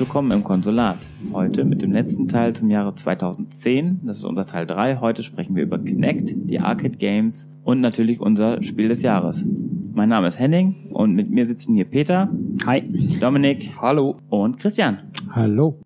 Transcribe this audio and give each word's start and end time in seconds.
Willkommen 0.00 0.30
im 0.30 0.44
Konsulat. 0.44 0.96
Heute 1.30 1.62
mit 1.62 1.82
dem 1.82 1.92
letzten 1.92 2.26
Teil 2.26 2.54
zum 2.54 2.70
Jahre 2.70 2.94
2010. 2.94 4.00
Das 4.04 4.16
ist 4.16 4.24
unser 4.24 4.46
Teil 4.46 4.66
3. 4.66 4.96
Heute 4.96 5.22
sprechen 5.22 5.54
wir 5.54 5.62
über 5.62 5.78
Kinect, 5.78 6.32
die 6.34 6.58
Arcade 6.58 6.96
Games 6.96 7.50
und 7.64 7.82
natürlich 7.82 8.18
unser 8.18 8.62
Spiel 8.62 8.88
des 8.88 9.02
Jahres. 9.02 9.44
Mein 9.92 10.08
Name 10.08 10.28
ist 10.28 10.38
Henning 10.38 10.88
und 10.90 11.12
mit 11.12 11.28
mir 11.28 11.44
sitzen 11.44 11.74
hier 11.74 11.84
Peter. 11.84 12.30
Hi. 12.64 12.82
Dominik. 13.20 13.72
Hallo. 13.78 14.16
Und 14.30 14.58
Christian. 14.58 15.00
Hallo. 15.32 15.78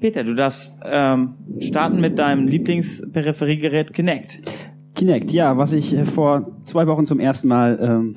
Peter, 0.00 0.24
du 0.24 0.34
darfst 0.34 0.78
ähm, 0.82 1.34
starten 1.60 2.00
mit 2.00 2.18
deinem 2.18 2.48
Lieblingsperipheriegerät 2.48 3.92
Kinect. 3.92 4.40
Kinect, 4.98 5.30
ja, 5.30 5.56
was 5.56 5.72
ich 5.72 5.96
äh, 5.96 6.04
vor 6.04 6.50
zwei 6.64 6.88
Wochen 6.88 7.06
zum 7.06 7.20
ersten 7.20 7.46
Mal 7.46 7.78
ähm, 7.80 8.14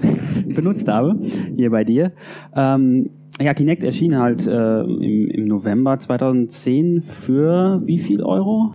benutzt 0.55 0.88
habe, 0.88 1.16
hier 1.55 1.70
bei 1.70 1.84
dir. 1.84 2.12
Ähm, 2.55 3.12
ja, 3.39 3.53
Kinect 3.53 3.84
erschien 3.84 4.17
halt 4.17 4.48
äh, 4.48 4.81
im, 4.81 5.27
im 5.30 5.45
November 5.45 5.99
2010 5.99 7.02
für 7.02 7.81
wie 7.86 7.99
viel 7.99 8.23
Euro? 8.23 8.73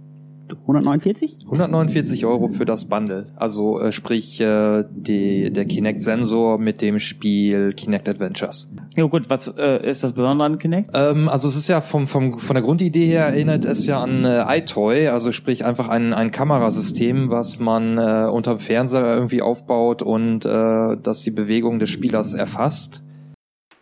149? 0.48 1.38
149 1.46 2.24
Euro 2.26 2.48
für 2.48 2.64
das 2.64 2.84
Bundle. 2.88 3.26
Also 3.34 3.80
äh, 3.80 3.90
sprich 3.90 4.40
äh, 4.40 4.84
die, 4.88 5.52
der 5.52 5.64
Kinect-Sensor 5.64 6.58
mit 6.58 6.82
dem 6.82 7.00
Spiel 7.00 7.72
Kinect 7.72 8.08
Adventures. 8.08 8.70
Ja 8.96 9.04
gut, 9.04 9.28
was 9.28 9.46
äh, 9.58 9.86
ist 9.86 10.02
das 10.02 10.14
Besondere 10.14 10.46
an 10.46 10.58
Kinect? 10.58 10.90
Ähm, 10.94 11.28
also 11.28 11.48
es 11.48 11.54
ist 11.54 11.68
ja 11.68 11.82
vom, 11.82 12.08
vom, 12.08 12.38
von 12.38 12.54
der 12.54 12.62
Grundidee 12.62 13.04
her 13.04 13.26
erinnert 13.26 13.66
es 13.66 13.84
ja 13.84 14.02
an 14.02 14.24
äh, 14.24 14.58
iToy, 14.58 15.08
also 15.08 15.32
sprich 15.32 15.66
einfach 15.66 15.88
ein, 15.88 16.14
ein 16.14 16.30
Kamerasystem, 16.30 17.30
was 17.30 17.58
man 17.58 17.98
äh, 17.98 18.26
unter 18.32 18.54
dem 18.54 18.60
Fernseher 18.60 19.14
irgendwie 19.14 19.42
aufbaut 19.42 20.00
und 20.00 20.46
äh, 20.46 20.96
das 20.96 21.20
die 21.20 21.30
Bewegung 21.30 21.78
des 21.78 21.90
Spielers 21.90 22.32
erfasst. 22.32 23.02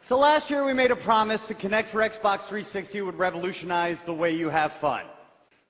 So 0.03 0.19
last 0.21 0.51
year 0.51 0.67
we 0.67 0.75
made 0.75 0.91
a 0.91 0.97
promise 0.97 1.47
to 1.47 1.55
Connect 1.55 1.89
for 1.89 2.01
Xbox 2.01 2.49
360 2.49 3.03
would 3.03 3.17
revolutionize 3.17 3.99
the 4.07 4.19
way 4.19 4.35
you 4.35 4.51
have 4.51 4.73
fun. 4.73 5.03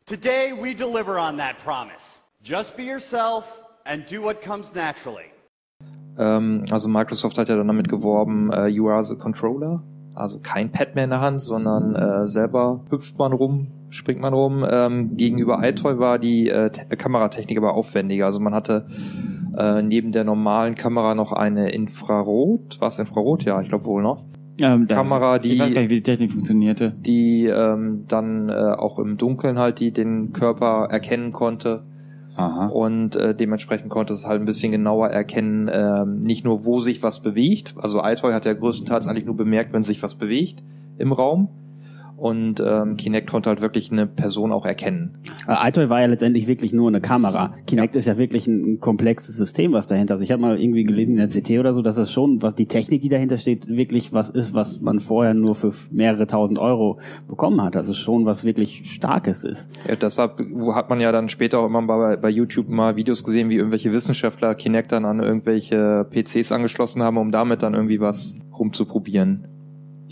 Today 0.06 0.54
we 0.58 0.74
deliver 0.74 1.18
on 1.18 1.36
that 1.36 1.58
promise. 1.62 2.18
Just 2.42 2.78
be 2.78 2.84
yourself 2.84 3.44
and 3.84 4.06
do 4.06 4.22
what 4.22 4.40
comes 4.40 4.70
naturally. 4.74 5.33
Ähm, 6.18 6.64
also 6.70 6.88
Microsoft 6.88 7.38
hat 7.38 7.48
ja 7.48 7.56
dann 7.56 7.66
damit 7.66 7.88
geworben, 7.88 8.52
äh, 8.52 8.66
you 8.66 8.88
are 8.88 9.04
the 9.04 9.16
controller. 9.16 9.82
Also 10.14 10.38
kein 10.40 10.70
Pad 10.70 10.94
mehr 10.94 11.04
in 11.04 11.10
der 11.10 11.20
Hand, 11.20 11.40
sondern 11.40 11.96
äh, 11.96 12.28
selber 12.28 12.84
hüpft 12.90 13.18
man 13.18 13.32
rum, 13.32 13.68
springt 13.90 14.20
man 14.20 14.32
rum. 14.32 14.64
Ähm, 14.68 15.16
gegenüber 15.16 15.60
iToy 15.62 15.98
war 15.98 16.20
die 16.20 16.48
äh, 16.48 16.70
Kameratechnik 16.70 17.58
aber 17.58 17.74
aufwendiger. 17.74 18.26
Also 18.26 18.38
man 18.38 18.54
hatte 18.54 18.86
äh, 19.56 19.82
neben 19.82 20.12
der 20.12 20.22
normalen 20.22 20.76
Kamera 20.76 21.16
noch 21.16 21.32
eine 21.32 21.70
Infrarot. 21.70 22.76
Was 22.80 23.00
Infrarot? 23.00 23.42
Ja, 23.42 23.60
ich 23.60 23.68
glaube 23.68 23.86
wohl 23.86 24.02
noch. 24.02 24.24
Ähm, 24.60 24.86
Kamera, 24.86 25.40
die, 25.40 25.54
ich 25.54 25.58
weiß 25.58 25.74
gar 25.74 25.80
nicht, 25.80 25.90
wie 25.90 25.96
die 25.96 26.02
Technik 26.04 26.30
funktionierte. 26.30 26.94
die 26.96 27.46
ähm, 27.46 28.04
dann 28.06 28.48
äh, 28.48 28.52
auch 28.52 29.00
im 29.00 29.16
Dunkeln 29.16 29.58
halt 29.58 29.80
die 29.80 29.92
den 29.92 30.32
Körper 30.32 30.86
erkennen 30.90 31.32
konnte 31.32 31.82
Aha. 32.36 32.66
und 32.66 33.16
äh, 33.16 33.34
dementsprechend 33.34 33.90
konnte 33.90 34.12
es 34.12 34.26
halt 34.26 34.40
ein 34.40 34.44
bisschen 34.44 34.72
genauer 34.72 35.08
erkennen, 35.08 35.70
ähm, 35.72 36.22
nicht 36.22 36.44
nur 36.44 36.64
wo 36.64 36.80
sich 36.80 37.02
was 37.02 37.20
bewegt. 37.20 37.74
Also 37.78 38.02
iToy 38.02 38.32
hat 38.32 38.44
ja 38.44 38.54
größtenteils 38.54 39.06
eigentlich 39.06 39.26
nur 39.26 39.36
bemerkt, 39.36 39.72
wenn 39.72 39.82
sich 39.82 40.02
was 40.02 40.16
bewegt 40.16 40.62
im 40.98 41.12
Raum. 41.12 41.48
Und 42.16 42.62
ähm, 42.64 42.96
Kinect 42.96 43.28
konnte 43.28 43.50
halt 43.50 43.60
wirklich 43.60 43.90
eine 43.90 44.06
Person 44.06 44.52
auch 44.52 44.64
erkennen. 44.64 45.18
Äh, 45.48 45.68
iToy 45.68 45.88
war 45.88 46.00
ja 46.00 46.06
letztendlich 46.06 46.46
wirklich 46.46 46.72
nur 46.72 46.88
eine 46.88 47.00
Kamera. 47.00 47.54
Kinect 47.66 47.96
ist 47.96 48.06
ja 48.06 48.16
wirklich 48.16 48.46
ein, 48.46 48.74
ein 48.74 48.80
komplexes 48.80 49.36
System, 49.36 49.72
was 49.72 49.86
dahinter 49.86 50.16
ist. 50.16 50.22
Ich 50.22 50.30
habe 50.30 50.40
mal 50.40 50.58
irgendwie 50.58 50.84
gelesen 50.84 51.18
in 51.18 51.28
der 51.28 51.28
CT 51.28 51.58
oder 51.58 51.74
so, 51.74 51.82
dass 51.82 51.96
das 51.96 52.12
schon, 52.12 52.40
was 52.40 52.54
die 52.54 52.66
Technik, 52.66 53.02
die 53.02 53.08
dahinter 53.08 53.38
steht, 53.38 53.66
wirklich 53.68 54.12
was 54.12 54.30
ist, 54.30 54.54
was 54.54 54.80
man 54.80 55.00
vorher 55.00 55.34
nur 55.34 55.54
für 55.54 55.72
mehrere 55.90 56.26
tausend 56.26 56.58
Euro 56.58 57.00
bekommen 57.28 57.60
hat. 57.62 57.74
Das 57.74 57.88
ist 57.88 57.98
schon 57.98 58.26
was 58.26 58.44
wirklich 58.44 58.90
Starkes 58.90 59.44
ist. 59.44 59.70
Ja, 59.88 59.96
deshalb 59.96 60.40
hat 60.72 60.90
man 60.90 61.00
ja 61.00 61.10
dann 61.12 61.28
später 61.28 61.58
auch 61.58 61.66
immer 61.66 61.82
bei, 61.82 62.16
bei 62.16 62.30
YouTube 62.30 62.68
mal 62.68 62.96
Videos 62.96 63.24
gesehen, 63.24 63.50
wie 63.50 63.56
irgendwelche 63.56 63.92
Wissenschaftler 63.92 64.54
Kinect 64.54 64.92
dann 64.92 65.04
an 65.04 65.20
irgendwelche 65.20 66.06
PCs 66.10 66.52
angeschlossen 66.52 67.02
haben, 67.02 67.16
um 67.16 67.32
damit 67.32 67.62
dann 67.62 67.74
irgendwie 67.74 68.00
was 68.00 68.38
rumzuprobieren. 68.56 69.48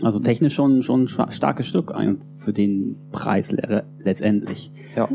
Also 0.02 0.18
technisch 0.18 0.54
schon 0.54 0.82
schon 0.82 1.04
ein 1.04 1.32
starkes 1.32 1.66
Stück 1.66 1.94
ein- 1.94 2.20
für 2.36 2.52
den 2.52 2.96
Preis 3.12 3.52
le 3.52 3.84
letztendlich. 3.98 4.72
Ja. 4.96 5.08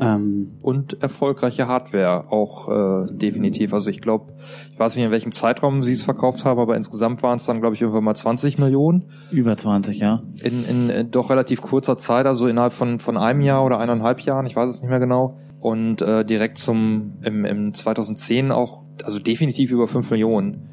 Ähm, 0.00 0.52
Und 0.60 1.02
erfolgreiche 1.02 1.66
Hardware 1.66 2.30
auch 2.30 2.68
äh, 2.68 3.12
definitiv. 3.14 3.72
Also 3.72 3.88
ich 3.88 4.02
glaube, 4.02 4.34
ich 4.70 4.78
weiß 4.78 4.96
nicht, 4.96 5.04
in 5.06 5.10
welchem 5.10 5.32
Zeitraum 5.32 5.82
sie 5.82 5.94
es 5.94 6.02
verkauft 6.02 6.44
haben, 6.44 6.60
aber 6.60 6.76
insgesamt 6.76 7.22
waren 7.22 7.36
es 7.36 7.46
dann, 7.46 7.60
glaube 7.60 7.74
ich, 7.74 7.80
irgendwann 7.80 8.04
mal 8.04 8.14
20 8.14 8.58
Millionen. 8.58 9.04
Über 9.30 9.56
20, 9.56 9.98
ja. 9.98 10.22
in, 10.42 10.64
in, 10.66 10.90
in 10.90 11.10
doch 11.10 11.30
relativ 11.30 11.62
kurzer 11.62 11.96
Zeit, 11.96 12.26
also 12.26 12.46
innerhalb 12.46 12.74
von, 12.74 12.98
von 12.98 13.16
einem 13.16 13.40
Jahr 13.40 13.64
oder 13.64 13.78
eineinhalb 13.78 14.20
Jahren, 14.20 14.44
ich 14.44 14.56
weiß 14.56 14.68
es 14.68 14.82
nicht 14.82 14.90
mehr 14.90 15.00
genau. 15.00 15.38
Und 15.58 16.02
äh, 16.02 16.24
direkt 16.24 16.58
zum 16.58 17.14
im, 17.24 17.46
im 17.46 17.72
2010 17.72 18.50
auch, 18.50 18.82
also 19.04 19.18
definitiv 19.20 19.70
über 19.70 19.88
fünf 19.88 20.10
Millionen 20.10 20.68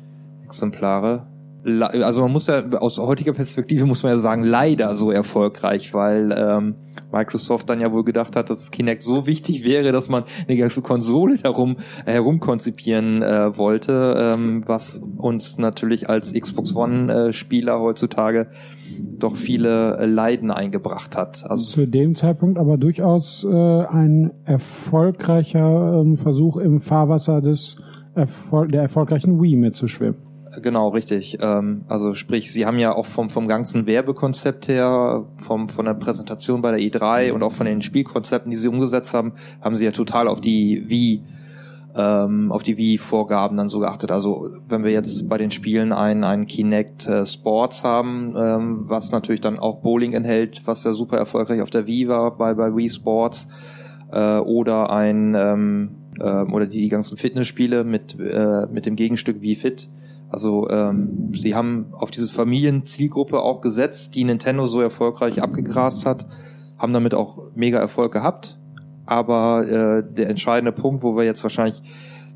Exemplare. 0.46 1.28
Also 1.64 2.22
man 2.22 2.32
muss 2.32 2.48
ja 2.48 2.64
aus 2.80 2.98
heutiger 3.00 3.34
Perspektive 3.34 3.86
muss 3.86 4.04
man 4.04 4.14
ja 4.14 4.20
sagen, 4.20 4.44
leider 4.44 4.96
so 4.96 5.12
erfolgreich, 5.12 5.94
weil 5.94 6.34
ähm, 6.38 6.76
Microsoft 7.12 7.70
dann 7.70 7.82
ja 7.82 7.92
wohl 7.92 8.04
gedacht 8.04 8.36
hat, 8.36 8.50
dass 8.50 8.72
Kinect 8.72 9.02
so 9.02 9.26
wichtig 9.26 9.64
wäre, 9.64 9.92
dass 9.92 10.10
man 10.10 10.24
eine 10.48 10.58
ganze 10.58 10.82
Konsole 10.82 11.38
darum 11.38 11.78
äh, 12.06 12.14
herumkonzipieren 12.14 13.22
äh, 13.22 13.58
wollte, 13.58 14.16
ähm, 14.18 14.64
was 14.66 15.04
uns 15.18 15.58
natürlich 15.58 16.10
als 16.10 16.34
Xbox 16.34 16.76
One-Spieler 16.76 17.80
heutzutage 17.80 18.48
doch 19.18 19.36
viele 19.36 19.98
äh, 19.98 20.06
Leiden 20.06 20.52
eingebracht 20.52 21.18
hat. 21.18 21.50
Also 21.50 21.66
Zu 21.66 21.88
dem 21.88 22.16
Zeitpunkt 22.16 22.58
aber 22.58 22.78
durchaus 22.78 23.44
äh, 23.44 23.48
ein 23.50 24.32
erfolgreicher 24.46 26.02
ähm, 26.02 26.16
Versuch 26.16 26.58
im 26.58 26.80
Fahrwasser 26.80 27.42
des 27.42 27.78
Erfol 28.16 28.68
der 28.68 28.82
erfolgreichen 28.82 29.42
Wii 29.42 29.56
mitzuschwimmen. 29.56 30.29
Genau, 30.62 30.90
richtig. 30.90 31.38
Ähm, 31.42 31.84
also 31.88 32.14
sprich, 32.14 32.52
sie 32.52 32.66
haben 32.66 32.80
ja 32.80 32.94
auch 32.94 33.06
vom, 33.06 33.30
vom 33.30 33.48
ganzen 33.48 33.86
Werbekonzept 33.86 34.68
her, 34.68 35.26
vom, 35.38 35.70
von 35.70 35.86
der 35.86 35.94
Präsentation 35.94 36.62
bei 36.62 36.72
der 36.72 36.80
E3 36.80 37.32
und 37.32 37.44
auch 37.44 37.52
von 37.52 37.66
den 37.66 37.82
Spielkonzepten, 37.82 38.50
die 38.50 38.58
sie 38.58 38.68
umgesetzt 38.68 39.14
haben, 39.14 39.34
haben 39.62 39.76
sie 39.76 39.86
ja 39.86 39.92
total 39.92 40.28
auf 40.28 40.42
die 40.42 40.90
Wii, 40.90 41.24
ähm, 41.96 42.52
auf 42.52 42.64
die 42.64 42.78
Wii-Vorgaben 42.78 43.58
dann 43.58 43.70
so 43.70 43.80
geachtet. 43.80 44.12
Also 44.12 44.50
wenn 44.68 44.84
wir 44.84 44.92
jetzt 44.92 45.30
bei 45.30 45.38
den 45.38 45.52
Spielen 45.52 45.92
ein, 45.92 46.24
ein 46.24 46.48
Kinect 46.48 47.08
äh, 47.08 47.26
Sports 47.26 47.84
haben, 47.84 48.34
ähm, 48.36 48.84
was 48.88 49.12
natürlich 49.12 49.42
dann 49.42 49.60
auch 49.60 49.82
Bowling 49.82 50.14
enthält, 50.14 50.64
was 50.66 50.84
ja 50.84 50.94
super 50.94 51.18
erfolgreich 51.18 51.62
auf 51.62 51.70
der 51.70 51.86
Wii 51.86 52.08
war, 52.08 52.36
bei, 52.38 52.56
bei 52.56 52.76
Wii 52.76 52.90
Sports, 52.90 53.48
äh, 54.12 54.38
oder 54.38 54.90
ein, 54.90 55.36
ähm, 55.36 55.92
äh, 56.20 56.42
oder 56.44 56.66
die, 56.66 56.82
die 56.82 56.90
ganzen 56.90 57.18
Fitnessspiele 57.18 57.84
mit, 57.84 58.18
äh, 58.20 58.66
mit 58.72 58.86
dem 58.86 58.96
Gegenstück 58.96 59.42
Wii 59.42 59.56
Fit, 59.56 59.90
also 60.30 60.70
ähm, 60.70 61.32
sie 61.34 61.56
haben 61.56 61.88
auf 61.92 62.12
diese 62.12 62.32
Familienzielgruppe 62.32 63.42
auch 63.42 63.62
gesetzt, 63.62 64.16
die 64.16 64.24
Nintendo 64.24 64.66
so 64.68 64.80
erfolgreich 64.80 65.42
abgegrast 65.42 66.06
hat, 66.06 66.28
haben 66.78 66.94
damit 66.94 67.14
auch 67.16 67.52
mega 67.56 67.80
Erfolg 67.80 68.14
gehabt. 68.14 68.60
Aber 69.06 69.68
äh, 69.68 70.04
der 70.08 70.30
entscheidende 70.30 70.72
Punkt, 70.72 71.04
wo 71.04 71.18
wir 71.18 71.24
jetzt 71.24 71.42
wahrscheinlich, 71.42 71.82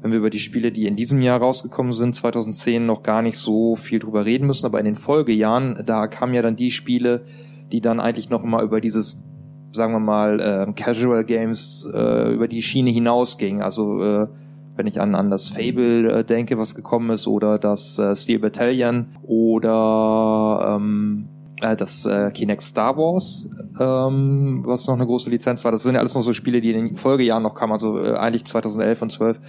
wenn 0.01 0.11
wir 0.11 0.17
über 0.17 0.31
die 0.31 0.39
Spiele, 0.39 0.71
die 0.71 0.87
in 0.87 0.95
diesem 0.95 1.21
Jahr 1.21 1.39
rausgekommen 1.39 1.93
sind, 1.93 2.15
2010, 2.15 2.83
noch 2.85 3.03
gar 3.03 3.21
nicht 3.21 3.37
so 3.37 3.75
viel 3.75 3.99
drüber 3.99 4.25
reden 4.25 4.47
müssen, 4.47 4.65
aber 4.65 4.79
in 4.79 4.85
den 4.85 4.95
Folgejahren, 4.95 5.83
da 5.85 6.07
kamen 6.07 6.33
ja 6.33 6.41
dann 6.41 6.55
die 6.55 6.71
Spiele, 6.71 7.25
die 7.71 7.79
dann 7.79 7.99
eigentlich 7.99 8.31
noch 8.31 8.43
mal 8.43 8.63
über 8.63 8.81
dieses, 8.81 9.23
sagen 9.71 9.93
wir 9.93 9.99
mal, 9.99 10.39
äh, 10.39 10.73
Casual 10.73 11.23
Games, 11.23 11.87
äh, 11.93 12.33
über 12.33 12.47
die 12.47 12.63
Schiene 12.63 12.89
hinausgingen. 12.89 13.61
Also 13.61 14.03
äh, 14.03 14.27
wenn 14.75 14.87
ich 14.87 14.99
an, 14.99 15.15
an 15.15 15.29
das 15.29 15.49
Fable 15.49 16.11
äh, 16.11 16.23
denke, 16.23 16.57
was 16.57 16.75
gekommen 16.75 17.11
ist, 17.11 17.27
oder 17.27 17.59
das 17.59 17.99
äh, 17.99 18.15
Steel 18.15 18.39
Battalion 18.39 19.17
oder 19.23 20.75
ähm, 20.77 21.27
äh, 21.61 21.75
das 21.75 22.05
äh, 22.05 22.31
Kinect 22.31 22.61
Star 22.61 22.97
Wars, 22.97 23.47
ähm, 23.79 24.63
was 24.65 24.87
noch 24.87 24.95
eine 24.95 25.05
große 25.05 25.29
Lizenz 25.29 25.63
war. 25.63 25.71
Das 25.71 25.83
sind 25.83 25.93
ja 25.95 25.99
alles 25.99 26.15
noch 26.15 26.21
so 26.21 26.33
Spiele, 26.33 26.61
die 26.61 26.71
in 26.71 26.87
den 26.87 26.97
Folgejahren 26.97 27.43
noch 27.43 27.55
kamen, 27.55 27.73
also 27.73 27.97
äh, 27.97 28.15
eigentlich 28.15 28.45
2011 28.45 29.01
und 29.01 29.11
12, 29.11 29.39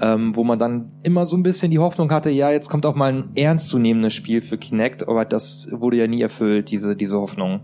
ähm, 0.00 0.36
wo 0.36 0.44
man 0.44 0.58
dann 0.58 0.92
immer 1.02 1.26
so 1.26 1.36
ein 1.36 1.42
bisschen 1.42 1.70
die 1.70 1.78
Hoffnung 1.78 2.10
hatte, 2.12 2.30
ja, 2.30 2.50
jetzt 2.50 2.68
kommt 2.68 2.86
auch 2.86 2.94
mal 2.94 3.12
ein 3.12 3.30
ernstzunehmendes 3.34 4.14
Spiel 4.14 4.40
für 4.42 4.58
Kinect, 4.58 5.08
aber 5.08 5.24
das 5.24 5.68
wurde 5.72 5.96
ja 5.96 6.06
nie 6.06 6.22
erfüllt, 6.22 6.70
diese, 6.70 6.96
diese 6.96 7.18
Hoffnung. 7.18 7.60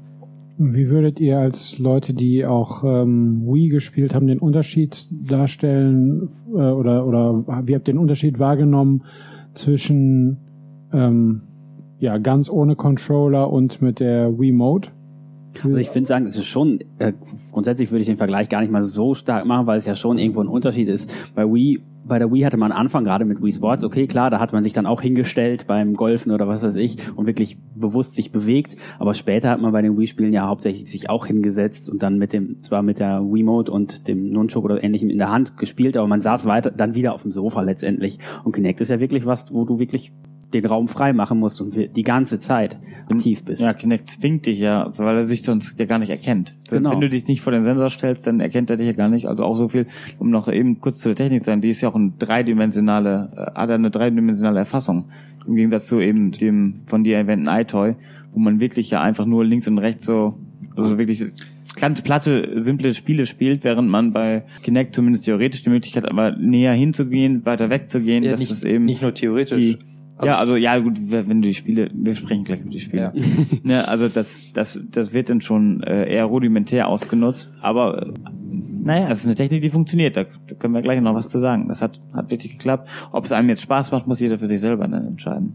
Wie 0.59 0.89
würdet 0.89 1.21
ihr 1.21 1.39
als 1.39 1.79
Leute, 1.79 2.15
die 2.15 2.47
auch 2.47 2.83
ähm, 2.83 3.43
Wii 3.47 3.69
gespielt 3.69 4.15
haben, 4.15 4.27
den 4.27 4.39
Unterschied 4.39 5.07
darstellen 5.11 6.31
äh, 6.49 6.71
oder 6.71 7.07
oder 7.07 7.45
wie 7.67 7.75
habt 7.75 7.89
ihr 7.89 7.95
den 7.95 7.99
Unterschied 7.99 8.39
wahrgenommen 8.39 9.05
zwischen 9.55 10.39
ähm, 10.93 11.43
ja 11.99 12.17
ganz 12.17 12.49
ohne 12.49 12.75
Controller 12.75 13.53
und 13.53 13.83
mit 13.83 14.01
der 14.01 14.39
Wii 14.39 14.53
Mode? 14.53 14.89
Also 15.63 15.77
ich 15.77 15.89
finde 15.89 16.07
sagen, 16.07 16.27
es 16.27 16.37
ist 16.37 16.47
schon, 16.47 16.81
äh, 16.99 17.13
grundsätzlich 17.53 17.91
würde 17.91 18.01
ich 18.01 18.07
den 18.07 18.17
Vergleich 18.17 18.49
gar 18.49 18.61
nicht 18.61 18.71
mal 18.71 18.83
so 18.83 19.15
stark 19.15 19.47
machen, 19.47 19.67
weil 19.67 19.79
es 19.79 19.87
ja 19.87 19.95
schon 19.95 20.19
irgendwo 20.19 20.41
ein 20.41 20.49
Unterschied 20.49 20.89
ist. 20.89 21.11
Bei 21.35 21.45
Wii 21.45 21.83
bei 22.07 22.19
der 22.19 22.33
Wii 22.33 22.43
hatte 22.43 22.57
man 22.57 22.73
Anfang 22.73 23.05
gerade 23.05 23.25
mit 23.25 23.43
Wii 23.43 23.53
Sports, 23.53 23.85
okay, 23.85 24.07
klar, 24.07 24.31
da 24.31 24.41
hat 24.41 24.53
man 24.53 24.63
sich 24.63 24.73
dann 24.73 24.87
auch 24.87 25.01
hingestellt 25.01 25.67
beim 25.67 25.95
Golfen 25.95 26.33
oder 26.33 26.49
was 26.49 26.63
weiß 26.63 26.77
ich 26.77 26.97
und 27.17 27.27
wirklich 27.27 27.59
bewusst 27.75 28.15
sich 28.15 28.33
bewegt, 28.33 28.77
aber 28.99 29.15
später 29.15 29.51
hat 29.51 29.61
man 29.61 29.73
bei 29.73 29.83
den 29.83 29.99
Wii-Spielen 29.99 30.33
ja 30.33 30.47
hauptsächlich 30.47 30.91
sich 30.91 31.11
auch 31.11 31.27
hingesetzt 31.27 31.91
und 31.91 32.03
dann 32.03 32.19
mit 32.19 32.33
dem, 32.33 32.63
zwar 32.63 32.83
mit 32.83 32.99
der 32.99 33.21
Wiimote 33.23 33.73
und 33.73 34.09
dem 34.09 34.31
Nunchuk 34.31 34.65
oder 34.65 34.83
ähnlichem 34.83 35.11
in 35.11 35.19
der 35.19 35.31
Hand 35.31 35.57
gespielt, 35.57 35.97
aber 35.97 36.07
man 36.07 36.21
saß 36.21 36.47
weiter, 36.47 36.71
dann 36.71 36.95
wieder 36.95 37.15
auf 37.15 37.23
dem 37.23 37.33
Sofa 37.33 37.61
letztendlich. 37.63 38.19
Und 38.45 38.53
Kinect 38.53 38.81
ist 38.81 38.89
ja 38.89 39.01
wirklich 39.01 39.27
was, 39.27 39.53
wo 39.53 39.65
du 39.65 39.79
wirklich 39.79 40.13
den 40.55 40.65
Raum 40.65 40.87
frei 40.89 41.13
machen 41.13 41.39
musst 41.39 41.61
und 41.61 41.75
die 41.75 42.03
ganze 42.03 42.39
Zeit 42.39 42.79
aktiv 43.11 43.45
bist. 43.45 43.61
Ja, 43.61 43.73
Kinect 43.73 44.09
zwingt 44.11 44.47
dich 44.47 44.59
ja, 44.59 44.91
weil 44.97 45.17
er 45.17 45.27
sich 45.27 45.43
sonst 45.43 45.79
ja 45.79 45.87
gar 45.87 45.99
nicht 45.99 46.11
erkennt. 46.11 46.55
Genau. 46.71 46.93
Wenn 46.93 47.01
du 47.01 47.09
dich 47.09 47.27
nicht 47.27 47.41
vor 47.41 47.53
den 47.53 47.65
Sensor 47.65 47.91
stellst, 47.91 48.27
dann 48.27 48.41
erkennt 48.41 48.71
er 48.71 48.77
dich 48.77 48.87
ja 48.87 48.93
gar 48.93 49.09
nicht. 49.09 49.27
Also 49.27 49.45
auch 49.45 49.57
so 49.57 49.69
viel, 49.69 49.87
um 50.19 50.31
noch 50.31 50.49
eben 50.49 50.81
kurz 50.81 50.99
zu 50.99 51.09
der 51.09 51.17
Technik 51.17 51.41
zu 51.41 51.47
sein, 51.47 51.61
die 51.61 51.69
ist 51.71 51.81
ja 51.81 51.89
auch 51.89 51.95
eine 51.95 52.13
dreidimensionale, 52.19 53.31
äh, 53.37 53.59
hat 53.59 53.71
eine 53.71 53.91
dreidimensionale 53.91 54.59
Erfassung. 54.59 55.07
Im 55.47 55.57
Gegensatz 55.57 55.87
zu 55.87 56.01
eben 56.01 56.33
dem 56.33 56.75
von 56.87 57.05
dir 57.05 57.17
erwähnten 57.19 57.49
iToy, 57.49 57.95
wo 58.33 58.39
man 58.41 58.61
wirklich 58.61 58.91
ja 58.91 59.01
einfach 59.01 59.27
nur 59.27 59.45
links 59.45 59.69
und 59.69 59.79
rechts 59.79 60.05
so, 60.05 60.39
also 60.77 60.99
wirklich 60.99 61.25
ganz 61.77 62.03
platte, 62.03 62.53
simple 62.57 62.95
Spiele 62.95 63.27
spielt, 63.27 63.63
während 63.63 63.89
man 63.89 64.13
bei 64.13 64.45
Kinect 64.63 64.95
zumindest 64.95 65.25
theoretisch 65.27 65.63
die 65.63 65.71
Möglichkeit 65.71 66.05
hat, 66.05 66.11
aber 66.11 66.33
näher 66.37 66.73
hinzugehen, 66.73 67.45
weiter 67.45 67.69
wegzugehen, 67.71 68.25
Ja, 68.25 68.31
dass 68.33 68.41
nicht, 68.41 68.51
es 68.51 68.65
eben 68.65 68.87
nicht 68.87 69.03
nur 69.03 69.13
theoretisch. 69.15 69.59
die, 69.59 69.79
ja, 70.23 70.39
also 70.39 70.57
ja 70.57 70.79
gut, 70.79 70.99
wenn 71.11 71.43
du 71.43 71.49
die 71.49 71.55
Spiele, 71.55 71.91
wir 71.93 72.15
sprechen 72.15 72.45
gleich 72.45 72.63
über 72.63 72.71
die 72.71 72.81
Spiele. 72.81 73.13
Ja. 73.15 73.23
ne, 73.63 73.87
also 73.89 74.09
das, 74.09 74.53
das, 74.55 74.79
das 74.91 75.13
wird 75.13 75.31
dann 75.31 75.41
schon 75.41 75.83
äh, 75.83 76.11
eher 76.13 76.25
rudimentär 76.25 76.89
ausgenutzt, 76.89 77.53
aber 77.61 78.03
äh, 78.03 78.13
naja, 78.87 79.09
es 79.11 79.21
ist 79.21 79.27
eine 79.27 79.35
Technik, 79.35 79.63
die 79.63 79.71
funktioniert. 79.71 80.17
Da, 80.17 80.25
können 80.25 80.73
wir 80.73 80.81
gleich 80.81 81.01
noch 81.01 81.15
was 81.15 81.29
zu 81.29 81.41
sagen. 81.41 81.67
Das 81.69 81.83
hat, 81.83 82.01
hat 82.15 82.31
wirklich 82.31 82.53
geklappt. 82.53 82.89
Ob 83.11 83.25
es 83.25 83.33
einem 83.33 83.49
jetzt 83.49 83.63
Spaß 83.63 83.91
macht, 83.91 84.07
muss 84.07 84.21
jeder 84.21 84.39
für 84.39 84.47
sich 84.47 84.61
selber 84.61 84.87
dann 84.87 85.09
entscheiden. 85.09 85.55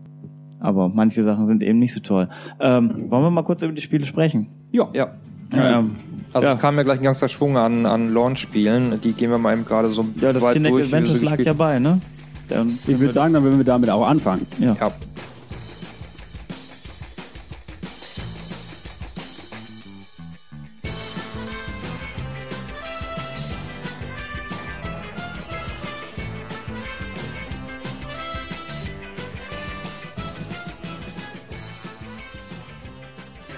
Aber 0.59 0.89
manche 0.89 1.23
Sachen 1.23 1.47
sind 1.47 1.63
eben 1.63 1.79
nicht 1.79 1.93
so 1.93 2.01
toll. 2.01 2.27
Ähm, 2.59 3.09
wollen 3.09 3.23
wir 3.23 3.31
mal 3.31 3.43
kurz 3.43 3.63
über 3.63 3.71
die 3.71 3.81
Spiele 3.81 4.05
sprechen? 4.05 4.49
ja. 4.93 5.15
ja. 5.53 5.79
Ähm, 5.79 5.95
Also 6.33 6.47
ja. 6.47 6.53
es 6.53 6.59
kam 6.59 6.77
ja 6.77 6.83
gleich 6.83 6.99
ein 6.99 7.03
ganzer 7.03 7.29
Schwung 7.29 7.57
an, 7.57 7.85
an 7.85 8.13
Launch-Spielen. 8.13 8.99
Die 9.01 9.13
gehen 9.13 9.31
wir 9.31 9.37
mal 9.37 9.53
eben 9.53 9.65
gerade 9.65 9.87
so 9.87 10.05
ja, 10.19 10.31
das 10.33 10.41
weit 10.41 10.53
Kinect 10.53 10.73
durch. 10.73 10.83
Adventures 10.85 11.19
sie 11.19 11.25
lag 11.25 11.31
gespielt 11.31 11.47
ja 11.47 11.53
bei, 11.53 11.79
ne? 11.79 12.01
Dann, 12.51 12.77
Ich 12.85 12.99
würde 12.99 13.13
sagen, 13.13 13.33
dann 13.33 13.43
würden 13.43 13.57
wir 13.57 13.63
damit 13.65 13.89
auch 13.89 14.05
anfangen. 14.07 14.45
ja. 14.59 14.75
Ja. 14.79 14.91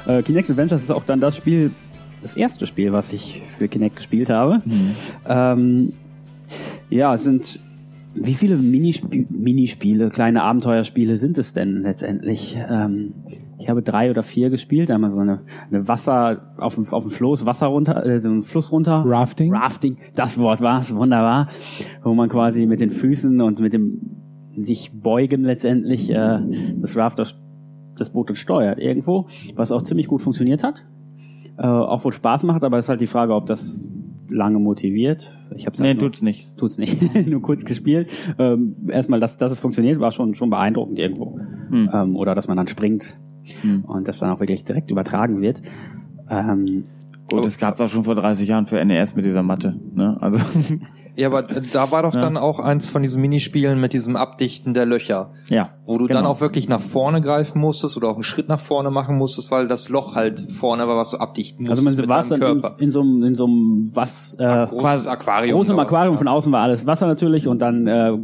Äh, 0.05 0.21
Kinect 0.23 0.49
Adventures 0.49 0.83
ist 0.83 0.91
auch 0.91 1.05
dann 1.05 1.19
das 1.21 1.37
Spiel, 1.37 1.71
das 2.21 2.35
erste 2.35 2.67
Spiel, 2.67 2.91
was 2.91 3.11
ich 3.13 3.41
für 3.57 3.67
Kinect 3.67 3.95
gespielt 3.97 4.29
habe. 4.29 4.61
Ähm, 5.27 5.93
ja, 6.89 7.15
es 7.15 7.23
sind 7.23 7.59
wie 8.15 8.33
viele 8.33 8.57
Minispie 8.57 9.27
Minispiele, 9.29 10.09
kleine 10.09 10.43
Abenteuerspiele 10.43 11.17
sind 11.17 11.37
es 11.37 11.53
denn 11.53 11.81
letztendlich? 11.81 12.57
Ähm, 12.69 13.13
ich 13.59 13.69
habe 13.69 13.81
drei 13.81 14.11
oder 14.11 14.23
vier 14.23 14.49
gespielt. 14.49 14.91
Einmal 14.91 15.11
so 15.11 15.19
eine, 15.19 15.41
eine 15.71 15.87
Wasser 15.87 16.53
auf 16.57 16.75
dem, 16.75 16.85
auf 16.91 17.03
dem 17.03 17.11
Floß, 17.11 17.45
Wasser 17.45 17.67
runter, 17.67 18.05
äh, 18.05 18.19
so 18.19 18.29
einen 18.29 18.41
Fluss 18.41 18.71
runter. 18.71 19.03
Rafting? 19.05 19.53
Rafting, 19.53 19.97
das 20.15 20.37
Wort 20.37 20.61
war 20.61 20.81
es, 20.81 20.93
wunderbar. 20.93 21.47
Wo 22.03 22.13
man 22.13 22.29
quasi 22.29 22.65
mit 22.65 22.79
den 22.79 22.89
Füßen 22.89 23.41
und 23.41 23.59
mit 23.59 23.73
dem 23.73 24.01
sich 24.57 24.91
beugen 24.93 25.43
letztendlich 25.43 26.09
äh, 26.11 26.39
das 26.81 26.95
Raft 26.95 27.19
das, 27.19 27.35
das 27.95 28.11
Boot 28.11 28.29
dann 28.29 28.35
steuert 28.35 28.79
irgendwo, 28.79 29.27
was 29.55 29.71
auch 29.71 29.83
ziemlich 29.83 30.07
gut 30.07 30.21
funktioniert 30.21 30.63
hat. 30.63 30.85
Äh, 31.57 31.65
auch 31.65 32.03
wohl 32.03 32.13
Spaß 32.13 32.43
macht, 32.43 32.63
aber 32.63 32.77
es 32.77 32.85
ist 32.85 32.89
halt 32.89 33.01
die 33.01 33.07
Frage, 33.07 33.33
ob 33.33 33.45
das 33.45 33.85
lange 34.33 34.59
motiviert. 34.59 35.31
Ich 35.55 35.65
habe 35.65 35.75
Nee, 35.81 35.89
halt 35.89 35.97
nur- 36.01 36.09
tut's 36.09 36.21
nicht. 36.21 36.57
tut's 36.57 36.77
nicht. 36.77 36.97
Nur 37.27 37.41
kurz 37.41 37.63
gespielt. 37.65 38.09
Ähm, 38.39 38.75
erstmal, 38.89 39.19
dass, 39.19 39.37
dass 39.37 39.51
es 39.51 39.59
funktioniert, 39.59 39.99
war 39.99 40.11
schon, 40.11 40.33
schon 40.35 40.49
beeindruckend 40.49 40.97
irgendwo. 40.99 41.39
Hm. 41.69 41.89
Ähm, 41.93 42.15
oder 42.15 42.35
dass 42.35 42.47
man 42.47 42.57
dann 42.57 42.67
springt 42.67 43.17
Hm. 43.61 43.83
und 43.85 44.07
das 44.07 44.19
dann 44.19 44.29
auch 44.31 44.39
wirklich 44.39 44.63
direkt 44.63 44.89
übertragen 44.89 45.41
wird. 45.41 45.61
Ähm, 46.29 46.83
Gut, 47.29 47.45
das 47.45 47.57
gab's 47.57 47.79
auch 47.81 47.89
schon 47.89 48.03
vor 48.03 48.15
30 48.15 48.47
Jahren 48.49 48.65
für 48.67 48.83
NES 48.83 49.15
mit 49.15 49.25
dieser 49.25 49.43
Matte. 49.43 49.79
Ne? 49.93 50.17
Also 50.21 50.39
Ja, 51.15 51.27
aber 51.27 51.43
da 51.43 51.91
war 51.91 52.01
doch 52.03 52.13
Ja. 52.15 52.21
dann 52.21 52.37
auch 52.37 52.59
eins 52.59 52.89
von 52.89 53.01
diesen 53.03 53.21
Minispielen 53.21 53.79
mit 53.79 53.93
diesem 53.93 54.15
Abdichten 54.15 54.73
der 54.73 54.85
Löcher, 54.87 55.29
ja. 55.49 55.69
wo 55.85 55.97
du 55.97 56.07
dann 56.07 56.17
Genau. 56.23 56.29
auch 56.31 56.41
wirklich 56.41 56.67
nach 56.67 56.79
vorne 56.81 57.21
greifen 57.21 57.59
musstest 57.61 57.97
oder 57.97 58.07
auch 58.09 58.15
einen 58.15 58.23
Schritt 58.23 58.49
nach 58.49 58.59
vorne 58.59 58.89
machen 58.89 59.17
musstest, 59.17 59.51
weil 59.51 59.67
das 59.67 59.89
Loch 59.89 60.15
halt 60.15 60.39
vorne 60.51 60.87
war, 60.87 60.97
was 60.97 61.11
du 61.11 61.17
abdichten 61.17 61.69
also 61.69 61.83
musstest 61.83 62.07
man 62.07 62.09
war 62.09 62.23
mit 62.25 62.41
dann 62.41 62.73
in, 62.79 62.83
in 62.85 62.91
so 62.91 63.01
einem, 63.01 63.23
in 63.23 63.35
so 63.35 63.45
einem 63.45 63.91
was, 63.93 64.35
äh, 64.39 64.65
Großes 64.67 65.07
Aquarium. 65.07 65.59
was, 65.59 65.69
Aquarium 65.77 66.17
von 66.17 66.27
außen 66.27 66.51
war 66.51 66.61
alles 66.61 66.85
Wasser 66.87 67.05
natürlich 67.07 67.47
und 67.47 67.59
dann 67.61 67.85
äh, 67.87 68.17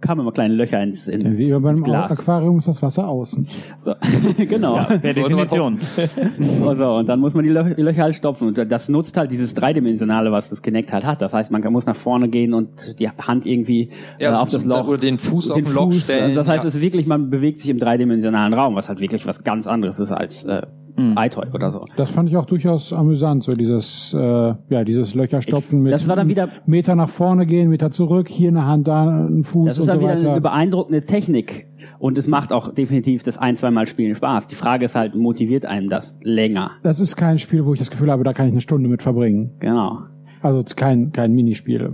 kamen 0.00 0.20
immer 0.20 0.32
kleine 0.32 0.54
Löcher 0.54 0.82
ins, 0.82 1.08
ins, 1.08 1.38
Wie 1.38 1.52
bei 1.52 1.70
ins 1.70 1.82
Glas. 1.82 2.12
Aquarium 2.18 2.58
ist 2.58 2.68
das 2.68 2.82
Wasser 2.82 3.08
außen. 3.08 3.46
So. 3.78 3.94
genau. 4.38 4.74
Per 4.74 4.98
Sollte 5.14 5.36
man 5.36 5.48
Definition. 5.48 5.78
Also, 6.66 6.94
und 6.96 7.08
dann 7.08 7.20
muss 7.20 7.34
man 7.34 7.44
die, 7.44 7.50
Lö 7.50 7.74
die 7.74 7.82
Löcher 7.82 8.02
halt 8.02 8.14
stopfen. 8.14 8.48
Und 8.48 8.58
das 8.70 8.88
nutzt 8.88 9.16
halt 9.16 9.30
dieses 9.30 9.54
Dreidimensionale, 9.54 10.32
was 10.32 10.50
das 10.50 10.62
Kinect 10.62 10.92
halt 10.92 11.04
hat. 11.04 11.22
Das 11.22 11.32
heißt, 11.32 11.50
man 11.50 11.62
muss 11.72 11.86
nach 11.86 11.96
vorne 11.96 12.28
gehen 12.28 12.54
und 12.54 12.98
die 12.98 13.08
Hand 13.08 13.46
irgendwie 13.46 13.90
Ja, 14.18 14.32
äh, 14.32 14.36
auf 14.36 14.50
das 14.50 14.64
Loch. 14.64 14.88
Oder 14.88 14.98
den 14.98 15.18
Fuß 15.18 15.50
auf 15.50 15.56
den 15.56 15.72
Loch 15.72 15.92
Fuß. 15.92 16.04
stellen. 16.04 16.24
Also 16.24 16.40
das 16.40 16.48
heißt, 16.48 16.64
ja. 16.64 16.68
es 16.68 16.74
ist 16.76 16.80
wirklich, 16.80 17.06
man 17.06 17.30
bewegt 17.30 17.58
sich 17.58 17.70
im 17.70 17.78
dreidimensionalen 17.78 18.54
Raum, 18.54 18.74
was 18.74 18.88
halt 18.88 19.00
wirklich 19.00 19.26
was 19.26 19.44
ganz 19.44 19.66
anderes 19.66 19.98
ist 20.00 20.12
als 20.12 20.44
äh, 20.44 20.62
Mhm. 20.96 21.14
iToy 21.18 21.46
oder 21.54 21.70
so. 21.70 21.84
Das 21.96 22.10
fand 22.10 22.28
ich 22.28 22.36
auch 22.36 22.44
durchaus 22.44 22.92
amüsant, 22.92 23.44
so 23.44 23.52
dieses, 23.52 24.12
äh, 24.14 24.18
ja, 24.18 24.84
dieses 24.84 25.14
Löcherstopfen 25.14 25.80
mit 25.82 25.92
das 25.92 26.06
war 26.08 26.16
dann 26.16 26.28
wieder- 26.28 26.48
Meter 26.66 26.94
nach 26.94 27.08
vorne 27.08 27.46
gehen, 27.46 27.68
Meter 27.70 27.90
zurück, 27.90 28.28
hier 28.28 28.48
eine 28.48 28.66
Hand, 28.66 28.88
da 28.88 29.08
ein 29.26 29.42
Fuß 29.42 29.68
Das 29.68 29.76
und 29.78 29.82
ist 29.82 29.88
dann 29.88 29.96
so 29.98 30.02
wieder 30.04 30.14
weiter. 30.16 30.30
eine 30.32 30.40
beeindruckende 30.40 31.04
Technik. 31.06 31.66
Und 31.98 32.18
es 32.18 32.28
macht 32.28 32.52
auch 32.52 32.72
definitiv 32.74 33.22
das 33.22 33.38
ein, 33.38 33.54
zweimal 33.54 33.86
Spielen 33.86 34.14
Spaß. 34.14 34.48
Die 34.48 34.54
Frage 34.54 34.84
ist 34.84 34.94
halt, 34.94 35.14
motiviert 35.14 35.66
einem 35.66 35.88
das 35.88 36.18
länger? 36.22 36.72
das 36.82 37.00
ist 37.00 37.16
kein 37.16 37.38
Spiel, 37.38 37.64
wo 37.64 37.72
ich 37.72 37.78
das 37.78 37.90
Gefühl 37.90 38.10
habe, 38.10 38.22
da 38.24 38.32
kann 38.32 38.46
ich 38.46 38.52
eine 38.52 38.60
Stunde 38.60 38.88
mit 38.88 39.02
verbringen. 39.02 39.52
Genau. 39.60 40.00
Also 40.42 40.62
kein, 40.76 41.12
kein 41.12 41.32
Minispiel. 41.32 41.90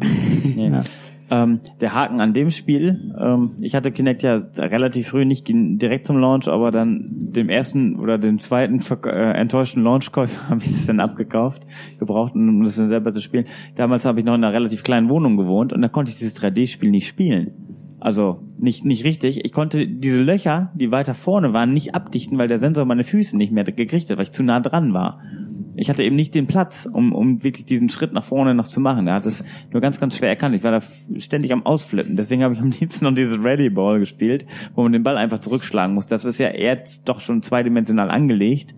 Nee. 0.56 0.68
Ja. 0.72 0.82
Ähm, 1.30 1.61
der 1.80 1.94
Haken 1.94 2.20
an 2.20 2.32
dem 2.32 2.50
Spiel, 2.50 3.14
ähm, 3.20 3.56
ich 3.61 3.75
hatte 3.75 3.92
Kinect 3.92 4.23
ja 4.23 4.42
relativ 4.56 5.08
früh, 5.08 5.26
nicht 5.26 5.47
direkt 5.49 6.06
zum 6.06 6.18
Launch, 6.18 6.49
aber 6.49 6.70
dann 6.70 7.06
dem 7.11 7.50
ersten 7.50 7.97
oder 7.97 8.16
dem 8.16 8.38
zweiten 8.38 8.80
äh, 9.04 9.32
enttäuschten 9.32 9.82
Launchkäufer 9.82 10.49
habe 10.49 10.62
ich 10.62 10.73
das 10.73 10.87
dann 10.87 11.00
abgekauft, 11.00 11.66
gebraucht, 11.99 12.35
um 12.35 12.64
das 12.64 12.76
dann 12.76 12.88
selber 12.88 13.12
zu 13.12 13.20
spielen. 13.20 13.44
Damals 13.75 14.06
habe 14.06 14.20
ich 14.20 14.25
noch 14.25 14.35
in 14.35 14.42
einer 14.42 14.54
relativ 14.54 14.82
kleinen 14.82 15.11
Wohnung 15.11 15.37
gewohnt 15.37 15.73
und 15.73 15.82
da 15.82 15.88
konnte 15.88 16.11
ich 16.12 16.18
dieses 16.18 16.35
3D-Spiel 16.37 16.90
nicht 16.90 17.06
spielen. 17.06 17.52
Also 18.00 18.40
nicht, 18.58 18.85
nicht 18.85 19.04
richtig. 19.04 19.44
Ich 19.44 19.52
konnte 19.52 19.87
diese 19.87 20.23
Löcher, 20.23 20.70
die 20.75 20.90
weiter 20.90 21.14
vorne 21.14 21.52
waren, 21.52 21.73
nicht 21.73 21.94
abdichten, 21.94 22.38
weil 22.38 22.49
der 22.49 22.61
Sensor 22.61 22.85
meine 22.85 23.04
Füße 23.04 23.37
nicht 23.37 23.52
mehr 23.52 23.64
gekriegt 23.64 24.08
hat, 24.08 24.16
weil 24.16 24.25
ich 24.25 24.32
zu 24.32 24.44
nah 24.44 24.61
dran 24.61 24.94
war. 24.94 25.20
Ich 25.78 25.88
hatte 25.88 26.02
eben 26.02 26.16
nicht 26.16 26.35
den 26.35 26.47
Platz, 26.47 26.88
um, 26.92 27.12
um 27.12 27.42
wirklich 27.44 27.64
diesen 27.66 27.88
Schritt 27.88 28.12
nach 28.12 28.25
vorne 28.25 28.54
noch 28.54 28.66
zu 28.66 28.80
machen. 28.80 29.06
Er 29.06 29.14
hat 29.14 29.26
es 29.26 29.44
nur 29.73 29.80
ganz, 29.80 30.00
ganz 30.00 30.16
schwer 30.16 30.28
erkannt. 30.28 30.54
Ich 30.56 30.64
war 30.64 30.73
da 30.73 30.80
ständig 31.18 31.52
am 31.52 31.64
Ausflippen. 31.64 32.16
Deswegen 32.16 32.42
habe 32.42 32.52
ich 32.54 32.61
am 32.61 32.70
liebsten 32.80 33.04
noch 33.04 33.14
dieses 33.14 33.42
Ready 33.42 33.70
Ball 33.70 33.99
gespielt, 34.00 34.44
wo 34.75 34.82
man 34.82 34.92
den 34.92 35.02
Ball 35.04 35.16
einfach 35.16 35.38
zurückschlagen 35.38 35.94
muss. 35.94 36.06
Das 36.06 36.25
ist 36.25 36.38
ja 36.38 36.49
eher 36.49 36.78
doch 37.04 37.20
schon 37.20 37.42
zweidimensional 37.42 38.11
angelegt. 38.11 38.75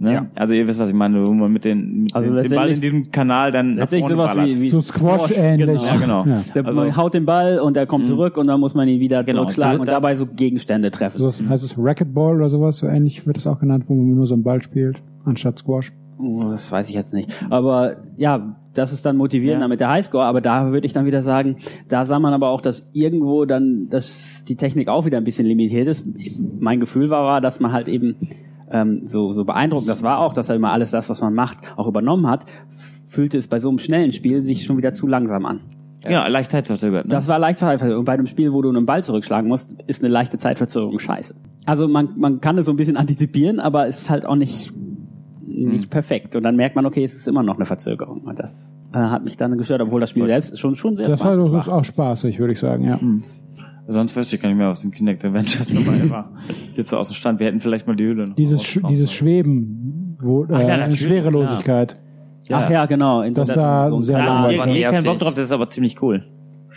Ne? 0.00 0.12
Ja. 0.14 0.26
Also 0.34 0.54
ihr 0.54 0.66
wisst, 0.66 0.80
was 0.80 0.88
ich 0.88 0.96
meine, 0.96 1.24
wo 1.24 1.32
man 1.32 1.52
mit, 1.52 1.64
den, 1.64 2.02
mit 2.02 2.16
Also 2.16 2.34
den, 2.34 2.42
den 2.42 2.52
Ball 2.56 2.70
in 2.70 2.80
diesem 2.80 3.12
Kanal 3.12 3.52
dann 3.52 3.76
vorne 3.76 4.08
sowas 4.08 4.34
ballert. 4.34 4.48
wie, 4.56 4.60
wie 4.62 4.70
So 4.70 4.80
Squash-ähnlich. 4.80 5.66
Genau. 5.80 5.84
Ja, 5.84 5.96
genau. 5.96 6.24
Ja. 6.26 6.42
Der, 6.56 6.66
Also- 6.66 6.80
man 6.80 6.96
haut 6.96 7.14
den 7.14 7.24
Ball 7.24 7.60
und 7.60 7.76
der 7.76 7.86
kommt 7.86 8.08
zurück 8.08 8.36
und 8.36 8.48
dann 8.48 8.58
muss 8.58 8.74
man 8.74 8.88
ihn 8.88 8.98
wieder 8.98 9.22
Genau. 9.22 9.42
zurückschlagen 9.42 9.78
und 9.78 9.86
Das- 9.86 9.94
dabei 10.02 10.16
so 10.16 10.26
Gegenstände 10.26 10.90
treffen. 10.90 11.18
So 11.18 11.28
heißt 11.48 11.62
es 11.62 11.76
Racquetball 11.78 12.34
oder 12.34 12.48
sowas, 12.50 12.78
so 12.78 12.88
ähnlich 12.88 13.24
wird 13.28 13.38
es 13.38 13.46
auch 13.46 13.60
genannt, 13.60 13.84
wo 13.86 13.94
man 13.94 14.16
nur 14.16 14.26
so 14.26 14.34
einen 14.34 14.42
Ball 14.42 14.60
spielt, 14.60 15.00
anstatt 15.24 15.60
Squash. 15.60 15.92
Oh, 16.22 16.50
das 16.50 16.70
weiß 16.70 16.88
ich 16.88 16.94
jetzt 16.94 17.12
nicht. 17.12 17.30
Aber 17.50 17.96
ja, 18.16 18.56
das 18.74 18.92
ist 18.92 19.04
dann 19.04 19.16
motivierender 19.16 19.64
Ja. 19.64 19.68
mit 19.68 19.80
der 19.80 19.90
Highscore. 19.90 20.24
Aber 20.24 20.40
da 20.40 20.70
würde 20.70 20.86
ich 20.86 20.92
dann 20.92 21.04
wieder 21.04 21.22
sagen, 21.22 21.56
da 21.88 22.04
sah 22.04 22.18
man 22.20 22.32
aber 22.32 22.50
auch, 22.50 22.60
dass 22.60 22.88
irgendwo 22.92 23.44
dann, 23.44 23.88
dass 23.90 24.44
die 24.44 24.56
Technik 24.56 24.88
auch 24.88 25.04
wieder 25.04 25.18
ein 25.18 25.24
bisschen 25.24 25.46
limitiert 25.46 25.88
ist. 25.88 26.06
Mein 26.60 26.78
Gefühl 26.80 27.10
war, 27.10 27.24
war 27.24 27.40
dass 27.40 27.58
man 27.60 27.72
halt 27.72 27.88
eben 27.88 28.16
ähm, 28.70 29.02
so, 29.04 29.32
so 29.32 29.44
beeindruckend 29.44 29.88
das 29.88 30.02
war 30.02 30.20
auch, 30.20 30.32
dass 30.32 30.48
er 30.48 30.56
immer 30.56 30.70
alles 30.70 30.92
das, 30.92 31.10
was 31.10 31.20
man 31.20 31.34
macht, 31.34 31.58
auch 31.76 31.86
übernommen 31.88 32.26
hat, 32.28 32.44
fühlte 33.06 33.36
es 33.36 33.48
bei 33.48 33.60
so 33.60 33.68
einem 33.68 33.78
schnellen 33.78 34.12
Spiel 34.12 34.42
sich 34.42 34.64
schon 34.64 34.78
wieder 34.78 34.92
zu 34.92 35.06
langsam 35.06 35.44
an. 35.44 35.60
Ja, 36.08 36.26
leicht 36.28 36.50
zeitverzögert. 36.50 37.06
Ne? 37.06 37.10
Das 37.10 37.28
war 37.28 37.38
leicht 37.38 37.58
verzögert. 37.60 37.96
Und 37.98 38.04
bei 38.04 38.12
einem 38.12 38.26
Spiel, 38.26 38.52
wo 38.52 38.62
du 38.62 38.70
einen 38.70 38.86
Ball 38.86 39.04
zurückschlagen 39.04 39.48
musst, 39.48 39.72
ist 39.86 40.02
eine 40.02 40.12
leichte 40.12 40.38
Zeitverzögerung 40.38 40.98
scheiße. 40.98 41.34
Also 41.66 41.86
man, 41.86 42.10
man 42.16 42.40
kann 42.40 42.58
es 42.58 42.66
so 42.66 42.72
ein 42.72 42.76
bisschen 42.76 42.96
antizipieren, 42.96 43.60
aber 43.60 43.86
es 43.86 44.02
ist 44.02 44.10
halt 44.10 44.24
auch 44.26 44.34
nicht, 44.34 44.72
nicht 45.52 45.90
perfekt. 45.90 46.36
Und 46.36 46.42
dann 46.42 46.56
merkt 46.56 46.76
man, 46.76 46.86
okay, 46.86 47.04
es 47.04 47.14
ist 47.14 47.28
immer 47.28 47.42
noch 47.42 47.56
eine 47.56 47.64
Verzögerung. 47.64 48.22
Und 48.22 48.38
das 48.38 48.76
äh, 48.92 48.98
hat 48.98 49.24
mich 49.24 49.36
dann 49.36 49.56
gestört, 49.58 49.80
obwohl 49.82 50.00
das 50.00 50.10
Spiel 50.10 50.26
selbst 50.26 50.58
schon, 50.58 50.74
schon 50.74 50.94
sehr 50.96 51.08
Das 51.08 51.20
war 51.24 51.34
spaßig 51.34 51.52
das 51.52 51.62
ist 51.62 51.70
war. 51.70 51.78
auch 51.78 51.84
spaßig, 51.84 52.38
würde 52.38 52.52
ich 52.52 52.58
sagen, 52.60 52.84
ja. 52.84 52.98
Sonst 53.88 54.14
wüsste 54.16 54.36
ich 54.36 54.42
gar 54.42 54.48
nicht 54.48 54.58
mehr, 54.58 54.68
was 54.68 54.80
den 54.80 54.90
Kinect 54.92 55.24
Adventures 55.24 55.66
dabei 55.68 56.08
war. 56.10 56.30
Jetzt 56.74 56.90
so 56.90 56.96
aus 56.96 57.08
dem 57.08 57.14
Stand. 57.14 57.40
Wir 57.40 57.48
hätten 57.48 57.60
vielleicht 57.60 57.86
mal 57.86 57.96
die 57.96 58.04
Hülle 58.04 58.24
noch 58.26 58.34
Dieses, 58.36 58.62
Sch 58.62 58.78
dieses 58.88 59.12
Schweben, 59.12 60.16
wo, 60.20 60.44
ja, 60.44 60.60
äh, 60.60 60.76
natürlich, 60.76 61.00
Schwerelosigkeit. 61.00 61.96
Ach 62.50 62.70
ja, 62.70 62.86
genau. 62.86 63.22
In 63.22 63.34
Das 63.34 63.48
so, 63.48 63.54
sah 63.54 63.88
so, 63.88 63.98
sehr 63.98 64.18
Ja, 64.18 64.24
langweilig. 64.24 64.54
ich 64.56 64.60
war 64.60 64.68
eh 64.76 64.82
keinen. 64.94 65.04
Bock 65.04 65.18
drauf, 65.18 65.34
das 65.34 65.44
ist 65.46 65.52
aber 65.52 65.68
ziemlich 65.68 66.00
cool. 66.02 66.24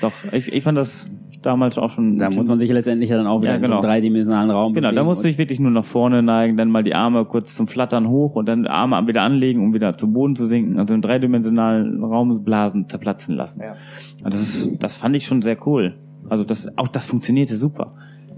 Doch, 0.02 0.12
ich, 0.32 0.52
ich 0.52 0.64
fand 0.64 0.78
das 0.78 1.08
damals 1.46 1.78
auch 1.78 1.92
schon. 1.92 2.18
Da 2.18 2.30
muss 2.30 2.48
man 2.48 2.60
sich 2.60 2.72
letztendlich 2.72 3.10
ja 3.10 3.18
dann 3.18 3.28
auch 3.28 3.42
wieder 3.42 3.52
Ja, 3.52 3.56
in 3.58 3.62
so 3.62 3.68
genau. 3.68 3.80
einem 3.80 3.90
dreidimensionalen 3.90 4.52
Raum 4.52 4.74
Genau, 4.74 4.92
da 4.92 5.04
musst 5.04 5.24
du 5.24 5.28
dich 5.28 5.38
wirklich 5.38 5.60
nur 5.60 5.72
nach 5.72 5.86
vorne 5.86 6.24
neigen, 6.24 6.58
dann 6.58 6.70
mal 6.70 6.84
die 6.84 6.96
Arme 6.96 7.26
kurz 7.26 7.56
zum 7.56 7.68
Flattern 7.68 8.10
hoch 8.10 8.36
und 8.36 8.48
dann 8.48 8.68
Arme 8.68 9.08
wieder 9.08 9.22
anlegen, 9.22 9.64
um 9.64 9.74
wieder 9.74 9.98
zum 9.98 10.14
Boden 10.14 10.36
zu 10.36 10.46
sinken, 10.46 10.80
also 10.80 10.94
im 10.94 11.02
dreidimensionalen 11.02 12.04
Raum 12.04 12.44
Blasen 12.44 12.90
zerplatzen 12.90 13.36
lassen. 13.36 13.62
Ja. 13.62 13.76
Und 14.24 14.34
das 14.34 14.42
ist, 14.42 14.84
das 14.84 14.96
fand 14.96 15.16
ich 15.16 15.26
schon 15.26 15.42
sehr 15.42 15.58
cool. 15.68 15.96
Also 16.30 16.44
das, 16.44 16.76
auch 16.78 16.88
das 16.88 17.06
funktionierte 17.06 17.56
super. 17.56 17.94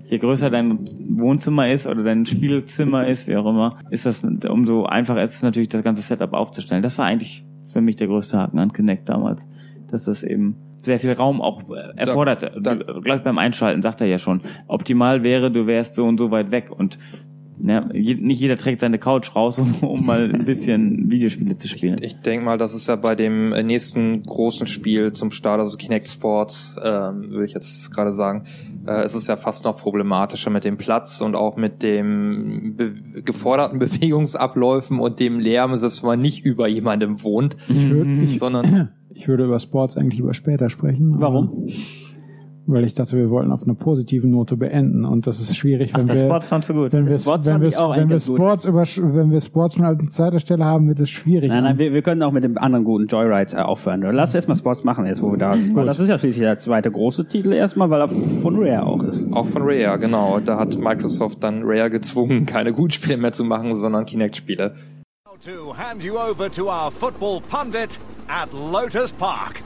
Je 0.10 0.18
größer 0.18 0.50
dein 0.50 0.80
Wohnzimmer 1.10 1.70
ist 1.70 1.86
oder 1.86 2.04
dein 2.04 2.26
Spielzimmer 2.26 3.08
ist, 3.08 3.28
wie 3.28 3.36
auch 3.36 3.46
immer, 3.46 3.78
ist 3.90 4.06
das, 4.06 4.26
umso 4.50 4.86
einfacher 4.86 5.22
ist 5.22 5.36
es 5.36 5.44
natürlich, 5.44 5.70
das 5.70 5.84
ganze 5.84 6.02
Setup 6.02 6.34
aufzustellen. 6.34 6.82
Das 6.82 6.98
war 6.98 7.06
eigentlich 7.06 7.46
für 7.66 7.82
mich 7.82 7.98
der 7.98 8.08
größte 8.08 8.38
Haken 8.38 8.60
an 8.60 8.72
Kinect 8.72 9.10
damals. 9.10 9.48
Dass 9.90 10.06
das 10.06 10.24
eben 10.24 10.56
sehr 10.88 11.00
viel 11.00 11.12
Raum 11.14 11.40
auch 11.42 11.62
äh, 11.70 11.96
erfordert. 11.96 12.52
da- 12.60 12.74
Gleich 12.76 13.22
beim 13.24 13.38
Einschalten 13.38 13.82
sagt 13.84 14.02
er 14.02 14.08
ja 14.08 14.18
schon. 14.18 14.42
Optimal 14.68 15.22
wäre, 15.24 15.52
du 15.52 15.68
wärst 15.68 15.94
so 15.96 16.06
und 16.06 16.18
so 16.20 16.32
weit 16.32 16.50
weg 16.50 16.72
und 16.72 16.98
ja, 17.60 17.90
je, 17.92 18.14
nicht 18.14 18.40
jeder 18.40 18.56
trägt 18.56 18.82
seine 18.82 19.00
Couch 19.00 19.36
raus, 19.36 19.58
um, 19.58 19.74
um 19.82 20.06
mal 20.06 20.32
ein 20.32 20.46
bisschen 20.46 21.10
Videospiele 21.12 21.56
zu 21.56 21.68
spielen. 21.68 21.96
Ich 22.02 22.22
denke 22.22 22.46
mal, 22.46 22.60
das 22.60 22.76
ist 22.76 22.88
ja 22.88 22.96
bei 22.96 23.16
dem 23.16 23.52
äh, 23.52 23.64
nächsten 23.64 24.22
großen 24.22 24.68
Spiel 24.68 25.12
zum 25.14 25.32
Start, 25.32 25.58
also 25.60 25.76
Kinect 25.76 26.08
Sports, 26.08 26.76
ähm, 26.84 27.32
würde 27.32 27.46
ich 27.46 27.54
jetzt 27.54 27.90
gerade 27.92 28.14
sagen, 28.14 28.44
äh, 28.86 29.02
es 29.04 29.16
ist 29.16 29.28
ja 29.28 29.38
fast 29.38 29.66
noch 29.66 29.76
problematischer 29.76 30.52
mit 30.52 30.66
dem 30.66 30.78
Platz 30.78 31.20
und 31.20 31.36
auch 31.36 31.58
mit 31.58 31.82
dem 31.82 32.76
be 32.78 32.94
geforderten 33.24 33.80
Bewegungsabläufen 34.28 35.00
und 35.00 35.20
dem 35.20 35.40
Lärm, 35.40 35.76
selbst 35.78 36.04
wenn 36.04 36.10
man 36.10 36.22
nicht 36.22 36.46
über 36.46 36.68
jemandem 36.68 37.24
wohnt, 37.24 37.58
Ich 37.70 37.90
würde, 37.90 38.28
sondern 38.38 38.90
ich 39.18 39.28
würde 39.28 39.46
über 39.46 39.60
Sports 39.60 39.98
eigentlich 39.98 40.20
über 40.20 40.34
später 40.34 40.70
sprechen. 40.70 41.14
Warum? 41.18 41.68
Weil 42.70 42.84
ich 42.84 42.94
dachte, 42.94 43.16
wir 43.16 43.30
wollten 43.30 43.52
auf 43.54 43.64
einer 43.64 43.76
positiven 43.76 44.30
Note 44.30 44.58
beenden 44.58 45.06
und 45.06 45.26
das 45.26 45.40
ist 45.40 45.56
schwierig, 45.56 45.94
wenn 45.96 46.06
Das 46.06 46.18
wir, 46.18 46.26
Sport 46.26 46.44
fandst 46.44 46.70
du 46.70 46.74
gut. 46.74 46.92
wenn 46.92 47.06
wir, 47.06 47.18
Sports 47.18 47.46
wenn 47.46 47.62
fand 47.62 47.64
wir, 47.64 47.96
wenn 47.96 48.10
wir. 48.10 48.20
Sports 48.20 48.66
über, 48.66 48.84
wenn 48.84 49.32
wir 49.32 49.40
Sports 49.40 49.76
schon 49.76 49.86
als 49.86 50.14
Zeiterstelle 50.14 50.66
haben, 50.66 50.90
wird 50.90 51.00
es 51.00 51.10
schwierig. 51.10 51.50
Nein, 51.50 51.64
nein, 51.64 51.80
wir, 51.80 51.94
wir 51.94 52.02
können 52.02 52.22
auch 52.24 52.34
mit 52.34 52.44
dem 52.44 52.58
anderen 52.58 52.84
guten 52.84 53.08
Joyride 53.08 53.56
äh, 53.56 53.62
aufhören. 53.62 54.02
Lass 54.02 54.36
erst 54.36 54.50
mal 54.50 54.56
Sports 54.56 54.84
machen, 54.84 55.06
jetzt 55.06 55.22
wo 55.22 55.32
wir 55.32 55.38
da 55.38 55.54
sind. 55.54 55.78
Das 55.78 55.98
ist 55.98 56.10
ja 56.10 56.18
schließlich 56.18 56.44
der 56.44 56.58
zweite 56.58 56.92
große 56.92 57.26
Titel 57.30 57.54
erstmal, 57.54 57.90
weil 57.90 58.02
er 58.02 58.10
von 58.10 58.58
Rare 58.58 58.86
auch 58.86 59.02
ist. 59.04 59.32
auch 59.32 59.46
von 59.46 59.62
Rare, 59.64 59.98
genau. 59.98 60.42
Da 60.44 60.60
hat 60.60 60.78
Microsoft 60.78 61.42
dann 61.46 61.62
Rare 61.64 61.90
gezwungen, 61.90 62.46
keine 62.46 62.74
Gutspiele 62.74 63.16
mehr 63.18 63.32
zu 63.32 63.46
machen, 63.46 63.76
sondern 63.76 64.06
Kinect-Spiele. 64.06 64.74
To 65.46 65.72
hand 65.72 66.04
you 66.04 66.18
over 66.18 66.50
to 66.50 66.68
our 66.68 66.90
football 66.90 67.42
pundit 67.42 68.00
at 68.28 68.52
Lotus 68.54 69.12
Park. 69.12 69.62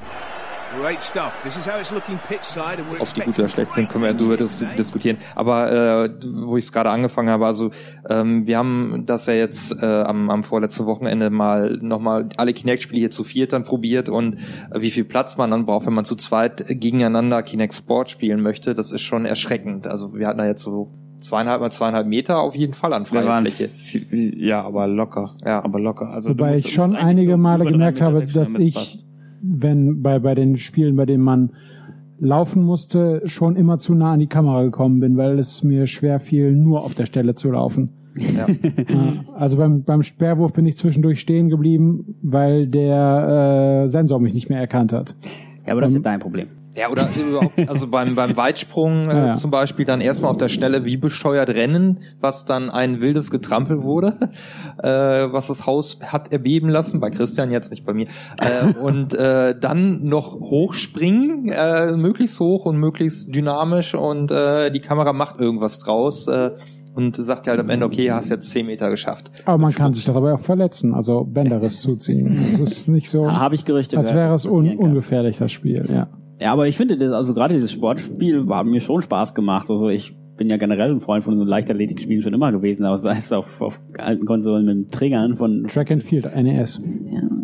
Great 0.77 1.01
stuff. 1.01 1.41
This 1.43 1.55
is 1.55 1.65
how 1.65 1.79
it's 1.79 1.91
looking 1.91 2.17
pitch 2.27 2.43
side, 2.43 2.79
and 2.79 2.91
we're 2.91 3.01
Ob 3.01 3.13
die 3.13 3.21
gut 3.21 3.39
oder 3.39 3.47
schlecht 3.47 3.71
sind, 3.71 3.89
können 3.89 4.03
wir 4.03 4.13
darüber 4.13 4.35
dis 4.35 4.63
diskutieren. 4.77 5.17
Aber 5.33 5.71
äh, 5.71 6.09
wo 6.23 6.57
ich 6.57 6.65
es 6.65 6.71
gerade 6.73 6.89
angefangen 6.89 7.29
habe, 7.29 7.45
also 7.45 7.71
ähm, 8.09 8.47
wir 8.47 8.57
haben 8.57 9.03
das 9.05 9.27
ja 9.27 9.33
jetzt 9.33 9.81
äh, 9.81 9.85
am, 9.85 10.29
am 10.29 10.43
vorletzten 10.43 10.85
Wochenende 10.85 11.29
mal 11.29 11.77
nochmal 11.81 12.27
alle 12.35 12.53
Kinect-Spiele 12.53 12.99
hier 12.99 13.11
zu 13.11 13.23
viert 13.23 13.53
dann 13.53 13.63
probiert 13.63 14.09
und 14.09 14.35
äh, 14.35 14.81
wie 14.81 14.91
viel 14.91 15.05
Platz 15.05 15.37
man 15.37 15.51
dann 15.51 15.65
braucht, 15.65 15.85
wenn 15.85 15.93
man 15.93 16.05
zu 16.05 16.15
zweit 16.15 16.65
gegeneinander 16.67 17.43
Kinect 17.43 17.73
Sport 17.73 18.09
spielen 18.09 18.41
möchte, 18.41 18.75
das 18.75 18.91
ist 18.91 19.01
schon 19.01 19.25
erschreckend. 19.25 19.87
Also 19.87 20.13
wir 20.13 20.27
hatten 20.27 20.39
da 20.39 20.45
jetzt 20.45 20.63
so 20.63 20.91
zweieinhalb 21.21 21.61
mal 21.61 21.71
zweieinhalb 21.71 22.07
Meter 22.07 22.41
auf 22.41 22.55
jeden 22.55 22.73
Fall 22.73 22.93
an 22.93 23.05
freier 23.05 23.41
Fläche. 23.41 23.69
ja, 24.37 24.61
aber 24.63 24.87
locker. 24.87 25.35
Ja. 25.45 25.63
aber 25.63 25.79
locker. 25.79 26.09
Also 26.09 26.31
Wobei 26.31 26.57
ich 26.57 26.73
schon 26.73 26.95
einige 26.95 27.31
so 27.31 27.37
Male 27.37 27.65
gemerkt 27.65 28.01
habe, 28.01 28.25
dass 28.25 28.53
ich, 28.55 28.73
passt. 28.75 29.05
wenn 29.41 30.01
bei, 30.01 30.19
bei 30.19 30.35
den 30.35 30.57
Spielen, 30.57 30.95
bei 30.95 31.05
denen 31.05 31.23
man 31.23 31.51
laufen 32.19 32.63
musste, 32.63 33.21
schon 33.25 33.55
immer 33.55 33.79
zu 33.79 33.95
nah 33.95 34.13
an 34.13 34.19
die 34.19 34.27
Kamera 34.27 34.63
gekommen 34.63 34.99
bin, 34.99 35.17
weil 35.17 35.39
es 35.39 35.63
mir 35.63 35.87
schwer 35.87 36.19
fiel, 36.19 36.51
nur 36.51 36.83
auf 36.83 36.93
der 36.93 37.05
Stelle 37.07 37.35
zu 37.35 37.51
laufen. 37.51 37.89
Ja. 38.15 38.47
Also 39.33 39.57
beim, 39.57 39.83
beim 39.83 40.03
Sperrwurf 40.03 40.53
bin 40.53 40.67
ich 40.67 40.77
zwischendurch 40.77 41.19
stehen 41.19 41.49
geblieben, 41.49 42.15
weil 42.21 42.67
der 42.67 43.85
äh, 43.85 43.89
Sensor 43.89 44.19
mich 44.19 44.35
nicht 44.35 44.49
mehr 44.49 44.59
erkannt 44.59 44.93
hat. 44.93 45.15
Ja, 45.65 45.71
aber 45.71 45.81
das 45.81 45.89
ist 45.91 45.95
ja 45.95 46.01
dein 46.03 46.19
Problem. 46.19 46.47
Ja, 46.75 46.89
oder 46.89 47.09
überhaupt, 47.15 47.59
also 47.67 47.87
beim, 47.87 48.15
beim 48.15 48.37
Weitsprung 48.37 49.09
äh, 49.09 49.13
Ja, 49.13 49.27
ja. 49.27 49.35
zum 49.35 49.51
Beispiel 49.51 49.85
dann 49.85 50.01
erstmal 50.01 50.31
auf 50.31 50.37
der 50.37 50.49
Stelle 50.49 50.85
wie 50.85 50.97
besteuert 50.97 51.49
rennen, 51.49 51.99
was 52.19 52.45
dann 52.45 52.69
ein 52.69 53.01
wildes 53.01 53.31
Getrampel 53.31 53.83
wurde, 53.83 54.17
äh, 54.83 54.87
was 54.87 55.47
das 55.47 55.65
Haus 55.65 55.99
hat 56.01 56.31
erbeben 56.31 56.69
lassen, 56.69 56.99
bei 56.99 57.09
Christian 57.09 57.51
jetzt 57.51 57.71
nicht 57.71 57.85
bei 57.85 57.93
mir. 57.93 58.07
Äh, 58.37 58.73
und 58.79 59.13
äh, 59.13 59.55
dann 59.59 60.05
noch 60.05 60.39
hochspringen, 60.39 61.49
äh, 61.49 61.91
möglichst 61.97 62.39
hoch 62.39 62.65
und 62.65 62.77
möglichst 62.77 63.35
dynamisch 63.35 63.93
und 63.93 64.31
äh, 64.31 64.71
die 64.71 64.79
Kamera 64.79 65.13
macht 65.13 65.39
irgendwas 65.41 65.79
draus. 65.79 66.27
Äh, 66.27 66.51
und 66.93 67.15
sagt 67.15 67.47
ja 67.47 67.51
halt 67.51 67.61
am 67.61 67.69
Ende, 67.69 67.85
okay, 67.85 68.11
hast 68.11 68.29
jetzt 68.29 68.51
10 68.51 68.65
Meter 68.65 68.89
geschafft. 68.89 69.31
Aber 69.45 69.57
man 69.57 69.73
kann 69.73 69.93
sich 69.93 70.03
dabei 70.05 70.33
auch 70.33 70.41
verletzen, 70.41 70.93
also 70.93 71.23
Bänderriss 71.23 71.81
zuziehen. 71.81 72.37
Es 72.49 72.59
ist 72.59 72.87
nicht 72.87 73.09
so, 73.09 73.31
Habe 73.31 73.55
ich 73.55 73.65
Gerüchte 73.65 73.97
als 73.97 74.13
wäre 74.13 74.33
es 74.33 74.43
das 74.43 74.51
un 74.51 74.75
ungefährlich, 74.75 75.37
das 75.37 75.51
Spiel, 75.51 75.85
ja. 75.89 76.09
Ja, 76.41 76.53
aber 76.53 76.67
ich 76.67 76.75
finde, 76.75 76.97
das, 76.97 77.13
also 77.13 77.35
gerade 77.35 77.53
dieses 77.53 77.71
Sportspiel 77.71 78.47
war 78.47 78.63
mir 78.63 78.81
schon 78.81 79.03
Spaß 79.03 79.35
gemacht. 79.35 79.69
Also 79.69 79.89
ich 79.89 80.15
bin 80.41 80.49
ja 80.49 80.57
generell 80.57 80.89
ein 80.89 80.99
Freund 80.99 81.23
von 81.23 81.37
so 81.37 81.43
Leichtathletikspielen 81.43 82.23
schon 82.23 82.33
immer 82.33 82.51
gewesen, 82.51 82.83
aber 82.83 82.97
sei 82.97 83.15
es 83.15 83.31
auf, 83.31 83.61
auf 83.61 83.79
alten 83.99 84.25
Konsolen 84.25 84.65
mit 84.65 84.91
Triggern 84.91 85.35
von 85.35 85.65
Track 85.67 85.91
and 85.91 86.01
Field, 86.01 86.25
NES. 86.35 86.81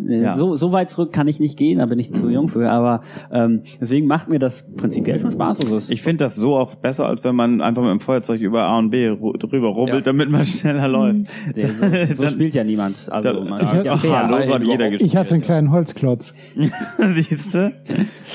ja, 0.08 0.20
Ja. 0.20 0.34
So, 0.36 0.56
so 0.56 0.72
weit 0.72 0.90
zurück 0.90 1.14
kann 1.14 1.28
ich 1.28 1.40
nicht 1.40 1.60
gehen, 1.60 1.78
da 1.78 1.86
bin 1.86 2.00
ich 2.00 2.12
zu 2.12 2.28
jung 2.28 2.48
für, 2.48 2.72
aber 2.72 3.02
ähm, 3.32 3.62
deswegen 3.80 4.08
macht 4.08 4.30
mir 4.30 4.40
das 4.40 4.66
prinzipiell 4.78 5.20
schon 5.20 5.30
Spaß. 5.30 5.60
Also 5.62 5.94
Ich 5.94 6.02
finde 6.02 6.24
das 6.24 6.36
so 6.36 6.56
auch 6.56 6.74
besser, 6.74 7.06
als 7.06 7.24
wenn 7.24 7.36
man 7.36 7.62
einfach 7.62 7.84
mit 7.84 7.92
dem 7.92 8.00
Feuerzeug 8.00 8.42
über 8.42 8.64
A 8.64 8.80
und 8.80 8.90
B 8.90 9.06
drüber 9.38 9.68
rubbelt, 9.68 10.08
Ja. 10.08 10.12
damit 10.12 10.32
man 10.32 10.44
schneller 10.44 10.88
läuft. 10.88 11.26
der, 11.56 11.70
so, 11.70 12.16
so 12.16 12.24
Dann- 12.24 12.32
spielt 12.32 12.56
ja 12.56 12.64
niemand. 12.64 13.10
Also 13.12 13.32
Da- 13.34 13.40
man 13.48 13.62
ich 13.62 13.68
spielt 13.68 13.86
ja 13.86 13.96
fair. 13.98 14.28
Hallo, 14.28 14.42
so 14.48 14.56
hat 14.56 14.64
jeder 14.64 14.90
gespielt. 14.90 15.12
Ich 15.12 15.16
hatte 15.16 15.36
einen 15.36 15.44
kleinen 15.44 15.72
Holzklotz. 15.72 16.34
Siehst 17.16 17.54
du? 17.54 17.72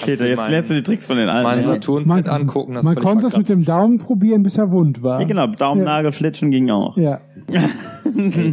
Peter, 0.05 0.29
jetzt 0.29 0.39
mein- 0.41 0.51
lernst 0.53 0.71
du 0.71 0.75
die 0.75 0.83
Tricks 0.83 1.07
von 1.07 1.17
den 1.17 1.29
alten. 1.29 1.43
Mein. 1.49 1.59
Saturn 1.59 2.11
angucken, 2.11 2.75
das 2.75 2.85
man 2.85 2.95
konnte 2.97 3.27
es 3.29 3.37
mit 3.37 3.49
dem 3.49 3.65
Daumen 3.65 3.99
probieren, 3.99 4.43
bis 4.53 4.59
er 4.59 4.71
wund 4.71 5.03
war. 5.03 5.21
Ja, 5.21 5.27
genau, 5.27 5.47
Daumennagel 5.47 6.13
flitschen 6.13 6.51
ging 6.51 6.71
auch. 6.71 6.97
Ja, 6.97 7.21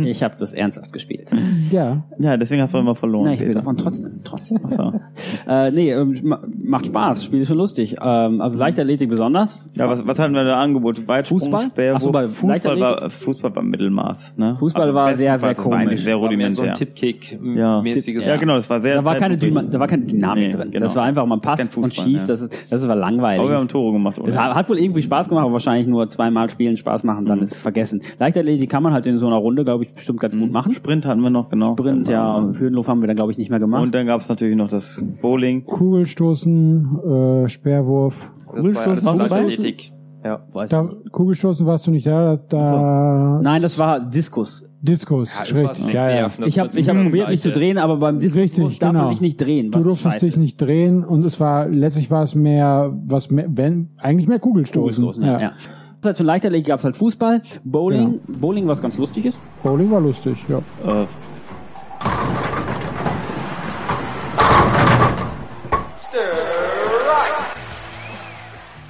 Ich 0.05 0.23
habe 0.23 0.35
das 0.39 0.53
ernsthaft 0.53 0.93
gespielt. 0.93 1.29
ja. 1.71 2.03
Ja, 2.19 2.37
deswegen 2.37 2.61
hast 2.61 2.73
du 2.73 2.77
immer 2.77 2.95
verloren. 2.95 3.25
Na, 3.25 3.33
ich 3.33 3.39
will 3.39 3.53
davon 3.53 3.77
trotzdem, 3.77 4.21
trotzdem. 4.23 4.59
Achso. 4.63 4.93
Äh, 5.47 5.71
nee, 5.71 5.91
ähm, 5.91 6.15
ma- 6.23 6.41
macht 6.63 6.85
Spaß, 6.87 7.23
Spiel 7.25 7.41
ist 7.41 7.47
schon 7.47 7.57
lustig. 7.57 7.95
Ähm, 8.01 8.39
also 8.41 8.57
Leichtathletik 8.57 9.09
besonders. 9.09 9.59
Ja, 9.73 9.89
was, 9.89 10.05
was 10.05 10.19
hatten 10.19 10.33
wir 10.33 10.43
da 10.43 10.59
angeboten? 10.61 11.07
Weitsprung, 11.07 11.39
Fußball? 11.39 11.61
Speerwurf, 11.71 11.95
Ach 11.97 12.01
so, 12.01 12.11
bei 12.11 12.27
Fußball 12.27 12.79
war, 12.79 13.09
Fußball 13.09 13.55
war 13.55 13.63
Mittelmaß. 13.63 14.33
Ne? 14.37 14.55
Fußball 14.59 14.93
war 14.93 15.13
sehr, 15.15 15.37
sehr 15.39 15.53
das 15.53 15.65
war 15.65 15.73
eigentlich 15.77 15.89
komisch. 15.89 16.03
sehr 16.03 16.21
War 16.21 16.31
mehr 16.35 16.49
so 16.51 16.61
ein 16.63 16.69
rudimentär. 16.69 16.73
Ja. 16.73 16.73
Tippkick-mäßiges. 16.73 18.27
Ja, 18.27 18.35
genau, 18.37 18.55
das 18.55 18.69
war 18.69 18.79
sehr 18.81 18.95
Da 18.95 19.05
war, 19.05 19.15
keine. 19.15 19.37
Dyma, 19.37 19.63
da 19.63 19.79
war 19.79 19.87
keine 19.87 20.03
Dynamik 20.03 20.47
Nee, 20.47 20.51
drin. 20.51 20.71
genau. 20.71 20.83
Das 20.85 20.95
war 20.95 21.03
einfach, 21.03 21.25
man 21.25 21.39
ist 21.39 21.43
passt 21.45 21.57
kein 21.57 21.67
und 21.67 21.73
Fußball, 21.87 22.05
schießt, 22.05 22.27
ja. 22.29 22.33
das, 22.33 22.41
ist, 22.41 22.65
das 22.71 22.87
war 22.87 22.95
langweilig. 22.95 23.39
Aber 23.41 23.49
wir 23.49 23.57
haben 23.57 23.67
Tore 23.67 23.93
gemacht. 23.93 24.17
Es 24.19 24.23
Oder? 24.35 24.43
hat, 24.45 24.55
hat 24.55 24.69
wohl 24.69 24.77
irgendwie 24.79 25.01
Spaß 25.01 25.29
gemacht, 25.29 25.43
aber 25.43 25.53
wahrscheinlich 25.53 25.87
nur 25.87 26.07
zweimal 26.07 26.49
spielen 26.49 26.77
Spaß 26.77 27.03
machen, 27.03 27.23
Mhm. 27.23 27.27
dann 27.27 27.41
ist 27.41 27.53
es 27.53 27.59
vergessen. 27.59 28.01
Leichtathletik 28.19 28.69
kann 28.79 28.83
man 28.85 28.93
halt 28.93 29.05
in 29.07 29.17
so 29.17 29.27
einer 29.27 29.35
Runde, 29.35 29.65
glaube 29.65 29.83
ich, 29.83 29.91
bestimmt 29.91 30.21
ganz 30.21 30.37
gut 30.37 30.53
machen. 30.53 30.71
Sprint 30.71 31.05
hatten 31.05 31.19
wir 31.19 31.29
noch, 31.29 31.49
genau. 31.49 31.73
Sprint, 31.73 32.07
ja, 32.07 32.41
Hürdenlauf 32.41 32.87
haben 32.87 33.01
wir 33.01 33.07
dann, 33.07 33.17
glaube 33.17 33.33
ich, 33.33 33.37
nicht 33.37 33.49
mehr 33.49 33.59
gemacht. 33.59 33.83
Und 33.83 33.93
dann 33.93 34.07
gab 34.07 34.21
es 34.21 34.29
natürlich 34.29 34.55
noch 34.55 34.69
das 34.69 35.03
Bowling. 35.21 35.65
Kugelstoßen, 35.65 37.43
äh, 37.43 37.49
Sperrwurf. 37.49 38.31
Das 38.55 38.63
war 38.63 38.71
ja 38.71 38.79
alles 38.79 39.05
Kugelstoßen? 39.05 39.19
Leichtathletik. 39.19 39.91
Ja. 40.23 40.45
Weiß 40.53 40.69
Da, 40.69 40.89
Kugelstoßen 41.11 41.65
warst 41.65 41.87
du 41.87 41.91
nicht 41.91 42.07
da, 42.07 42.37
da 42.37 43.41
Nein, 43.43 43.61
das 43.61 43.77
war 43.77 43.99
Diskus. 43.99 44.65
Diskus, 44.81 45.33
Ja, 45.37 45.57
irgendwas 45.57 45.91
Ja, 45.91 46.09
ja. 46.09 46.27
Ich 46.45 46.57
habe 46.57 46.69
ich 46.73 46.87
hab 46.87 47.03
probiert, 47.03 47.27
mich 47.27 47.41
zu 47.41 47.51
drehen, 47.51 47.77
aber 47.77 47.97
beim 47.97 48.19
Diskus 48.19 48.43
Richtig, 48.43 48.79
darf 48.79 48.91
genau. 48.91 49.03
man 49.03 49.09
sich 49.09 49.19
nicht 49.19 49.41
drehen. 49.41 49.71
Du 49.71 49.83
durftest 49.83 50.21
dich 50.21 50.29
ist. 50.29 50.37
nicht 50.37 50.55
drehen 50.55 51.03
und 51.03 51.25
es 51.25 51.37
war, 51.41 51.67
letztlich 51.67 52.09
war 52.09 52.23
es 52.23 52.33
mehr, 52.33 52.97
was 53.05 53.29
mehr, 53.29 53.47
wenn, 53.49 53.89
eigentlich 53.97 54.29
mehr 54.29 54.39
Kugelstoßen. 54.39 55.03
Kugelstoßen, 55.03 55.25
ja. 55.25 55.41
ja. 55.41 55.51
Halt 56.03 56.17
für 56.17 56.23
Leichtathletik 56.23 56.67
gab 56.67 56.79
es 56.79 56.85
halt 56.85 56.95
Fußball, 56.95 57.41
Bowling, 57.63 58.19
Bowling, 58.27 58.67
was 58.67 58.81
ganz 58.81 58.97
lustig 58.97 59.25
ist. 59.25 59.39
Bowling 59.63 59.91
war 59.91 59.99
lustig, 59.99 60.37
ja. 60.47 60.59
Äh, 60.59 61.05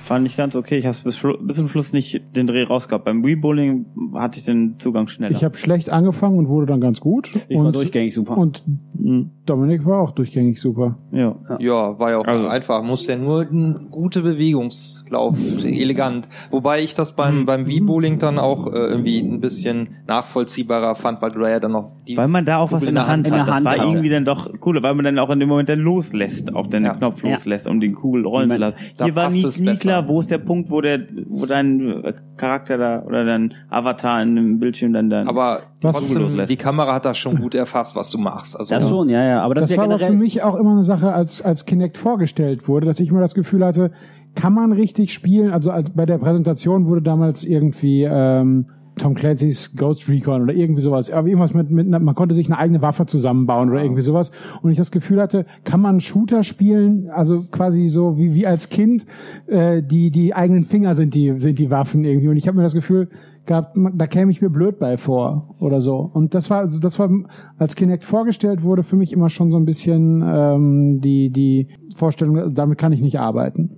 Fand 0.09 0.25
ich 0.27 0.35
ganz 0.35 0.55
okay. 0.55 0.75
Ich 0.77 0.85
habe 0.87 0.97
bis, 1.03 1.21
bis 1.41 1.55
zum 1.55 1.69
Schluss 1.69 1.93
nicht 1.93 2.21
den 2.35 2.47
Dreh 2.47 2.63
rausgehabt. 2.63 3.05
Beim 3.05 3.23
Wii 3.23 3.35
Bowling 3.35 3.85
hatte 4.15 4.39
ich 4.39 4.45
den 4.45 4.75
Zugang 4.79 5.07
schneller. 5.07 5.35
Ich 5.35 5.43
habe 5.43 5.55
schlecht 5.55 5.91
angefangen 5.91 6.37
und 6.39 6.49
wurde 6.49 6.65
dann 6.65 6.81
ganz 6.81 6.99
gut. 6.99 7.29
Ich 7.47 7.55
und, 7.55 7.65
war 7.65 7.71
durchgängig 7.71 8.13
super. 8.13 8.35
Und 8.37 8.63
Hm, 9.01 9.29
Dominik 9.45 9.85
war 9.85 10.01
auch 10.01 10.11
durchgängig 10.11 10.59
super. 10.59 10.97
ja. 11.13 11.35
Ja, 11.59 11.97
war 11.99 12.09
ja 12.11 12.17
auch 12.17 12.25
Also- 12.25 12.47
einfach. 12.47 12.83
Muss 12.83 13.07
ja 13.07 13.15
nur 13.17 13.41
ein 13.49 13.87
gute 13.91 14.21
Bewegungslauf, 14.23 15.37
elegant. 15.63 16.27
Wobei 16.51 16.81
ich 16.81 16.95
das 16.95 17.15
beim, 17.15 17.45
beim 17.45 17.65
Wii-Bowling 17.65 18.19
dann 18.19 18.37
auch 18.39 18.67
äh, 18.67 18.71
irgendwie 18.77 19.19
ein 19.19 19.39
bisschen 19.39 19.89
nachvollziehbarer 20.07 20.95
fand, 20.95 21.21
weil 21.21 21.31
du 21.31 21.39
da 21.39 21.49
ja 21.49 21.59
dann 21.59 21.71
noch 21.71 21.91
die... 22.07 22.17
Weil 22.17 22.27
man 22.27 22.43
da 22.45 22.57
auch 22.57 22.71
was 22.71 22.79
Kugel 22.81 22.89
in 22.89 22.95
der 22.95 23.07
Hand 23.07 23.27
in 23.27 23.33
hat. 23.33 23.39
der 23.39 23.45
Das 23.45 23.55
Hand 23.55 23.65
war 23.65 23.71
hatte. 23.73 23.83
irgendwie 23.83 24.09
dann 24.09 24.25
doch 24.25 24.49
cooler, 24.59 24.83
weil 24.83 24.95
man 24.95 25.05
dann 25.05 25.17
auch 25.19 25.29
in 25.29 25.39
dem 25.39 25.47
Moment 25.49 25.69
dann 25.69 25.79
loslässt, 25.79 26.53
auch 26.55 26.67
den 26.67 26.83
Ja. 26.83 26.93
Knopf 26.95 27.23
loslässt, 27.23 27.67
um 27.67 27.79
die 27.79 27.91
Kugel 27.93 28.25
rollen 28.25 28.49
Ich 28.49 28.55
zu 28.55 28.59
lassen. 28.59 28.75
Hier 29.03 29.15
war 29.15 29.31
nie, 29.31 29.43
es 29.45 29.59
nie 29.59 29.65
besser. 29.67 29.79
Klar, 29.99 30.07
wo 30.07 30.19
ist 30.19 30.31
der 30.31 30.37
Punkt, 30.37 30.69
wo 30.69 30.81
der, 30.81 31.01
wo 31.27 31.45
dein 31.45 32.03
Charakter 32.37 32.77
da 32.77 33.03
oder 33.03 33.25
dein 33.25 33.53
Avatar 33.69 34.21
in 34.21 34.35
dem 34.35 34.59
Bildschirm 34.59 34.93
dann 34.93 35.09
dann. 35.09 35.27
aber 35.27 35.61
trotzdem, 35.81 36.45
die 36.47 36.57
Kamera 36.57 36.95
hat 36.95 37.05
das 37.05 37.17
schon 37.17 37.39
gut 37.39 37.55
erfasst, 37.55 37.95
was 37.95 38.09
du 38.11 38.17
machst. 38.17 38.57
Also 38.57 38.73
Das 38.73 38.87
schon, 38.87 39.09
ja, 39.09 39.23
ja. 39.23 39.41
Aber 39.41 39.55
das, 39.55 39.63
Das, 39.63 39.71
ist 39.71 39.75
ja 39.75 39.77
war 39.77 39.85
aber 39.85 39.97
generell. 39.97 40.17
für 40.17 40.23
mich 40.23 40.43
auch 40.43 40.55
immer 40.55 40.71
eine 40.71 40.83
Sache, 40.83 41.13
als, 41.13 41.41
als 41.41 41.65
Kinect 41.65 41.97
vorgestellt 41.97 42.67
wurde, 42.67 42.85
dass 42.85 42.99
ich 42.99 43.09
immer 43.09 43.21
das 43.21 43.33
Gefühl 43.33 43.65
hatte, 43.65 43.91
kann 44.35 44.53
man 44.53 44.71
richtig 44.71 45.13
spielen? 45.13 45.51
Also 45.51 45.71
als, 45.71 45.89
bei 45.89 46.05
der 46.05 46.17
Präsentation 46.17 46.85
wurde 46.87 47.01
damals 47.01 47.43
irgendwie 47.43 48.03
ähm, 48.03 48.67
Tom 48.99 49.15
Clancy's 49.15 49.75
Ghost 49.75 50.07
Recon 50.07 50.43
oder 50.43 50.53
irgendwie 50.53 50.81
sowas, 50.81 51.09
aber 51.09 51.27
irgendwas 51.27 51.53
mit, 51.53 51.71
mit 51.71 51.89
man 51.89 52.15
konnte 52.15 52.35
sich 52.35 52.47
eine 52.47 52.57
eigene 52.57 52.81
Waffe 52.81 53.05
zusammenbauen 53.05 53.69
oder 53.69 53.81
irgendwie 53.81 54.01
sowas. 54.01 54.31
Und 54.61 54.71
ich 54.71 54.77
das 54.77 54.91
Gefühl 54.91 55.21
hatte, 55.21 55.45
kann 55.63 55.81
man 55.81 55.99
Shooter 55.99 56.43
spielen, 56.43 57.09
also 57.09 57.43
quasi 57.51 57.87
so 57.87 58.17
wie, 58.17 58.35
wie 58.35 58.45
als 58.45 58.69
Kind, 58.69 59.05
äh, 59.47 59.81
die, 59.81 60.11
die 60.11 60.35
eigenen 60.35 60.65
Finger 60.65 60.93
sind 60.93 61.15
die, 61.15 61.39
sind 61.39 61.59
die 61.59 61.71
Waffen 61.71 62.03
irgendwie. 62.03 62.27
Und 62.27 62.37
ich 62.37 62.47
habe 62.47 62.57
mir 62.57 62.63
das 62.63 62.73
Gefühl, 62.73 63.09
gehabt, 63.49 63.75
da 63.75 64.07
käme 64.07 64.31
ich 64.31 64.41
mir 64.41 64.49
blöd 64.49 64.79
bei 64.79 64.97
vor 64.97 65.55
oder 65.59 65.81
so. 65.81 66.09
Und 66.13 66.35
das 66.35 66.49
war, 66.49 66.59
also 66.59 66.79
das 66.79 66.97
war, 66.99 67.09
als 67.57 67.75
Kinect 67.75 68.05
vorgestellt 68.05 68.63
wurde, 68.63 68.83
für 68.83 68.95
mich 68.95 69.11
immer 69.11 69.29
schon 69.29 69.51
so 69.51 69.57
ein 69.57 69.65
bisschen 69.65 70.23
ähm, 70.25 71.01
die, 71.01 71.31
die 71.31 71.67
Vorstellung, 71.95 72.53
damit 72.53 72.77
kann 72.77 72.93
ich 72.93 73.01
nicht 73.01 73.19
arbeiten. 73.19 73.71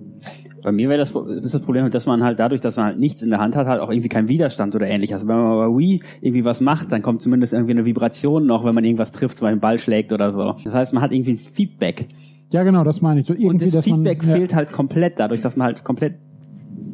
Bei 0.62 0.72
mir 0.72 0.88
wäre 0.88 0.98
das, 0.98 1.10
ist 1.10 1.54
das 1.54 1.62
Problem, 1.62 1.90
dass 1.90 2.06
man 2.06 2.22
halt 2.22 2.38
dadurch, 2.38 2.60
dass 2.60 2.76
man 2.76 2.86
halt 2.86 2.98
nichts 2.98 3.22
in 3.22 3.30
der 3.30 3.40
Hand 3.40 3.56
hat, 3.56 3.66
halt 3.66 3.80
auch 3.80 3.90
irgendwie 3.90 4.08
keinen 4.08 4.28
Widerstand 4.28 4.74
oder 4.74 4.86
ähnliches. 4.86 5.14
Also 5.14 5.28
wenn 5.28 5.36
man 5.36 5.72
bei 5.72 5.78
Wii 5.78 6.00
irgendwie 6.20 6.44
was 6.44 6.60
macht, 6.60 6.92
dann 6.92 7.02
kommt 7.02 7.20
zumindest 7.20 7.52
irgendwie 7.52 7.72
eine 7.72 7.84
Vibration 7.84 8.46
noch, 8.46 8.64
wenn 8.64 8.74
man 8.74 8.84
irgendwas 8.84 9.10
trifft, 9.10 9.36
zum 9.36 9.46
Beispiel 9.46 9.52
einen 9.52 9.60
Ball 9.60 9.78
schlägt 9.78 10.12
oder 10.12 10.30
so. 10.32 10.56
Das 10.64 10.72
heißt, 10.72 10.92
man 10.94 11.02
hat 11.02 11.12
irgendwie 11.12 11.32
ein 11.32 11.36
Feedback. 11.36 12.06
Ja, 12.50 12.62
genau, 12.62 12.84
das 12.84 13.00
meine 13.00 13.20
ich. 13.20 13.26
So 13.26 13.32
Und 13.32 13.40
irgendwie, 13.40 13.64
das 13.66 13.74
dass 13.74 13.84
Feedback 13.84 14.22
man, 14.22 14.30
ja, 14.30 14.36
fehlt 14.36 14.54
halt 14.54 14.72
komplett 14.72 15.18
dadurch, 15.18 15.40
dass 15.40 15.56
man 15.56 15.66
halt 15.66 15.84
komplett 15.84 16.14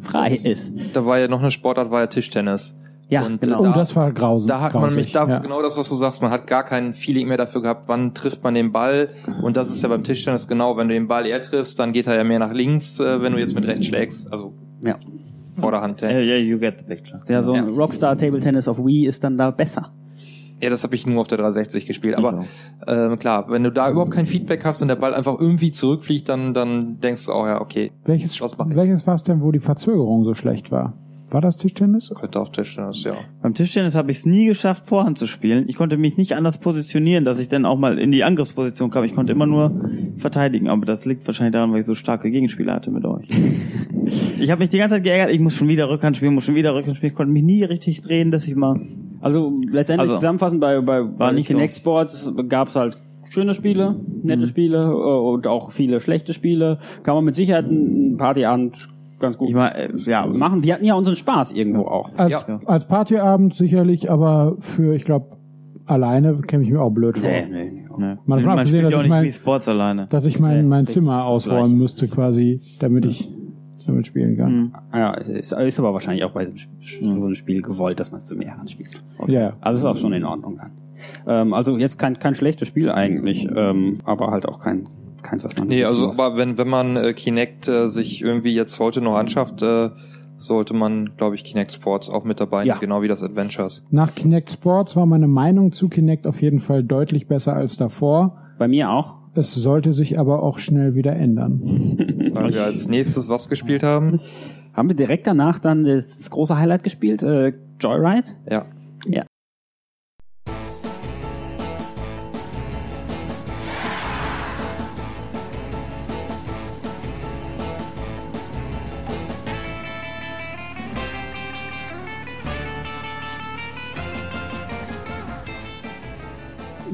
frei 0.00 0.28
ist. 0.28 0.72
da 0.92 1.04
war 1.04 1.18
ja 1.18 1.28
noch 1.28 1.40
eine 1.40 1.50
Sportart, 1.50 1.90
war 1.90 2.00
ja 2.00 2.06
Tischtennis. 2.06 2.78
Ja, 3.10 3.24
Und, 3.24 3.40
genau. 3.40 3.60
Oh, 3.60 3.62
da- 3.64 3.72
das 3.72 3.96
war 3.96 4.12
grausam. 4.12 4.48
Da 4.48 4.60
hat 4.60 4.74
man 4.74 4.82
grausig, 4.84 4.96
mich, 5.04 5.12
da 5.12 5.26
ja. 5.26 5.38
genau 5.38 5.62
das, 5.62 5.78
was 5.78 5.88
du 5.88 5.96
sagst, 5.96 6.20
man 6.20 6.30
hat 6.30 6.46
gar 6.46 6.62
kein 6.62 6.92
Feeling 6.92 7.26
mehr 7.28 7.38
dafür 7.38 7.62
gehabt, 7.62 7.84
wann 7.88 8.12
trifft 8.12 8.42
man 8.44 8.54
den 8.54 8.70
Ball. 8.70 9.08
Und 9.42 9.56
das 9.56 9.68
ist 9.70 9.82
ja 9.82 9.88
beim 9.88 10.04
Tischtennis 10.04 10.46
genau, 10.46 10.76
wenn 10.76 10.88
du 10.88 10.94
den 10.94 11.08
Ball 11.08 11.24
eher 11.26 11.40
triffst, 11.40 11.78
dann 11.78 11.92
geht 11.92 12.06
er 12.06 12.16
ja 12.16 12.24
mehr 12.24 12.38
nach 12.38 12.52
links, 12.52 13.00
äh, 13.00 13.22
wenn 13.22 13.32
du 13.32 13.38
jetzt 13.38 13.54
mit 13.54 13.66
rechts 13.66 13.86
schlägst, 13.86 14.30
also 14.32 14.52
Ja. 14.82 14.96
Vorderhand. 15.58 16.00
Ja, 16.02 16.10
yeah, 16.10 16.36
you 16.36 16.58
get 16.58 16.78
the 16.80 16.84
picture. 16.84 17.18
Ja, 17.28 17.42
so 17.42 17.52
ein 17.52 17.66
Ja. 17.66 17.72
Rockstar 17.74 18.16
Table 18.16 18.40
Tennis 18.40 18.68
auf 18.68 18.78
Wii 18.78 19.06
ist 19.06 19.24
dann 19.24 19.36
da 19.38 19.50
besser. 19.50 19.90
ja 20.60 20.70
das 20.70 20.82
habe 20.84 20.94
ich 20.94 21.06
nur 21.06 21.20
auf 21.20 21.28
der 21.28 21.38
360 21.38 21.86
gespielt. 21.86 22.16
Aber 22.18 22.40
Ich 22.42 22.92
ähm, 22.92 23.18
klar, 23.18 23.46
wenn 23.48 23.64
du 23.64 23.72
da 23.72 23.90
überhaupt 23.90 24.10
kein 24.10 24.26
Feedback 24.26 24.64
hast 24.64 24.82
und 24.82 24.88
der 24.88 24.96
Ball 24.96 25.14
einfach 25.14 25.36
irgendwie 25.40 25.70
zurückfliegt, 25.72 26.28
dann, 26.28 26.52
dann 26.52 27.00
denkst 27.00 27.24
du 27.26 27.32
auch, 27.32 27.46
ja, 27.46 27.60
okay, 27.60 27.90
Welches, 28.04 28.40
Was 28.42 28.56
welches 28.58 29.06
war 29.06 29.14
es 29.14 29.22
denn, 29.24 29.40
wo 29.40 29.50
die 29.50 29.60
Verzögerung 29.60 30.24
so 30.24 30.34
schlecht 30.34 30.70
war? 30.70 30.92
War 31.30 31.40
das 31.40 31.56
Tischtennis? 31.56 32.10
könnte 32.18 32.40
auf 32.40 32.50
Tischtennis, 32.50 33.04
ja. 33.04 33.14
Beim 33.42 33.54
Tischtennis 33.54 33.94
habe 33.94 34.10
ich 34.10 34.18
es 34.18 34.26
nie 34.26 34.46
geschafft, 34.46 34.86
Vorhand 34.86 35.18
zu 35.18 35.26
spielen. 35.26 35.64
Ich 35.68 35.76
konnte 35.76 35.96
mich 35.96 36.16
nicht 36.16 36.34
anders 36.34 36.58
positionieren, 36.58 37.24
dass 37.24 37.38
ich 37.38 37.48
dann 37.48 37.66
auch 37.66 37.78
mal 37.78 37.98
in 37.98 38.12
die 38.12 38.24
Angriffsposition 38.24 38.90
kam. 38.90 39.04
Ich 39.04 39.14
konnte 39.14 39.32
immer 39.32 39.46
nur 39.46 39.90
verteidigen, 40.16 40.68
aber 40.68 40.86
das 40.86 41.04
liegt 41.04 41.26
wahrscheinlich 41.26 41.52
daran, 41.52 41.72
weil 41.72 41.80
ich 41.80 41.86
so 41.86 41.94
starke 41.94 42.30
Gegenspieler 42.30 42.74
hatte 42.74 42.90
mit 42.90 43.04
euch. 43.04 43.28
ich 44.40 44.50
habe 44.50 44.60
mich 44.60 44.70
die 44.70 44.78
ganze 44.78 44.96
Zeit 44.96 45.04
geärgert, 45.04 45.34
ich 45.34 45.40
muss 45.40 45.54
schon 45.54 45.68
wieder 45.68 45.88
Rückhand 45.90 46.16
spielen, 46.16 46.34
muss 46.34 46.44
schon 46.44 46.54
wieder 46.54 46.74
Rückhand 46.74 46.96
spielen. 46.96 47.12
Ich 47.12 47.16
konnte 47.16 47.32
mich 47.32 47.44
nie 47.44 47.64
richtig 47.64 48.00
drehen, 48.00 48.30
dass 48.30 48.46
ich 48.46 48.56
mal... 48.56 48.80
Also 49.20 49.60
letztendlich 49.70 50.10
Also, 50.10 50.20
zusammenfassend 50.20 50.60
bei, 50.60 50.80
bei, 50.80 51.02
bei 51.02 51.32
nicht 51.32 51.48
Kinect 51.48 51.74
Sports 51.74 52.32
gab 52.48 52.68
es 52.68 52.76
halt 52.76 52.96
schöne 53.30 53.54
Spiele, 53.54 53.96
nette 54.22 54.46
Spiele 54.46 54.84
äh, 54.84 55.32
und 55.32 55.46
auch 55.46 55.72
viele 55.72 56.00
schlechte 56.00 56.32
Spiele. 56.32 56.78
Kann 57.02 57.14
man 57.14 57.24
mit 57.24 57.34
Sicherheit 57.34 57.66
einen 57.66 58.16
Partyabend 58.16 58.88
ganz 59.18 59.36
gut 59.38 59.48
Ich 59.48 59.54
mal, 59.54 59.68
äh, 59.68 59.88
ja, 60.06 60.26
machen. 60.26 60.62
Wir 60.62 60.74
hatten 60.74 60.84
ja 60.84 60.94
unseren 60.94 61.16
Spaß 61.16 61.52
irgendwo 61.52 61.82
auch. 61.82 62.10
Als, 62.16 62.44
Ja. 62.46 62.60
als 62.66 62.86
Partyabend 62.86 63.54
sicherlich, 63.54 64.10
aber 64.10 64.56
für, 64.60 64.94
ich 64.94 65.04
glaube, 65.04 65.36
alleine 65.86 66.38
käme 66.42 66.62
ich 66.64 66.70
mir 66.70 66.80
auch 66.82 66.90
blöd 66.90 67.18
vor. 67.18 67.28
Nee, 67.28 67.46
nee, 67.50 67.70
nee. 67.70 67.84
Ne. 67.98 68.18
Mal 68.26 68.36
davon 68.36 68.50
Man 68.50 68.58
abgesehen, 68.58 68.80
spielt 68.82 68.84
dass 68.92 68.92
ich 68.92 68.98
nicht 69.02 69.08
mein- 69.10 69.24
wie 69.24 69.30
Sports 69.30 69.68
alleine. 69.68 70.06
Dass 70.08 70.24
ich 70.24 70.38
mein, 70.38 70.56
Nee, 70.58 70.62
mein 70.68 70.86
Zimmer 70.86 71.24
ausräumen 71.26 71.76
müsste 71.78 72.06
quasi, 72.06 72.60
damit 72.78 73.04
ich 73.06 73.28
damit 73.86 74.06
spielen 74.06 74.36
kann. 74.36 74.52
Mhm. 74.56 74.72
Ja, 74.92 75.14
ist, 75.14 75.50
ist 75.52 75.78
aber 75.78 75.94
wahrscheinlich 75.94 76.22
auch 76.24 76.32
bei 76.32 76.46
so 76.80 77.04
einem 77.22 77.34
Spiel 77.34 77.62
gewollt, 77.62 77.98
dass 77.98 78.12
man 78.12 78.18
es 78.18 78.26
zu 78.26 78.36
mehreren 78.36 78.68
spielt. 78.68 79.02
Ja, 79.26 79.40
ja. 79.40 79.52
Also 79.62 79.78
ist 79.80 79.84
auch 79.86 79.96
schon 80.00 80.12
in 80.12 80.24
Ordnung 80.24 80.58
dann. 80.58 80.70
Ähm, 81.26 81.54
also 81.54 81.78
jetzt 81.78 81.98
kein, 81.98 82.18
kein 82.18 82.34
schlechtes 82.34 82.68
Spiel 82.68 82.90
eigentlich, 82.90 83.48
ähm, 83.56 83.98
aber 84.04 84.30
halt 84.30 84.46
auch 84.46 84.60
kein, 84.60 84.86
keins, 85.28 85.44
was 85.44 85.56
man 85.56 85.68
Nee, 85.68 85.84
also 85.84 86.06
muss. 86.08 86.18
aber 86.18 86.36
wenn, 86.36 86.58
wenn 86.58 86.68
man 86.68 86.96
äh, 86.96 87.12
Kinect 87.12 87.68
äh, 87.68 87.88
sich 87.88 88.22
irgendwie 88.22 88.54
jetzt 88.54 88.78
heute 88.80 89.00
noch 89.00 89.14
anschafft, 89.16 89.62
äh, 89.62 89.90
sollte 90.36 90.72
man, 90.74 91.16
glaube 91.16 91.34
ich, 91.34 91.42
Kinect 91.44 91.72
Sports 91.72 92.08
auch 92.08 92.22
mit 92.24 92.38
dabei 92.40 92.58
nehmen, 92.58 92.68
Ja. 92.68 92.78
genau 92.78 93.02
wie 93.02 93.08
das 93.08 93.22
Adventures. 93.22 93.84
Nach 93.90 94.14
Kinect 94.14 94.50
Sports 94.52 94.94
war 94.94 95.04
meine 95.06 95.26
Meinung 95.28 95.72
zu 95.72 95.88
Kinect 95.88 96.26
auf 96.26 96.40
jeden 96.42 96.60
Fall 96.60 96.84
deutlich 96.84 97.26
besser 97.26 97.54
als 97.54 97.76
davor. 97.76 98.38
Bei 98.58 98.68
mir 98.68 98.90
auch. 98.90 99.16
Es 99.34 99.54
sollte 99.54 99.92
sich 99.92 100.18
aber 100.18 100.42
auch 100.42 100.58
schnell 100.58 100.94
wieder 100.94 101.14
ändern. 101.14 101.60
Weil 102.32 102.54
wir 102.54 102.64
als 102.64 102.88
nächstes 102.88 103.28
was 103.28 103.48
gespielt 103.48 103.82
haben. 103.82 104.20
Haben 104.74 104.88
wir 104.88 104.96
direkt 104.96 105.26
danach 105.26 105.58
dann 105.58 105.84
das, 105.84 106.06
das 106.18 106.30
große 106.30 106.56
Highlight 106.56 106.82
gespielt, 106.84 107.22
äh, 107.22 107.52
Joyride? 107.80 108.30
Ja. 108.50 108.64
Ja. 109.08 109.24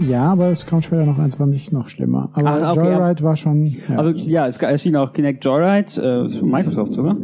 Ja, 0.09 0.33
aber 0.33 0.49
es 0.51 0.67
kommt 0.67 0.85
später 0.85 1.05
noch 1.05 1.19
eins, 1.19 1.39
war 1.39 1.47
nicht 1.47 1.73
noch 1.73 1.89
schlimmer. 1.89 2.31
Aber 2.35 2.51
Ach, 2.51 2.77
okay, 2.77 2.93
Joyride 2.93 3.23
war 3.23 3.37
schon. 3.37 3.65
Ja. 3.89 3.97
Also 3.97 4.11
ja, 4.11 4.47
es 4.47 4.59
erschien 4.59 4.97
auch 4.97 5.13
Kinect 5.13 5.45
Joyride, 5.45 6.27
äh, 6.27 6.29
von 6.29 6.51
Microsoft 6.51 6.95
sogar. 6.95 7.17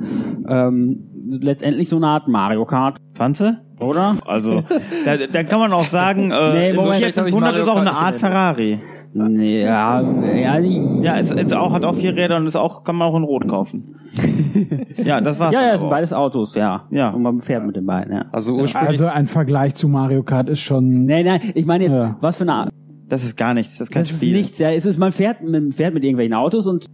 Ähm, 0.49 1.11
letztendlich 1.41 1.89
so 1.89 1.97
eine 1.97 2.07
Art 2.07 2.29
Mario 2.29 2.65
Kart, 2.65 2.99
Fandst 3.15 3.43
du? 3.43 3.61
oder? 3.81 4.17
Also, 4.27 4.63
da, 5.05 5.17
da 5.17 5.43
kann 5.43 5.59
man 5.59 5.73
auch 5.73 5.85
sagen, 5.85 6.31
äh, 6.31 6.53
Nee, 6.53 6.77
so 6.77 6.83
Moment, 6.83 7.05
500 7.05 7.41
Mario 7.41 7.63
ist 7.63 7.69
auch 7.69 7.77
eine 7.77 7.93
Art. 7.93 8.17
Ferrari. 8.17 8.81
Nee, 9.13 9.63
ja, 9.63 10.03
ja, 10.03 10.59
Ja, 10.59 11.19
es, 11.19 11.33
es 11.33 11.53
auch, 11.53 11.73
hat 11.73 11.85
auch 11.85 11.95
vier 11.97 12.17
Räder 12.17 12.37
und 12.37 12.47
ist 12.47 12.57
auch, 12.57 12.85
kann 12.85 12.95
man 12.97 13.09
auch 13.09 13.17
in 13.17 13.25
Rot 13.25 13.49
kaufen. 13.49 13.97
ja, 15.05 15.21
das 15.21 15.39
war's. 15.41 15.53
ja, 15.53 15.67
ja, 15.67 15.79
sind 15.79 15.91
beides 15.91 16.13
Autos, 16.13 16.55
ja. 16.55 16.85
Ja. 16.91 17.11
Und 17.11 17.23
man 17.23 17.41
fährt 17.41 17.67
mit 17.67 17.75
den 17.77 17.87
beiden, 17.87 18.13
ja. 18.15 18.27
Also 18.33 18.55
ursprünglich. 18.55 19.01
also 19.01 19.13
ein 19.13 19.27
Vergleich 19.27 19.75
zu 19.75 19.89
Mario 19.89 20.23
Kart 20.23 20.49
ist 20.49 20.61
schon. 20.61 21.05
Nee, 21.07 21.25
nein, 21.25 21.41
ich 21.55 21.67
meine 21.67 21.85
jetzt, 21.85 21.97
Ja. 21.97 22.17
was 22.21 22.37
für 22.37 22.43
eine 22.45 22.53
Art. 22.55 22.71
Das 23.09 23.25
ist 23.25 23.37
gar 23.37 23.55
nichts, 23.55 23.79
das 23.79 23.89
ist 23.89 23.93
kein 23.93 24.03
Das 24.03 24.11
ist 24.13 24.17
Spiel. 24.19 24.37
nichts, 24.37 24.59
ja. 24.59 24.71
Es 24.71 24.87
ist, 24.87 24.99
man 24.99 25.11
fährt 25.11 25.43
mit, 25.43 25.75
fährt 25.75 25.93
mit 25.95 26.05
irgendwelchen 26.05 26.35
Autos 26.35 26.67
und 26.69 26.87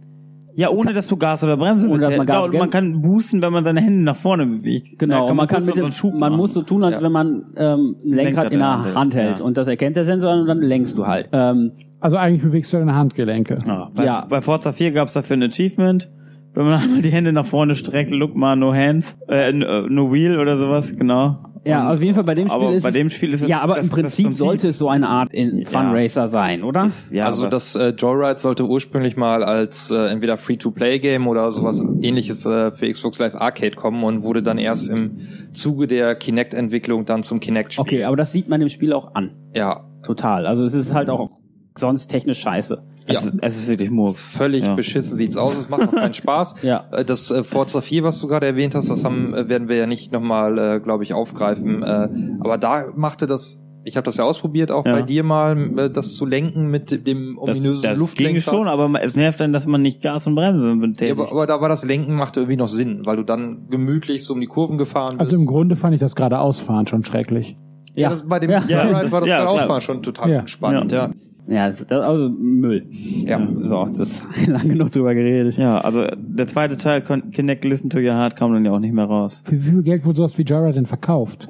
Ja, 0.55 0.69
ohne 0.69 0.93
dass 0.93 1.05
du 1.05 1.17
Gas 1.17 1.43
oder 1.43 1.55
Bremse 1.57 1.87
Ohne, 1.87 1.99
dass 2.01 2.17
man. 2.17 2.25
Gas 2.25 2.35
Ja, 2.35 2.43
und 2.45 2.57
man 2.57 2.69
kann 2.71 2.99
boosten, 3.03 3.43
wenn 3.43 3.53
man 3.53 3.63
seine 3.63 3.79
Hände 3.81 4.03
nach 4.03 4.15
vorne 4.15 4.47
bewegt. 4.47 4.97
genau, 4.97 5.27
Da 5.27 5.33
man 5.35 5.47
kann 5.47 5.57
kurz 5.57 5.67
mit 5.67 5.75
so 5.75 5.81
dem, 5.83 5.91
Schub 5.91 6.15
man 6.15 6.33
muss 6.35 6.55
so 6.55 6.63
tun, 6.63 6.83
als 6.83 6.97
Ja. 6.97 7.03
wenn 7.03 7.11
man 7.11 7.43
ähm, 7.57 7.95
ein 8.03 8.09
Lenkrad 8.11 8.51
in 8.51 8.57
der 8.59 8.95
Hand, 8.95 9.13
hält. 9.13 9.37
ja. 9.39 9.45
Und 9.45 9.57
das 9.57 9.67
erkennt 9.67 9.95
der 9.97 10.05
Sensor 10.05 10.33
und 10.33 10.47
dann 10.47 10.59
lenkst 10.61 10.97
du 10.97 11.05
halt. 11.05 11.29
Ähm, 11.31 11.73
Also 11.99 12.17
eigentlich 12.17 12.43
bewegst 12.43 12.71
du 12.73 12.77
deine 12.77 12.95
Handgelenke. 12.95 13.57
Ja, 13.65 13.89
bei, 13.95 14.05
Ja. 14.05 14.25
bei 14.29 14.41
Forza 14.41 14.71
4 14.71 14.91
gab's 14.91 15.13
dafür 15.13 15.37
ein 15.37 15.43
Achievement. 15.43 16.09
Wenn 16.53 16.65
man 16.65 16.73
einmal 16.81 17.01
die 17.01 17.09
Hände 17.11 17.33
nach 17.33 17.45
vorne 17.45 17.75
streckt, 17.75 18.11
look 18.11 18.35
mal, 18.35 18.55
no 18.55 18.73
hands, 18.73 19.17
äh, 19.27 19.51
no 19.51 19.87
no 19.87 20.11
wheel 20.13 20.39
oder 20.39 20.57
sowas, 20.57 20.95
genau. 20.95 21.37
ja, 21.65 21.91
auf 21.91 22.01
jeden 22.01 22.15
Fall 22.15 22.23
bei 22.23 22.33
dem 22.33 22.47
Spiel 22.47 22.55
aber 22.61 22.73
ist 22.73 22.81
bei 22.83 22.89
es, 22.89 22.95
dem 22.95 23.09
Spiel 23.09 23.33
ist 23.33 23.43
es 23.43 23.49
ja, 23.49 23.61
aber 23.61 23.75
das- 23.75 23.85
im 23.85 23.91
Prinzip, 23.91 24.25
Prinzip. 24.25 24.37
sollte 24.39 24.67
es 24.69 24.77
so 24.79 24.89
eine 24.89 25.07
Art 25.07 25.31
in 25.33 25.65
Fun 25.65 25.87
Racer 25.91 26.27
sein, 26.27 26.63
oder? 26.63 26.89
ja, 27.11 27.25
also 27.25 27.47
das 27.47 27.75
äh, 27.75 27.89
Joyride 27.89 28.39
sollte 28.39 28.65
ursprünglich 28.67 29.17
mal 29.17 29.43
als 29.43 29.91
äh, 29.91 30.07
entweder 30.07 30.37
Free-to-Play-Game 30.37 31.27
oder 31.27 31.51
sowas 31.51 31.79
ähnliches 32.01 32.45
äh, 32.45 32.71
für 32.71 32.89
Xbox 32.89 33.19
Live 33.19 33.35
Arcade 33.35 33.75
kommen 33.75 34.03
und 34.03 34.23
wurde 34.23 34.41
dann 34.41 34.57
erst 34.57 34.89
im 34.89 35.17
Zuge 35.51 35.85
der 35.87 36.15
Kinect-Entwicklung 36.15 37.05
dann 37.05 37.21
zum 37.23 37.39
Kinect-Spiel. 37.39 37.81
Okay, 37.81 38.03
aber 38.03 38.15
das 38.15 38.31
sieht 38.31 38.47
man 38.49 38.59
dem 38.61 38.69
Spiel 38.69 38.93
auch 38.93 39.13
an. 39.15 39.31
Ja, 39.55 39.83
Total. 40.03 40.45
Also 40.47 40.63
es 40.63 40.73
ist 40.73 40.93
halt 40.93 41.09
auch 41.09 41.31
sonst 41.79 42.07
technisch 42.07 42.39
scheiße. 42.39 42.81
Ja. 43.07 43.19
Es, 43.19 43.25
ist- 43.25 43.33
es 43.41 43.57
ist 43.57 43.67
wirklich 43.67 43.89
Murks. 43.89 44.21
Völlig 44.21 44.65
ja. 44.65 44.75
beschissen 44.75 45.15
sieht's 45.15 45.37
aus, 45.37 45.57
es 45.57 45.69
macht 45.69 45.87
auch 45.87 45.95
keinen 45.95 46.13
Spaß. 46.13 46.55
Ja. 46.63 46.85
Äh, 46.91 47.05
Das 47.05 47.31
äh, 47.31 47.43
Forza 47.43 47.81
4, 47.81 48.03
was 48.03 48.19
du 48.19 48.27
gerade 48.27 48.45
erwähnt 48.47 48.75
hast, 48.75 48.89
das 48.89 49.03
haben, 49.05 49.33
äh, 49.33 49.47
werden 49.49 49.69
wir 49.69 49.77
ja 49.77 49.87
nicht 49.87 50.11
nochmal, 50.11 50.57
äh, 50.57 50.79
glaube 50.79 51.03
ich, 51.03 51.13
aufgreifen. 51.13 51.83
Äh, 51.83 52.09
aber 52.41 52.57
da 52.57 52.85
machte 52.95 53.25
das, 53.27 53.63
ich 53.85 53.95
habe 53.95 54.03
das 54.03 54.17
ja 54.17 54.25
ausprobiert, 54.25 54.69
auch 54.71 54.85
Ja. 54.85 54.91
bei 54.91 55.01
dir 55.03 55.23
mal, 55.23 55.79
äh, 55.79 55.89
das 55.89 56.15
zu 56.15 56.25
lenken 56.25 56.67
mit 56.67 57.07
dem 57.07 57.37
Das, 57.45 57.57
ominösen 57.57 57.83
das 57.83 57.91
ging 57.91 57.99
Luftlenker. 57.99 58.41
schon, 58.41 58.67
aber 58.67 58.91
es 59.01 59.15
nervt 59.15 59.39
dann, 59.39 59.53
dass 59.53 59.65
man 59.65 59.81
nicht 59.81 60.01
Gas 60.01 60.27
und 60.27 60.35
Bremse 60.35 60.67
Ja, 60.67 60.75
betätigt. 60.75 61.11
aber, 61.17 61.31
aber 61.31 61.45
da 61.47 61.61
war 61.61 61.69
das 61.69 61.85
Lenken 61.85 62.13
machte 62.15 62.41
irgendwie 62.41 62.57
noch 62.57 62.67
Sinn, 62.67 63.03
weil 63.05 63.15
du 63.15 63.23
dann 63.23 63.67
gemütlich 63.69 64.25
so 64.25 64.33
um 64.33 64.41
die 64.41 64.47
Kurven 64.47 64.77
gefahren 64.77 65.17
bist. 65.17 65.21
Also 65.31 65.37
im 65.37 65.45
Grunde 65.47 65.77
fand 65.77 65.93
ich 65.93 66.01
das 66.01 66.13
gerade 66.15 66.39
ausfahren 66.39 66.85
schon 66.87 67.05
schrecklich. 67.05 67.55
ja, 67.95 68.09
das, 68.09 68.27
bei 68.27 68.39
dem 68.39 68.49
Ja. 68.51 68.63
Ja, 68.67 69.01
das- 69.03 69.11
war 69.13 69.21
das 69.21 69.29
ja, 69.29 69.37
gerade. 69.37 69.49
Ausfahren 69.51 69.81
schon 69.81 70.03
total 70.03 70.29
Ja. 70.29 70.39
entspannt. 70.39 70.91
Ja. 70.91 71.09
Ja, 71.47 71.67
das, 71.67 71.85
das, 71.87 72.05
also 72.05 72.29
Müll. 72.29 72.85
Ja. 72.91 73.47
So, 73.55 73.85
das 73.97 74.23
lang 74.47 74.67
genug 74.67 74.91
drüber 74.91 75.13
geredet. 75.15 75.57
ja, 75.57 75.79
also 75.79 76.05
der 76.17 76.47
zweite 76.47 76.75
Teil, 76.77 77.01
Kinect 77.01 77.63
Listen 77.63 77.89
to 77.89 77.99
Your 77.99 78.15
Heart, 78.15 78.35
kam 78.35 78.53
dann 78.53 78.65
ja 78.65 78.71
auch 78.71 78.79
nicht 78.79 78.93
mehr 78.93 79.05
raus. 79.05 79.41
Für 79.45 79.53
wie 79.53 79.69
viel 79.71 79.83
Geld 79.83 80.05
wurde 80.05 80.17
sowas 80.17 80.37
wie 80.37 80.43
Joyride 80.43 80.73
denn 80.73 80.85
verkauft? 80.85 81.47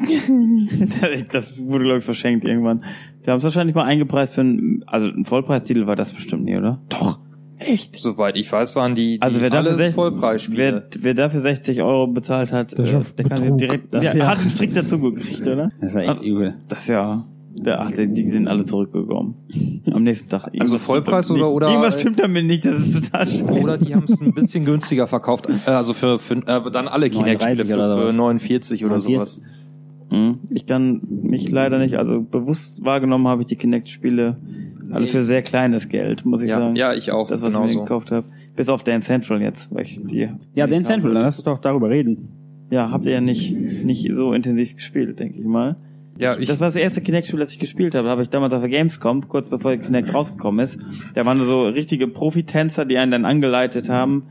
das 1.31 1.57
wurde, 1.57 1.83
glaube 1.85 1.99
ich, 1.99 2.05
verschenkt 2.05 2.45
irgendwann. 2.45 2.83
Wir 3.23 3.33
haben 3.33 3.39
es 3.39 3.43
wahrscheinlich 3.43 3.75
mal 3.75 3.83
eingepreist 3.85 4.35
für 4.35 4.41
ein, 4.41 4.83
also 4.87 5.07
ein 5.07 5.25
Vollpreistitel 5.25 5.87
war 5.87 5.95
das 5.95 6.13
bestimmt 6.13 6.45
nie, 6.45 6.55
oder? 6.57 6.79
Doch. 6.89 7.19
Echt? 7.59 7.95
Soweit 7.95 8.37
ich 8.37 8.51
weiß, 8.51 8.75
waren 8.75 8.93
die, 8.93 9.15
die 9.15 9.21
Also 9.21 9.41
wer 9.41 9.49
dafür, 9.49 9.71
alles 9.71 9.95
Vollpreisspiele. 9.95 10.57
wer, 10.91 11.03
wer 11.03 11.13
dafür 11.15 11.39
60 11.41 11.81
Euro 11.81 12.05
bezahlt 12.05 12.53
hat, 12.53 12.77
Das 12.77 12.87
ist 12.87 12.93
äh, 12.93 13.01
der 13.17 13.25
kann 13.25 13.57
direkt, 13.57 13.93
Das 13.93 14.03
der 14.03 14.15
ja. 14.15 14.27
hat 14.27 14.39
einen 14.39 14.51
Strick 14.51 14.75
dazu 14.75 14.99
gekriegt, 14.99 15.41
oder? 15.41 15.71
Das 15.81 15.93
war 15.95 16.01
echt 16.01 16.09
Also, 16.11 16.23
übel. 16.23 16.53
Das 16.67 16.81
ist 16.81 16.89
ja, 16.89 17.25
der, 17.57 17.81
ach, 17.81 17.91
die, 17.91 18.07
die 18.13 18.29
sind 18.31 18.47
alle 18.47 18.63
zurückgekommen. 18.65 19.35
Am 19.91 20.03
nächsten 20.03 20.29
Tag. 20.29 20.45
Irgendwas 20.47 20.71
Also 20.71 20.77
Vollpreis 20.85 21.31
oder- 21.31 21.39
nicht. 21.45 21.49
oder- 21.55 21.67
Irgendwas 21.69 21.99
stimmt 21.99 22.19
damit 22.19 22.45
nicht, 22.45 22.65
das 22.65 22.79
ist 22.79 22.93
total 23.03 23.27
schwer. 23.27 23.63
Oder 23.63 23.77
die 23.77 23.95
haben 23.95 24.05
es 24.07 24.21
ein 24.21 24.33
bisschen 24.33 24.63
günstiger 24.65 25.07
verkauft. 25.07 25.47
Äh, 25.65 25.69
Also 25.71 25.93
für, 25.93 26.19
für 26.19 26.35
äh, 26.35 26.71
dann 26.71 26.87
alle 26.87 27.09
Kinect-Spiele 27.09 27.65
39 27.65 27.67
für, 27.67 27.75
für 27.77 27.89
sowas. 27.89 28.15
49 28.15 28.85
oder 28.85 28.97
49. 28.97 29.15
sowas. 29.15 29.41
Mhm. 30.09 30.39
Ich 30.51 30.65
kann 30.65 31.01
mich 31.09 31.51
leider 31.51 31.79
nicht, 31.79 31.95
also 31.95 32.21
bewusst 32.21 32.83
wahrgenommen 32.85 33.27
habe 33.27 33.41
ich 33.41 33.47
die 33.49 33.55
Kinect-Spiele 33.57 34.37
alle 34.91 35.01
Nee. 35.05 35.11
für 35.11 35.25
sehr 35.25 35.41
kleines 35.41 35.89
Geld, 35.89 36.25
muss 36.25 36.41
ich 36.41 36.49
Ja, 36.49 36.59
sagen. 36.59 36.75
ja, 36.77 36.93
ich 36.93 37.11
auch. 37.11 37.27
Das, 37.27 37.41
was 37.41 37.51
ich 37.53 37.57
genauso. 37.59 37.79
mir 37.79 37.83
gekauft 37.83 38.11
habe. 38.11 38.25
Bis 38.55 38.69
auf 38.69 38.83
Dance 38.83 39.07
Central 39.07 39.41
jetzt, 39.41 39.73
weil 39.73 39.81
ich 39.83 39.99
die. 40.01 40.29
Ja, 40.55 40.63
haben 40.63 40.83
Central, 40.85 41.13
dann 41.13 41.23
lass 41.23 41.35
uns 41.37 41.43
doch 41.43 41.59
darüber 41.59 41.89
reden. 41.89 42.29
Ja, 42.69 42.89
habt 42.91 43.05
ihr 43.05 43.11
ja 43.13 43.21
nicht, 43.21 43.51
nicht 43.83 44.09
so 44.13 44.31
intensiv 44.33 44.75
gespielt, 44.75 45.19
denke 45.19 45.39
ich 45.39 45.45
mal. 45.45 45.75
Ja, 46.19 46.37
ich, 46.37 46.47
das 46.47 46.59
war 46.59 46.67
das 46.67 46.75
erste 46.75 47.01
Kinect-Spiel, 47.01 47.39
das 47.39 47.51
ich 47.51 47.59
gespielt 47.59 47.95
habe. 47.95 48.09
Habe 48.09 48.21
ich 48.23 48.29
damals 48.29 48.53
auf 48.53 48.61
der 48.61 48.69
Gamescom, 48.69 49.27
kurz 49.27 49.49
bevor 49.49 49.75
Kinect 49.77 50.13
rausgekommen 50.13 50.63
ist. 50.63 50.79
Da 51.15 51.25
waren 51.25 51.41
so 51.41 51.63
richtige 51.67 52.07
Profitänzer, 52.07 52.85
die 52.85 52.97
einen 52.97 53.11
dann 53.11 53.25
angeleitet 53.25 53.89
haben, 53.89 54.23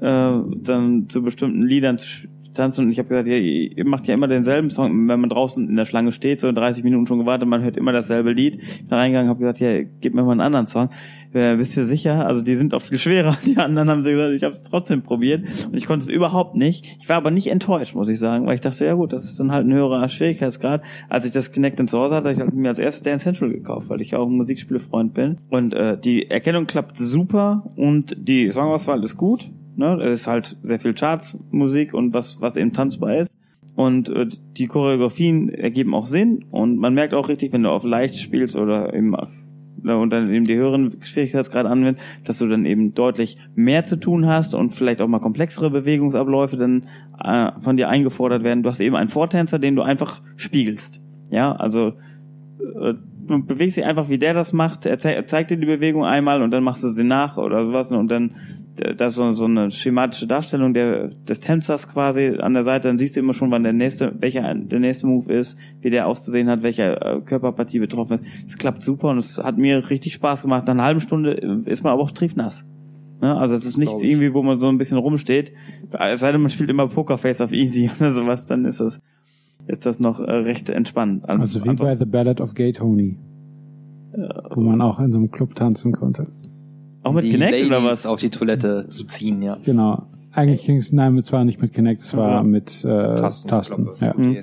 äh, 0.00 0.32
dann 0.62 1.06
zu 1.08 1.22
bestimmten 1.22 1.62
Liedern 1.62 1.98
zu 1.98 2.06
sch- 2.06 2.28
tanzen. 2.54 2.86
Und 2.86 2.92
ich 2.92 2.98
habe 2.98 3.08
gesagt, 3.08 3.28
ja, 3.28 3.36
ihr 3.36 3.86
macht 3.86 4.06
ja 4.06 4.14
immer 4.14 4.28
denselben 4.28 4.70
Song. 4.70 5.08
Wenn 5.08 5.20
man 5.20 5.30
draußen 5.30 5.68
in 5.68 5.76
der 5.76 5.84
Schlange 5.84 6.12
steht, 6.12 6.40
so 6.40 6.50
30 6.50 6.84
Minuten 6.84 7.06
schon 7.06 7.18
gewartet, 7.18 7.48
man 7.48 7.62
hört 7.62 7.76
immer 7.76 7.92
dasselbe 7.92 8.32
Lied. 8.32 8.56
Ich 8.56 8.86
bin 8.86 8.96
reingegangen, 8.96 9.28
habe 9.28 9.40
gesagt, 9.40 9.60
ja, 9.60 9.82
gib 10.00 10.14
mir 10.14 10.22
mal 10.22 10.32
einen 10.32 10.40
anderen 10.40 10.66
Song. 10.66 10.90
Äh, 11.32 11.56
bist 11.56 11.76
du 11.76 11.84
sicher? 11.84 12.26
Also 12.26 12.42
die 12.42 12.56
sind 12.56 12.74
auch 12.74 12.82
viel 12.82 12.98
schwerer. 12.98 13.38
Die 13.46 13.56
anderen 13.56 13.88
haben 13.88 14.04
sie 14.04 14.10
gesagt, 14.10 14.34
ich 14.34 14.42
habe 14.42 14.54
es 14.54 14.62
trotzdem 14.64 15.02
probiert 15.02 15.44
und 15.66 15.76
ich 15.76 15.86
konnte 15.86 16.04
es 16.04 16.10
überhaupt 16.10 16.54
nicht. 16.56 16.98
Ich 17.00 17.08
war 17.08 17.16
aber 17.16 17.30
nicht 17.30 17.48
enttäuscht, 17.48 17.94
muss 17.94 18.08
ich 18.08 18.18
sagen, 18.18 18.46
weil 18.46 18.54
ich 18.54 18.60
dachte, 18.60 18.84
ja 18.84 18.94
gut, 18.94 19.12
das 19.12 19.24
ist 19.24 19.40
dann 19.40 19.50
halt 19.50 19.66
ein 19.66 19.72
höherer 19.72 20.06
Schwierigkeitsgrad. 20.08 20.82
Als 21.08 21.24
ich 21.24 21.32
das 21.32 21.52
Kinect 21.52 21.72
zu 21.88 21.98
Hause 21.98 22.16
hatte, 22.16 22.28
habe 22.28 22.34
ich 22.34 22.40
halt 22.40 22.54
mir 22.54 22.68
als 22.68 22.78
erstes 22.78 23.02
Dance 23.02 23.24
Central 23.24 23.50
gekauft, 23.50 23.88
weil 23.88 24.00
ich 24.00 24.14
auch 24.14 24.26
ein 24.26 24.36
Musikspielefreund 24.36 25.14
bin. 25.14 25.38
Und 25.48 25.74
äh, 25.74 25.98
die 25.98 26.30
Erkennung 26.30 26.66
klappt 26.66 26.96
super 26.98 27.72
und 27.76 28.14
die 28.18 28.50
Songauswahl 28.50 29.02
ist 29.02 29.16
gut. 29.16 29.50
Ne? 29.76 30.00
Es 30.02 30.20
ist 30.20 30.26
halt 30.26 30.56
sehr 30.62 30.80
viel 30.80 30.94
Charts-Musik 30.94 31.94
und 31.94 32.14
was, 32.14 32.40
was 32.40 32.56
eben 32.56 32.72
tanzbar 32.72 33.16
ist. 33.16 33.36
Und 33.74 34.08
äh, 34.08 34.26
die 34.56 34.66
Choreografien 34.66 35.48
ergeben 35.48 35.94
auch 35.94 36.06
Sinn 36.06 36.44
und 36.50 36.76
man 36.76 36.94
merkt 36.94 37.14
auch 37.14 37.28
richtig, 37.28 37.52
wenn 37.52 37.62
du 37.62 37.70
auf 37.70 37.84
leicht 37.84 38.18
spielst 38.18 38.56
oder 38.56 38.92
eben 38.92 39.14
äh, 39.14 39.92
und 39.92 40.10
dann 40.10 40.30
eben 40.30 40.44
die 40.44 40.56
höheren 40.56 40.94
Schwierigkeitsgrade 41.02 41.68
anwendest, 41.68 42.04
dass 42.24 42.38
du 42.38 42.48
dann 42.48 42.66
eben 42.66 42.94
deutlich 42.94 43.38
mehr 43.54 43.84
zu 43.84 43.96
tun 43.96 44.26
hast 44.26 44.54
und 44.54 44.74
vielleicht 44.74 45.00
auch 45.00 45.08
mal 45.08 45.20
komplexere 45.20 45.70
Bewegungsabläufe 45.70 46.56
dann 46.56 46.84
äh, 47.22 47.50
von 47.60 47.76
dir 47.76 47.88
eingefordert 47.88 48.44
werden. 48.44 48.62
Du 48.62 48.68
hast 48.68 48.80
eben 48.80 48.96
einen 48.96 49.08
Vortänzer, 49.08 49.58
den 49.58 49.74
du 49.74 49.82
einfach 49.82 50.22
spiegelst. 50.36 51.00
Ja, 51.30 51.52
also 51.52 51.94
äh, 52.80 52.94
du 53.26 53.44
bewegst 53.44 53.76
dich 53.76 53.84
einfach, 53.84 54.08
wie 54.08 54.18
der 54.18 54.34
das 54.34 54.52
macht. 54.52 54.86
Er, 54.86 54.98
zei 54.98 55.14
er 55.14 55.26
zeigt 55.26 55.50
dir 55.50 55.56
die 55.56 55.66
Bewegung 55.66 56.04
einmal 56.04 56.42
und 56.42 56.50
dann 56.50 56.62
machst 56.62 56.84
du 56.84 56.88
sie 56.88 57.04
nach 57.04 57.36
oder 57.36 57.64
sowas 57.64 57.90
und 57.90 58.08
dann 58.08 58.34
das 58.76 59.12
ist 59.12 59.14
so, 59.16 59.32
so 59.32 59.44
eine 59.44 59.70
schematische 59.70 60.26
Darstellung 60.26 60.72
der, 60.72 61.08
des 61.08 61.40
Tänzers 61.40 61.88
quasi 61.88 62.38
an 62.38 62.54
der 62.54 62.64
Seite, 62.64 62.88
dann 62.88 62.98
siehst 62.98 63.16
du 63.16 63.20
immer 63.20 63.34
schon, 63.34 63.50
wann 63.50 63.62
der 63.62 63.72
nächste, 63.72 64.14
welcher 64.18 64.54
der 64.54 64.80
nächste 64.80 65.06
Move 65.06 65.32
ist, 65.32 65.58
wie 65.80 65.90
der 65.90 66.06
auszusehen 66.06 66.48
hat, 66.48 66.62
welche 66.62 67.00
äh, 67.00 67.20
Körperpartie 67.20 67.78
betroffen 67.78 68.20
ist. 68.20 68.26
Es 68.46 68.58
klappt 68.58 68.82
super 68.82 69.10
und 69.10 69.18
es 69.18 69.38
hat 69.38 69.58
mir 69.58 69.90
richtig 69.90 70.14
Spaß 70.14 70.42
gemacht. 70.42 70.66
Nach 70.66 70.74
einer 70.74 70.84
halben 70.84 71.00
Stunde 71.00 71.36
äh, 71.36 71.70
ist 71.70 71.82
man 71.82 71.92
aber 71.92 72.02
auch 72.02 72.10
triefnass. 72.10 72.64
Ne? 73.20 73.36
Also 73.36 73.54
es 73.54 73.66
ist 73.66 73.76
nichts 73.76 74.02
irgendwie, 74.02 74.32
wo 74.32 74.42
man 74.42 74.58
so 74.58 74.68
ein 74.68 74.78
bisschen 74.78 74.98
rumsteht. 74.98 75.52
Es 75.98 76.20
sei 76.20 76.32
denn, 76.32 76.40
man 76.40 76.50
spielt 76.50 76.70
immer 76.70 76.88
Pokerface 76.88 77.42
auf 77.42 77.52
Easy 77.52 77.90
oder 77.98 78.12
sowas, 78.14 78.46
dann 78.46 78.64
ist 78.64 78.80
das, 78.80 79.00
ist 79.66 79.84
das 79.84 80.00
noch 80.00 80.18
äh, 80.18 80.30
recht 80.30 80.70
entspannt. 80.70 81.28
Also 81.28 81.62
wie 81.64 81.74
bei 81.74 81.94
The 81.94 82.06
Ballad 82.06 82.40
of 82.40 82.54
Gay 82.54 82.72
Tony. 82.72 83.18
Wo 84.50 84.60
man 84.60 84.82
auch 84.82 85.00
in 85.00 85.10
so 85.10 85.18
einem 85.18 85.30
Club 85.30 85.54
tanzen 85.54 85.92
konnte. 85.92 86.26
Auch 87.02 87.12
mit 87.12 87.24
die 87.24 87.30
Kinect 87.30 87.52
Ladies 87.52 87.66
oder 87.66 87.84
was? 87.84 88.06
auf 88.06 88.20
die 88.20 88.30
Toilette 88.30 88.88
zu 88.88 89.04
ziehen, 89.04 89.42
ja. 89.42 89.58
Genau. 89.64 90.04
Eigentlich 90.34 90.64
ging 90.64 90.76
es, 90.78 90.92
nein, 90.92 91.16
es 91.18 91.30
war 91.32 91.44
nicht 91.44 91.60
mit 91.60 91.72
Kinect, 91.74 92.00
es 92.00 92.16
war 92.16 92.38
Ach 92.38 92.42
so. 92.42 92.48
mit 92.48 92.84
äh, 92.84 93.14
Tasten, 93.16 93.48
Tasten. 93.48 93.88
Ja. 94.00 94.14
Mhm. 94.16 94.38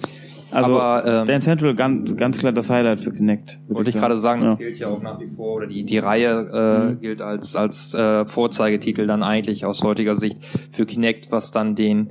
Also 0.52 0.80
Aber, 0.80 1.06
ähm, 1.22 1.28
Dance 1.28 1.46
Central 1.46 1.76
ganz, 1.76 2.16
ganz 2.16 2.40
klar 2.40 2.52
das 2.52 2.70
Highlight 2.72 3.00
für 3.00 3.12
Kinect. 3.12 3.60
Wollte 3.68 3.92
ich 3.92 3.96
gerade 3.96 4.18
sagen, 4.18 4.42
das 4.42 4.60
Ja. 4.60 4.66
gilt 4.66 4.80
ja 4.80 4.88
auch 4.88 5.02
nach 5.02 5.20
wie 5.20 5.28
vor, 5.36 5.56
oder 5.58 5.68
die, 5.68 5.84
die 5.84 5.98
Reihe 6.00 6.50
äh, 6.52 6.92
Mhm. 6.94 7.02
gilt 7.02 7.22
als, 7.22 7.56
als 7.56 7.94
äh, 7.94 8.26
Vorzeigetitel 8.26 9.06
dann 9.08 9.22
eigentlich 9.24 9.66
aus 9.66 9.84
heutiger 9.84 10.16
Sicht 10.16 10.38
für 10.72 10.86
Kinect, 10.88 11.32
was 11.32 11.52
dann 11.52 11.76
den 11.76 12.10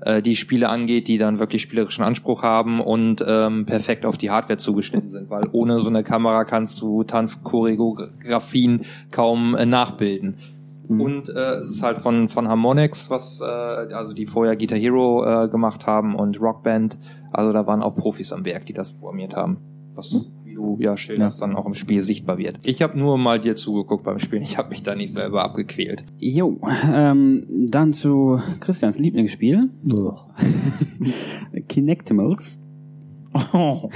äh, 0.00 0.22
die 0.22 0.36
Spiele 0.36 0.68
angeht, 0.68 1.08
die 1.08 1.18
dann 1.18 1.38
wirklich 1.38 1.62
spielerischen 1.62 2.04
Anspruch 2.04 2.42
haben 2.42 2.80
und 2.80 3.24
ähm, 3.26 3.66
perfekt 3.66 4.04
auf 4.04 4.18
die 4.18 4.30
Hardware 4.30 4.58
zugeschnitten 4.58 5.08
sind, 5.08 5.30
weil 5.30 5.44
ohne 5.52 5.80
so 5.80 5.88
eine 5.88 6.04
Kamera 6.04 6.44
kannst 6.44 6.80
du 6.80 7.04
Tanzchoreografien 7.04 8.82
kaum 9.10 9.54
äh, 9.54 9.66
nachbilden. 9.66 10.36
Mhm. 10.88 11.00
Und 11.00 11.28
äh, 11.28 11.54
es 11.54 11.70
ist 11.70 11.82
halt 11.82 11.98
von, 11.98 12.28
von 12.28 12.48
Harmonix, 12.48 13.10
was 13.10 13.40
äh, 13.40 13.44
also 13.44 14.12
die 14.12 14.26
vorher 14.26 14.56
Guitar 14.56 14.78
Hero 14.78 15.24
äh, 15.24 15.48
gemacht 15.48 15.86
haben 15.86 16.14
und 16.14 16.40
Rockband. 16.40 16.98
Also 17.32 17.52
da 17.52 17.66
waren 17.66 17.82
auch 17.82 17.94
Profis 17.94 18.32
am 18.32 18.44
Werk, 18.44 18.66
die 18.66 18.72
das 18.72 18.92
programmiert 18.92 19.34
haben. 19.34 19.58
Was, 19.94 20.12
wie 20.12 20.35
du 20.56 20.76
ja 20.80 20.96
schilderst, 20.96 21.40
dann 21.40 21.54
auch 21.54 21.66
im 21.66 21.74
Spiel 21.74 22.02
sichtbar 22.02 22.38
wird. 22.38 22.58
Ich 22.64 22.82
habe 22.82 22.98
nur 22.98 23.18
mal 23.18 23.38
dir 23.38 23.54
zugeguckt 23.54 24.04
beim 24.04 24.18
Spielen. 24.18 24.42
Ich 24.42 24.58
habe 24.58 24.70
mich 24.70 24.82
da 24.82 24.94
nicht 24.94 25.12
selber 25.12 25.44
abgequält. 25.44 26.04
Jo, 26.18 26.60
ähm, 26.92 27.66
dann 27.70 27.92
zu 27.92 28.40
Christians 28.60 28.98
Lieblingsspiel. 28.98 29.70
Kinectimals. 31.68 32.58
Oh. 33.52 33.90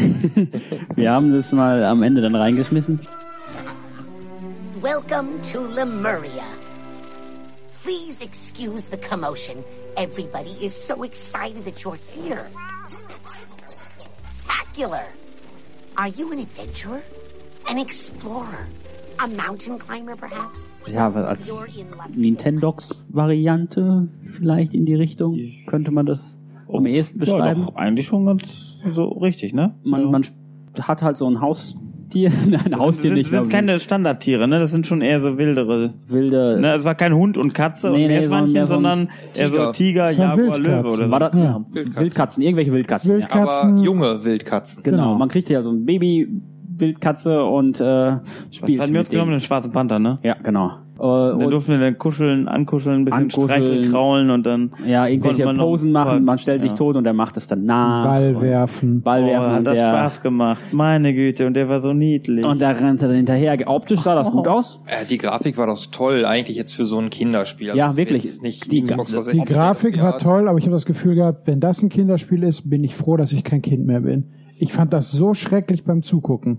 Wir 0.94 1.10
haben 1.10 1.32
das 1.32 1.50
mal 1.52 1.82
am 1.84 2.02
Ende 2.02 2.20
dann 2.20 2.34
reingeschmissen. 2.34 3.00
Welcome 4.82 5.40
to 5.52 5.60
Lemuria. 5.74 6.44
Please 7.82 8.22
excuse 8.22 8.84
the 8.90 8.96
commotion. 8.98 9.64
Everybody 9.96 10.56
is 10.62 10.74
so 10.74 11.02
excited 11.02 11.64
that 11.64 11.82
you're 11.82 11.98
here. 12.14 12.46
Spectacular. 14.40 15.04
Are 16.00 16.08
you 16.08 16.32
an 16.32 16.38
adventurer? 16.38 17.02
An 17.68 17.76
explorer? 17.76 18.66
A 19.18 19.26
mountain 19.26 19.78
climber, 19.78 20.16
perhaps? 20.16 20.70
Ja, 20.90 21.14
was 21.14 21.26
als. 21.26 21.52
Nintendox-Variante 22.16 24.08
vielleicht 24.22 24.72
in 24.72 24.86
die 24.86 24.94
Richtung. 24.94 25.38
Könnte 25.66 25.90
man 25.90 26.06
das 26.06 26.38
am 26.72 26.86
ehesten 26.86 27.18
Ja, 27.18 27.24
beschreiben? 27.26 27.66
doch, 27.66 27.74
eigentlich 27.76 28.06
schon 28.06 28.24
ganz 28.24 28.78
so 28.88 29.08
richtig, 29.08 29.52
ne? 29.52 29.74
Man, 29.82 30.00
ja. 30.04 30.08
man 30.08 30.24
hat 30.78 31.02
halt 31.02 31.18
so 31.18 31.26
ein 31.26 31.42
Haustier, 32.10 32.32
nein, 32.48 32.64
das 32.70 32.80
Haustier 32.80 33.02
sind, 33.10 33.14
nicht, 33.14 33.30
sind 33.30 33.38
aber 33.38 33.48
keine 33.48 33.78
Standardtiere, 33.80 34.48
ne? 34.48 34.58
Das 34.58 34.70
sind 34.70 34.86
schon 34.86 35.00
eher 35.00 35.20
so 35.20 35.38
wildere. 35.38 35.94
wilde. 36.08 36.58
Ne? 36.60 36.74
Es 36.74 36.84
war 36.84 36.94
kein 36.94 37.14
Hund 37.14 37.36
und 37.36 37.54
Katze 37.54 37.88
Nee, 37.90 37.94
und 37.94 38.00
nee, 38.00 38.08
Meerschweinchen, 38.08 38.26
sondern 38.26 38.52
mehr 38.52 38.66
so 38.66 38.74
ein 38.74 38.82
sondern 38.82 39.08
eher 39.36 39.66
so 39.66 39.72
Tiger, 39.72 40.06
Das 40.08 40.16
Jaguar, 40.16 40.58
Löwe 40.58 40.64
Wildkatzen. 40.64 40.86
oder 40.86 41.04
so. 41.06 41.10
War 41.10 41.20
das? 41.20 41.34
Ja. 41.36 41.64
Wildkatzen. 42.00 42.42
irgendwelche 42.42 42.72
Wildkatzen. 42.72 43.10
Wild- 43.12 43.22
ja. 43.22 43.28
Katzen. 43.28 43.70
Aber 43.72 43.82
junge 43.82 44.24
Wildkatzen. 44.24 44.82
Genau. 44.82 44.96
Genau. 44.96 45.14
Man 45.16 45.28
kriegt 45.28 45.48
ja 45.50 45.62
so 45.62 45.70
ein 45.70 45.84
Baby 45.86 46.28
Wildkatze 46.78 47.42
und 47.44 47.80
äh, 47.80 47.84
Was 47.84 48.20
spielt 48.50 48.80
hatten 48.80 48.92
wir 48.94 49.00
uns 49.00 49.08
mit 49.08 49.10
genommen? 49.10 49.30
dem. 49.32 49.38
Den 49.38 49.40
schwarzen 49.40 49.70
Panther, 49.72 49.98
ne? 49.98 50.18
Ja, 50.22 50.34
genau. 50.42 50.72
Äh, 51.00 51.02
Da 51.02 51.32
und 51.32 51.50
durften 51.50 51.72
wir 51.72 51.78
dann 51.78 51.96
kuscheln, 51.96 52.46
ankuscheln, 52.46 53.00
ein 53.00 53.04
bisschen 53.06 53.22
Ankuscheln. 53.22 53.48
streicheln, 53.62 53.90
kraulen 53.90 54.28
und 54.30 54.44
dann 54.44 54.72
ja, 54.86 55.06
irgendwelche 55.06 55.44
konnte 55.44 55.46
man 55.46 55.56
noch- 55.56 55.64
Posen 55.64 55.92
machen, 55.92 56.24
man 56.24 56.36
stellt 56.36 56.60
sich 56.60 56.72
Ja. 56.72 56.76
tot 56.76 56.96
und 56.96 57.06
er 57.06 57.14
macht 57.14 57.38
es 57.38 57.46
dann 57.46 57.64
nach. 57.64 58.04
Ball 58.04 58.40
werfen. 58.40 59.00
Ball 59.02 59.22
Oh, 59.22 59.26
werfen 59.26 59.50
hat 59.50 59.58
und 59.60 59.64
das 59.64 59.74
der, 59.78 59.88
Spaß 59.88 60.22
gemacht. 60.22 60.64
Meine 60.72 61.14
Güte, 61.14 61.46
und 61.46 61.54
der 61.54 61.68
war 61.70 61.80
so 61.80 61.94
niedlich. 61.94 62.46
und 62.46 62.60
da 62.60 62.70
rennt 62.72 63.00
er 63.00 63.08
dann 63.08 63.16
hinterher. 63.16 63.56
Optisch 63.66 64.00
sah 64.00 64.14
das 64.14 64.30
gut 64.30 64.46
aus. 64.46 64.82
Äh, 64.86 65.06
die 65.08 65.16
Grafik 65.16 65.56
war 65.56 65.66
doch 65.66 65.78
toll, 65.90 66.24
eigentlich 66.26 66.56
jetzt 66.58 66.74
für 66.74 66.84
so 66.84 66.98
ein 66.98 67.08
Kinderspiel. 67.08 67.70
Also 67.70 67.78
Ja, 67.78 67.96
wirklich. 67.96 68.24
Nicht 68.42 68.70
Die- 68.70 68.82
Xbox 68.82 69.08
die 69.10 69.14
360 69.16 69.44
Die 69.48 69.52
Grafik 69.54 70.02
war 70.02 70.18
toll, 70.18 70.48
aber 70.48 70.58
ich 70.58 70.64
habe 70.66 70.74
das 70.74 70.84
Gefühl 70.86 71.14
gehabt, 71.14 71.46
wenn 71.46 71.60
das 71.60 71.82
ein 71.82 71.88
Kinderspiel 71.88 72.42
ist, 72.42 72.68
bin 72.68 72.84
ich 72.84 72.94
froh, 72.94 73.16
dass 73.16 73.32
ich 73.32 73.42
kein 73.42 73.62
Kind 73.62 73.86
mehr 73.86 74.00
bin. 74.02 74.24
Ich 74.58 74.74
fand 74.74 74.92
das 74.92 75.10
so 75.10 75.32
schrecklich 75.32 75.84
beim 75.84 76.02
Zugucken. 76.02 76.58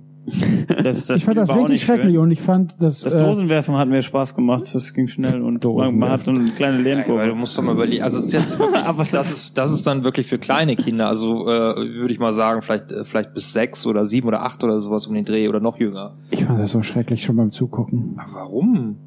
Das, 0.84 1.08
das 1.08 1.18
ich 1.18 1.26
fand 1.26 1.38
das 1.38 1.54
richtig 1.54 1.82
schön. 1.84 1.96
schrecklich 1.96 2.18
und 2.18 2.30
ich 2.32 2.42
fand 2.42 2.76
das, 2.80 3.02
Das 3.02 3.14
äh, 3.14 3.20
Dosenwerfen 3.20 3.76
hat 3.76 3.90
mir 3.90 4.02
Spaß 4.02 4.36
gemacht, 4.36 4.74
das 4.74 4.94
ging 4.94 5.08
schnell 5.08 5.42
und 5.42 5.64
man, 5.64 5.98
man 5.98 6.10
hat 6.12 6.26
so 6.26 6.32
eine 6.32 6.46
kleine 6.46 6.78
Ja, 6.78 6.84
weil 6.84 6.84
du 6.84 6.90
Lernkurve. 6.90 7.36
musst 7.36 7.58
doch 7.58 7.64
mal 7.64 7.74
überlegen, 7.74 8.04
also 8.04 8.20
ist 8.20 8.32
jetzt 8.32 8.60
wirklich, 8.60 8.82
Aber 8.86 9.04
das 9.12 9.32
ist, 9.32 9.58
das 9.58 9.72
ist 9.72 9.88
dann 9.88 10.04
wirklich 10.04 10.28
für 10.28 10.38
kleine 10.38 10.76
Kinder, 10.76 11.08
also 11.08 11.48
äh, 11.48 11.76
würde 11.76 12.14
ich 12.14 12.20
mal 12.20 12.34
sagen, 12.34 12.62
vielleicht, 12.62 12.92
äh, 12.92 13.04
vielleicht 13.06 13.34
bis 13.34 13.52
sechs 13.52 13.86
oder 13.88 14.06
sieben 14.06 14.28
oder 14.28 14.44
acht 14.44 14.64
oder 14.64 14.80
sowas 14.80 15.08
um 15.08 15.16
den 15.16 15.26
Dreh 15.26 15.48
oder 15.50 15.60
noch 15.60 15.80
jünger. 15.80 16.16
ich 16.30 16.44
fand 16.46 16.60
das 16.60 16.72
so 16.72 16.84
schrecklich 16.84 17.24
schon 17.24 17.36
beim 17.38 17.52
Zugucken. 17.52 18.16
Aber 18.18 18.34
warum? 18.42 18.98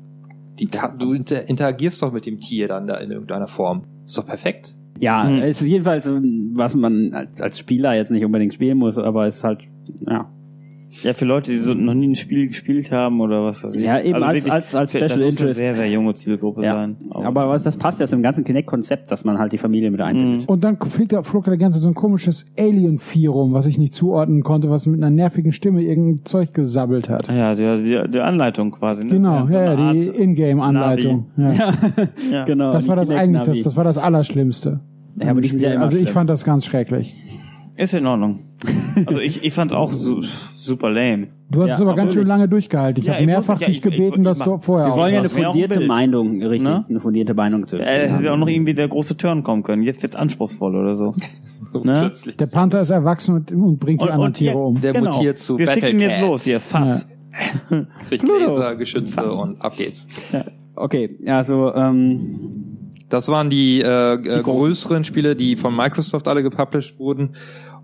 Die, 0.58 0.66
du 0.98 1.12
inter, 1.12 1.48
interagierst 1.48 2.02
doch 2.02 2.12
mit 2.12 2.26
dem 2.26 2.38
Tier 2.40 2.68
dann 2.68 2.86
da 2.86 2.96
in 2.96 3.10
irgendeiner 3.10 3.48
Form. 3.48 3.82
Ist 4.04 4.16
doch 4.18 4.26
perfekt. 4.26 4.76
Ja, 5.00 5.26
Hm. 5.26 5.38
es 5.42 5.60
ist 5.60 5.66
jedenfalls, 5.66 6.08
was 6.08 6.74
man 6.76 7.12
als, 7.12 7.40
als 7.40 7.58
Spieler 7.58 7.94
jetzt 7.94 8.10
nicht 8.12 8.24
unbedingt 8.24 8.54
spielen 8.54 8.78
muss, 8.78 8.96
aber 8.98 9.26
es 9.26 9.36
ist 9.38 9.44
halt, 9.44 9.62
ja. 10.08 10.28
Ja, 11.02 11.12
für 11.12 11.24
Leute, 11.24 11.52
die 11.52 11.58
so 11.58 11.74
noch 11.74 11.94
nie 11.94 12.08
ein 12.08 12.14
Spiel 12.14 12.46
gespielt 12.48 12.90
haben 12.92 13.20
oder 13.20 13.44
was 13.44 13.64
weiß 13.64 13.74
ich. 13.76 13.84
Ja, 13.84 14.00
eben 14.00 14.22
als- 14.22 14.34
wirklich, 14.44 14.52
als- 14.52 14.74
als 14.74 14.92
das 14.92 15.00
Special 15.00 15.08
muss 15.10 15.20
eine 15.20 15.28
Interest. 15.28 15.56
sehr, 15.56 15.74
sehr 15.74 15.90
junge 15.90 16.14
Zielgruppe 16.14 16.62
ja. 16.62 16.74
sein. 16.74 16.96
Aber 17.10 17.48
was, 17.48 17.62
das 17.64 17.76
passt 17.76 18.00
ja 18.00 18.06
zum 18.06 18.22
ganzen 18.22 18.44
Kinect-Konzept, 18.44 19.10
dass 19.10 19.24
man 19.24 19.38
halt 19.38 19.52
die 19.52 19.58
Familie 19.58 19.90
mit 19.90 20.00
einbindet. 20.00 20.48
Und 20.48 20.62
dann 20.64 20.78
fliegt 20.78 21.12
da, 21.12 21.22
flog 21.22 21.44
da 21.44 21.56
ganze 21.56 21.78
so 21.78 21.88
ein 21.88 21.94
komisches 21.94 22.46
Alien-Vieh 22.58 23.26
rum, 23.26 23.52
was 23.52 23.66
ich 23.66 23.76
nicht 23.78 23.94
zuordnen 23.94 24.42
konnte, 24.42 24.70
was 24.70 24.86
mit 24.86 25.00
einer 25.02 25.10
nervigen 25.10 25.52
Stimme 25.52 25.82
irgendein 25.82 26.24
Zeug 26.24 26.54
gesabbelt 26.54 27.08
hat. 27.08 27.28
Ja, 27.28 27.54
die, 27.54 27.82
die, 27.82 28.10
die 28.10 28.20
Anleitung 28.20 28.70
quasi. 28.70 29.04
Ne? 29.04 29.10
Genau, 29.10 29.46
so 29.46 29.54
ja, 29.54 29.72
eine 29.72 29.98
ja, 29.98 30.12
die 30.12 30.22
Ingame-Anleitung. 30.22 31.26
Ja. 31.36 31.52
Ja. 32.30 32.44
Genau. 32.44 32.72
Das 32.72 32.86
war 32.88 32.96
das 32.96 33.10
eigentlich, 33.10 33.42
das, 33.44 33.62
das 33.62 33.76
war 33.76 33.84
das 33.84 33.98
Allerschlimmste. 33.98 34.80
Ja, 35.20 35.30
aber 35.30 35.40
die 35.40 35.48
sind 35.48 35.62
ja 35.62 35.72
immer 35.74 35.82
also 35.84 35.96
ich 35.96 36.04
schlimm. 36.04 36.14
fand 36.14 36.30
das 36.30 36.44
ganz 36.44 36.64
schrecklich. 36.66 37.14
Ist 37.76 37.92
in 37.94 38.06
Ordnung. 38.06 38.40
Also 39.06 39.18
ich, 39.18 39.42
ich 39.42 39.52
fand's 39.52 39.74
auch 39.74 39.92
su 39.92 40.22
super 40.54 40.90
lame. 40.90 41.28
Du 41.50 41.62
hast 41.62 41.70
Ja, 41.70 41.74
es 41.74 41.80
aber 41.82 41.94
ganz 41.96 42.14
schön 42.14 42.26
lange 42.26 42.48
durchgehalten. 42.48 43.00
Ich 43.00 43.06
Ja, 43.06 43.14
habe 43.14 43.26
mehrfach 43.26 43.60
ja, 43.60 43.66
dich 43.66 43.78
ich- 43.78 43.84
ich- 43.84 43.90
gebeten, 43.92 44.20
ich 44.20 44.22
dass 44.24 44.38
du 44.38 44.58
vorher 44.58 44.88
Wir 44.88 44.96
wollen 44.96 45.12
ja 45.12 45.20
eine 45.20 45.28
fundierte. 45.28 45.80
Meinung, 45.80 46.40
richtig, 46.42 46.62
Ne? 46.68 46.84
eine 46.88 47.00
fundierte 47.00 47.34
Meinung 47.34 47.66
zu 47.66 47.76
Äh, 47.78 48.04
es 48.04 48.18
hätte 48.18 48.32
auch 48.32 48.36
noch 48.36 48.48
irgendwie 48.48 48.74
der 48.74 48.86
große 48.88 49.16
Turn 49.16 49.42
kommen 49.42 49.62
können. 49.64 49.82
Jetzt 49.82 50.02
wird's 50.02 50.14
anspruchsvoll 50.16 50.76
oder 50.76 50.94
so. 50.94 51.14
Ne? 51.82 51.98
Plötzlich. 52.02 52.36
Der 52.36 52.46
Panther 52.46 52.80
ist 52.80 52.90
erwachsen 52.90 53.34
und, 53.34 53.50
und 53.52 53.78
bringt 53.78 54.00
die 54.00 54.04
Und- 54.04 54.10
anderen 54.12 54.28
und 54.28 54.36
Tiere 54.36 54.56
um. 54.58 54.80
Der 54.80 54.92
Genau. 54.92 55.10
mutiert 55.16 55.38
zu 55.38 55.58
Wir 55.58 55.68
schicken 55.68 55.98
jetzt 55.98 56.20
los 56.20 56.44
hier, 56.44 56.60
Fass. 56.60 57.08
Kriegt. 58.08 58.22
Laser, 58.28 58.76
Geschütze 58.76 59.24
und 59.32 59.60
ab 59.60 59.76
geht's. 59.76 60.06
Okay, 60.76 61.18
also, 61.26 61.72
ähm, 61.74 62.63
Das 63.14 63.28
waren 63.28 63.48
die, 63.48 63.80
äh, 63.80 64.14
äh, 64.14 64.42
größeren 64.42 65.04
Spiele, 65.04 65.36
die 65.36 65.54
von 65.56 65.74
Microsoft 65.74 66.26
alle 66.28 66.42
gepublished 66.42 66.98
wurden. 66.98 67.30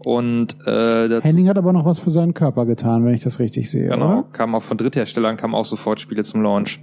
Und 0.04 0.56
äh, 0.66 1.08
dazu 1.08 1.28
Henning 1.28 1.48
hat 1.48 1.56
aber 1.58 1.72
noch 1.72 1.84
was 1.84 1.98
für 1.98 2.10
seinen 2.10 2.34
Körper 2.34 2.66
getan, 2.66 3.04
wenn 3.04 3.14
ich 3.14 3.22
das 3.22 3.38
richtig 3.38 3.70
sehe. 3.70 3.88
genau, 3.90 4.06
Oder? 4.20 4.24
kamen 4.32 4.54
auch 4.54 4.62
von 4.62 4.76
Drittherstellern 4.76 5.36
kamen 5.36 5.54
auch 5.54 5.66
sofort 5.66 6.00
Spiele 6.00 6.24
zum 6.24 6.42
Launch. 6.42 6.80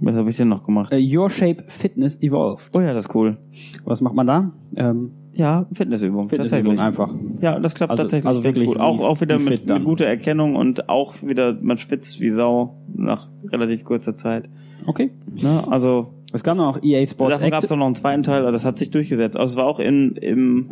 Was 0.00 0.16
habe 0.16 0.28
ich 0.30 0.36
denn 0.36 0.48
noch 0.48 0.64
gemacht? 0.64 0.92
äh, 0.92 1.16
Your 1.16 1.30
Shape 1.30 1.64
Fitness 1.68 2.20
Evolved. 2.20 2.70
Oh 2.74 2.80
ja, 2.80 2.92
das 2.92 3.04
ist 3.06 3.14
cool. 3.14 3.36
Was 3.84 4.00
macht 4.00 4.14
man 4.14 4.26
da? 4.26 4.50
Ähm, 4.76 5.12
Ja, 5.34 5.66
Fitnessübung, 5.72 6.28
Fitnessübung 6.28 6.76
tatsächlich. 6.76 6.80
einfach. 6.80 7.10
Ja, 7.40 7.58
das 7.60 7.74
klappt 7.74 7.90
Also- 7.92 8.02
tatsächlich 8.04 8.26
also 8.26 8.42
wirklich 8.44 8.66
gut. 8.66 8.78
Auch, 8.80 8.98
wie- 8.98 9.02
auch 9.04 9.20
wieder 9.20 9.38
wie 9.40 9.44
mit, 9.50 9.68
mit 9.68 9.84
guter 9.84 10.06
Erkennung 10.06 10.56
und 10.56 10.88
auch 10.88 11.14
wieder, 11.22 11.56
man 11.60 11.76
schwitzt 11.78 12.20
wie 12.20 12.30
Sau 12.30 12.74
nach 12.94 13.26
relativ 13.52 13.84
kurzer 13.84 14.14
Zeit. 14.14 14.48
Okay. 14.86 15.10
Ne? 15.40 15.64
Also 15.70 16.08
Es 16.34 16.42
gab 16.42 16.56
noch 16.56 16.82
EA 16.82 17.06
Sports 17.06 17.34
davon 17.34 17.50
gab 17.50 17.62
es 17.64 17.70
noch 17.70 17.86
einen 17.86 17.94
zweiten 17.94 18.22
Teil, 18.22 18.42
aber 18.42 18.52
das 18.52 18.64
hat 18.64 18.76
sich 18.78 18.90
durchgesetzt. 18.90 19.36
Also 19.36 19.52
es 19.52 19.56
war 19.56 19.66
auch 19.66 19.78
in, 19.78 20.16
im 20.16 20.70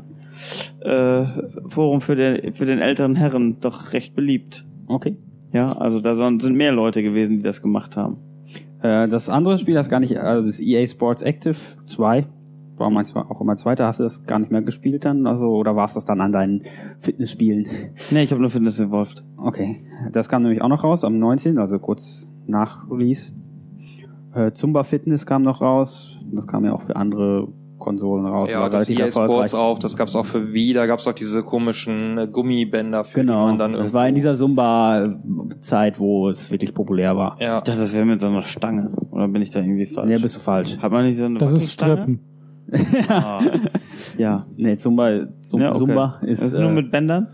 äh, 0.81 1.22
Forum 1.68 2.01
für 2.01 2.16
den, 2.16 2.53
für 2.53 2.66
den 2.66 2.79
älteren 2.81 3.14
Herren 3.14 3.59
doch 3.61 3.92
recht 3.92 4.14
beliebt. 4.14 4.64
Okay. 4.88 5.16
Ja, 5.53 5.72
also 5.72 6.01
da 6.01 6.14
sind 6.16 6.44
mehr 6.55 6.72
Leute 6.72 7.03
gewesen, 7.03 7.37
die 7.37 7.42
das 7.42 7.62
gemacht 7.62 7.96
haben. 7.96 8.16
Äh, 8.83 9.07
das 9.09 9.29
andere 9.29 9.59
Spiel, 9.59 9.75
das 9.75 9.88
gar 9.88 10.01
nicht, 10.01 10.16
also 10.18 10.46
das 10.48 10.59
EA 10.61 10.87
Sports 10.87 11.22
Active 11.22 11.57
2, 11.87 12.27
war 12.77 12.90
mein, 12.90 13.05
zwe- 13.05 13.31
auch 13.31 13.40
immer 13.40 13.55
zweiter, 13.57 13.87
hast 13.87 14.01
du 14.01 14.05
das 14.05 14.25
gar 14.27 14.38
nicht 14.40 14.51
mehr 14.51 14.62
gespielt 14.62 15.05
dann? 15.05 15.27
Also, 15.27 15.44
oder 15.44 15.77
war 15.77 15.85
es 15.85 15.94
das 15.94 16.05
dann 16.07 16.20
an 16.20 16.33
deinen 16.33 16.62
Fitnessspielen? 16.98 17.66
Nee, 18.11 18.22
ich 18.25 18.31
habe 18.33 18.40
nur 18.40 18.51
Fitness 18.51 18.81
involved. 18.81 19.22
Okay. 19.37 19.85
Das 20.11 20.29
kam 20.29 20.42
nämlich 20.42 20.62
auch 20.62 20.68
noch 20.68 20.83
raus 20.83 21.05
am 21.05 21.18
19., 21.18 21.59
also 21.59 21.79
kurz 21.79 22.31
nach 22.46 22.90
Release. 22.90 23.33
Äh, 24.35 24.53
Zumba 24.53 24.83
Fitness 24.85 25.27
kam 25.27 25.42
noch 25.42 25.61
raus. 25.61 26.16
Das 26.33 26.47
kam 26.47 26.64
ja 26.64 26.73
auch 26.73 26.83
für 26.83 26.97
andere 26.97 27.49
Konsolen 27.79 28.25
raus. 28.27 28.49
Ja, 28.51 28.68
das 28.68 28.88
EA 28.88 28.95
Sports 29.11 29.16
erfolgreich. 29.16 29.55
auch, 29.55 29.79
das 29.79 29.97
gab's 29.97 30.14
auch 30.14 30.25
für 30.25 30.53
Wii, 30.53 30.73
da 30.73 30.87
gab's 30.87 31.07
auch 31.09 31.12
diese 31.12 31.42
komischen 31.42 32.16
äh, 32.16 32.27
Gummibänder 32.29 33.03
für 33.05 33.21
die 33.21 33.27
Genau. 33.27 33.47
man 33.47 33.59
dann 33.59 33.73
Das 33.73 33.92
war 33.92 34.09
in 34.09 34.14
dieser 34.14 34.37
Zumba-Zeit, 34.37 35.99
wo 35.99 36.29
es 36.29 36.51
wirklich 36.51 36.75
populär 36.75 37.16
war. 37.16 37.37
ja. 37.40 37.59
Ich 37.59 37.64
dachte, 37.64 37.81
das 37.81 37.95
wäre 37.95 38.05
mit 38.05 38.21
so 38.21 38.29
einer 38.29 38.42
Stange. 38.42 38.90
Oder 39.11 39.29
bin 39.29 39.42
ich 39.42 39.51
da 39.51 39.61
irgendwie 39.61 39.87
falsch? 39.87 40.09
Nee, 40.09 40.18
bist 40.23 40.37
du 40.37 40.40
falsch. 40.40 40.79
Hat 40.79 40.92
man 40.92 41.05
nicht 41.07 41.16
so 41.18 41.25
eine 41.25 41.38
Das 41.38 41.53
ist? 41.53 41.71
Strippen. 41.73 42.21
Ah. 43.09 43.42
ja. 44.16 44.47
Nee, 44.57 44.77
Zumba, 44.77 45.11
Zum, 45.42 45.61
ja 45.61 45.71
okay. 45.71 45.79
Zumba 45.79 46.14
ist. 46.23 46.40
Das 46.40 46.53
ist 46.53 46.59
nur 46.59 46.71
äh, 46.71 46.75
mit 46.75 46.90
Bändern? 46.90 47.27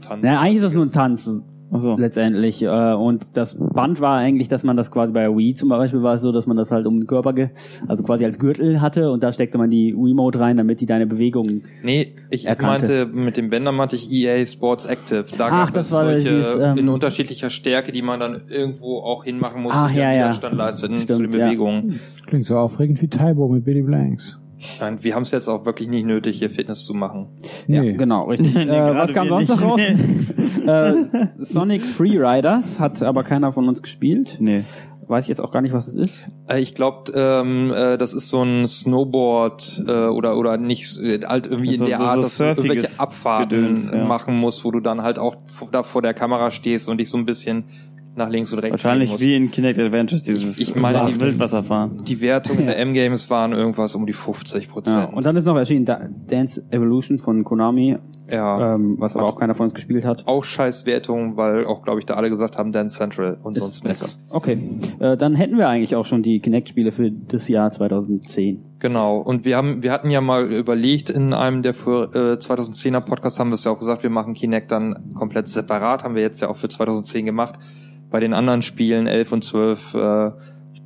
Tanzen. 0.00 0.20
na, 0.22 0.40
eigentlich 0.40 0.56
ist 0.56 0.62
das 0.64 0.72
nur 0.74 0.84
ein 0.84 0.92
Tanz 0.92 1.30
Achso. 1.70 1.96
letztendlich. 1.96 2.62
Äh, 2.62 2.94
und 2.94 3.36
das 3.36 3.56
Band 3.58 4.00
war 4.00 4.16
eigentlich, 4.16 4.48
dass 4.48 4.62
man 4.64 4.76
das 4.76 4.90
quasi 4.90 5.12
bei 5.12 5.22
der 5.22 5.36
Wii 5.36 5.54
zum 5.54 5.68
Beispiel 5.68 6.02
war 6.02 6.14
es 6.14 6.22
so, 6.22 6.32
dass 6.32 6.46
man 6.46 6.56
das 6.56 6.70
halt 6.70 6.86
um 6.86 7.00
den 7.00 7.06
Körper, 7.06 7.32
ge 7.32 7.48
also 7.88 8.02
quasi 8.02 8.24
als 8.24 8.38
Gürtel 8.38 8.80
hatte 8.80 9.10
und 9.10 9.22
da 9.22 9.32
steckte 9.32 9.58
man 9.58 9.70
die 9.70 9.94
Wiimote 9.94 10.40
rein, 10.40 10.56
damit 10.56 10.80
die 10.80 10.86
deine 10.86 11.06
Bewegungen. 11.06 11.64
Nee, 11.82 12.14
ich 12.30 12.46
Erkannte. 12.46 13.06
meinte, 13.06 13.18
mit 13.18 13.36
dem 13.36 13.50
Bänder 13.50 13.72
meinte 13.72 13.96
ich 13.96 14.10
EA 14.10 14.44
Sports 14.46 14.86
Active. 14.86 15.24
Da 15.36 15.46
Ach, 15.46 15.66
gab 15.66 15.74
das 15.74 15.86
es 15.86 15.92
war 15.92 16.04
solche 16.04 16.28
dieses, 16.28 16.58
ähm, 16.58 16.78
in 16.78 16.88
unterschiedlicher 16.88 17.50
Stärke, 17.50 17.92
die 17.92 18.02
man 18.02 18.20
dann 18.20 18.42
irgendwo 18.48 18.98
auch 18.98 19.24
hinmachen 19.24 19.62
musste, 19.62 19.78
Ach, 19.78 19.90
die 19.90 19.98
ja, 19.98 20.04
dann 20.04 20.14
ja. 20.14 20.24
Widerstand 20.24 20.56
leisteten 20.56 20.96
zu 20.96 21.02
Stimmt, 21.02 21.34
den 21.34 21.40
ja. 21.40 21.46
Bewegungen. 21.46 22.00
Klingt 22.26 22.46
so 22.46 22.56
aufregend 22.56 23.00
wie 23.02 23.08
Taibo 23.08 23.48
mit 23.48 23.64
Billy 23.64 23.82
Blanks. 23.82 24.38
Nein, 24.80 24.98
wir 25.02 25.14
haben 25.14 25.22
es 25.22 25.30
jetzt 25.32 25.48
auch 25.48 25.64
wirklich 25.66 25.88
nicht 25.88 26.06
nötig, 26.06 26.38
hier 26.38 26.50
Fitness 26.50 26.84
zu 26.84 26.94
machen. 26.94 27.28
Nee. 27.66 27.90
Ja, 27.90 27.96
genau, 27.96 28.24
richtig. 28.24 28.54
Nee, 28.54 28.62
äh, 28.62 28.94
was 28.94 29.12
kam 29.12 29.28
sonst 29.28 29.48
noch 29.50 29.62
raus? 29.62 29.80
äh, 30.66 30.94
Sonic 31.38 31.82
Freeriders 31.82 32.78
hat 32.80 33.02
aber 33.02 33.22
keiner 33.24 33.52
von 33.52 33.68
uns 33.68 33.82
gespielt. 33.82 34.36
Nee. 34.40 34.64
Weiß 35.08 35.26
ich 35.26 35.28
jetzt 35.28 35.40
auch 35.40 35.52
gar 35.52 35.60
nicht, 35.62 35.72
was 35.72 35.86
es 35.86 35.94
ist. 35.94 36.26
Äh, 36.48 36.58
Ich 36.60 36.74
glaube, 36.74 37.12
ähm, 37.14 37.70
äh, 37.72 37.96
das 37.96 38.12
ist 38.12 38.28
so 38.28 38.42
ein 38.42 38.66
Snowboard 38.66 39.84
äh, 39.86 40.06
oder 40.06 40.36
oder 40.36 40.56
nicht 40.56 40.98
äh, 40.98 41.20
halt 41.24 41.46
irgendwie 41.46 41.76
So- 41.76 41.84
in 41.84 41.90
der 41.90 41.98
so- 41.98 42.04
Art, 42.04 42.16
so 42.16 42.22
dass 42.22 42.36
du 42.38 42.44
irgendwelche 42.44 43.00
Abfahrten 43.00 43.48
Gedöns, 43.48 43.90
ja. 43.92 44.04
machen 44.04 44.36
musst, 44.36 44.64
wo 44.64 44.72
du 44.72 44.80
dann 44.80 45.02
halt 45.02 45.18
auch 45.20 45.36
da 45.70 45.82
vor 45.84 46.02
der 46.02 46.12
Kamera 46.14 46.50
stehst 46.50 46.88
und 46.88 46.98
dich 46.98 47.08
so 47.08 47.18
ein 47.18 47.24
bisschen 47.26 47.64
nach 48.16 48.28
links 48.30 48.52
und 48.52 48.58
rechts 48.60 48.72
Wahrscheinlich 48.84 49.20
wie 49.20 49.34
in 49.36 49.50
Kinect 49.50 49.78
Adventures, 49.78 50.22
dieses 50.22 50.58
Ich 50.58 50.74
meine, 50.74 51.04
die- 51.06 51.20
Wildwasserfahren. 51.20 52.02
Die 52.04 52.20
Wertungen 52.20 52.66
der 52.66 52.78
M-Games 52.78 53.28
waren 53.30 53.52
irgendwas 53.52 53.94
um 53.94 54.06
die 54.06 54.12
50 54.14 54.64
Ja. 54.64 54.70
Prozent. 54.72 55.12
Und 55.14 55.24
dann 55.26 55.36
ist 55.36 55.44
noch 55.44 55.56
erschienen 55.56 55.84
Da- 55.84 56.08
Dance 56.26 56.64
Evolution 56.70 57.18
von 57.18 57.44
Konami, 57.44 57.96
ja. 58.30 58.74
ähm, 58.74 58.96
was 58.98 59.16
aber 59.16 59.26
auch 59.26 59.36
keiner 59.38 59.54
von 59.54 59.64
uns 59.64 59.74
gespielt 59.74 60.04
hat. 60.04 60.26
auch 60.26 60.44
scheiß 60.44 60.86
Wertungen, 60.86 61.36
weil 61.36 61.66
auch, 61.66 61.82
glaube 61.82 62.00
ich, 62.00 62.06
da 62.06 62.14
alle 62.14 62.30
gesagt 62.30 62.56
haben, 62.58 62.72
Dance 62.72 62.96
Central 62.96 63.38
und 63.42 63.56
Ist 63.58 63.62
sonst 63.62 63.84
nichts. 63.84 64.24
Okay, 64.30 64.58
äh, 64.98 65.16
dann 65.16 65.34
hätten 65.34 65.58
wir 65.58 65.68
eigentlich 65.68 65.94
auch 65.94 66.06
schon 66.06 66.22
die 66.22 66.40
Kinect-Spiele 66.40 66.92
für 66.92 67.10
das 67.10 67.48
Jahr 67.48 67.70
2010. 67.70 68.62
Genau. 68.78 69.18
Und 69.18 69.44
wir 69.44 69.56
haben, 69.56 69.82
wir 69.82 69.92
hatten 69.92 70.10
ja 70.10 70.20
mal 70.20 70.50
überlegt, 70.52 71.10
in 71.10 71.32
einem 71.32 71.62
der 71.62 71.74
für, 71.74 72.14
äh, 72.14 72.38
2010er 72.38 73.00
Podcasts 73.00 73.38
haben 73.38 73.50
wir 73.50 73.54
es 73.54 73.64
ja 73.64 73.72
auch 73.72 73.78
gesagt, 73.78 74.02
wir 74.02 74.10
machen 74.10 74.34
Kinect 74.34 74.70
dann 74.72 75.10
komplett 75.14 75.48
separat, 75.48 76.04
haben 76.04 76.14
wir 76.14 76.22
jetzt 76.22 76.40
ja 76.40 76.48
auch 76.48 76.56
für 76.56 76.68
2010 76.68 77.24
gemacht. 77.26 77.54
Bei 78.10 78.20
den 78.20 78.32
anderen 78.34 78.62
Spielen 78.62 79.06
11 79.06 79.32
und 79.32 79.42
12, 79.44 79.94
äh, 79.94 80.30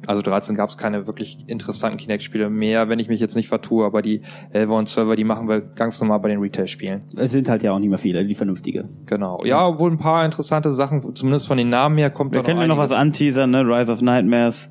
also 0.06 0.22
13 0.22 0.56
gab 0.56 0.70
es 0.70 0.78
keine 0.78 1.06
wirklich 1.06 1.38
interessanten 1.46 1.98
Kinect-Spiele 1.98 2.48
mehr, 2.48 2.88
wenn 2.88 2.98
ich 2.98 3.08
mich 3.08 3.20
jetzt 3.20 3.36
nicht 3.36 3.48
vertue, 3.48 3.84
aber 3.84 4.00
die 4.00 4.22
11er 4.54 4.78
und 4.78 4.88
12er, 4.88 5.14
die 5.16 5.24
machen 5.24 5.46
wir 5.48 5.60
ganz 5.60 6.00
normal 6.00 6.20
bei 6.20 6.30
den 6.30 6.40
Retail-Spielen. 6.40 7.02
Es 7.16 7.32
sind 7.32 7.48
halt 7.50 7.62
ja 7.62 7.72
auch 7.72 7.78
nicht 7.78 7.90
mehr 7.90 7.98
viele, 7.98 8.24
die 8.24 8.34
vernünftige. 8.34 8.88
Genau. 9.04 9.40
Ja, 9.44 9.78
wohl 9.78 9.90
ein 9.90 9.98
paar 9.98 10.24
interessante 10.24 10.72
Sachen, 10.72 11.14
zumindest 11.14 11.46
von 11.46 11.58
den 11.58 11.68
Namen 11.68 11.98
her 11.98 12.08
kommt 12.10 12.32
Wir 12.32 12.40
da 12.40 12.46
können 12.46 12.60
ja 12.60 12.66
noch 12.66 12.78
was 12.78 12.92
anteasern, 12.92 13.50
ne? 13.50 13.60
Rise 13.60 13.92
of 13.92 14.00
Nightmares, 14.00 14.70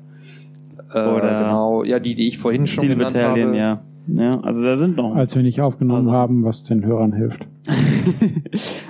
Äh, 0.92 0.98
oder- 1.06 1.38
genau, 1.44 1.84
ja, 1.84 2.00
die, 2.00 2.16
die 2.16 2.26
ich 2.26 2.38
vorhin 2.38 2.66
schon 2.66 2.88
genannt 2.88 3.16
habe. 3.16 3.56
ja. 3.56 3.82
Ja, 4.06 4.40
also 4.40 4.62
da 4.64 4.76
sind 4.76 4.96
noch. 4.96 5.14
Als 5.14 5.36
wir 5.36 5.42
nicht 5.42 5.60
aufgenommen 5.60 6.06
Also- 6.08 6.12
haben, 6.12 6.44
was 6.44 6.64
den 6.64 6.84
Hörern 6.84 7.12
hilft. 7.12 7.46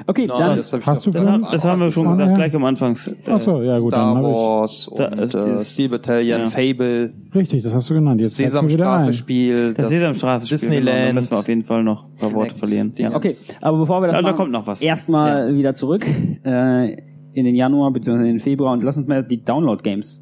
Okay, 0.07 0.27
No, 0.27 0.39
dann 0.39 0.57
das 0.57 0.73
ich 0.73 0.87
hast 0.87 1.07
du 1.07 1.11
Das, 1.11 1.27
haben, 1.27 1.45
das 1.51 1.65
haben 1.65 1.81
wir 1.81 1.91
schon 1.91 2.11
gesagt, 2.13 2.31
ja. 2.31 2.37
gleich 2.37 2.55
am 2.57 2.65
Anfangs. 2.65 3.07
Äh, 3.07 3.15
Ach 3.29 3.39
so, 3.41 3.61
ja 3.63 3.79
gut, 3.79 3.93
Star 3.93 4.15
dann 4.15 4.23
Wars 4.25 4.91
Da 4.97 5.09
und 5.09 5.19
ist 5.19 5.35
äh, 5.35 5.45
dieses- 5.45 5.73
Steel 5.73 5.89
Battalion, 5.91 6.41
ja. 6.41 6.47
Fable, 6.47 7.13
ich. 7.29 7.35
Richtig, 7.35 7.63
das 7.63 7.75
hast 7.75 7.91
du 7.91 7.95
genannt. 7.95 8.21
Jetzt. 8.21 8.37
Sesamstraße-Spiel, 8.37 9.75
Das, 9.75 9.89
Sesamstraße-Spiel, 9.89 10.59
genau, 10.59 10.71
da 10.71 10.81
Disneyland. 10.93 11.15
müssen 11.15 11.31
wir 11.33 11.39
auf 11.39 11.49
jeden 11.49 11.63
Fall 11.65 11.83
noch 11.85 12.05
ein 12.05 12.17
paar 12.17 12.33
Worte 12.33 12.55
verlieren. 12.55 12.93
Ja. 12.99 13.15
Okay, 13.15 13.35
aber 13.61 13.79
bevor 13.79 14.01
wir 14.01 14.07
das 14.09 14.17
Ja, 14.17 14.23
da 14.23 14.29
machen, 14.29 14.37
kommt 14.37 14.53
noch 14.53 14.67
was. 14.67 14.81
erstmal 14.83 15.55
wieder 15.55 15.75
zurück 15.75 16.07
äh, 16.45 16.93
in 17.33 17.45
den 17.45 17.55
Januar 17.55 17.93
bzw. 17.93 18.17
in 18.19 18.25
den 18.25 18.39
Februar 18.41 18.73
und 18.73 18.83
lass 18.83 18.97
uns 18.97 19.07
mal 19.07 19.23
die 19.23 19.45
Download-Games 19.45 20.21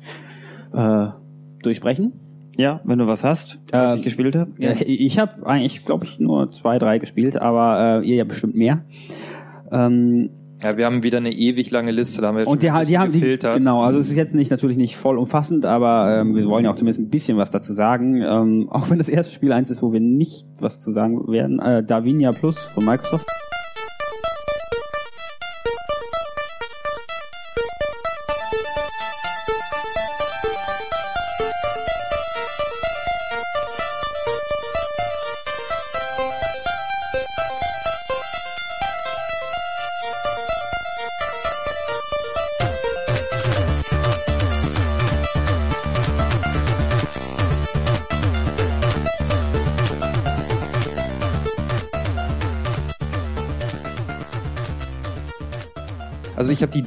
äh, 0.74 1.06
durchsprechen. 1.62 2.12
Ja, 2.58 2.80
wenn 2.84 2.98
du 2.98 3.06
was 3.06 3.22
hast, 3.24 3.60
was 3.70 3.94
Äh, 3.94 3.96
ich 3.98 4.02
gespielt 4.02 4.34
habe. 4.36 4.50
Ja. 4.58 4.72
Ich 4.84 5.18
habe 5.18 5.46
eigentlich, 5.46 5.84
glaube 5.84 6.04
ich, 6.04 6.18
nur 6.18 6.50
zwei, 6.50 6.78
drei 6.78 6.98
gespielt, 6.98 7.40
aber 7.40 8.02
äh, 8.02 8.06
ihr 8.06 8.16
ja 8.16 8.24
bestimmt 8.24 8.56
mehr. 8.56 8.84
Ähm, 9.70 10.30
Ja, 10.60 10.76
wir 10.76 10.86
haben 10.86 11.04
wieder 11.04 11.18
eine 11.18 11.30
ewig 11.30 11.70
lange 11.70 11.92
Liste, 11.92 12.20
da 12.20 12.28
haben 12.28 12.34
wir 12.34 12.40
jetzt 12.40 12.48
und 12.48 12.64
die, 12.64 12.70
ein 12.70 12.84
die 12.84 12.98
haben 12.98 13.12
die, 13.12 13.38
genau, 13.38 13.82
also 13.82 14.00
es 14.00 14.10
ist 14.10 14.16
jetzt 14.16 14.34
nicht 14.34 14.50
natürlich 14.50 14.76
nicht 14.76 14.96
voll 14.96 15.16
umfassend, 15.16 15.64
aber 15.66 16.18
ähm, 16.18 16.34
wir 16.34 16.48
wollen 16.48 16.64
ja 16.64 16.72
auch 16.72 16.74
zumindest 16.74 17.00
ein 17.00 17.10
bisschen 17.10 17.38
was 17.38 17.52
dazu 17.52 17.72
sagen. 17.74 18.22
Ähm, 18.22 18.68
auch 18.72 18.90
wenn 18.90 18.98
das 18.98 19.08
erste 19.08 19.32
Spiel 19.32 19.52
eins 19.52 19.70
ist, 19.70 19.80
wo 19.80 19.92
wir 19.92 20.00
nicht 20.00 20.44
was 20.60 20.80
zu 20.80 20.90
sagen 20.92 21.28
werden. 21.28 21.60
Äh, 21.60 21.84
Davinia 21.84 22.32
Plus 22.32 22.58
von 22.58 22.84
Microsoft. 22.84 23.26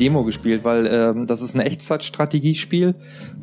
Demo 0.02 0.24
gespielt, 0.24 0.64
weil 0.64 0.88
ähm, 0.88 1.28
das 1.28 1.44
ist 1.44 1.54
ein 1.54 1.62
Echtzeitstrategiespiel, 1.62 2.96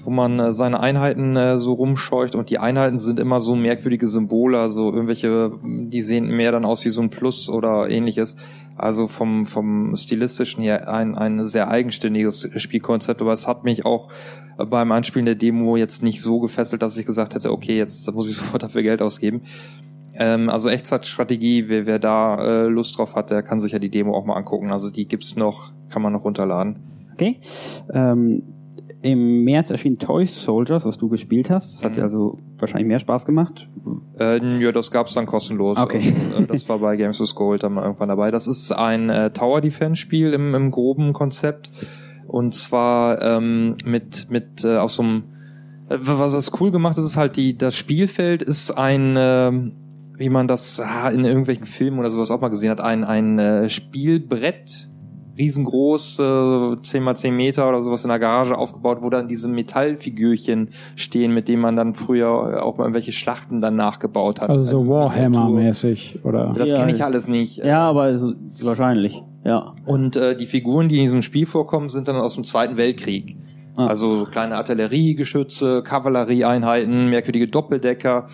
wo 0.02 0.10
man 0.10 0.40
äh, 0.40 0.52
seine 0.52 0.80
Einheiten 0.80 1.36
äh, 1.36 1.60
so 1.60 1.72
rumscheucht 1.72 2.34
und 2.34 2.50
die 2.50 2.58
Einheiten 2.58 2.98
sind 2.98 3.20
immer 3.20 3.38
so 3.38 3.54
merkwürdige 3.54 4.08
Symbole, 4.08 4.58
also 4.58 4.92
irgendwelche, 4.92 5.52
die 5.62 6.02
sehen 6.02 6.26
mehr 6.26 6.50
dann 6.50 6.64
aus 6.64 6.84
wie 6.84 6.90
so 6.90 7.00
ein 7.00 7.10
Plus 7.10 7.48
oder 7.48 7.88
ähnliches. 7.88 8.36
Also 8.76 9.08
vom, 9.08 9.46
vom 9.46 9.96
stilistischen 9.96 10.62
her 10.62 10.88
ein, 10.88 11.16
ein 11.16 11.44
sehr 11.44 11.68
eigenständiges 11.68 12.48
Spielkonzept, 12.56 13.20
aber 13.20 13.32
es 13.32 13.46
hat 13.46 13.64
mich 13.64 13.84
auch 13.84 14.08
beim 14.56 14.92
Anspielen 14.92 15.26
der 15.26 15.34
Demo 15.36 15.76
jetzt 15.76 16.02
nicht 16.02 16.20
so 16.20 16.40
gefesselt, 16.40 16.82
dass 16.82 16.96
ich 16.96 17.06
gesagt 17.06 17.34
hätte, 17.34 17.52
okay, 17.52 17.76
jetzt 17.76 18.12
muss 18.12 18.28
ich 18.28 18.34
sofort 18.36 18.64
dafür 18.64 18.82
Geld 18.82 19.00
ausgeben. 19.00 19.42
Ähm, 20.18 20.50
also 20.50 20.68
Echtzeitstrategie, 20.68 21.68
wer, 21.68 21.86
wer 21.86 21.98
da 21.98 22.64
äh, 22.64 22.66
Lust 22.66 22.98
drauf 22.98 23.14
hat, 23.14 23.30
der 23.30 23.42
kann 23.42 23.60
sich 23.60 23.72
ja 23.72 23.78
die 23.78 23.88
Demo 23.90 24.14
auch 24.14 24.24
mal 24.24 24.34
angucken. 24.34 24.72
Also 24.72 24.90
die 24.90 25.06
gibt's 25.06 25.36
noch, 25.36 25.72
kann 25.90 26.02
man 26.02 26.12
noch 26.12 26.24
runterladen. 26.24 26.76
Okay. 27.14 27.38
Ähm, 27.92 28.42
Im 29.00 29.44
März 29.44 29.70
erschien 29.70 29.98
Toy 29.98 30.26
Soldiers, 30.26 30.84
was 30.84 30.98
du 30.98 31.08
gespielt 31.08 31.50
hast. 31.50 31.72
Das 31.72 31.84
hat 31.84 31.92
Mhm. 31.92 31.94
dir 31.96 32.02
also 32.02 32.36
wahrscheinlich 32.58 32.88
mehr 32.88 32.98
Spaß 32.98 33.26
gemacht. 33.26 33.68
Äh, 34.18 34.58
ja, 34.60 34.72
das 34.72 34.90
gab's 34.90 35.14
dann 35.14 35.26
kostenlos. 35.26 35.78
Okay. 35.78 36.12
Also, 36.32 36.42
äh, 36.42 36.46
das 36.46 36.68
war 36.68 36.80
bei 36.80 36.96
Games 36.96 37.20
with 37.20 37.34
Gold 37.36 37.62
dann 37.62 37.74
mal 37.74 37.84
irgendwann 37.84 38.08
dabei. 38.08 38.32
Das 38.32 38.48
ist 38.48 38.72
ein 38.72 39.08
äh, 39.08 39.30
Tower 39.30 39.60
Defense 39.60 40.00
Spiel 40.00 40.32
im, 40.32 40.52
im 40.54 40.72
groben 40.72 41.12
Konzept. 41.12 41.70
Und 42.26 42.54
zwar 42.54 43.22
ähm, 43.22 43.76
mit, 43.84 44.26
mit 44.30 44.64
äh, 44.64 44.76
auf 44.78 44.90
so 44.90 45.02
einem 45.02 45.22
äh, 45.88 45.96
was 46.00 46.32
das 46.32 46.60
cool 46.60 46.70
gemacht 46.70 46.98
ist, 46.98 47.04
ist 47.04 47.16
halt 47.16 47.36
die, 47.36 47.56
das 47.56 47.74
Spielfeld 47.76 48.42
ist 48.42 48.72
ein, 48.72 49.14
ähm, 49.16 49.72
wie 50.18 50.28
man 50.28 50.48
das 50.48 50.80
ah, 50.80 51.08
in 51.08 51.24
irgendwelchen 51.24 51.66
Filmen 51.66 51.98
oder 51.98 52.10
sowas 52.10 52.30
auch 52.30 52.40
mal 52.40 52.48
gesehen 52.48 52.70
hat, 52.70 52.80
ein, 52.80 53.04
ein 53.04 53.38
äh, 53.38 53.70
Spielbrett, 53.70 54.88
riesengroß, 55.38 56.18
äh, 56.18 56.82
10 56.82 57.02
mal 57.02 57.14
10 57.14 57.34
Meter 57.34 57.68
oder 57.68 57.80
sowas 57.80 58.02
in 58.04 58.08
der 58.08 58.18
Garage 58.18 58.58
aufgebaut, 58.58 58.98
wo 59.00 59.10
dann 59.10 59.28
diese 59.28 59.48
Metallfigürchen 59.48 60.70
stehen, 60.96 61.32
mit 61.32 61.46
denen 61.46 61.62
man 61.62 61.76
dann 61.76 61.94
früher 61.94 62.26
äh, 62.26 62.58
auch 62.58 62.76
mal 62.76 62.84
irgendwelche 62.84 63.12
Schlachten 63.12 63.60
dann 63.60 63.76
nachgebaut 63.76 64.40
hat. 64.40 64.50
Also 64.50 64.64
so 64.64 64.88
Warhammer-mäßig, 64.88 66.24
oder? 66.24 66.52
Das 66.56 66.70
Ja, 66.70 66.78
kenne 66.80 66.92
ich 66.92 67.04
alles 67.04 67.28
nicht. 67.28 67.58
Ja, 67.58 67.88
aber 67.88 68.18
so, 68.18 68.34
wahrscheinlich. 68.62 69.22
Ja. 69.44 69.74
Und 69.86 70.16
äh, 70.16 70.36
die 70.36 70.46
Figuren, 70.46 70.88
die 70.88 70.96
in 70.96 71.02
diesem 71.02 71.22
Spiel 71.22 71.46
vorkommen, 71.46 71.88
sind 71.88 72.08
dann 72.08 72.16
aus 72.16 72.34
dem 72.34 72.42
Zweiten 72.42 72.76
Weltkrieg. 72.76 73.36
Ah. 73.76 73.86
Also 73.86 74.18
so 74.18 74.24
kleine 74.24 74.56
Artilleriegeschütze, 74.56 75.84
Kavallerieeinheiten, 75.84 77.08
merkwürdige 77.08 77.46
Doppeldecker. 77.46 78.26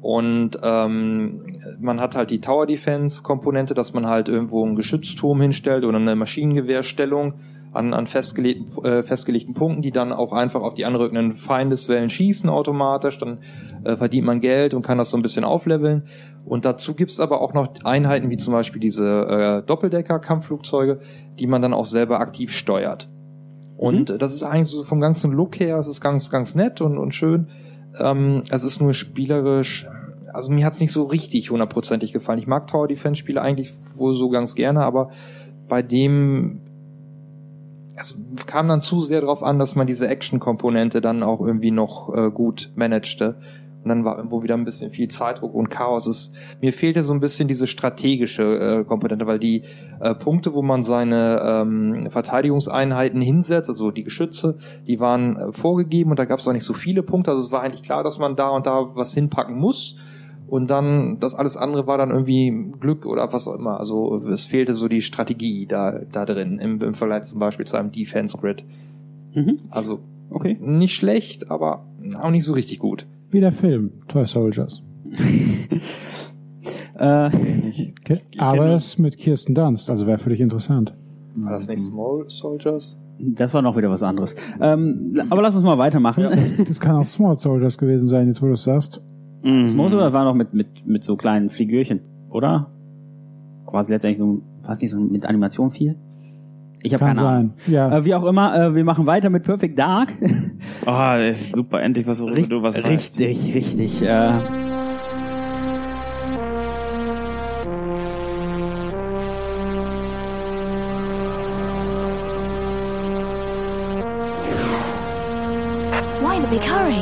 Und 0.00 0.58
ähm, 0.62 1.44
man 1.80 2.00
hat 2.00 2.14
halt 2.14 2.30
die 2.30 2.40
Tower 2.40 2.66
Defense 2.66 3.22
Komponente, 3.22 3.74
dass 3.74 3.92
man 3.92 4.06
halt 4.06 4.28
irgendwo 4.28 4.64
einen 4.64 4.76
Geschützturm 4.76 5.40
hinstellt 5.40 5.84
oder 5.84 5.98
eine 5.98 6.14
Maschinengewehrstellung 6.14 7.34
an, 7.72 7.92
an 7.92 8.06
festgelegten, 8.06 8.84
äh, 8.84 9.02
festgelegten 9.02 9.54
Punkten, 9.54 9.82
die 9.82 9.90
dann 9.90 10.12
auch 10.12 10.32
einfach 10.32 10.62
auf 10.62 10.74
die 10.74 10.84
anrückenden 10.84 11.34
Feindeswellen 11.34 12.10
schießen 12.10 12.48
automatisch. 12.48 13.18
Dann 13.18 13.38
äh, 13.84 13.96
verdient 13.96 14.26
man 14.26 14.40
Geld 14.40 14.74
und 14.74 14.82
kann 14.82 14.98
das 14.98 15.10
so 15.10 15.16
ein 15.16 15.22
bisschen 15.22 15.44
aufleveln. 15.44 16.04
Und 16.44 16.64
dazu 16.64 16.94
gibt's 16.94 17.20
aber 17.20 17.40
auch 17.40 17.52
noch 17.52 17.68
Einheiten 17.84 18.30
wie 18.30 18.36
zum 18.36 18.52
Beispiel 18.52 18.80
diese 18.80 19.62
äh, 19.62 19.66
Doppeldecker-Kampfflugzeuge, 19.66 21.00
die 21.38 21.46
man 21.46 21.60
dann 21.60 21.74
auch 21.74 21.86
selber 21.86 22.20
aktiv 22.20 22.52
steuert. 22.52 23.08
Und 23.76 24.10
äh, 24.10 24.18
das 24.18 24.32
ist 24.32 24.42
eigentlich 24.42 24.68
so 24.68 24.84
vom 24.84 25.00
ganzen 25.00 25.32
Look 25.32 25.60
her, 25.60 25.78
es 25.78 25.88
ist 25.88 26.00
ganz, 26.00 26.30
ganz 26.30 26.54
nett 26.54 26.80
und, 26.80 26.98
und 26.98 27.14
schön. 27.14 27.48
Ähm, 27.98 28.42
es 28.50 28.64
ist 28.64 28.80
nur 28.80 28.94
spielerisch, 28.94 29.86
also 30.32 30.50
mir 30.52 30.64
hat's 30.64 30.80
nicht 30.80 30.92
so 30.92 31.04
richtig 31.04 31.50
hundertprozentig 31.50 32.12
gefallen. 32.12 32.38
Ich 32.38 32.46
mag 32.46 32.66
Tower 32.66 32.88
Defense 32.88 33.18
Spiele 33.18 33.42
eigentlich 33.42 33.74
wohl 33.96 34.14
so 34.14 34.28
ganz 34.28 34.54
gerne, 34.54 34.84
aber 34.84 35.10
bei 35.68 35.82
dem 35.82 36.60
es 38.00 38.24
kam 38.46 38.68
dann 38.68 38.80
zu 38.80 39.00
sehr 39.00 39.20
darauf 39.20 39.42
an, 39.42 39.58
dass 39.58 39.74
man 39.74 39.86
diese 39.86 40.06
Action-Komponente 40.06 41.00
dann 41.00 41.22
auch 41.22 41.40
irgendwie 41.40 41.72
noch 41.72 42.14
äh, 42.14 42.30
gut 42.30 42.70
managte. 42.76 43.36
Und 43.82 43.88
dann 43.88 44.04
war 44.04 44.16
irgendwo 44.16 44.42
wieder 44.42 44.54
ein 44.54 44.64
bisschen 44.64 44.90
viel 44.90 45.08
Zeitdruck 45.08 45.54
und 45.54 45.70
Chaos. 45.70 46.06
Es, 46.06 46.32
mir 46.60 46.72
fehlte 46.72 47.04
so 47.04 47.12
ein 47.12 47.20
bisschen 47.20 47.48
diese 47.48 47.66
strategische 47.66 48.42
äh, 48.42 48.84
Komponente, 48.84 49.26
weil 49.26 49.38
die 49.38 49.62
äh, 50.00 50.14
Punkte, 50.14 50.52
wo 50.52 50.62
man 50.62 50.82
seine 50.82 51.40
ähm, 51.42 52.10
Verteidigungseinheiten 52.10 53.20
hinsetzt, 53.20 53.68
also 53.68 53.90
die 53.90 54.04
Geschütze, 54.04 54.56
die 54.86 55.00
waren 55.00 55.36
äh, 55.36 55.52
vorgegeben 55.52 56.10
und 56.10 56.18
da 56.18 56.24
gab 56.24 56.40
es 56.40 56.48
auch 56.48 56.52
nicht 56.52 56.64
so 56.64 56.74
viele 56.74 57.02
Punkte. 57.02 57.30
Also 57.30 57.42
es 57.42 57.52
war 57.52 57.62
eigentlich 57.62 57.82
klar, 57.82 58.02
dass 58.02 58.18
man 58.18 58.36
da 58.36 58.48
und 58.48 58.66
da 58.66 58.90
was 58.94 59.14
hinpacken 59.14 59.56
muss. 59.56 59.96
Und 60.48 60.70
dann, 60.70 61.18
das 61.20 61.34
alles 61.34 61.58
andere 61.58 61.86
war 61.86 61.98
dann 61.98 62.10
irgendwie 62.10 62.72
Glück 62.80 63.04
oder 63.04 63.30
was 63.32 63.46
auch 63.46 63.54
immer. 63.54 63.78
Also 63.78 64.22
es 64.28 64.46
fehlte 64.46 64.72
so 64.72 64.88
die 64.88 65.02
Strategie 65.02 65.66
da, 65.66 66.00
da 66.10 66.24
drin, 66.24 66.58
im, 66.58 66.80
im 66.80 66.94
Vergleich 66.94 67.24
zum 67.24 67.38
Beispiel 67.38 67.66
zu 67.66 67.76
einem 67.76 67.92
Defense 67.92 68.36
Grid. 68.38 68.64
Mhm. 69.34 69.58
Also 69.68 70.00
Okay. 70.30 70.56
nicht 70.60 70.94
schlecht, 70.94 71.50
aber 71.50 71.84
auch 72.20 72.30
nicht 72.30 72.44
so 72.44 72.52
richtig 72.52 72.78
gut. 72.78 73.06
Wie 73.30 73.40
der 73.40 73.52
Film, 73.52 73.92
Toy 74.08 74.24
Soldiers. 74.26 74.82
Äh, 77.00 77.30
Okay. 78.10 78.20
Aber 78.38 78.70
es 78.70 78.86
ist 78.86 78.98
mit 78.98 79.18
Kirsten 79.18 79.54
Dunst, 79.54 79.90
also 79.90 80.06
wäre 80.06 80.18
für 80.18 80.30
dich 80.30 80.40
interessant. 80.40 80.94
War 81.36 81.52
das 81.52 81.68
nicht 81.68 81.80
Small 81.80 82.24
Soldiers? 82.28 82.98
das 83.20 83.52
war 83.52 83.62
noch 83.62 83.76
wieder 83.76 83.90
was 83.90 84.02
anderes. 84.02 84.36
Ähm, 84.60 85.20
aber 85.30 85.42
lass 85.42 85.54
uns 85.54 85.64
mal 85.64 85.76
weitermachen. 85.76 86.24
Das 86.68 86.78
kann 86.80 86.96
auch 86.96 87.04
Small 87.04 87.36
Soldiers 87.36 87.76
gewesen 87.76 88.06
sein, 88.08 88.28
jetzt 88.28 88.40
wo 88.40 88.46
du 88.46 88.52
es 88.52 88.62
sagst. 88.62 89.02
Mhm. 89.42 89.62
Das 89.62 89.74
Motor 89.74 90.12
war 90.12 90.24
noch 90.24 90.34
mit, 90.34 90.54
mit, 90.54 90.86
mit 90.86 91.04
so 91.04 91.16
kleinen 91.16 91.48
Fligürchen, 91.50 92.00
oder? 92.30 92.70
Quasi 93.66 93.90
letztendlich 93.90 94.18
so, 94.18 94.40
fast 94.62 94.82
nicht 94.82 94.92
so 94.92 94.98
mit 94.98 95.26
Animation 95.26 95.70
viel. 95.70 95.96
Ich 96.82 96.94
habe 96.94 97.04
keine 97.04 97.20
Ahnung. 97.20 97.52
sein. 97.56 97.74
Ja. 97.74 97.98
Äh, 97.98 98.04
wie 98.04 98.14
auch 98.14 98.24
immer, 98.24 98.54
äh, 98.54 98.74
wir 98.74 98.84
machen 98.84 99.06
weiter 99.06 99.30
mit 99.30 99.42
Perfect 99.42 99.78
Dark. 99.78 100.12
Ah, 100.86 101.18
ey, 101.18 101.34
super, 101.34 101.80
endlich 101.82 102.06
was, 102.06 102.20
worüber 102.20 102.36
Richt- 102.36 102.52
du 102.52 102.62
was 102.62 102.76
weißt. 102.76 102.86
richtig, 102.86 103.54
richtig. 103.54 104.02
Äh, 104.02 104.30
Why 116.22 116.38
the 116.40 116.48
big 116.48 116.62
hurry? 116.62 117.00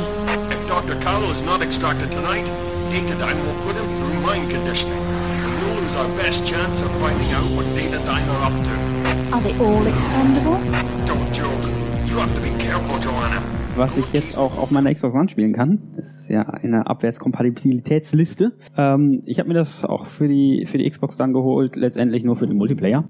If 0.53 0.67
Dr. 0.67 0.95
Carlo 1.01 1.29
is 1.31 1.41
not 1.41 1.61
extracted 1.61 2.11
tonight, 2.11 2.45
Datadyne 2.91 3.39
will 3.45 3.59
put 3.65 3.75
him 3.75 3.87
through 3.97 4.19
mind 4.21 4.49
conditioning. 4.49 4.97
And 4.97 5.51
we'll 5.59 5.75
lose 5.83 5.95
our 5.95 6.07
best 6.17 6.47
chance 6.47 6.81
of 6.81 6.89
finding 7.01 7.29
out 7.31 7.47
what 7.55 7.65
Datadyne 7.75 8.27
are 8.33 8.43
up 8.47 8.55
to. 8.67 9.35
Are 9.35 9.41
they 9.41 9.57
all 9.59 9.85
expendable? 9.87 10.57
Don't 11.05 11.33
joke. 11.33 11.63
You 12.07 12.15
have 12.23 12.33
to 12.35 12.41
be 12.41 12.51
careful, 12.63 12.99
Joanna. 12.99 13.41
Was 13.77 13.95
ich 13.97 14.11
jetzt 14.13 14.37
auch 14.37 14.57
auf 14.57 14.71
meiner 14.71 14.91
Xbox 14.93 15.13
One 15.15 15.29
spielen 15.29 15.53
kann. 15.53 15.79
Das 15.95 16.07
ist 16.21 16.29
ja 16.29 16.41
eine 16.41 16.87
Abwärtskompatibilitätsliste. 16.87 18.53
Ähm, 18.75 19.21
ich 19.25 19.39
habe 19.39 19.49
mir 19.49 19.55
das 19.55 19.85
auch 19.85 20.05
für 20.05 20.27
die, 20.27 20.65
für 20.65 20.77
die 20.77 20.89
Xbox 20.89 21.15
dann 21.17 21.33
geholt, 21.33 21.75
letztendlich 21.75 22.23
nur 22.23 22.35
für 22.35 22.47
den 22.47 22.57
Multiplayer. 22.57 23.07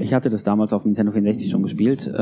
Ich 0.00 0.12
hatte 0.14 0.28
das 0.30 0.42
damals 0.44 0.72
auf 0.72 0.84
Nintendo 0.84 1.12
64 1.12 1.50
schon 1.50 1.62
gespielt. 1.62 2.06
Äh, 2.06 2.12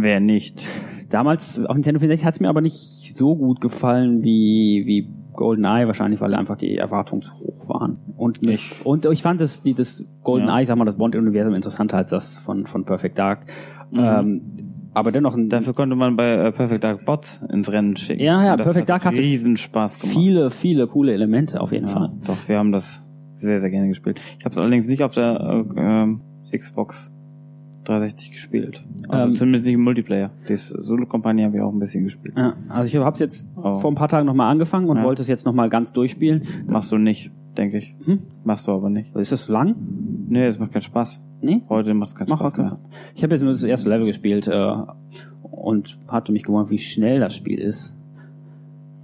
Wer 0.00 0.20
nicht? 0.20 0.64
damals 1.10 1.58
auf 1.64 1.74
Nintendo 1.74 2.00
64 2.00 2.24
hat 2.26 2.34
es 2.34 2.40
mir 2.40 2.48
aber 2.50 2.60
nicht 2.60 3.16
so 3.16 3.34
gut 3.34 3.60
gefallen 3.62 4.22
wie, 4.22 4.82
wie 4.86 5.08
GoldenEye, 5.32 5.86
wahrscheinlich 5.86 6.20
weil 6.20 6.34
einfach 6.34 6.56
die 6.56 6.76
Erwartungen 6.76 7.22
zu 7.22 7.32
hoch 7.32 7.68
waren. 7.68 7.98
Und, 8.16 8.42
mich, 8.42 8.74
und 8.84 9.06
ich 9.06 9.22
fand 9.22 9.40
das, 9.40 9.62
die, 9.62 9.72
das 9.74 10.04
GoldenEye, 10.22 10.54
Ja. 10.56 10.60
ich 10.60 10.68
sag 10.68 10.76
mal, 10.76 10.84
das 10.84 10.96
Bond-Universum 10.98 11.54
interessanter 11.54 11.96
als 11.96 12.10
das 12.10 12.34
von, 12.34 12.66
von 12.66 12.84
Perfect 12.84 13.18
Dark. 13.18 13.46
Ähm, 13.92 14.67
aber 14.98 15.12
dennoch 15.12 15.34
ein, 15.36 15.48
Dafür 15.48 15.74
konnte 15.74 15.96
man 15.96 16.16
bei 16.16 16.32
äh, 16.34 16.52
Perfect 16.52 16.84
Dark 16.84 17.04
Bots 17.04 17.42
ins 17.52 17.70
Rennen 17.72 17.96
schicken. 17.96 18.22
Ja, 18.22 18.44
ja, 18.44 18.56
das 18.56 18.66
Perfect 18.66 18.82
hat 18.82 18.88
Dark 18.88 19.04
hatte 19.06 19.18
riesen 19.18 19.56
Spaß 19.56 20.00
gemacht. 20.00 20.16
viele, 20.16 20.50
viele 20.50 20.86
coole 20.86 21.12
Elemente 21.12 21.60
auf 21.60 21.72
jeden 21.72 21.86
Ja, 21.88 21.92
Fall. 21.94 22.12
doch, 22.26 22.36
wir 22.46 22.58
haben 22.58 22.72
das 22.72 23.02
sehr, 23.34 23.60
sehr 23.60 23.70
gerne 23.70 23.88
gespielt. 23.88 24.20
Ich 24.38 24.44
habe 24.44 24.52
es 24.54 24.58
allerdings 24.60 24.88
nicht 24.88 25.02
auf 25.02 25.14
der 25.14 25.64
äh, 25.76 25.80
ähm, 25.80 26.20
Xbox 26.52 27.12
360 27.84 28.32
gespielt. 28.32 28.84
Also 29.08 29.28
Ähm, 29.28 29.34
zumindest 29.34 29.64
nicht 29.64 29.74
im 29.74 29.82
Multiplayer. 29.82 30.30
Die 30.48 30.56
Solo-Kampagne 30.56 31.44
habe 31.46 31.56
ich 31.56 31.62
auch 31.62 31.72
ein 31.72 31.78
bisschen 31.78 32.04
gespielt. 32.04 32.34
Ja, 32.36 32.54
also 32.68 32.86
ich 32.88 33.02
habe 33.02 33.14
es 33.14 33.18
jetzt 33.20 33.48
Oh. 33.56 33.78
vor 33.78 33.90
ein 33.90 33.94
paar 33.94 34.08
Tagen 34.08 34.26
nochmal 34.26 34.50
angefangen 34.50 34.88
und 34.90 34.98
Ja. 34.98 35.04
wollte 35.04 35.22
es 35.22 35.28
jetzt 35.28 35.46
nochmal 35.46 35.70
ganz 35.70 35.92
durchspielen. 35.94 36.42
Machst 36.68 36.92
du 36.92 36.98
nicht, 36.98 37.30
denke 37.56 37.78
ich. 37.78 37.94
Hm? 38.04 38.18
Machst 38.44 38.66
du 38.66 38.72
aber 38.72 38.90
nicht. 38.90 39.14
Ist 39.16 39.32
das 39.32 39.48
lang? 39.48 39.74
Nee, 40.28 40.44
es 40.46 40.58
macht 40.58 40.72
keinen 40.72 40.82
Spaß. 40.82 41.22
Nee? 41.40 41.62
Heute 41.68 41.94
macht 41.94 42.08
es 42.10 42.14
keinen 42.16 42.28
Spaß 42.28 42.52
okay. 42.52 42.62
mehr. 42.62 42.78
Ich 43.14 43.22
habe 43.22 43.34
jetzt 43.34 43.42
nur 43.42 43.52
das 43.52 43.62
erste 43.62 43.88
Level 43.88 44.06
gespielt 44.06 44.48
äh, 44.48 44.72
und 45.42 45.98
hatte 46.08 46.32
mich 46.32 46.42
gewundert, 46.42 46.70
wie 46.70 46.78
schnell 46.78 47.20
das 47.20 47.34
Spiel 47.34 47.60
ist. 47.60 47.94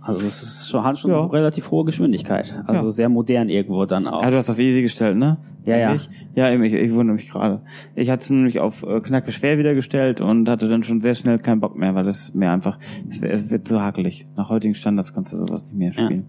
Also 0.01 0.27
es 0.27 0.43
ist 0.43 0.69
schon, 0.69 0.85
hat 0.85 0.99
schon 0.99 1.11
Ja. 1.13 1.25
relativ 1.27 1.71
hohe 1.71 1.85
Geschwindigkeit. 1.85 2.63
Also 2.67 2.87
Ja. 2.87 2.91
sehr 2.91 3.09
modern 3.09 3.49
irgendwo 3.49 3.87
dann 3.87 4.07
auch. 4.07 4.23
Ah, 4.23 4.31
du 4.31 4.37
hast 4.37 4.51
auf 4.51 4.59
easy 4.59 4.83
gestellt, 4.83 5.17
ne? 5.17 5.39
Ja, 5.65 5.79
ja. 5.79 5.95
Ich? 5.95 6.11
Ja, 6.35 6.51
eben, 6.51 6.63
ich, 6.65 6.75
ich 6.75 6.93
wundere 6.93 7.15
mich 7.15 7.31
gerade. 7.31 7.63
Ich 7.95 8.11
hatte 8.11 8.23
es 8.23 8.29
nämlich 8.31 8.61
auf 8.61 8.83
äh, 8.83 9.01
knacke 9.01 9.33
schwer 9.33 9.57
wieder 9.57 9.73
gestellt 9.75 10.21
und 10.21 10.47
hatte 10.49 10.69
dann 10.69 10.83
schon 10.83 11.01
sehr 11.01 11.15
schnell 11.15 11.39
keinen 11.39 11.61
Bock 11.61 11.75
mehr, 11.77 11.95
weil 11.95 12.05
das 12.05 12.35
mir 12.35 12.51
einfach, 12.51 12.79
es, 13.09 13.23
es 13.23 13.51
wird 13.51 13.67
zu 13.67 13.81
hakelig. 13.81 14.27
Nach 14.37 14.51
heutigen 14.51 14.75
Standards 14.75 15.15
kannst 15.15 15.33
du 15.33 15.39
sowas 15.39 15.65
nicht 15.65 15.75
mehr 15.79 15.93
Ja. 15.93 16.05
spielen. 16.05 16.25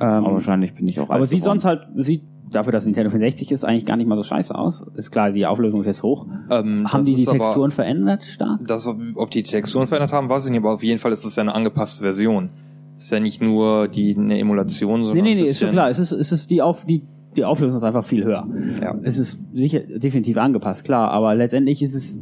ähm, 0.00 0.08
Aber 0.08 0.32
wahrscheinlich 0.32 0.74
bin 0.74 0.88
ich 0.88 0.98
auch 0.98 1.08
aber 1.10 1.26
sieht 1.26 1.42
geworden. 1.42 1.60
sonst 1.60 1.64
halt, 1.66 1.86
sieht 2.04 2.22
dafür, 2.50 2.72
dass 2.72 2.84
Nintendo 2.84 3.10
64 3.10 3.52
ist, 3.52 3.64
eigentlich 3.64 3.86
gar 3.86 3.96
nicht 3.96 4.06
mal 4.06 4.16
so 4.16 4.22
scheiße 4.22 4.54
aus. 4.54 4.84
Ist 4.96 5.10
klar, 5.10 5.32
die 5.32 5.46
Auflösung 5.46 5.80
ist 5.80 5.86
jetzt 5.86 6.02
hoch. 6.02 6.26
Ähm, 6.50 6.92
Haben 6.92 7.04
die 7.04 7.14
die 7.14 7.22
ist 7.22 7.28
aber- 7.28 7.38
Texturen 7.38 7.70
verändert 7.70 8.24
stark? 8.24 8.60
Das, 8.66 8.86
ob 8.86 9.30
die 9.30 9.42
Texturen 9.42 9.86
verändert 9.86 10.12
haben, 10.12 10.28
weiß 10.28 10.46
ich 10.46 10.50
nicht, 10.50 10.60
aber 10.60 10.74
auf 10.74 10.82
jeden 10.82 10.98
Fall 10.98 11.12
ist 11.12 11.24
das 11.24 11.36
ja 11.36 11.42
eine 11.42 11.54
angepasste 11.54 12.02
Version. 12.02 12.50
Ist 12.96 13.12
ja 13.12 13.20
nicht 13.20 13.40
nur 13.40 13.88
die 13.88 14.16
eine 14.16 14.38
Emulation, 14.38 15.00
Nee, 15.00 15.06
sondern 15.06 15.24
nee, 15.24 15.30
ein 15.32 15.36
nee, 15.38 15.42
ist 15.44 15.60
schon 15.60 15.70
klar. 15.70 15.88
Es 15.88 15.98
ist, 15.98 16.12
es 16.12 16.32
ist 16.32 16.50
die 16.50 16.62
auf, 16.62 16.84
die, 16.84 17.04
die 17.36 17.44
Auflösung 17.44 17.76
ist 17.76 17.84
einfach 17.84 18.04
viel 18.04 18.24
höher. 18.24 18.46
Ja. 18.82 18.96
Es 19.02 19.18
ist 19.18 19.38
sicher 19.54 19.80
definitiv 19.80 20.36
angepasst, 20.36 20.84
klar, 20.84 21.10
aber 21.12 21.34
letztendlich 21.34 21.80
ist 21.82 21.94
es, 21.94 22.18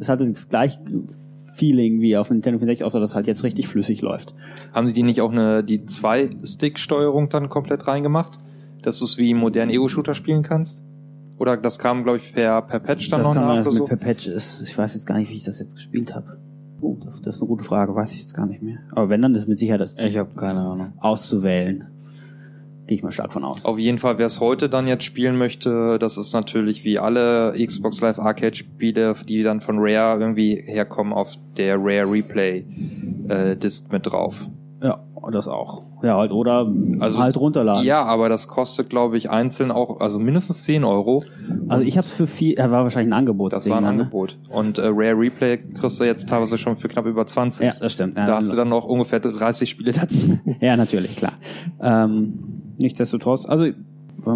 es 0.00 0.08
hatte 0.08 0.26
das 0.28 0.48
gleiche 0.48 0.78
Feeling 1.56 2.00
wie 2.00 2.16
auf 2.16 2.30
Nintendo 2.30 2.58
64, 2.58 2.84
außer 2.84 3.00
dass 3.00 3.10
es 3.10 3.16
halt 3.16 3.26
jetzt 3.26 3.44
richtig 3.44 3.68
flüssig 3.68 4.00
läuft. 4.02 4.34
Haben 4.72 4.86
sie 4.88 4.92
die 4.92 5.02
nicht 5.02 5.20
auch 5.20 5.30
eine 5.30 5.62
die 5.62 5.84
zwei 5.84 6.30
Stick 6.42 6.78
Steuerung 6.78 7.28
dann 7.28 7.48
komplett 7.48 7.86
reingemacht, 7.86 8.38
dass 8.86 8.98
du 8.98 9.04
es 9.04 9.18
wie 9.18 9.34
modernen 9.34 9.70
Ego 9.70 9.88
Shooter 9.88 10.14
spielen 10.14 10.42
kannst? 10.42 10.84
Oder 11.38 11.56
das 11.56 11.78
kam 11.78 12.04
glaube 12.04 12.18
ich 12.18 12.32
per 12.32 12.62
per 12.62 12.78
Patch 12.80 13.08
dann 13.10 13.20
das 13.20 13.28
noch 13.28 13.34
kann 13.34 13.46
man 13.46 13.56
nach 13.58 13.64
das 13.64 13.74
oder 13.74 13.74
mit 13.74 13.78
so? 13.78 13.86
per 13.86 13.96
Patch 13.96 14.26
ist. 14.28 14.62
Ich 14.62 14.76
weiß 14.76 14.94
jetzt 14.94 15.06
gar 15.06 15.18
nicht, 15.18 15.30
wie 15.30 15.36
ich 15.36 15.44
das 15.44 15.58
jetzt 15.58 15.74
gespielt 15.74 16.14
habe. 16.14 16.38
Oh, 16.80 16.96
das 17.04 17.20
das 17.22 17.36
ist 17.36 17.42
eine 17.42 17.48
gute 17.48 17.64
Frage, 17.64 17.94
weiß 17.94 18.12
ich 18.12 18.20
jetzt 18.20 18.34
gar 18.34 18.46
nicht 18.46 18.62
mehr. 18.62 18.78
Aber 18.92 19.08
wenn, 19.08 19.22
dann 19.22 19.34
ist 19.34 19.48
mit 19.48 19.58
Sicherheit 19.58 19.80
das 19.80 19.92
Ich 19.98 20.16
habe 20.18 20.30
keine 20.34 20.60
Ahnung. 20.60 20.92
auszuwählen. 20.98 21.88
Gehe 22.86 22.96
ich 22.98 23.02
mal 23.02 23.10
stark 23.12 23.32
von 23.32 23.44
aus. 23.44 23.64
Auf 23.64 23.78
jeden 23.78 23.96
Fall, 23.96 24.18
wer 24.18 24.26
es 24.26 24.40
heute 24.40 24.68
dann 24.68 24.86
jetzt 24.86 25.04
spielen 25.04 25.38
möchte, 25.38 25.98
das 25.98 26.18
ist 26.18 26.34
natürlich 26.34 26.84
wie 26.84 26.98
alle 26.98 27.54
Xbox 27.58 28.02
Live 28.02 28.18
Arcade 28.18 28.54
Spiele, 28.54 29.14
die 29.26 29.42
dann 29.42 29.62
von 29.62 29.76
Rare 29.78 30.20
irgendwie 30.20 30.62
herkommen, 30.66 31.14
auf 31.14 31.32
der 31.56 31.78
Rare 31.78 32.12
Replay 32.12 32.64
äh, 33.28 33.56
Disc 33.56 33.90
mit 33.90 34.04
drauf. 34.06 34.46
Ja, 34.84 35.00
das 35.32 35.48
auch. 35.48 35.82
Ja, 36.02 36.18
halt, 36.18 36.30
oder 36.30 36.70
Also 37.00 37.18
halt 37.18 37.38
runterladen. 37.38 37.86
Ja, 37.86 38.02
aber 38.02 38.28
das 38.28 38.48
kostet, 38.48 38.90
glaube 38.90 39.16
ich, 39.16 39.30
einzeln 39.30 39.70
auch, 39.70 40.00
also 40.00 40.18
mindestens 40.18 40.64
10 40.64 40.84
Euro. 40.84 41.24
Also 41.68 41.82
ich 41.82 41.96
habe 41.96 42.06
es 42.06 42.12
für 42.12 42.26
viel, 42.26 42.52
er 42.54 42.70
war 42.70 42.82
wahrscheinlich 42.82 43.08
ein 43.08 43.18
Angebot. 43.18 43.54
Das 43.54 43.68
war 43.70 43.78
ein 43.78 43.86
Angebot. 43.86 44.36
Und 44.50 44.76
äh, 44.76 44.82
Rare 44.88 45.18
Replay 45.18 45.56
kriegst 45.56 45.98
du 46.00 46.04
jetzt 46.04 46.28
teilweise 46.28 46.58
schon 46.58 46.76
für 46.76 46.88
knapp 46.88 47.06
über 47.06 47.24
20. 47.24 47.64
Ja, 47.64 47.72
das 47.80 47.94
stimmt. 47.94 48.18
Ja, 48.18 48.26
da 48.26 48.36
hast 48.36 48.52
du 48.52 48.56
dann 48.56 48.68
noch 48.68 48.84
ungefähr 48.84 49.20
30 49.20 49.70
Spiele 49.70 49.92
dazu. 49.92 50.38
Ja, 50.60 50.76
natürlich, 50.76 51.16
klar. 51.16 51.32
Ähm, 51.80 52.74
nichtsdestotrotz, 52.78 53.46
also 53.46 53.72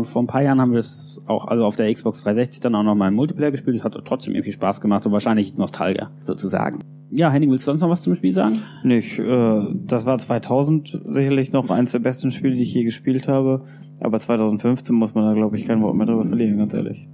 vor 0.03 0.23
ein 0.23 0.27
paar 0.27 0.43
Jahren 0.43 0.61
haben 0.61 0.73
wir 0.73 0.81
es 0.81 1.21
auch, 1.27 1.47
also 1.47 1.65
auf 1.65 1.77
der 1.77 1.93
Xbox 1.93 2.23
360 2.23 2.61
dann 2.61 2.75
auch 2.75 2.83
noch 2.83 2.95
mal 2.95 3.09
im 3.09 3.15
Multiplayer 3.15 3.51
gespielt. 3.51 3.77
Es 3.77 3.85
hat 3.85 3.95
trotzdem 4.07 4.35
irgendwie 4.35 4.53
Spaß 4.53 4.81
gemacht 4.81 5.05
und 5.05 5.13
wahrscheinlich 5.13 5.57
Nostalgia, 5.57 6.11
sozusagen. 6.23 6.81
Ja, 7.11 7.31
Henning, 7.31 7.51
willst 7.51 7.67
du 7.67 7.71
sonst 7.71 7.81
noch 7.81 7.89
was 7.89 8.03
zum 8.03 8.15
Spiel 8.15 8.33
sagen? 8.33 8.61
Nicht, 8.83 9.19
äh, 9.19 9.63
das 9.87 10.05
war 10.05 10.19
2000 10.19 11.01
sicherlich 11.09 11.53
noch 11.53 11.71
eines 11.71 11.93
der 11.93 12.01
besten 12.01 12.31
Spiele, 12.31 12.57
die 12.57 12.63
ich 12.63 12.75
je 12.75 12.85
gespielt 12.85 13.29
habe. 13.29 13.65
Aber 14.01 14.21
2015 14.21 14.95
muss 14.95 15.15
man 15.15 15.25
da, 15.25 15.35
glaube 15.35 15.57
ich, 15.57 15.67
kein 15.67 15.81
Wort 15.83 15.97
mehr 15.97 16.07
drüber 16.07 16.25
verlieren, 16.25 16.59
ganz 16.59 16.75
ehrlich. 16.75 17.09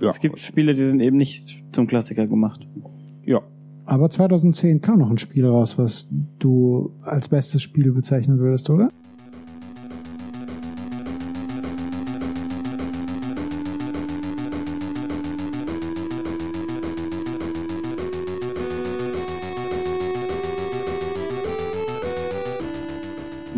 Ja. 0.00 0.08
Es 0.08 0.20
gibt 0.20 0.38
Spiele, 0.38 0.74
die 0.74 0.84
sind 0.84 1.00
eben 1.00 1.16
nicht 1.16 1.62
zum 1.72 1.86
Klassiker 1.86 2.26
gemacht. 2.26 2.66
Ja. 3.24 3.40
Aber 3.84 4.10
2010 4.10 4.80
kam 4.80 4.98
noch 4.98 5.10
ein 5.10 5.18
Spiel 5.18 5.46
raus, 5.46 5.78
was 5.78 6.08
du 6.38 6.92
als 7.02 7.28
bestes 7.28 7.62
Spiel 7.62 7.92
bezeichnen 7.92 8.38
würdest, 8.38 8.70
oder? 8.70 8.90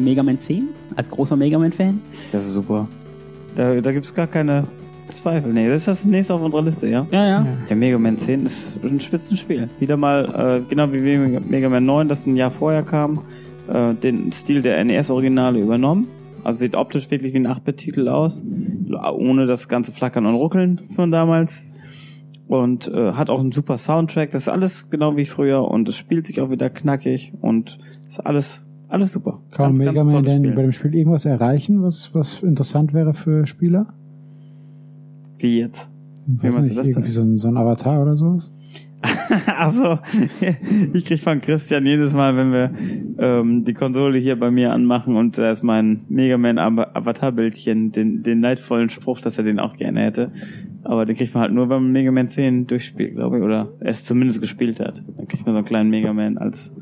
Mega 0.03 0.22
Man 0.22 0.38
10? 0.38 0.68
Als 0.96 1.11
großer 1.11 1.36
Mega 1.36 1.59
Man-Fan? 1.59 2.00
Das 2.32 2.46
ist 2.46 2.53
super. 2.53 2.88
Da, 3.57 3.80
da 3.80 3.92
gibt's 3.92 4.14
gar 4.14 4.26
keine 4.26 4.64
Zweifel. 5.12 5.53
Nee, 5.53 5.68
das 5.68 5.82
ist 5.82 5.88
das 5.88 6.05
nächste 6.05 6.34
auf 6.34 6.42
unserer 6.42 6.62
Liste, 6.62 6.88
ja? 6.88 7.07
Ja, 7.11 7.26
ja. 7.26 7.46
Ja, 7.68 7.76
Mega 7.76 7.98
Man 7.98 8.18
10 8.18 8.46
ist 8.46 8.78
ein 8.82 9.00
Spitzenspiel. 9.00 9.68
Wieder 9.78 9.96
mal, 9.96 10.62
äh, 10.64 10.68
genau 10.68 10.92
wie 10.92 11.00
Mega 11.00 11.40
Mega 11.40 11.68
Man 11.68 11.84
9, 11.84 12.09
das 12.09 12.26
ein 12.26 12.36
Jahr 12.36 12.50
vorher 12.50 12.82
kam, 12.82 13.20
äh, 13.68 13.94
den 13.94 14.32
Stil 14.32 14.62
der 14.62 14.82
NES-Originale 14.84 15.61
übernommen. 15.61 16.09
Also 16.44 16.61
sieht 16.61 16.74
optisch 16.74 17.11
wirklich 17.11 17.32
wie 17.34 17.38
ein 17.38 17.46
8-Bit-Titel 17.46 18.09
aus, 18.09 18.42
ohne 19.12 19.46
das 19.46 19.68
ganze 19.68 19.92
Flackern 19.92 20.26
und 20.26 20.34
Ruckeln 20.34 20.80
von 20.94 21.11
damals. 21.12 21.62
Und 22.48 22.88
äh, 22.88 23.12
hat 23.12 23.30
auch 23.30 23.40
einen 23.40 23.53
super 23.53 23.78
Soundtrack. 23.78 24.30
Das 24.32 24.42
ist 24.42 24.48
alles 24.48 24.90
genau 24.90 25.16
wie 25.16 25.24
früher 25.24 25.62
und 25.62 25.88
es 25.88 25.96
spielt 25.96 26.26
sich 26.26 26.40
auch 26.40 26.50
wieder 26.50 26.68
knackig 26.68 27.32
und 27.40 27.78
ist 28.09 28.20
alles, 28.26 28.64
alles 28.93 29.12
super. 29.12 29.40
Kann 29.51 29.66
Ganz, 29.68 29.78
Mega 29.78 29.93
ganz 29.93 30.12
Man 30.12 30.24
denn 30.24 30.43
Spiel. 30.45 30.53
bei 30.55 30.62
dem 30.62 30.72
Spiel 30.72 30.95
irgendwas 30.95 31.24
erreichen, 31.24 31.82
was, 31.82 32.14
was 32.14 32.43
interessant 32.43 32.93
wäre 32.93 33.14
für 33.14 33.47
Spieler? 33.47 33.86
Wie 35.38 35.61
jetzt? 35.61 35.90
Ich 36.26 36.43
Wie 36.43 36.47
weiß 36.49 36.55
meinst 36.55 36.70
nicht, 36.70 36.72
du 36.72 36.76
das 36.76 36.84
denn? 36.86 36.93
irgendwie 36.95 37.11
so 37.12 37.22
ein, 37.22 37.36
so 37.38 37.49
ein 37.49 37.57
Avatar 37.57 38.01
oder 38.03 38.14
sowas? 38.16 38.53
Also, 39.57 39.99
ich 40.93 41.05
krieg 41.07 41.18
von 41.20 41.40
Christian 41.40 41.86
jedes 41.86 42.14
Mal, 42.14 42.36
wenn 42.36 42.53
wir 42.53 42.70
ähm, 43.18 43.64
die 43.64 43.72
Konsole 43.72 44.18
hier 44.18 44.38
bei 44.38 44.51
mir 44.51 44.72
anmachen 44.72 45.16
und 45.16 45.38
da 45.38 45.51
ist 45.51 45.62
mein 45.62 46.03
Mega 46.09 46.36
Man 46.36 46.59
Avatar-Bildchen, 46.59 47.93
den, 47.93 48.22
den 48.22 48.40
neidvollen 48.40 48.90
Spruch, 48.90 49.20
dass 49.20 49.38
er 49.38 49.45
den 49.45 49.59
auch 49.59 49.74
gerne 49.76 50.01
hätte. 50.03 50.32
Aber 50.84 51.07
den 51.07 51.16
kriegt 51.16 51.32
man 51.34 51.43
halt 51.45 51.53
nur, 51.53 51.70
wenn 51.70 51.82
man 51.82 51.93
Mega 51.93 52.11
Man 52.12 52.28
10 52.28 52.66
durchspielt, 52.66 53.14
glaube 53.14 53.38
ich, 53.38 53.43
oder 53.43 53.68
er 53.80 53.90
es 53.90 54.05
zumindest 54.05 54.40
gespielt 54.43 54.80
hat. 54.80 55.03
Dann 55.16 55.26
kriegt 55.26 55.47
man 55.47 55.55
so 55.55 55.59
einen 55.59 55.66
kleinen 55.66 55.90
Mega 55.90 56.12
Man 56.12 56.36
als, 56.36 56.72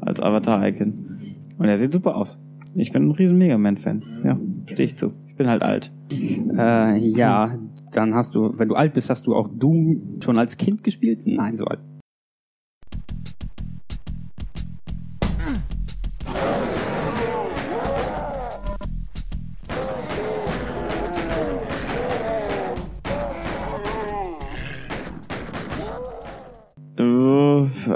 als 0.00 0.20
Avatar-Icon. 0.20 1.17
Und 1.58 1.68
er 1.68 1.76
sieht 1.76 1.92
super 1.92 2.16
aus. 2.16 2.38
Ich 2.74 2.92
bin 2.92 3.08
ein 3.08 3.10
riesen 3.10 3.38
Mega 3.38 3.58
Man-Fan. 3.58 4.02
Ja, 4.24 4.38
stehe 4.66 4.86
ich 4.86 4.96
zu. 4.96 5.12
Ich 5.26 5.36
bin 5.36 5.48
halt 5.48 5.62
alt. 5.62 5.92
Äh, 6.10 6.98
ja, 6.98 7.58
dann 7.92 8.14
hast 8.14 8.34
du, 8.34 8.50
wenn 8.56 8.68
du 8.68 8.74
alt 8.74 8.94
bist, 8.94 9.10
hast 9.10 9.26
du 9.26 9.34
auch 9.34 9.48
Doom 9.48 10.18
schon 10.22 10.38
als 10.38 10.56
Kind 10.56 10.84
gespielt? 10.84 11.20
Nein, 11.26 11.56
so 11.56 11.64
alt. 11.64 11.80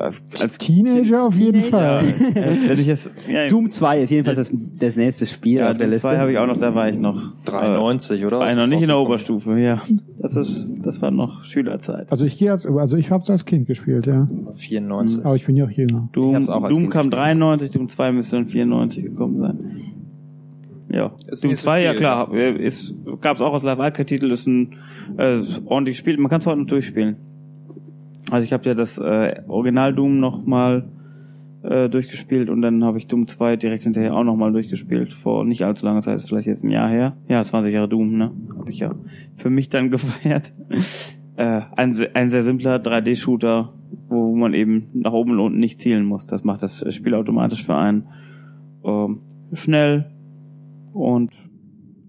Äh, 0.02 0.10
als 0.40 0.58
Teenager 0.58 1.22
auf 1.24 1.36
jeden 1.36 1.62
Fall. 1.62 2.02
Äh, 2.34 2.68
wenn 2.68 2.78
ich 2.80 2.86
jetzt, 2.86 3.12
ja, 3.30 3.46
Doom 3.48 3.70
2 3.70 4.00
ist 4.00 4.10
jedenfalls 4.10 4.38
das, 4.38 4.52
das 4.78 4.96
nächste 4.96 5.26
Spiel 5.26 5.58
Ja, 5.58 5.70
auf 5.70 5.76
der 5.76 5.86
Doom 5.86 5.92
Liste. 5.92 6.08
2 6.08 6.18
habe 6.18 6.32
ich 6.32 6.38
auch 6.38 6.46
noch, 6.46 6.56
da 6.56 6.74
war 6.74 6.88
ich 6.88 6.98
noch. 6.98 7.32
93, 7.44 8.26
oder? 8.26 8.40
War 8.40 8.50
ich 8.50 8.56
noch 8.56 8.66
nicht 8.66 8.82
in 8.82 8.88
der? 8.88 8.98
Oberstufe, 8.98 9.58
ja. 9.58 9.82
Das 10.18 10.36
ist, 10.36 10.74
das 10.84 11.00
war 11.02 11.10
noch 11.10 11.44
Schülerzeit. 11.44 12.10
Also 12.10 12.24
ich 12.24 12.36
gehe 12.36 12.50
als, 12.50 12.66
also 12.66 12.96
ich 12.96 13.10
habe 13.10 13.22
es 13.22 13.30
als 13.30 13.44
Kind 13.44 13.66
gespielt, 13.66 14.06
ja. 14.06 14.28
94. 14.56 15.24
Aber 15.24 15.36
ich 15.36 15.46
bin 15.46 15.56
ja 15.56 15.66
auch 15.66 15.70
jünger. 15.70 16.08
Doom, 16.12 16.48
auch 16.48 16.68
Doom 16.68 16.88
kam 16.90 17.10
gespielt. 17.10 17.12
93, 17.14 17.70
Doom 17.70 17.88
2 17.88 18.12
müsste 18.12 18.36
dann 18.36 18.46
94 18.46 19.04
gekommen 19.04 19.38
sein. 19.38 19.58
Ja. 20.90 21.12
Ist 21.26 21.44
Doom 21.44 21.50
nächstes 21.50 21.64
2, 21.64 21.82
ja 21.82 21.94
klar, 21.94 22.32
äh, 22.34 22.56
ist, 22.56 22.94
gab's 23.20 23.40
auch 23.40 23.54
als 23.54 23.62
Live-Arcade-Titel, 23.62 24.30
ist 24.30 24.46
ein 24.46 24.74
äh, 25.16 25.38
ordentliches 25.64 25.98
Spiel, 25.98 26.16
man 26.18 26.28
kann 26.28 26.40
es 26.40 26.46
heute 26.46 26.58
noch 26.58 26.66
durchspielen. 26.66 27.16
Also 28.30 28.44
ich 28.44 28.52
habe 28.52 28.64
ja 28.64 28.74
das 28.74 28.98
äh, 28.98 29.42
Original 29.48 29.94
Doom 29.94 30.20
noch 30.20 30.44
mal 30.44 30.84
äh, 31.62 31.88
durchgespielt 31.88 32.50
und 32.50 32.62
dann 32.62 32.84
habe 32.84 32.98
ich 32.98 33.06
Doom 33.06 33.28
2 33.28 33.56
direkt 33.56 33.84
hinterher 33.84 34.14
auch 34.14 34.24
noch 34.24 34.36
mal 34.36 34.52
durchgespielt, 34.52 35.12
vor 35.12 35.44
nicht 35.44 35.64
allzu 35.64 35.86
langer 35.86 36.02
Zeit, 36.02 36.16
ist 36.16 36.28
vielleicht 36.28 36.48
jetzt 36.48 36.64
ein 36.64 36.70
Jahr 36.70 36.88
her. 36.88 37.16
Ja, 37.28 37.42
20 37.42 37.72
Jahre 37.72 37.88
Doom, 37.88 38.16
ne? 38.16 38.32
Habe 38.58 38.70
ich 38.70 38.80
ja 38.80 38.94
für 39.36 39.50
mich 39.50 39.68
dann 39.68 39.90
gefeiert. 39.90 40.52
äh, 41.36 41.60
ein, 41.76 41.96
ein 42.14 42.30
sehr 42.30 42.42
simpler 42.42 42.76
3D-Shooter, 42.76 43.72
wo 44.08 44.34
man 44.34 44.54
eben 44.54 44.88
nach 44.92 45.12
oben 45.12 45.32
und 45.32 45.40
unten 45.40 45.58
nicht 45.58 45.78
zielen 45.80 46.04
muss. 46.04 46.26
Das 46.26 46.44
macht 46.44 46.62
das 46.62 46.84
Spiel 46.94 47.14
automatisch 47.14 47.64
für 47.64 47.76
einen. 47.76 48.08
Ähm, 48.84 49.20
schnell 49.52 50.10
und 50.92 51.30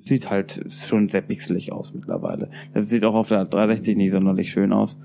sieht 0.06 0.30
halt 0.30 0.66
schon 0.70 1.10
sehr 1.10 1.22
pixelig 1.22 1.72
aus 1.72 1.94
mittlerweile. 1.94 2.50
Das 2.74 2.90
sieht 2.90 3.06
auch 3.06 3.16
auf 3.16 3.30
der 3.30 3.46
360 3.46 3.96
nicht 3.96 4.12
sonderlich 4.12 4.52
schön 4.52 4.74
aus. 4.74 5.00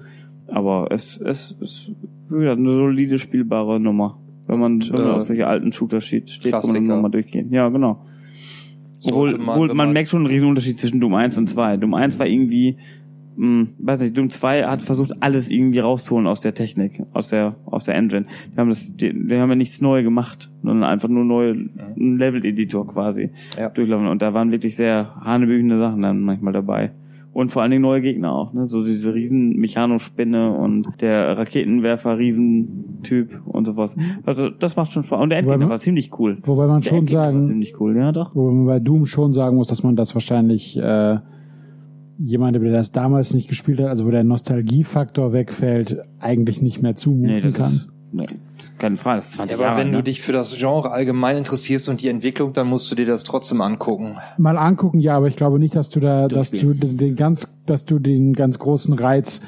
Aber 0.48 0.88
es, 0.90 1.18
es 1.18 1.52
ist 1.60 1.92
wie 2.30 2.38
gesagt, 2.40 2.58
eine 2.58 2.68
solide 2.72 3.18
spielbare 3.18 3.78
Nummer. 3.80 4.18
Wenn 4.46 4.58
man, 4.60 4.80
wenn 4.82 4.92
man 5.00 5.10
Äh, 5.10 5.12
auf 5.14 5.22
solche 5.22 5.46
alten 5.46 5.72
Shooter 5.72 6.00
steht, 6.00 6.30
steht 6.30 6.52
kann 6.52 6.62
man 6.72 6.82
nochmal 6.84 7.10
durchgehen. 7.10 7.52
Ja, 7.52 7.68
genau. 7.68 8.04
Obwohl, 9.04 9.32
man, 9.38 9.48
obwohl 9.50 9.68
man 9.68 9.76
man- 9.76 9.92
merkt 9.92 10.08
schon 10.08 10.20
einen 10.20 10.26
riesen 10.26 10.48
Unterschied 10.48 10.78
zwischen 10.78 11.00
Doom 11.00 11.14
1 11.14 11.38
und 11.38 11.48
2. 11.48 11.76
Doom 11.76 11.94
1 11.94 12.18
war 12.18 12.26
irgendwie, 12.26 12.76
mh, 13.36 13.66
weiß 13.78 14.00
nicht, 14.00 14.16
Doom 14.16 14.30
2 14.30 14.64
hat 14.64 14.82
versucht, 14.82 15.12
alles 15.20 15.50
irgendwie 15.50 15.78
rauszuholen 15.78 16.26
aus 16.26 16.40
der 16.40 16.54
Technik, 16.54 17.02
aus 17.12 17.28
der, 17.28 17.54
aus 17.66 17.84
der 17.84 17.94
Engine. 17.94 18.26
Die 18.52 18.56
haben 18.58 18.68
das, 18.70 18.96
die, 18.96 19.12
die 19.12 19.36
haben 19.36 19.50
ja 19.50 19.54
nichts 19.54 19.80
neu 19.80 20.02
gemacht, 20.02 20.50
sondern 20.62 20.82
einfach 20.90 21.08
nur 21.08 21.24
neu, 21.24 21.50
einen 21.50 22.18
Level-Editor 22.18 22.86
quasi 22.88 23.30
Ja. 23.58 23.68
durchlaufen. 23.68 24.08
Und 24.08 24.20
da 24.22 24.34
waren 24.34 24.50
wirklich 24.50 24.74
sehr 24.76 25.14
hanebüchende 25.20 25.78
Sachen 25.78 26.02
dann 26.02 26.20
manchmal 26.22 26.52
dabei. 26.52 26.90
Und 27.38 27.50
vor 27.52 27.62
allen 27.62 27.70
Dingen 27.70 27.82
neue 27.82 28.00
Gegner 28.00 28.32
auch, 28.32 28.52
ne? 28.52 28.66
So 28.66 28.82
diese 28.82 29.14
riesen 29.14 29.56
Mechanospinne 29.58 30.52
und 30.54 30.88
der 31.00 31.38
Raketenwerfer 31.38 32.18
Riesentyp 32.18 33.40
und 33.46 33.64
sowas. 33.64 33.94
Also 34.26 34.48
das 34.50 34.74
macht 34.74 34.90
schon 34.90 35.04
Spaß. 35.04 35.20
Und 35.22 35.30
der 35.30 35.38
Wobei 35.38 35.52
Endgegner 35.54 35.66
man- 35.66 35.70
war 35.70 35.80
ziemlich 35.80 36.18
cool. 36.18 36.38
Wobei 36.42 36.66
man 36.66 36.80
Der 36.80 36.88
schon 36.88 36.98
Endgegner 36.98 37.20
war 37.22 37.32
sagen, 37.32 37.44
ziemlich 37.44 37.80
cool, 37.80 37.96
ja 37.96 38.10
doch. 38.10 38.34
wo 38.34 38.50
man 38.50 38.66
bei 38.66 38.80
Doom 38.80 39.06
schon 39.06 39.32
sagen 39.32 39.56
muss, 39.56 39.68
dass 39.68 39.84
man 39.84 39.94
das 39.94 40.14
wahrscheinlich 40.16 40.76
äh, 40.78 41.18
jemand, 42.18 42.56
der 42.56 42.72
das 42.72 42.90
damals 42.90 43.32
nicht 43.34 43.48
gespielt 43.48 43.78
hat, 43.78 43.86
also 43.86 44.04
wo 44.04 44.10
der 44.10 44.24
Nostalgiefaktor 44.24 45.32
wegfällt, 45.32 45.96
eigentlich 46.18 46.60
nicht 46.60 46.82
mehr 46.82 46.96
zumuten 46.96 47.36
Nee, 47.36 47.40
kann. 47.52 47.72
ist 47.72 47.88
keine 48.78 48.96
Frage, 48.96 49.18
das 49.18 49.28
ist 49.28 49.34
20 49.34 49.52
Ja, 49.52 49.58
aber 49.58 49.72
Jahre 49.72 49.80
wenn 49.80 49.90
ne? 49.90 49.98
du 49.98 50.02
dich 50.04 50.22
für 50.22 50.32
das 50.32 50.56
Genre 50.56 50.90
allgemein 50.90 51.36
interessierst 51.36 51.88
und 51.88 52.00
die 52.02 52.08
Entwicklung, 52.08 52.52
dann 52.52 52.68
musst 52.68 52.90
du 52.90 52.94
dir 52.94 53.06
das 53.06 53.24
trotzdem 53.24 53.60
angucken. 53.60 54.16
Mal 54.38 54.56
angucken, 54.56 55.00
ja, 55.00 55.16
aber 55.16 55.28
ich 55.28 55.36
glaube 55.36 55.58
nicht, 55.58 55.76
dass 55.76 55.88
du 55.88 56.00
da, 56.00 56.28
dass 56.28 56.50
du 56.50 56.74
den 56.74 57.16
ganz, 57.16 57.46
dass 57.66 57.84
du 57.84 57.98
den 57.98 58.32
ganz 58.32 58.58
großen 58.58 58.94
Reiz, 58.94 59.42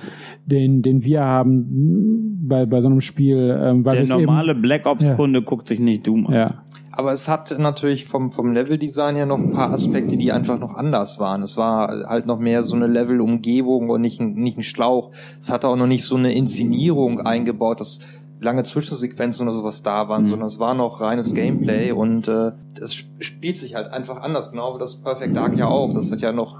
den, 0.44 0.82
den 0.82 1.02
wir 1.04 1.22
haben 1.22 2.46
bei, 2.48 2.66
bei 2.66 2.80
so 2.80 2.88
einem 2.88 3.00
Spiel, 3.00 3.58
ähm, 3.61 3.84
weil 3.84 4.04
Der 4.04 4.16
normale 4.18 4.52
eben, 4.52 4.62
Black 4.62 4.86
Ops 4.86 5.11
Kunde 5.16 5.42
guckt 5.42 5.68
sich 5.68 5.80
nicht 5.80 6.06
Doom 6.06 6.26
an. 6.26 6.34
ja. 6.34 6.62
Aber 6.92 7.12
es 7.12 7.28
hat 7.28 7.56
natürlich 7.58 8.06
vom, 8.06 8.30
vom 8.30 8.52
Leveldesign 8.52 9.14
her 9.16 9.24
noch 9.24 9.38
ein 9.38 9.52
paar 9.52 9.72
Aspekte, 9.72 10.18
die 10.18 10.32
einfach 10.32 10.58
noch 10.58 10.74
anders 10.74 11.18
waren. 11.18 11.40
Es 11.42 11.56
war 11.56 11.88
halt 12.06 12.26
noch 12.26 12.38
mehr 12.38 12.62
so 12.62 12.74
eine 12.74 12.88
Levelumgebung 12.88 13.88
und 13.88 14.02
nicht 14.02 14.20
ein, 14.20 14.34
nicht 14.34 14.58
ein 14.58 14.62
Schlauch. 14.62 15.11
Es 15.38 15.50
hatte 15.50 15.68
auch 15.68 15.76
noch 15.76 15.86
nicht 15.86 16.04
so 16.04 16.16
eine 16.16 16.34
Inszenierung 16.34 17.20
eingebaut, 17.20 17.80
dass 17.80 18.00
lange 18.41 18.62
Zwischensequenzen 18.64 19.47
oder 19.47 19.55
sowas 19.57 19.82
da 19.82 20.09
waren, 20.09 20.24
sondern 20.26 20.47
es 20.49 20.59
war 20.59 20.74
noch 20.74 21.01
reines 21.01 21.34
Gameplay 21.34 21.93
und 21.93 22.26
äh, 22.28 22.53
das 22.74 22.93
sp- 22.97 23.20
spielt 23.20 23.57
sich 23.59 23.74
halt 23.74 23.93
einfach 23.93 24.22
anders, 24.22 24.51
genau 24.51 24.74
wie 24.74 24.78
das 24.78 24.97
Perfect 24.97 25.36
Dark 25.36 25.57
ja 25.59 25.66
auch. 25.66 25.93
Das 25.93 26.11
hat 26.11 26.20
ja 26.20 26.32
noch 26.32 26.57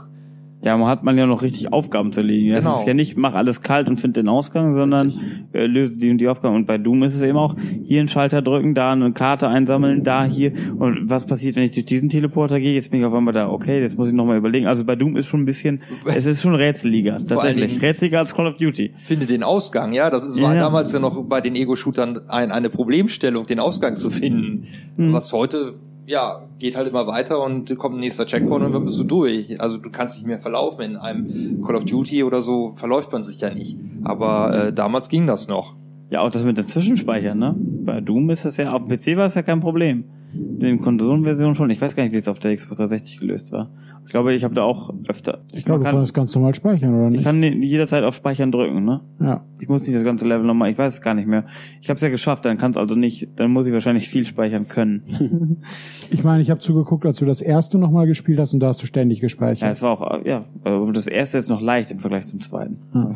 Ja, 0.63 0.77
man 0.77 0.89
hat 0.89 1.03
man 1.03 1.17
ja 1.17 1.25
noch 1.27 1.41
richtig 1.43 1.73
Aufgaben 1.73 2.13
zu 2.13 2.21
erledigen. 2.21 2.53
Es 2.53 2.65
Genau. 2.65 2.79
ist 2.81 2.87
ja 2.87 2.93
nicht, 2.93 3.17
mach 3.17 3.33
alles 3.35 3.63
kalt 3.63 3.89
und 3.89 3.97
find 3.99 4.17
den 4.19 4.29
Ausgang, 4.29 4.75
sondern 4.75 5.15
äh, 5.55 5.65
löse 5.65 5.97
die 5.97 6.11
und 6.11 6.19
die 6.19 6.29
Aufgaben. 6.29 6.55
Und 6.55 6.67
bei 6.67 6.77
Doom 6.77 7.03
ist 7.03 7.15
es 7.15 7.23
eben 7.23 7.39
auch, 7.39 7.57
hier 7.85 8.01
einen 8.01 8.09
Schalter 8.09 8.43
drücken, 8.43 8.75
da 8.75 8.93
eine 8.93 9.11
Karte 9.13 9.49
einsammeln, 9.49 10.03
da, 10.05 10.25
hier. 10.27 10.53
Und 10.79 11.09
was 11.09 11.25
passiert, 11.27 11.57
wenn 11.57 11.63
ich 11.63 11.73
durch 11.73 11.87
diesen 11.87 12.11
Teleporter 12.11 12.61
gehe? 12.61 12.75
Jetzt 12.75 12.91
bin 12.91 13.01
ich 13.01 13.07
auf 13.07 13.15
einmal 13.15 13.33
da, 13.33 13.49
okay, 13.49 13.81
jetzt 13.81 13.97
muss 13.97 14.09
ich 14.09 14.15
nochmal 14.15 14.37
überlegen. 14.37 14.67
Also 14.67 14.85
bei 14.85 14.97
Doom 14.97 15.17
ist 15.17 15.27
schon 15.29 15.41
ein 15.41 15.47
bisschen, 15.47 15.81
es 16.05 16.27
ist 16.27 16.43
schon 16.43 16.55
rätseliger, 16.55 17.21
tatsächlich. 17.27 17.81
Rätseliger 17.81 18.19
als 18.19 18.35
Call 18.35 18.47
of 18.47 18.57
Duty. 18.59 18.93
finde 18.99 19.25
den 19.27 19.43
Ausgang, 19.43 19.93
ja, 19.95 20.11
das 20.11 20.27
ist, 20.27 20.41
war 20.43 20.55
Ja. 20.55 20.61
damals 20.61 20.93
ja 20.93 20.99
noch 20.99 21.23
bei 21.25 21.41
den 21.41 21.57
Ego-Shootern 21.57 22.21
ein, 22.29 22.51
eine 22.53 22.69
Problemstellung, 22.69 23.47
den 23.47 23.61
Ausgang 23.61 23.97
zu 23.97 24.11
finden. 24.11 24.65
Hm. 24.97 25.13
Was 25.15 25.33
heute, 25.33 25.77
ja, 26.11 26.43
geht 26.59 26.77
halt 26.77 26.89
immer 26.89 27.07
weiter 27.07 27.43
und 27.43 27.77
kommt 27.79 27.97
ein 27.97 28.01
nächster 28.01 28.27
Checkpoint 28.27 28.65
und 28.65 28.73
dann 28.73 28.85
bist 28.85 28.99
du 28.99 29.05
durch. 29.05 29.61
Also 29.61 29.79
du 29.79 29.91
kannst 29.91 30.17
nicht 30.17 30.27
mehr 30.27 30.41
verlaufen. 30.41 30.83
In 30.83 30.97
einem 30.97 31.63
Call 31.65 31.77
of 31.77 31.85
Duty 31.85 32.25
oder 32.25 32.43
so 32.43 32.73
verläuft 32.77 33.13
man 33.13 33.23
sich 33.23 33.41
ja 33.41 33.55
nicht. 33.55 33.79
Aber 34.03 34.67
äh, 34.67 34.73
damals 34.73 35.09
ging 35.09 35.27
das 35.27 35.47
noch. 35.47 35.77
Ja, 36.11 36.23
auch 36.23 36.31
das 36.31 36.45
mit 36.45 36.59
den 36.59 36.67
Zwischenspeichern, 36.67 37.39
ne? 37.39 37.55
Bei 37.57 38.01
Doom 38.01 38.31
ist 38.31 38.45
es 38.45 38.57
ja, 38.57 38.73
auf 38.73 38.87
dem 38.87 38.97
PC 38.97 39.17
war 39.17 39.27
es 39.27 39.35
ja 39.35 39.43
kein 39.43 39.61
Problem. 39.61 40.05
In 40.33 40.61
den 40.61 40.81
Konsolenversionen 40.81 41.55
schon. 41.55 41.71
Ich 41.71 41.81
weiß 41.81 41.97
gar 41.97 42.05
nicht, 42.05 42.13
wie 42.13 42.19
es 42.19 42.29
auf 42.29 42.39
der 42.39 42.55
Xbox 42.55 42.79
360 42.79 43.19
gelöst 43.21 43.51
war. 43.53 43.71
Ich 44.05 44.13
glaube, 44.13 44.35
ich 44.35 44.43
habe 44.43 44.55
da 44.55 44.63
auch 44.63 44.93
öfter. 45.09 45.39
Ich 45.53 45.65
glaube, 45.65 45.81
du 45.81 45.85
kann, 45.85 45.97
kannst 45.97 46.15
ganz 46.15 46.35
normal 46.35 46.55
speichern, 46.55 46.95
oder 46.95 47.07
ich 47.07 47.13
nicht? 47.13 47.25
kann 47.25 47.43
jederzeit 47.43 48.03
auf 48.03 48.15
Speichern 48.15 48.51
drücken, 48.51 48.85
ne? 48.85 49.01
Ja. 49.21 49.45
Ich 49.61 49.69
muss 49.69 49.83
nicht 49.83 49.95
das 49.95 50.05
ganze 50.05 50.27
Level 50.27 50.45
nochmal, 50.47 50.71
ich 50.71 50.79
weiß 50.79 50.95
es 50.95 51.01
gar 51.01 51.15
nicht 51.15 51.29
mehr. 51.29 51.47
Ich 51.81 51.91
habe 51.91 51.97
es 51.97 52.03
ja 52.03 52.09
geschafft, 52.09 52.45
dann 52.45 52.59
kann 52.59 52.73
es 52.73 52.77
also 52.77 52.97
nicht, 52.97 53.29
dann 53.37 53.53
muss 53.53 53.67
ich 53.67 53.73
wahrscheinlich 53.73 54.09
viel 54.09 54.25
speichern 54.25 54.69
können. 54.69 55.59
Ich 56.13 56.25
meine, 56.25 56.43
ich 56.43 56.51
habe 56.51 56.59
zugeguckt, 56.59 57.07
als 57.07 57.21
du 57.21 57.25
das 57.25 57.41
erste 57.41 57.79
nochmal 57.79 58.09
gespielt 58.09 58.41
hast 58.41 58.53
und 58.53 58.59
da 58.59 58.67
hast 58.67 58.83
du 58.83 58.87
ständig 58.87 59.19
ja, 59.19 59.23
gespeichert. 59.23 59.71
es 59.71 59.81
war 59.81 59.93
auch, 59.93 60.25
ja, 60.25 60.45
das 60.93 61.07
erste 61.07 61.39
ist 61.39 61.49
noch 61.49 61.61
leicht 61.61 61.93
im 61.93 62.01
Vergleich 62.01 62.27
zum 62.27 62.41
zweiten. 62.41 62.79
Ah. 62.93 63.15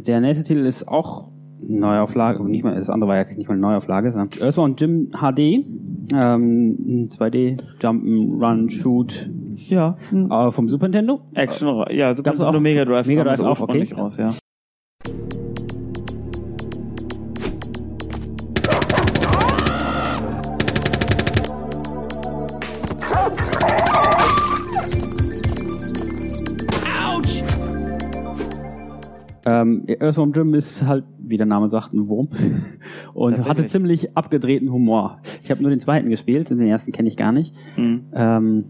Der 0.00 0.22
nächste 0.22 0.42
Titel 0.42 0.64
ist 0.64 0.88
auch 0.88 1.28
Neuauflage, 1.66 2.38
aber 2.40 2.48
nicht 2.48 2.64
mal, 2.64 2.74
das 2.74 2.90
andere 2.90 3.10
war 3.10 3.16
ja 3.16 3.24
nicht 3.34 3.48
mal 3.48 3.54
eine 3.54 3.60
Neuauflage, 3.62 4.12
sondern 4.12 4.30
Earthbound 4.42 4.80
Jim 4.80 5.10
HD, 5.12 5.38
ähm, 5.38 5.64
ein 6.12 7.08
2D 7.10 7.56
Jump 7.80 8.04
Run 8.04 8.68
Shoot 8.70 9.30
Ja, 9.68 9.96
äh, 10.12 10.50
vom 10.50 10.68
Super 10.68 10.86
Nintendo. 10.86 11.20
Action, 11.34 11.84
ja, 11.90 12.16
Super 12.16 12.30
auch- 12.32 12.34
Nintendo 12.36 12.60
Mega 12.60 12.84
Drive 12.84 13.06
Mega 13.06 13.22
kam 13.22 13.28
Drive 13.28 13.38
so 13.38 13.46
auch, 13.46 13.60
okay. 13.60 13.86
raus, 13.96 14.16
ja. 14.16 14.34
Ähm, 29.62 29.84
Earthworm 29.86 30.32
Jim 30.32 30.54
ist 30.54 30.84
halt, 30.84 31.04
wie 31.18 31.36
der 31.36 31.46
Name 31.46 31.70
sagt, 31.70 31.92
ein 31.92 32.08
Wurm 32.08 32.28
und 33.14 33.48
hatte 33.48 33.66
ziemlich 33.66 34.16
abgedrehten 34.16 34.72
Humor. 34.72 35.20
Ich 35.42 35.50
habe 35.50 35.62
nur 35.62 35.70
den 35.70 35.80
zweiten 35.80 36.10
gespielt, 36.10 36.50
den 36.50 36.60
ersten 36.60 36.92
kenne 36.92 37.08
ich 37.08 37.16
gar 37.16 37.32
nicht. 37.32 37.54
Hm. 37.76 38.06
Ähm, 38.12 38.64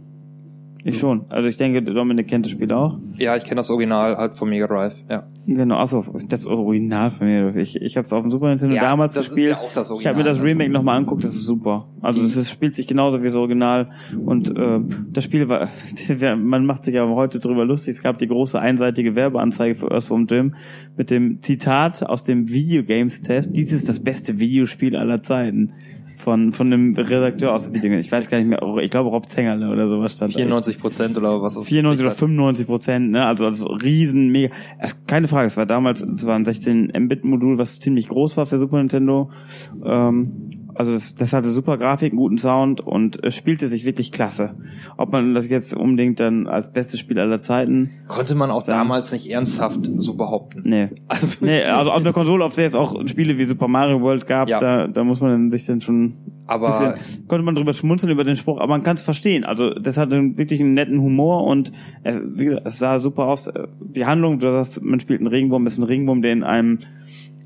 Ich 0.85 0.99
schon. 0.99 1.27
Also 1.29 1.49
ich 1.49 1.57
denke, 1.57 1.81
Dominik 1.83 2.27
kennt 2.27 2.45
das 2.45 2.53
Spiel 2.53 2.73
auch. 2.73 2.99
Ja, 3.17 3.37
ich 3.37 3.45
kenne 3.45 3.57
das 3.57 3.71
Original 3.71 4.17
halt 4.17 4.37
vom 4.37 4.49
Mega 4.49 4.67
Drive. 4.67 4.97
Ja. 5.09 5.25
Genau, 5.47 5.77
achso, 5.77 6.05
das 6.29 6.47
Original 6.47 7.11
von 7.11 7.27
mir. 7.27 7.55
Ich, 7.57 7.81
ich 7.81 7.97
habe 7.97 8.07
es 8.07 8.13
auf 8.13 8.23
dem 8.23 8.31
Super 8.31 8.49
Nintendo 8.49 8.75
Ja, 8.75 8.83
damals 8.83 9.15
das 9.15 9.27
ist 9.27 9.35
gespielt. 9.35 9.57
ja 9.57 9.59
auch 9.59 9.73
das 9.73 9.91
ich 9.91 10.07
habe 10.07 10.19
mir 10.19 10.25
das 10.25 10.39
Original, 10.39 10.63
Remake 10.63 10.73
nochmal 10.73 10.97
angeguckt, 10.97 11.25
das 11.25 11.35
ist 11.35 11.45
super. 11.45 11.89
Also 12.01 12.23
es 12.23 12.37
ist, 12.37 12.51
spielt 12.51 12.75
sich 12.75 12.87
genauso 12.87 13.21
wie 13.21 13.27
das 13.27 13.37
Original. 13.37 13.91
Und 14.25 14.57
äh, 14.57 14.81
das 15.13 15.25
Spiel 15.25 15.49
war, 15.49 15.69
man 16.37 16.67
macht 16.67 16.85
sich 16.85 16.95
ja 16.95 17.09
heute 17.09 17.39
drüber 17.39 17.65
lustig, 17.65 17.95
es 17.95 18.03
gab 18.03 18.19
die 18.19 18.29
große 18.29 18.59
einseitige 18.59 19.15
Werbeanzeige 19.15 19.75
für 19.77 19.91
Earthworm 19.91 20.27
Jim 20.29 20.55
mit 20.97 21.11
dem 21.11 21.43
Zitat 21.43 22.03
aus 22.03 22.25
dem 22.25 22.49
Videogames-Test, 22.49 23.51
dies 23.53 23.73
ist 23.73 23.89
das 23.89 24.01
beste 24.01 24.39
Videospiel 24.39 24.97
aller 24.97 25.23
Zeiten. 25.23 25.73
Von, 26.23 26.53
von 26.53 26.71
dem 26.71 26.95
Redakteur 26.95 27.53
aus 27.53 27.65
der 27.65 27.75
Video. 27.75 27.99
Ich 27.99 28.13
weiß 28.13 28.31
gar 28.31 28.39
nicht 28.39 28.47
mehr, 28.47 28.61
ich 28.81 28.91
glaube 28.91 29.11
Rob 29.11 29.29
Zengerle 29.29 29.69
oder 29.69 29.89
sowas 29.89 30.13
stand 30.13 30.33
da. 30.35 30.39
94 30.39 30.79
Prozent 30.79 31.19
oder 31.19 31.43
was 31.43 31.57
ist 31.57 31.67
94 31.67 32.07
oder 32.07 32.15
95 32.15 32.67
Prozent, 32.67 33.11
ne? 33.11 33.27
Also 33.27 33.47
also 33.47 33.67
riesen 33.67 34.29
mega. 34.29 34.55
Es, 34.79 34.97
keine 35.07 35.27
Frage, 35.27 35.49
es 35.49 35.57
war 35.57 35.67
damals, 35.67 36.01
es 36.01 36.25
war 36.25 36.37
ein 36.37 36.45
16 36.45 36.93
Mbit 36.97 37.25
Modul, 37.25 37.59
was 37.59 37.81
ziemlich 37.81 38.07
groß 38.07 38.37
war 38.37 38.47
für 38.47 38.59
Super 38.59 38.79
Nintendo. 38.79 39.31
Ähm, 39.85 40.62
also 40.83 40.93
das, 40.93 41.15
das 41.15 41.33
hatte 41.33 41.49
super 41.49 41.79
Grafik, 41.79 42.13
einen 42.13 42.19
guten 42.19 42.39
Sound 42.39 42.81
und 42.81 43.23
es 43.25 43.35
spielte 43.35 43.69
sich 43.69 43.85
wirklich 43.85 44.13
klasse. 44.13 44.55
Ob 44.97 45.13
man 45.13 45.35
das 45.35 45.49
jetzt 45.49 45.75
unbedingt 45.75 46.21
dann 46.21 46.47
als 46.47 46.73
bestes 46.73 47.01
Spiel 47.01 47.19
aller 47.19 47.39
Zeiten, 47.41 47.91
Konnte 48.09 48.35
man 48.35 48.51
auch 48.51 48.63
Sagen. 48.63 48.79
damals 48.79 49.13
nicht 49.13 49.31
ernsthaft 49.31 49.81
so 49.95 50.15
behaupten. 50.15 50.63
nee. 50.65 50.89
Also, 51.09 51.45
Nee, 51.45 51.63
also 51.65 51.91
auf 51.91 52.03
der 52.03 52.13
Konsole, 52.13 52.45
auf 52.45 52.55
der 52.55 52.67
es 52.67 52.75
auch 52.75 52.95
Spiele 53.07 53.39
wie 53.39 53.45
Super 53.45 53.69
Mario 53.69 54.01
World 54.01 54.27
gab, 54.27 54.49
Ja. 54.49 54.59
da, 54.59 54.87
da 54.89 55.05
muss 55.05 55.21
man 55.21 55.51
sich 55.51 55.65
dann 55.67 55.81
schon 55.81 56.15
aber 56.47 56.67
bisschen, 56.95 57.29
konnte 57.29 57.45
man 57.45 57.55
drüber 57.55 57.73
schmunzeln 57.73 58.13
über 58.13 58.25
den 58.25 58.35
Spruch, 58.37 58.59
aber 58.59 58.67
man 58.69 58.83
kann 58.83 58.97
es 58.97 59.03
verstehen. 59.03 59.45
Also 59.45 59.71
das 59.75 59.97
hatte 59.97 60.17
wirklich 60.37 60.61
einen 60.61 60.75
netten 60.75 61.01
Humor 61.01 61.45
und 61.45 61.73
äh, 62.03 62.19
wie 62.25 62.47
gesagt, 62.47 62.67
es 62.67 62.79
sah 62.79 62.99
super 62.99 63.27
aus. 63.27 63.47
Äh, 63.47 63.69
Die 63.81 64.05
Handlung, 64.07 64.39
du 64.41 64.51
sagst, 64.51 64.83
man 64.83 64.99
spielt 65.01 65.21
einen 65.21 65.29
Regenwurm, 65.29 65.67
ist 65.67 65.79
ein 65.79 65.85
Regenwurm, 65.85 66.21
der 66.21 66.33
in 66.33 66.43
einem 66.43 66.81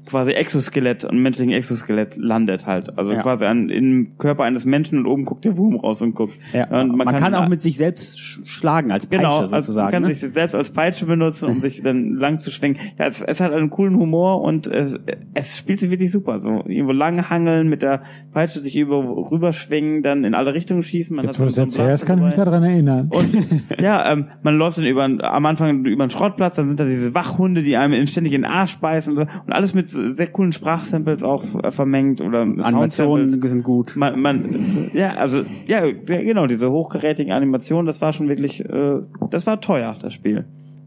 quasi 0.07 0.31
Exoskelett, 0.33 1.05
ein 1.05 1.19
menschlichen 1.19 1.53
Exoskelett 1.53 2.17
landet 2.17 2.67
halt. 2.67 2.97
Also 2.99 3.13
Ja. 3.13 3.23
quasi 3.23 3.45
an, 3.45 3.69
im 3.69 4.17
Körper 4.19 4.45
eines 4.45 4.65
Menschen 4.65 4.99
und 5.01 5.07
oben 5.07 5.25
guckt 5.25 5.45
der 5.45 5.57
Wurm 5.59 5.77
raus 5.77 6.01
und 6.03 6.15
guckt. 6.15 6.35
Ja, 6.53 6.67
und 6.81 6.97
man, 6.97 7.09
kann, 7.17 7.35
auch 7.35 7.49
mit 7.49 7.61
sich 7.61 7.77
selbst 7.77 8.19
sch 8.19 8.41
schlagen 8.45 8.91
als 8.93 9.07
Peitsche 9.07 9.19
Genau, 9.23 9.39
also 9.39 9.51
man 9.51 9.63
sozusagen. 9.63 9.91
kann 9.91 10.03
ne? 10.05 10.15
sich 10.15 10.33
selbst 10.33 10.55
als 10.55 10.71
Peitsche 10.71 11.07
benutzen, 11.07 11.49
um 11.51 11.61
sich 11.61 11.83
dann 11.83 12.15
lang 12.15 12.41
zu 12.41 12.51
schwenken. 12.51 12.81
Ja, 12.99 13.07
es, 13.07 13.21
es 13.21 13.41
hat 13.41 13.53
einen 13.53 13.71
coolen 13.71 13.97
Humor 13.97 14.43
und 14.43 14.67
es, 14.67 14.99
es 15.35 15.59
spielt 15.59 15.81
sich 15.81 15.91
wirklich 15.91 16.11
super. 16.11 16.41
So 16.41 16.63
irgendwo 16.67 16.93
lang 16.93 17.29
hangeln, 17.29 17.69
mit 17.69 17.83
der 17.83 18.03
Peitsche 18.33 18.61
sich 18.61 18.77
über 18.77 18.99
rüberschwingen, 19.31 20.03
dann 20.03 20.25
in 20.25 20.35
alle 20.35 20.55
Richtungen 20.55 20.83
schießen. 20.83 21.15
Man 21.17 21.25
Jetzt, 21.27 21.35
hat 21.35 21.41
wo 21.41 21.45
du 21.45 21.49
es 21.51 21.55
so 21.57 21.63
einen 21.63 21.71
erzählst, 21.71 22.07
kann 22.07 22.19
ich 22.19 22.25
mich 22.25 22.35
daran 22.35 22.63
erinnern. 22.63 23.11
Und 23.11 23.63
ja, 23.81 24.11
ähm, 24.13 24.27
man 24.43 24.57
läuft 24.57 24.79
dann 24.79 24.85
über 24.87 25.05
am 25.05 25.47
Anfang 25.47 25.85
über 25.85 26.05
einen 26.05 26.11
Schrottplatz, 26.11 26.57
dann 26.57 26.69
sind 26.69 26.81
da 26.81 26.85
diese 26.85 27.15
Wachhunde, 27.15 27.63
die 27.63 27.77
einem 27.77 27.93
in- 27.95 28.07
ständig 28.07 28.33
in 28.35 28.43
den 28.43 28.51
Arsch 28.51 28.77
beißen 28.79 29.17
und, 29.17 29.29
so. 29.29 29.37
und 29.47 29.53
alles 29.53 29.75
mit 29.75 29.89
so 29.91 29.96
sehr 30.15 30.27
coolen 30.29 30.53
Sprachsamples 30.53 31.23
auch 31.23 31.43
vermengt 31.71 32.21
oder 32.21 32.41
Animationen 32.43 32.91
Soundsamples. 32.91 33.33
sind 33.51 33.63
gut. 33.65 33.95
Man, 33.97 34.21
man, 34.21 34.91
ja, 34.93 35.15
also 35.15 35.43
ja, 35.67 35.83
genau 35.91 36.47
diese 36.47 36.71
hochkarätigen 36.71 37.33
Animationen, 37.33 37.87
das 37.87 38.01
war 38.01 38.13
schon 38.13 38.29
wirklich, 38.29 38.65
äh, 38.65 39.01
das 39.31 39.47
war 39.47 39.61
teuer, 39.61 39.97
das 40.01 40.15
Spiel. 40.15 40.45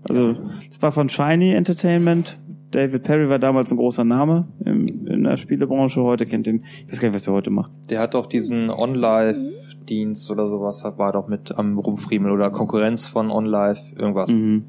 Also 0.07 0.35
das 0.69 0.81
war 0.81 0.91
von 0.91 1.09
Shiny 1.09 1.51
Entertainment. 1.53 2.39
David 2.71 3.01
Perry 3.03 3.27
war 3.29 3.39
damals 3.39 3.71
ein 3.71 3.77
großer 3.77 4.03
Name 4.03 4.47
im, 4.63 5.07
in 5.07 5.23
der 5.23 5.37
Spielebranche. 5.37 6.01
Heute 6.03 6.25
kennt 6.27 6.45
ihn, 6.47 6.63
ich 6.85 6.91
weiß 6.91 6.99
gar 6.99 7.09
nicht, 7.09 7.15
was 7.15 7.25
er 7.27 7.33
heute 7.33 7.49
macht. 7.49 7.71
Der 7.89 7.99
hat 7.99 8.13
doch 8.13 8.27
diesen 8.27 8.69
OnLive-Dienst 8.69 10.29
oder 10.31 10.47
sowas, 10.47 10.83
hat- 10.83 10.97
war 10.97 11.11
doch 11.11 11.27
mit 11.27 11.57
am 11.57 11.77
Rumfriemeln 11.79 12.33
oder 12.33 12.49
Konkurrenz 12.51 13.07
von 13.07 13.31
OnLive, 13.31 13.79
irgendwas. 13.97 14.29
Mhm. 14.31 14.65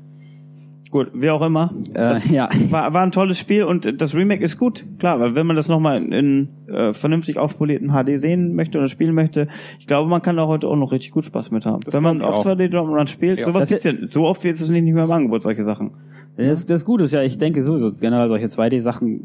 Gut, 0.91 1.13
wie 1.15 1.31
auch 1.31 1.41
immer. 1.43 1.73
Äh, 1.95 2.17
ja. 2.33 2.49
War, 2.71 2.93
war 2.93 3.03
ein 3.03 3.13
tolles 3.13 3.39
Spiel 3.39 3.63
und 3.63 4.01
das 4.03 4.13
Remake 4.15 4.43
ist 4.43 4.59
gut, 4.59 4.85
klar, 4.99 5.21
weil 5.21 5.37
wenn 5.37 5.47
man 5.47 5.55
das 5.55 5.69
nochmal 5.69 6.03
in, 6.03 6.11
in 6.13 6.49
äh, 6.75 6.93
vernünftig 6.93 7.39
aufpolierten 7.39 7.91
HD 7.93 8.19
sehen 8.19 8.55
möchte 8.57 8.79
oder 8.79 8.89
spielen 8.89 9.15
möchte, 9.15 9.47
ich 9.79 9.87
glaube, 9.87 10.09
man 10.11 10.21
kann 10.21 10.37
da 10.37 10.49
heute 10.49 10.67
auch 10.67 10.75
noch 10.75 10.91
richtig 10.91 11.13
gut 11.13 11.25
Spaß 11.25 11.53
mit 11.53 11.65
haben. 11.65 11.81
wenn 11.89 12.03
man 12.03 12.23
auf 12.23 12.45
auch. 12.45 12.47
2D 12.47 12.73
Jump'n'Run 12.73 13.07
spielt, 13.07 13.39
Ja. 13.39 13.47
sowas 13.47 13.69
Das 13.69 13.69
gibt's 13.69 13.85
ja, 13.85 13.93
so 14.09 14.25
oft 14.27 14.43
wird 14.43 14.57
es 14.57 14.69
nicht 14.69 14.83
mehr 14.93 15.05
im 15.05 15.11
Angebot, 15.13 15.45
solche 15.45 15.63
Sachen. 15.63 15.93
Das, 16.37 16.67
das 16.67 16.85
Gute 16.85 17.05
ist 17.05 17.13
ja, 17.13 17.23
ich 17.23 17.39
denke 17.39 17.63
sowieso, 17.63 17.93
generell 17.93 18.29
solche 18.29 18.47
2D-Sachen 18.47 19.21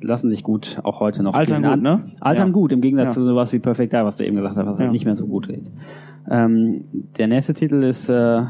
lassen 0.00 0.30
sich 0.30 0.42
gut 0.42 0.78
auch 0.84 1.00
heute 1.00 1.22
noch 1.22 1.34
Altern 1.34 1.62
spielen. 1.62 1.74
gut, 1.74 1.82
ne? 1.82 2.04
Altern 2.20 2.48
Ja. 2.48 2.52
gut, 2.52 2.72
im 2.72 2.80
Gegensatz 2.80 3.08
Ja. 3.08 3.12
zu 3.14 3.24
sowas 3.24 3.52
wie 3.52 3.58
Perfect 3.58 3.92
Dark, 3.92 4.06
was 4.06 4.16
du 4.16 4.24
eben 4.26 4.36
gesagt 4.36 4.56
hast, 4.56 4.66
was 4.66 4.78
Ja. 4.78 4.84
halt 4.84 4.92
nicht 4.92 5.04
mehr 5.04 5.16
so 5.16 5.26
gut 5.26 5.48
geht. 5.48 5.70
Ähm, 6.30 6.84
der 7.18 7.26
nächste 7.26 7.52
Titel 7.52 7.82
ist 7.82 8.08
äh, 8.08 8.42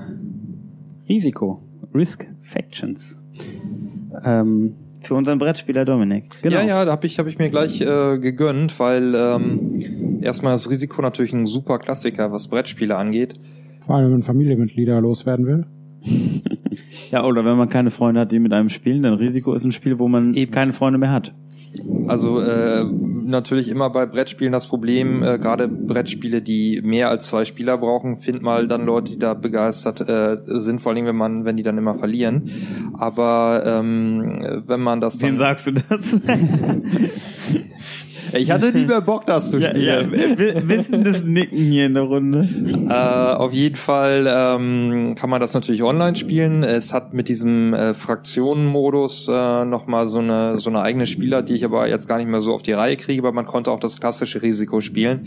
Risiko, 1.09 1.61
Risk 1.95 2.27
Factions. 2.41 3.23
Ähm, 4.25 4.75
Für 5.03 5.15
unseren 5.15 5.39
Brettspieler 5.39 5.85
Dominik. 5.85 6.25
genau. 6.43 6.57
Ja, 6.57 6.63
ja, 6.63 6.85
da 6.85 6.93
habe 6.93 7.07
ich, 7.07 7.19
hab 7.19 7.27
ich 7.27 7.39
mir 7.39 7.51
gleich 7.51 7.81
äh, 7.81 8.19
gegönnt, 8.19 8.79
weil 8.79 9.15
ähm, 9.15 10.21
erstmal 10.23 10.53
das 10.53 10.71
Risiko 10.71 11.03
natürlich 11.03 11.33
ein 11.33 11.47
super 11.47 11.79
Klassiker, 11.79 12.31
was 12.33 12.49
Brettspiele 12.49 12.97
angeht. 12.97 13.35
Vor 13.81 13.97
allem, 13.97 14.07
wenn 14.07 14.13
man 14.13 14.23
Familienmitglieder 14.23 15.01
loswerden 15.01 15.47
will. 15.47 15.67
Ja, 17.11 17.27
oder 17.27 17.45
wenn 17.45 17.59
man 17.59 17.69
keine 17.69 17.91
Freunde 17.91 18.23
hat, 18.23 18.33
die 18.33 18.39
mit 18.39 18.55
einem 18.55 18.71
spielen, 18.71 19.03
dann 19.03 19.13
Risiko 19.15 19.53
ist 19.53 19.65
ein 19.65 19.73
Spiel, 19.73 19.99
wo 19.99 20.09
man 20.09 20.33
Eben. 20.33 20.51
keine 20.51 20.73
Freunde 20.73 20.99
mehr 20.99 21.13
hat. 21.13 21.35
Also 22.09 22.41
äh, 22.41 22.87
natürlich 23.25 23.69
immer 23.69 23.91
bei 23.91 24.07
Brettspielen 24.07 24.53
das 24.53 24.67
Problem, 24.67 25.23
äh, 25.23 25.39
gerade 25.39 25.69
Brettspiele, 25.69 26.43
die 26.43 26.81
mehr 26.83 27.09
als 27.09 27.27
zwei 27.27 27.45
Spieler 27.45 27.79
brauchen, 27.79 28.19
find 28.19 28.43
mal 28.43 28.69
dann 28.69 28.85
Leute, 28.85 29.13
die 29.13 29.19
da 29.19 29.35
begeistert 29.35 30.01
äh, 30.09 30.39
sind, 30.45 30.81
vor 30.81 30.93
allem 30.93 31.07
wenn 31.07 31.17
man, 31.17 31.45
wenn 31.45 31.57
die 31.57 31.63
dann 31.63 31.79
immer 31.79 31.99
verlieren. 31.99 32.51
Aber 32.99 33.63
ähm, 33.65 34.63
wenn 34.67 34.81
man 34.81 35.01
das 35.01 35.21
Wem 35.21 35.37
dann, 35.37 35.39
sagst 35.39 35.67
du 35.67 35.73
das? 35.73 35.85
ich 38.35 38.51
hatte 38.51 38.71
lieber 38.71 39.01
Bock, 39.01 39.27
das 39.27 39.51
zu 39.51 39.59
ja, 39.59 39.71
spielen. 39.71 40.13
ja, 40.13 40.39
wi- 40.39 40.69
wissendes 40.69 41.25
Nicken 41.25 41.59
hier 41.59 41.87
in 41.87 41.95
der 41.95 42.03
Runde. 42.05 42.49
Äh, 42.89 42.93
auf 42.93 43.53
jeden 43.53 43.77
Fall 43.77 44.27
ähm, 44.29 45.15
kann 45.17 45.31
man 45.31 45.41
das 45.41 45.55
natürlich 45.55 45.83
online 45.83 46.17
spielen. 46.17 46.63
Es 46.63 46.93
hat 46.93 47.15
mit 47.15 47.29
diesem 47.29 47.75
äh, 47.75 47.95
Fraktionenmodus 47.95 49.29
äh, 49.29 49.65
nochmal 49.65 50.07
so 50.07 50.19
eine, 50.19 50.59
so 50.59 50.71
eine 50.71 50.83
eigene 50.83 51.07
Spieler, 51.07 51.43
die 51.43 51.55
ich 51.55 51.65
aber 51.65 51.89
jetzt 51.89 52.09
gar 52.09 52.19
nicht 52.19 52.29
mehr 52.29 52.41
so 52.41 52.53
auf 52.53 52.63
die 52.63 52.73
Reihe 52.73 52.97
kriege, 52.97 53.23
aber 53.23 53.33
man 53.33 53.47
konnte 53.47 53.71
auch 53.71 53.81
das 53.81 54.01
klassische 54.01 54.43
Risiko 54.43 54.81
spielen. 54.81 55.21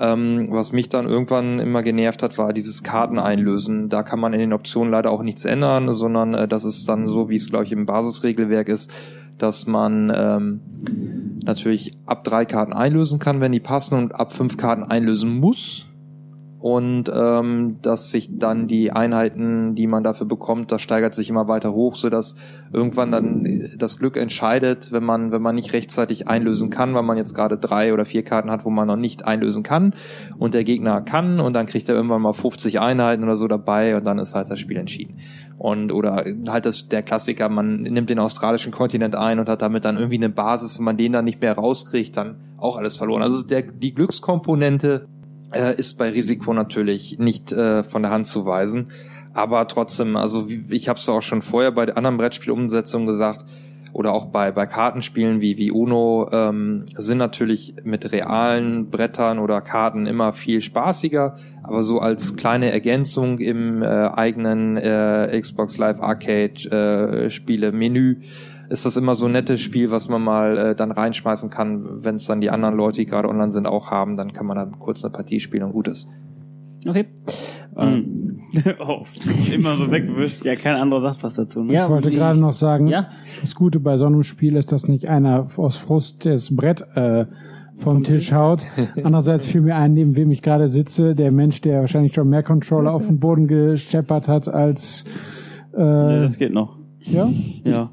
Ähm, 0.00 0.46
was 0.50 0.72
mich 0.72 0.88
dann 0.88 1.06
irgendwann 1.06 1.58
immer 1.58 1.82
genervt 1.82 2.22
hat, 2.22 2.38
war 2.38 2.52
dieses 2.52 2.84
Karten 2.84 3.18
einlösen. 3.18 3.88
Da 3.88 4.04
kann 4.04 4.20
man 4.20 4.32
in 4.32 4.38
den 4.38 4.52
Optionen 4.52 4.92
leider 4.92 5.10
auch 5.10 5.24
nichts 5.24 5.44
ändern, 5.44 5.92
sondern 5.92 6.34
äh, 6.34 6.46
das 6.46 6.64
ist 6.64 6.88
dann 6.88 7.08
so, 7.08 7.28
wie 7.28 7.34
es, 7.34 7.50
glaube 7.50 7.64
ich, 7.64 7.72
im 7.72 7.84
Basisregelwerk 7.84 8.68
ist, 8.68 8.92
dass 9.38 9.66
man 9.66 10.12
ähm, 10.14 10.60
natürlich 11.44 11.92
ab 12.06 12.24
drei 12.24 12.44
Karten 12.44 12.72
einlösen 12.72 13.18
kann, 13.18 13.40
wenn 13.40 13.52
die 13.52 13.60
passen, 13.60 13.94
und 13.94 14.14
ab 14.14 14.32
fünf 14.32 14.56
Karten 14.56 14.84
einlösen 14.84 15.38
muss. 15.38 15.87
Und 16.60 17.04
ähm, 17.14 17.76
dass 17.82 18.10
sich 18.10 18.30
dann 18.36 18.66
die 18.66 18.90
Einheiten, 18.90 19.76
die 19.76 19.86
man 19.86 20.02
dafür 20.02 20.26
bekommt, 20.26 20.72
das 20.72 20.82
steigert 20.82 21.14
sich 21.14 21.30
immer 21.30 21.46
weiter 21.46 21.72
hoch, 21.72 21.94
sodass 21.94 22.34
irgendwann 22.72 23.12
dann 23.12 23.44
äh, 23.44 23.68
das 23.78 23.96
Glück 23.96 24.16
entscheidet, 24.16 24.90
wenn 24.90 25.04
man, 25.04 25.30
wenn 25.30 25.40
man 25.40 25.54
nicht 25.54 25.72
rechtzeitig 25.72 26.26
einlösen 26.26 26.70
kann, 26.70 26.94
weil 26.94 27.04
man 27.04 27.16
jetzt 27.16 27.34
gerade 27.34 27.58
drei 27.58 27.92
oder 27.94 28.04
vier 28.04 28.24
Karten 28.24 28.50
hat, 28.50 28.64
wo 28.64 28.70
man 28.70 28.88
noch 28.88 28.96
nicht 28.96 29.24
einlösen 29.24 29.62
kann 29.62 29.94
und 30.36 30.52
der 30.52 30.64
Gegner 30.64 31.00
kann 31.00 31.38
und 31.38 31.54
dann 31.54 31.66
kriegt 31.66 31.88
er 31.88 31.94
irgendwann 31.94 32.22
mal 32.22 32.32
50 32.32 32.80
Einheiten 32.80 33.22
oder 33.22 33.36
so 33.36 33.46
dabei 33.46 33.96
und 33.96 34.04
dann 34.04 34.18
ist 34.18 34.34
halt 34.34 34.50
das 34.50 34.58
Spiel 34.58 34.78
entschieden. 34.78 35.18
Und 35.58 35.92
oder 35.92 36.24
halt 36.48 36.66
das 36.66 36.88
der 36.88 37.02
Klassiker, 37.02 37.48
man 37.48 37.82
nimmt 37.82 38.10
den 38.10 38.18
australischen 38.18 38.72
Kontinent 38.72 39.14
ein 39.14 39.38
und 39.38 39.48
hat 39.48 39.62
damit 39.62 39.84
dann 39.84 39.96
irgendwie 39.96 40.16
eine 40.16 40.28
Basis, 40.28 40.78
wenn 40.78 40.84
man 40.84 40.96
den 40.96 41.12
dann 41.12 41.24
nicht 41.24 41.40
mehr 41.40 41.54
rauskriegt, 41.54 42.16
dann 42.16 42.36
auch 42.56 42.76
alles 42.76 42.96
verloren. 42.96 43.22
Also 43.22 43.46
der, 43.46 43.62
die 43.62 43.94
Glückskomponente 43.94 45.06
äh, 45.52 45.74
ist 45.76 45.98
bei 45.98 46.10
Risiko 46.10 46.52
natürlich 46.52 47.18
nicht 47.18 47.52
äh, 47.52 47.82
von 47.84 48.02
der 48.02 48.10
Hand 48.10 48.26
zu 48.26 48.46
weisen. 48.46 48.88
Aber 49.34 49.66
trotzdem, 49.68 50.16
also 50.16 50.48
wie, 50.48 50.64
ich 50.70 50.88
habe 50.88 50.98
es 50.98 51.08
auch 51.08 51.22
schon 51.22 51.42
vorher 51.42 51.70
bei 51.70 51.94
anderen 51.94 52.16
Brettspielumsetzungen 52.16 53.06
gesagt, 53.06 53.44
oder 53.92 54.12
auch 54.12 54.26
bei, 54.26 54.52
bei 54.52 54.66
Kartenspielen 54.66 55.40
wie, 55.40 55.56
wie 55.56 55.70
Uno 55.70 56.28
ähm, 56.30 56.84
sind 56.94 57.18
natürlich 57.18 57.74
mit 57.84 58.12
realen 58.12 58.90
Brettern 58.90 59.38
oder 59.38 59.60
Karten 59.60 60.06
immer 60.06 60.32
viel 60.32 60.60
spaßiger, 60.60 61.36
aber 61.62 61.82
so 61.82 61.98
als 61.98 62.36
kleine 62.36 62.70
Ergänzung 62.70 63.38
im 63.38 63.82
äh, 63.82 63.86
eigenen 63.86 64.76
äh, 64.76 65.36
Xbox 65.40 65.78
Live 65.78 66.00
Arcade 66.00 67.26
äh, 67.26 67.30
Spiele 67.30 67.72
Menü 67.72 68.18
ist 68.68 68.84
das 68.86 68.96
immer 68.96 69.14
so 69.14 69.26
ein 69.26 69.32
nettes 69.32 69.60
Spiel, 69.60 69.90
was 69.90 70.08
man 70.08 70.22
mal 70.22 70.58
äh, 70.58 70.74
dann 70.74 70.90
reinschmeißen 70.90 71.50
kann, 71.50 72.04
wenn 72.04 72.16
es 72.16 72.26
dann 72.26 72.40
die 72.40 72.50
anderen 72.50 72.76
Leute, 72.76 73.00
die 73.00 73.06
gerade 73.06 73.28
online 73.28 73.50
sind, 73.50 73.66
auch 73.66 73.90
haben, 73.90 74.16
dann 74.16 74.32
kann 74.32 74.46
man 74.46 74.56
dann 74.56 74.78
kurz 74.78 75.04
eine 75.04 75.12
Partie 75.12 75.40
spielen 75.40 75.64
und 75.64 75.72
gut 75.72 75.88
ist. 75.88 76.08
Okay. 76.86 77.06
Ähm, 77.76 78.40
oh, 78.86 79.04
immer 79.52 79.76
so 79.76 79.90
weggewischt. 79.90 80.44
Ja, 80.44 80.56
kein 80.56 80.76
anderer 80.76 81.00
sagt 81.00 81.22
was 81.22 81.34
dazu. 81.34 81.62
Ne? 81.62 81.72
Ja, 81.72 81.84
ich 81.84 81.90
wollte 81.90 82.10
gerade 82.10 82.38
noch 82.38 82.52
sagen, 82.52 82.88
Ja. 82.88 83.08
das 83.40 83.54
Gute 83.54 83.80
bei 83.80 83.96
so 83.96 84.06
einem 84.06 84.22
Spiel 84.22 84.56
ist, 84.56 84.72
dass 84.72 84.88
nicht 84.88 85.08
einer 85.08 85.46
aus 85.56 85.76
Frust 85.76 86.26
das 86.26 86.54
Brett 86.54 86.84
äh, 86.94 87.26
vom 87.76 88.02
Tisch 88.02 88.32
haut. 88.32 88.64
Andererseits 89.02 89.46
fiel 89.46 89.60
mir 89.60 89.76
ein, 89.76 89.94
neben 89.94 90.16
wem 90.16 90.30
ich 90.30 90.42
gerade 90.42 90.68
sitze, 90.68 91.14
der 91.14 91.30
Mensch, 91.30 91.60
der 91.60 91.80
wahrscheinlich 91.80 92.14
schon 92.14 92.28
mehr 92.28 92.42
Controller 92.42 92.92
auf 92.92 93.06
den 93.06 93.20
Boden 93.20 93.46
gescheppert 93.46 94.28
hat 94.28 94.48
als 94.48 95.04
Nee, 95.76 95.82
äh, 95.82 96.22
das 96.22 96.38
geht 96.38 96.52
noch. 96.52 96.77
Ja, 97.10 97.30
Ja. 97.64 97.90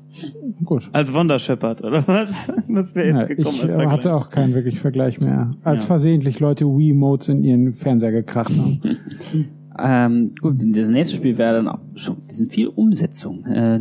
gut. 0.64 0.90
Als 0.94 1.14
Wonder 1.14 1.40
Shepherd, 1.40 1.84
oder 1.84 2.08
was? 2.08 2.34
Das 2.68 2.94
wäre 2.96 3.08
jetzt 3.08 3.22
Ja, 3.22 3.28
gekommen 3.28 3.56
ich 3.56 3.64
als 3.64 3.76
äh, 3.76 3.88
hatte 3.88 4.14
auch 4.16 4.30
keinen 4.30 4.54
wirklich 4.54 4.80
Vergleich 4.80 5.20
mehr. 5.22 5.52
Als 5.64 5.84
Ja. 5.84 5.88
versehentlich 5.88 6.40
Leute 6.40 6.66
Wii-Modes 6.66 7.30
in 7.30 7.44
ihren 7.44 7.74
Fernseher 7.74 8.12
gekracht 8.12 8.58
haben. 8.58 8.82
Ähm, 9.78 10.32
gut, 10.42 10.56
das 10.58 10.88
nächste 10.88 11.18
Spiel 11.18 11.38
wäre 11.38 11.56
dann 11.58 11.68
auch 11.68 11.80
schon, 11.96 12.16
das 12.30 12.38
sind 12.38 12.50
viel 12.50 12.68
Umsetzung. 12.70 13.44
Äh, 13.46 13.78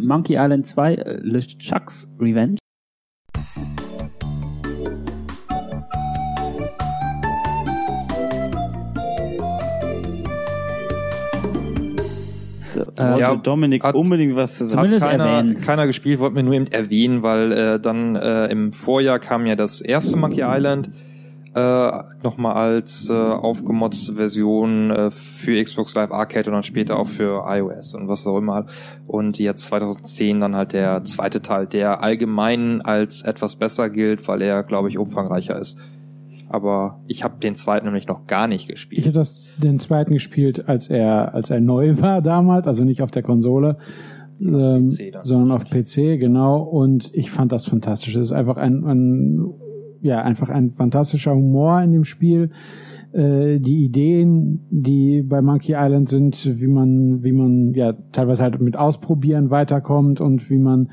Monkey 0.00 0.34
Island 0.34 0.66
2, 0.66 0.94
äh, 0.94 1.20
LeChuck's 1.22 2.12
Revenge. 2.18 2.56
Wollte 12.98 13.20
Ja, 13.20 13.34
Dominik 13.36 13.84
hat- 13.84 13.94
unbedingt 13.94 14.36
was 14.36 14.54
zu 14.56 14.64
sagen. 14.64 14.90
Hat 14.92 15.00
keiner, 15.00 15.24
erwähnen. 15.26 15.60
keiner 15.60 15.86
gespielt, 15.86 16.18
wollte 16.18 16.34
mir 16.34 16.42
nur 16.42 16.54
eben 16.54 16.66
erwähnen, 16.68 17.22
weil 17.22 17.52
äh, 17.52 17.80
dann 17.80 18.16
äh, 18.16 18.46
im 18.46 18.72
Vorjahr 18.72 19.18
kam 19.18 19.46
ja 19.46 19.54
das 19.56 19.80
erste 19.80 20.16
Monkey 20.16 20.42
Island 20.44 20.90
äh, 21.54 21.90
nochmal 22.22 22.54
als 22.54 23.08
äh, 23.08 23.14
aufgemotzte 23.14 24.14
Version 24.14 24.90
äh, 24.90 25.10
für 25.10 25.62
Xbox 25.62 25.94
Live 25.94 26.10
Arcade 26.12 26.50
und 26.50 26.52
dann 26.54 26.62
später 26.62 26.98
auch 26.98 27.08
für 27.08 27.44
iOS 27.48 27.94
und 27.94 28.08
was 28.08 28.26
auch 28.26 28.36
immer. 28.38 28.66
Und 29.06 29.38
jetzt 29.38 29.64
2010 29.64 30.40
dann 30.40 30.54
halt 30.54 30.74
der 30.74 31.02
zweite 31.04 31.40
Teil, 31.40 31.66
der 31.66 32.02
allgemein 32.02 32.82
als 32.82 33.22
etwas 33.22 33.56
besser 33.56 33.88
gilt, 33.88 34.28
weil 34.28 34.42
er, 34.42 34.64
glaube 34.64 34.90
ich, 34.90 34.98
umfangreicher 34.98 35.58
ist. 35.58 35.78
Aber 36.56 37.00
ich 37.06 37.22
habe 37.22 37.34
den 37.38 37.54
zweiten 37.54 37.84
nämlich 37.84 38.06
noch 38.08 38.26
gar 38.26 38.48
nicht 38.48 38.62
Ich 38.62 38.68
gespielt. 38.68 39.04
habe 39.04 39.12
das 39.12 39.50
den 39.58 39.78
zweiten 39.78 40.14
gespielt, 40.14 40.68
als 40.70 40.88
er 40.88 41.34
als 41.34 41.50
er 41.50 41.60
neu 41.60 41.98
war 42.00 42.22
damals, 42.22 42.66
also 42.66 42.82
nicht 42.82 43.02
auf 43.02 43.10
der 43.10 43.22
Konsole. 43.22 43.76
ähm, 44.40 44.86
PC 44.86 45.12
dann. 45.12 45.24
sondern 45.26 45.50
auf 45.50 45.64
PC, 45.66 46.18
genau. 46.18 46.62
Und 46.62 47.10
ich 47.14 47.30
fand 47.30 47.52
das 47.52 47.66
fantastisch. 47.66 48.16
Es 48.16 48.28
ist 48.28 48.32
einfach 48.32 48.56
ein, 48.56 48.84
ein, 48.84 49.50
ja, 50.00 50.22
einfach 50.22 50.48
ein 50.48 50.72
fantastischer 50.72 51.34
Humor 51.34 51.82
in 51.82 51.92
dem 51.92 52.04
Spiel. 52.04 52.50
Äh, 53.12 53.60
die 53.60 53.84
Ideen, 53.84 54.66
die 54.70 55.22
bei 55.22 55.42
Monkey 55.42 55.74
Island 55.76 56.08
sind, 56.08 56.58
wie 56.58 56.66
man, 56.66 57.22
wie 57.22 57.32
man 57.32 57.74
ja 57.74 57.92
teilweise 58.12 58.42
halt 58.42 58.60
mit 58.62 58.78
Ausprobieren 58.78 59.50
weiterkommt 59.50 60.22
und 60.22 60.48
wie 60.48 60.58
man 60.58 60.90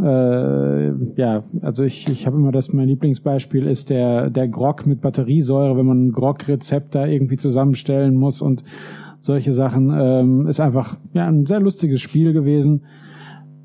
äh, 0.00 0.92
ja, 1.16 1.42
also 1.60 1.84
ich, 1.84 2.08
ich 2.08 2.26
habe 2.26 2.36
immer 2.36 2.52
das, 2.52 2.72
mein 2.72 2.88
Lieblingsbeispiel 2.88 3.66
ist 3.66 3.90
der, 3.90 4.30
der 4.30 4.48
Grog 4.48 4.86
mit 4.86 5.00
Batteriesäure, 5.00 5.76
wenn 5.76 5.86
man 5.86 6.06
ein 6.06 6.12
Grog-Rezept 6.12 6.94
da 6.94 7.06
irgendwie 7.06 7.36
zusammenstellen 7.36 8.16
muss 8.16 8.40
und 8.40 8.64
solche 9.20 9.52
Sachen. 9.52 9.92
Ähm, 9.94 10.46
ist 10.46 10.60
einfach 10.60 10.96
ja 11.12 11.26
ein 11.26 11.46
sehr 11.46 11.60
lustiges 11.60 12.00
Spiel 12.00 12.32
gewesen. 12.32 12.82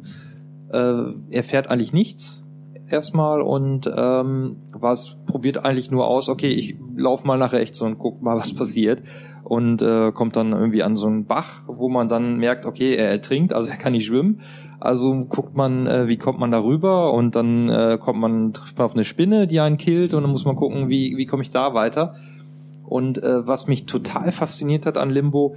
er 0.73 1.43
fährt 1.43 1.69
eigentlich 1.69 1.93
nichts 1.93 2.45
erstmal 2.91 3.41
und 3.41 3.91
ähm, 3.95 4.57
was 4.71 5.17
probiert 5.25 5.65
eigentlich 5.65 5.91
nur 5.91 6.07
aus, 6.07 6.29
okay, 6.29 6.49
ich 6.49 6.75
lauf 6.95 7.23
mal 7.23 7.37
nach 7.37 7.53
rechts 7.53 7.81
und 7.81 7.97
guck 7.97 8.21
mal, 8.21 8.37
was 8.37 8.53
passiert 8.53 9.01
und 9.43 9.81
äh, 9.81 10.11
kommt 10.11 10.35
dann 10.35 10.51
irgendwie 10.51 10.83
an 10.83 10.95
so 10.95 11.07
einen 11.07 11.25
Bach, 11.25 11.63
wo 11.67 11.89
man 11.89 12.07
dann 12.09 12.37
merkt, 12.37 12.65
okay, 12.65 12.95
er 12.95 13.09
ertrinkt, 13.09 13.53
also 13.53 13.69
er 13.69 13.77
kann 13.77 13.93
nicht 13.93 14.05
schwimmen. 14.05 14.41
Also 14.79 15.13
guckt 15.25 15.55
man, 15.55 15.85
äh, 15.85 16.07
wie 16.07 16.17
kommt 16.17 16.39
man 16.39 16.49
da 16.49 16.63
rüber 16.63 17.13
und 17.13 17.35
dann 17.35 17.69
äh, 17.69 17.99
kommt 18.01 18.19
man, 18.19 18.51
trifft 18.51 18.77
man 18.79 18.85
auf 18.85 18.95
eine 18.95 19.03
Spinne, 19.03 19.45
die 19.45 19.59
einen 19.59 19.77
killt 19.77 20.13
und 20.15 20.23
dann 20.23 20.31
muss 20.31 20.45
man 20.45 20.55
gucken, 20.55 20.89
wie, 20.89 21.17
wie 21.17 21.27
komme 21.27 21.43
ich 21.43 21.51
da 21.51 21.75
weiter. 21.75 22.15
Und 22.83 23.21
äh, 23.21 23.45
was 23.45 23.67
mich 23.67 23.85
total 23.85 24.31
fasziniert 24.31 24.85
hat 24.87 24.97
an 24.97 25.11
Limbo, 25.11 25.55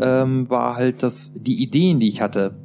ähm, 0.00 0.50
war 0.50 0.76
halt, 0.76 1.02
dass 1.02 1.32
die 1.32 1.62
Ideen, 1.62 1.98
die 1.98 2.08
ich 2.08 2.20
hatte, 2.20 2.56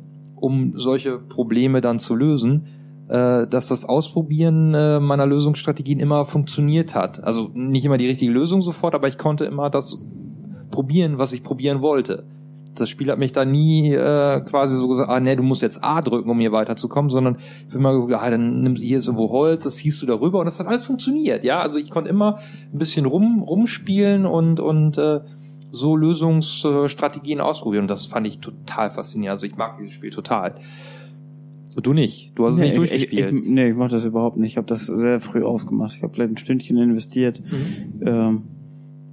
um 0.44 0.74
solche 0.76 1.20
Probleme 1.20 1.80
dann 1.80 2.00
zu 2.00 2.16
lösen, 2.16 2.66
äh, 3.08 3.48
dass 3.48 3.70
das 3.70 3.86
Ausprobieren 3.86 4.74
äh, 4.74 5.00
meiner 5.00 5.26
Lösungsstrategien 5.26 6.02
immer 6.02 6.26
funktioniert 6.26 6.96
hat. 6.96 7.24
Also 7.24 7.50
nicht 7.54 7.86
immer 7.86 7.98
die 7.98 8.08
richtige 8.08 8.34
Lösung 8.34 8.62
sofort, 8.62 8.94
aber 8.94 9.08
ich 9.08 9.18
konnte 9.18 9.46
immer 9.46 9.70
das 9.70 10.06
probieren, 10.70 11.18
was 11.18 11.32
ich 11.32 11.44
probieren 11.44 11.82
wollte. 11.82 12.26
Das 12.76 12.90
Spiel 12.90 13.10
hat 13.10 13.20
mich 13.20 13.32
da 13.32 13.46
nie 13.46 13.94
äh, 13.94 14.42
quasi 14.42 14.76
so 14.76 14.90
gesagt, 14.90 15.10
ah 15.10 15.22
nee, 15.22 15.38
du 15.38 15.44
musst 15.44 15.62
jetzt 15.62 15.82
A 15.82 16.02
drücken, 16.02 16.30
um 16.30 16.40
hier 16.40 16.52
weiterzukommen, 16.52 17.10
sondern 17.10 17.38
ich 17.68 17.74
bin 17.74 17.82
mal 17.82 17.94
geguckt, 17.94 18.14
ah, 18.14 18.30
dann 18.30 18.64
nimmst 18.64 18.84
du 18.84 18.88
hier 18.88 19.00
irgendwo 19.00 19.30
Holz, 19.30 19.64
das 19.64 19.78
ziehst 19.78 20.02
du 20.02 20.06
darüber 20.06 20.40
und 20.40 20.46
das 20.46 20.60
hat 20.60 20.68
alles 20.68 20.84
funktioniert, 20.84 21.46
ja. 21.46 21.62
Also 21.62 21.78
ich 21.78 21.90
konnte 21.90 22.10
immer 22.10 22.40
ein 22.74 22.80
bisschen 22.80 23.06
rum 23.06 23.44
rumspielen 23.44 24.26
und 24.26 24.60
und 24.60 24.98
äh, 24.98 25.22
so 25.76 25.96
Lösungsstrategien 25.96 27.42
ausprobieren 27.42 27.86
und 27.86 27.88
das 27.92 28.06
fand 28.06 28.28
ich 28.28 28.38
total 28.40 28.92
faszinierend. 28.92 29.34
Also 29.34 29.48
ich 29.48 29.56
mag 29.58 29.78
dieses 29.80 29.92
Spiel 29.94 30.12
total. 30.12 30.56
Du 31.82 31.94
nicht. 31.94 32.32
Du 32.36 32.46
hast 32.46 32.54
es 32.54 32.60
Nee, 32.60 32.66
nicht 32.66 32.74
ich- 32.74 32.78
durchgespielt. 32.78 33.34
Ich, 33.34 33.40
ich, 33.42 33.48
nee, 33.50 33.70
ich 33.72 33.76
mach 33.76 33.90
das 33.90 34.06
überhaupt 34.06 34.38
nicht. 34.38 34.52
Ich 34.52 34.58
habe 34.58 34.68
das 34.68 34.86
sehr 34.86 35.20
früh 35.20 35.44
ausgemacht. 35.44 35.96
Ich 35.96 36.04
habe 36.04 36.14
vielleicht 36.14 36.34
ein 36.34 36.38
Stündchen 36.38 36.78
investiert. 36.78 37.42
Mhm. 37.42 38.08
Ähm, 38.08 38.42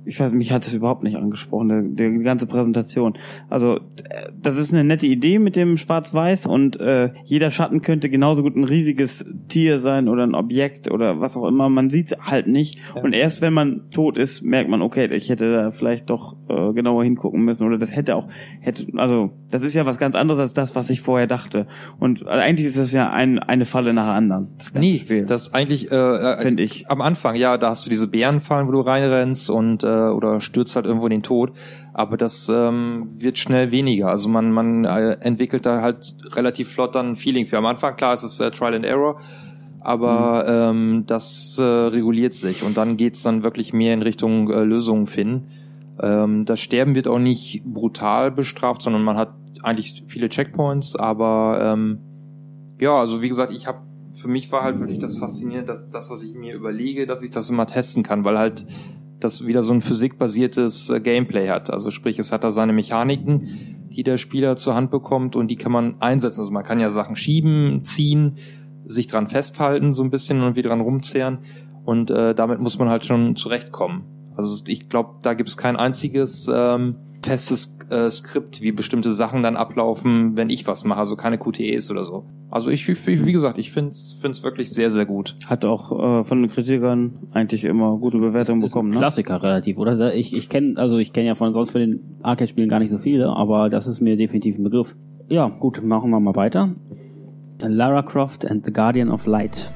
ich 0.05 0.19
weiß, 0.19 0.33
mich 0.33 0.53
hat 0.53 0.67
das 0.67 0.73
überhaupt 0.73 1.03
nicht 1.03 1.17
angesprochen, 1.17 1.97
der, 1.97 2.11
die 2.11 2.19
ganze 2.23 2.47
Präsentation. 2.47 3.19
Also, 3.49 3.81
das 4.41 4.57
ist 4.57 4.73
eine 4.73 4.85
nette 4.85 5.07
Idee 5.07 5.39
mit 5.39 5.57
dem 5.57 5.77
Schwarz-Weiß 5.77 6.47
und 6.47 6.81
äh, 6.81 7.11
jeder 7.25 7.51
Schatten 7.51 7.83
könnte 7.83 8.09
genauso 8.09 8.43
gut 8.43 8.57
ein 8.57 8.65
riesiges 8.65 9.25
Tier 9.49 9.81
sein 9.81 10.09
oder 10.09 10.25
ein 10.25 10.35
Objekt 10.35 10.91
oder 10.91 11.21
was 11.21 11.37
auch 11.37 11.47
immer. 11.47 11.69
Man 11.69 11.91
sieht 11.91 12.17
halt 12.21 12.47
nicht. 12.47 12.79
Ja. 12.95 13.03
Und 13.03 13.13
erst 13.13 13.43
wenn 13.43 13.53
man 13.53 13.91
tot 13.91 14.17
ist, 14.17 14.43
merkt 14.43 14.71
man, 14.71 14.83
okay, 14.83 15.07
ich 15.15 15.29
hätte 15.29 15.53
da 15.53 15.71
vielleicht 15.71 16.11
doch 16.11 16.37
äh, 16.49 16.73
genauer 16.73 17.05
hingucken 17.05 17.43
müssen 17.43 17.67
oder 17.67 17.79
das 17.79 17.95
hätte 17.95 18.17
auch, 18.17 18.29
hätte, 18.61 18.87
also, 18.97 19.31
das 19.51 19.63
ist 19.63 19.75
ja 19.75 19.87
was 19.87 19.99
ganz 19.99 20.15
anderes 20.15 20.41
als 20.41 20.55
das, 20.55 20.75
was 20.75 20.91
ich 20.91 21.01
vorher 21.01 21.27
dachte. 21.27 21.67
Und 21.99 22.27
eigentlich 22.27 22.67
ist 22.67 22.79
das 22.79 22.93
ja 22.93 23.11
ein, 23.11 23.39
eine 23.39 23.65
Falle 23.65 23.93
nach 23.93 24.07
der 24.07 24.15
anderen. 24.15 24.49
Das 24.59 24.73
ganze 24.73 24.89
Nee, 24.89 24.99
Spiel. 24.99 25.27
das 25.27 25.53
eigentlich, 25.55 25.91
äh, 25.91 25.95
äh, 25.95 26.41
Finde 26.41 26.63
ich. 26.63 26.91
Am 26.91 27.01
Anfang, 27.01 27.37
ja, 27.37 27.59
da 27.59 27.71
hast 27.71 27.87
du 27.87 27.91
diese 27.91 28.09
Bärenfallen, 28.09 28.67
wo 28.67 28.73
du 28.73 28.81
reinrennst 28.81 29.51
und 29.51 29.85
äh, 29.85 29.87
oder 30.09 30.41
stürzt 30.41 30.77
halt 30.77 30.87
irgendwo 30.87 31.07
in 31.07 31.11
den 31.11 31.23
Tod. 31.23 31.53
Aber 31.93 32.17
das 32.17 32.49
ähm, 32.49 33.09
wird 33.11 33.39
schnell 33.39 33.71
weniger. 33.71 34.09
Also 34.09 34.29
man 34.29 34.51
man 34.53 34.85
äh, 34.85 35.13
entwickelt 35.21 35.67
da 35.67 35.83
halt 35.83 36.15
relativ 36.33 36.71
flott 36.71 36.95
dann 36.95 37.11
ein 37.11 37.17
Feeling 37.17 37.47
für. 37.47 37.59
Am 37.59 37.67
Anfang 37.67 37.97
klar, 37.97 38.15
es 38.15 38.23
ist 38.23 38.41
äh, 38.41 38.51
Trial 38.51 38.75
and 38.75 38.85
Error, 38.85 39.21
aber 39.81 40.45
ähm, 40.49 41.05
das 41.07 41.59
äh, 41.59 41.63
reguliert 41.63 42.35
sich 42.35 42.63
und 42.63 42.77
dann 42.77 42.97
geht's 42.97 43.23
dann 43.23 43.43
wirklich 43.43 43.73
mehr 43.73 43.95
in 43.95 44.03
Richtung 44.03 44.51
äh, 44.51 44.63
Lösungen 44.63 45.07
finden. 45.07 45.49
Ähm, 46.01 46.45
das 46.45 46.61
Sterben 46.61 46.95
wird 46.95 47.09
auch 47.09 47.19
nicht 47.19 47.63
brutal 47.65 48.31
bestraft, 48.31 48.83
sondern 48.83 49.03
man 49.03 49.17
hat 49.17 49.35
eigentlich 49.63 50.05
viele 50.07 50.29
Checkpoints, 50.29 50.97
aber 50.97 51.61
ähm, 51.63 51.99
ja, 52.81 52.99
also 52.99 53.21
wie 53.21 53.29
gesagt, 53.29 53.53
ich 53.53 53.67
habe 53.67 53.81
für 54.13 54.29
mich 54.29 54.51
war 54.51 54.63
halt 54.63 54.81
wirklich 54.81 54.99
das 54.99 55.17
faszinierend, 55.17 55.69
dass 55.69 55.89
das, 55.89 56.11
was 56.11 56.23
ich 56.23 56.35
mir 56.35 56.55
überlege, 56.55 57.07
dass 57.07 57.23
ich 57.23 57.31
das 57.31 57.51
immer 57.51 57.67
testen 57.67 58.03
kann, 58.03 58.25
weil 58.25 58.39
halt 58.39 58.67
das 59.21 59.47
wieder 59.47 59.63
so 59.63 59.73
ein 59.73 59.83
physikbasiertes 59.83 60.91
äh, 60.91 61.01
Gameplay 61.01 61.49
hat. 61.49 61.71
Also 61.71 61.91
sprich, 61.91 62.19
es 62.19 62.33
hat 62.33 62.45
da 62.45 62.51
seine 62.51 62.73
Mechaniken, 62.73 63.89
die 63.91 64.03
der 64.03 64.19
Spieler 64.19 64.57
zur 64.57 64.75
Hand 64.75 64.91
bekommt 64.91 65.37
und 65.37 65.49
die 65.49 65.57
kann 65.57 65.73
man 65.73 66.01
einsetzen. 66.01 66.41
Also 66.41 66.53
man 66.53 66.65
kann 66.65 66.81
ja 66.81 66.91
Sachen 66.91 67.17
schieben, 67.17 67.85
ziehen, 67.85 68.37
sich 68.87 69.07
dran 69.07 69.29
festhalten 69.29 69.93
so 69.93 70.03
ein 70.03 70.11
bisschen 70.11 70.43
und 70.43 70.57
wieder 70.57 70.71
dran 70.71 70.81
rumzehren 70.81 71.39
und 71.85 72.11
äh, 72.11 72.35
damit 72.35 72.61
muss 72.61 72.79
man 72.79 72.89
halt 72.89 73.05
schon 73.05 73.37
zurechtkommen. 73.37 74.05
Also 74.37 74.65
ich 74.67 74.89
glaube, 74.89 75.19
da 75.23 75.35
gibt 75.35 75.49
es 75.49 75.57
kein 75.57 75.77
einziges 75.77 76.49
ähm, 76.53 76.97
festes 77.23 77.79
äh, 77.91 78.09
Skript, 78.11 78.61
wie 78.63 78.73
bestimmte 78.73 79.13
Sachen 79.13 79.43
dann 79.43 79.57
ablaufen, 79.57 80.37
wenn 80.37 80.51
ich 80.51 80.67
was 80.67 80.85
mache, 80.85 81.01
also 81.01 81.17
keine 81.17 81.39
QTEs 81.39 81.91
oder 81.91 82.05
so. 82.05 82.25
Also 82.51 82.71
ich, 82.71 82.89
ich 82.89 83.07
wie 83.07 83.33
gesagt, 83.33 83.59
ich 83.59 83.73
finde 83.73 83.91
es 83.91 84.43
wirklich 84.43 84.71
sehr, 84.71 84.91
sehr 84.91 85.07
gut. 85.07 85.37
Hat 85.47 85.65
auch 85.65 85.93
äh, 85.93 86.25
von 86.25 86.43
den 86.43 86.51
Kritikern 86.51 87.29
eigentlich 87.33 87.65
immer 87.65 87.97
gute 87.99 88.19
Bewertungen 88.19 88.61
Ist 88.63 88.67
ein 88.67 88.71
bekommen, 88.71 88.91
ne? 88.91 88.99
Klassiker 88.99 89.43
relativ, 89.43 89.79
oder? 89.79 90.15
Ich, 90.15 90.35
ich 90.35 90.49
kenne, 90.49 90.77
also 90.77 90.99
ich 90.99 91.13
kenne 91.13 91.29
ja 91.29 91.35
von 91.35 91.53
sonst 91.53 91.71
von 91.71 91.81
den 91.81 92.19
Arcade-Spielen 92.23 92.69
gar 92.69 92.79
nicht 92.81 92.91
so 92.91 92.99
viele, 92.99 93.29
aber 93.29 93.69
das 93.69 93.87
ist 93.87 94.01
mir 94.01 94.17
definitiv 94.17 94.59
ein 94.59 94.65
Begriff. 94.65 94.97
Ja, 95.29 95.49
gut, 95.49 95.83
machen 95.85 96.11
wir 96.11 96.21
mal 96.21 96.35
weiter. 96.35 96.75
Lara 97.63 98.03
Croft 98.03 98.47
and 98.47 98.65
the 98.65 98.73
Guardian 98.73 99.11
of 99.11 99.27
Light. 99.27 99.71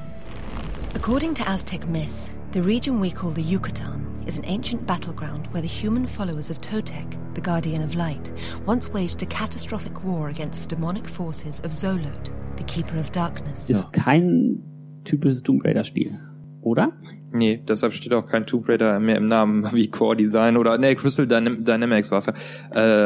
According 0.95 1.35
to 1.35 1.47
Aztec 1.47 1.87
myth, 1.87 2.31
the 2.53 2.61
region 2.61 2.99
we 2.99 3.11
call 3.11 3.31
the 3.31 3.41
Yucatan 3.41 4.14
is 4.25 4.37
an 4.37 4.45
ancient 4.45 4.85
battleground 4.87 5.47
where 5.51 5.61
the 5.61 5.67
human 5.67 6.07
followers 6.07 6.49
of 6.49 6.59
Totec, 6.61 7.17
the 7.35 7.41
Guardian 7.41 7.81
of 7.81 7.95
Light, 7.95 8.31
once 8.65 8.89
waged 8.89 9.21
a 9.21 9.25
catastrophic 9.25 10.03
war 10.03 10.29
against 10.29 10.61
the 10.61 10.67
demonic 10.67 11.07
forces 11.07 11.59
of 11.61 11.71
Zolot, 11.71 12.31
the 12.57 12.63
Keeper 12.63 12.97
of 12.97 13.11
Darkness. 13.11 13.69
Ist 13.69 13.91
kein 13.93 14.63
typisches 15.03 15.43
Tomb 15.43 15.61
Raider-Spiel, 15.61 16.19
oder? 16.61 16.93
Nee, 17.31 17.61
deshalb 17.67 17.93
steht 17.93 18.13
auch 18.13 18.25
kein 18.25 18.45
Tomb 18.45 18.67
Raider 18.67 18.99
mehr 18.99 19.17
im 19.17 19.27
Namen, 19.27 19.69
wie 19.73 19.89
Core 19.89 20.15
Design 20.15 20.57
oder 20.57 20.77
nee, 20.77 20.95
Crystal 20.95 21.27
Dynam 21.27 21.63
Dynamics 21.63 22.11
war 22.11 22.19
es 22.19 22.25
ja, 22.25 22.33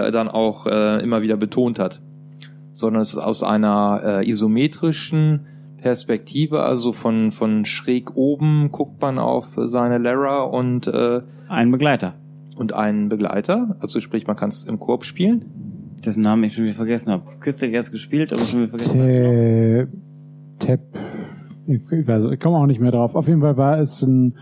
äh, 0.08 0.12
dann 0.12 0.30
auch 0.30 0.68
äh, 0.68 1.04
immer 1.04 1.22
wieder 1.22 1.38
betont 1.38 1.80
hat. 1.80 2.02
Sondern 2.72 3.02
es 3.02 3.10
ist 3.10 3.18
aus 3.18 3.44
einer 3.44 4.22
äh, 4.22 4.30
isometrischen 4.30 5.48
Perspektive, 5.82 6.62
also 6.62 6.92
von, 6.94 7.32
von 7.32 7.66
schräg 7.66 8.16
oben 8.16 8.70
guckt 8.72 9.02
man 9.02 9.18
auf 9.18 9.48
seine 9.56 9.98
Lara 9.98 10.44
und 10.44 10.88
äh, 10.88 11.22
Ein 11.48 11.72
Begleiter, 11.72 12.16
und 12.58 12.74
einen 12.74 13.10
Begleiter. 13.10 13.76
Also 13.80 14.00
sprich, 14.00 14.28
man 14.28 14.36
kann 14.36 14.50
es 14.50 14.66
im 14.66 14.80
Koop 14.80 15.06
spielen. 15.06 15.46
dessen 16.06 16.24
Namen 16.24 16.44
ich 16.44 16.54
schon 16.56 16.66
wieder 16.66 16.76
vergessen 16.76 17.12
habe. 17.12 17.24
Kürzlich 17.40 17.74
erst 17.74 17.92
gespielt, 17.92 18.32
aber 18.34 18.42
schon 18.42 18.62
wieder 18.62 18.80
vergessen. 18.80 18.98
Te 19.00 19.88
Tep. 20.60 20.82
Ich, 21.68 21.82
ich, 21.92 22.08
weiß, 22.08 22.26
ich 22.32 22.40
komme 22.40 22.58
auch 22.58 22.66
nicht 22.66 22.80
mehr 22.82 22.92
drauf. 22.92 23.16
Auf 23.16 23.28
jeden 23.28 23.42
Fall 23.42 23.56
war 23.58 23.80
es 23.80 24.02
ein, 24.02 24.36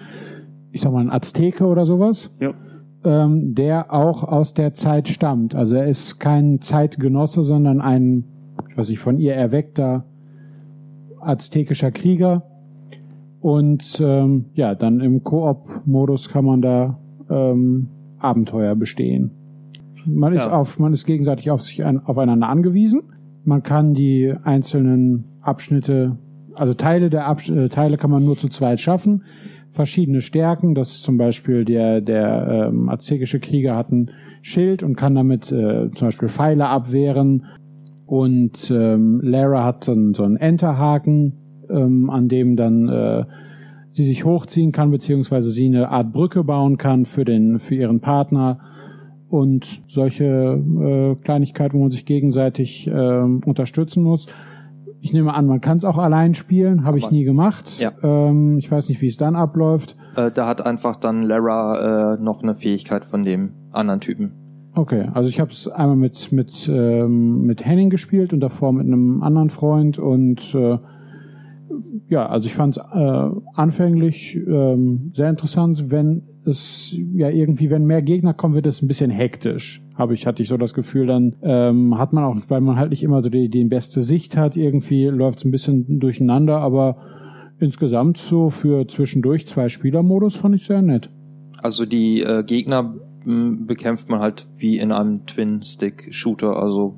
ich 0.71 0.81
sag 0.81 0.91
mal, 0.93 1.01
ein 1.01 1.11
Azteke 1.11 1.65
oder 1.65 1.85
sowas, 1.85 2.35
Jo. 2.39 2.53
ähm, 3.03 3.53
der 3.53 3.93
auch 3.93 4.23
aus 4.23 4.53
der 4.53 4.73
Zeit 4.73 5.09
stammt. 5.09 5.53
Also 5.53 5.75
er 5.75 5.88
ist 5.88 6.19
kein 6.19 6.61
Zeitgenosse, 6.61 7.43
sondern 7.43 7.81
ein, 7.81 8.23
ich 8.69 8.77
weiß 8.77 8.89
nicht, 8.89 8.99
von 8.99 9.19
ihr 9.19 9.33
erweckter 9.35 10.05
aztekischer 11.22 11.91
Krieger. 11.91 12.43
Und 13.39 14.01
ähm, 14.03 14.45
ja, 14.55 14.76
dann 14.76 14.99
im 14.99 15.24
Koop-Modus 15.24 16.30
kann 16.30 16.45
man 16.45 16.61
da 16.61 16.97
ähm, 17.30 17.88
Abenteuer 18.20 18.76
bestehen. 18.76 19.32
Man 20.05 20.34
ist 20.34 20.45
Ja. 20.45 20.53
auf, 20.59 20.80
man 20.80 20.93
ist 20.93 21.05
gegenseitig 21.05 21.51
auf 21.51 21.61
sich 21.61 21.86
an, 21.86 21.99
aufeinander 21.99 22.49
angewiesen. 22.49 23.01
Man 23.43 23.63
kann 23.63 23.93
die 23.93 24.34
einzelnen 24.43 25.26
Abschnitte, 25.41 26.18
also 26.55 26.74
Teile 26.74 27.09
der 27.09 27.28
Absch 27.28 27.49
äh, 27.49 27.70
Teile 27.70 27.97
kann 27.97 28.09
man 28.11 28.24
nur 28.26 28.38
zu 28.38 28.49
zweit 28.49 28.80
schaffen. 28.80 29.24
Verschiedene 29.72 30.22
Stärken, 30.22 30.74
das 30.74 30.89
ist 30.91 31.03
zum 31.03 31.18
Beispiel 31.18 31.63
der 31.63 32.01
der 32.01 32.70
ähm, 32.72 32.89
aztekische 32.89 33.39
Krieger 33.39 33.76
hat 33.76 33.91
ein 33.91 34.09
Schild 34.41 34.82
und 34.82 34.95
kann 34.95 35.13
damit 35.13 35.51
äh, 35.51 35.91
zum 35.91 36.07
Beispiel 36.07 36.30
Pfeile 36.30 36.68
abwehren. 36.68 37.45
Und 38.07 38.71
ähm, 38.71 39.19
Lara 39.21 39.65
hat 39.65 39.83
so 39.83 39.91
einen, 39.91 40.13
so 40.13 40.23
einen 40.23 40.37
Enterhaken, 40.37 41.33
ähm, 41.69 42.09
an 42.09 42.29
dem 42.29 42.55
dann 42.55 42.87
äh, 42.87 43.25
sie 43.91 44.05
sich 44.05 44.23
hochziehen 44.23 44.71
kann, 44.71 44.91
beziehungsweise 44.91 45.51
sie 45.51 45.65
eine 45.65 45.89
Art 45.89 46.13
Brücke 46.13 46.43
bauen 46.43 46.77
kann 46.77 47.05
für 47.05 47.25
den 47.25 47.59
für 47.59 47.75
ihren 47.75 47.99
Partner 47.99 48.59
und 49.29 49.81
solche 49.89 50.23
äh, 50.23 51.15
Kleinigkeiten, 51.21 51.77
wo 51.77 51.81
man 51.81 51.91
sich 51.91 52.05
gegenseitig 52.05 52.87
ähm, 52.87 53.41
unterstützen 53.45 54.03
muss. 54.03 54.27
Ich 55.01 55.13
nehme 55.13 55.33
an, 55.33 55.45
man 55.45 55.61
kann 55.61 55.77
es 55.77 55.83
auch 55.83 55.97
allein 55.97 56.33
spielen, 56.33 56.85
habe 56.85 56.97
ich 56.97 57.11
nie 57.11 57.23
gemacht. 57.23 57.79
Ja. 57.79 57.91
Ähm, 58.01 58.57
ich 58.57 58.71
weiß 58.71 58.87
nicht, 58.87 59.01
wie 59.01 59.07
es 59.07 59.17
dann 59.17 59.35
abläuft. 59.35 59.97
Äh, 60.15 60.31
da 60.31 60.47
hat 60.47 60.65
einfach 60.65 60.95
dann 60.95 61.23
Lara 61.23 62.15
äh, 62.15 62.23
noch 62.23 62.41
eine 62.41 62.55
Fähigkeit 62.55 63.03
von 63.03 63.23
dem 63.23 63.51
anderen 63.71 63.99
Typen. 63.99 64.46
Okay, 64.78 65.09
also 65.11 65.28
ich 65.28 65.39
habe 65.39 65.49
es 65.49 65.67
einmal 65.67 65.95
mit 65.95 66.32
mit 66.32 66.69
ähm, 66.71 67.41
mit 67.47 67.65
Henning 67.65 67.89
gespielt 67.89 68.32
und 68.32 68.41
davor 68.41 68.71
mit 68.73 68.86
einem 68.86 69.23
anderen 69.23 69.49
Freund 69.49 69.97
und 69.97 70.53
äh, 70.53 70.78
ja, 72.09 72.28
also 72.28 72.45
ich 72.45 72.53
fand 72.53 72.78
es 72.78 72.84
äh, 72.84 73.30
anfänglich 73.55 74.36
ähm, 74.36 75.11
sehr 75.15 75.32
interessant. 75.32 75.89
Wenn 75.89 76.21
es 76.45 76.95
ja 77.15 77.30
irgendwie, 77.30 77.71
wenn 77.71 77.86
mehr 77.86 78.03
Gegner 78.03 78.36
kommen, 78.36 78.53
wird 78.53 78.67
es 78.67 78.84
ein 78.84 78.88
bisschen 78.88 79.09
hektisch. 79.09 79.84
Habe 79.95 80.13
ich 80.13 80.28
hatte 80.28 80.43
ich 80.43 80.49
so 80.49 80.57
das 80.57 80.75
Gefühl, 80.75 81.07
dann 81.07 81.36
ähm, 81.41 81.97
hat 81.97 82.13
man 82.13 82.23
auch, 82.23 82.36
weil 82.47 82.61
man 82.61 82.78
halt 82.78 82.91
nicht 82.91 83.01
immer 83.01 83.23
so 83.23 83.30
die, 83.30 83.49
die 83.49 83.65
beste 83.65 84.03
Sicht 84.03 84.38
hat, 84.38 84.57
irgendwie 84.57 85.07
läuft 85.07 85.39
es 85.39 85.45
ein 85.45 85.51
bisschen 85.51 85.99
durcheinander, 85.99 86.59
aber 86.59 86.97
insgesamt 87.59 88.19
so 88.19 88.51
für 88.51 88.88
zwischendurch 88.88 89.47
zwei 89.47 89.69
Spielermodus 89.69 90.36
fand 90.36 90.53
ich 90.53 90.67
sehr 90.67 90.84
nett. 90.84 91.09
Also 91.63 91.88
die 91.88 92.21
äh, 92.21 92.43
Gegner 92.43 92.93
bekämpft 93.28 94.09
man 94.09 94.19
halt 94.19 94.47
wie 94.57 94.78
in 94.78 94.91
einem 94.91 95.25
Twin-Stick-Shooter, 95.25 96.55
also 96.55 96.95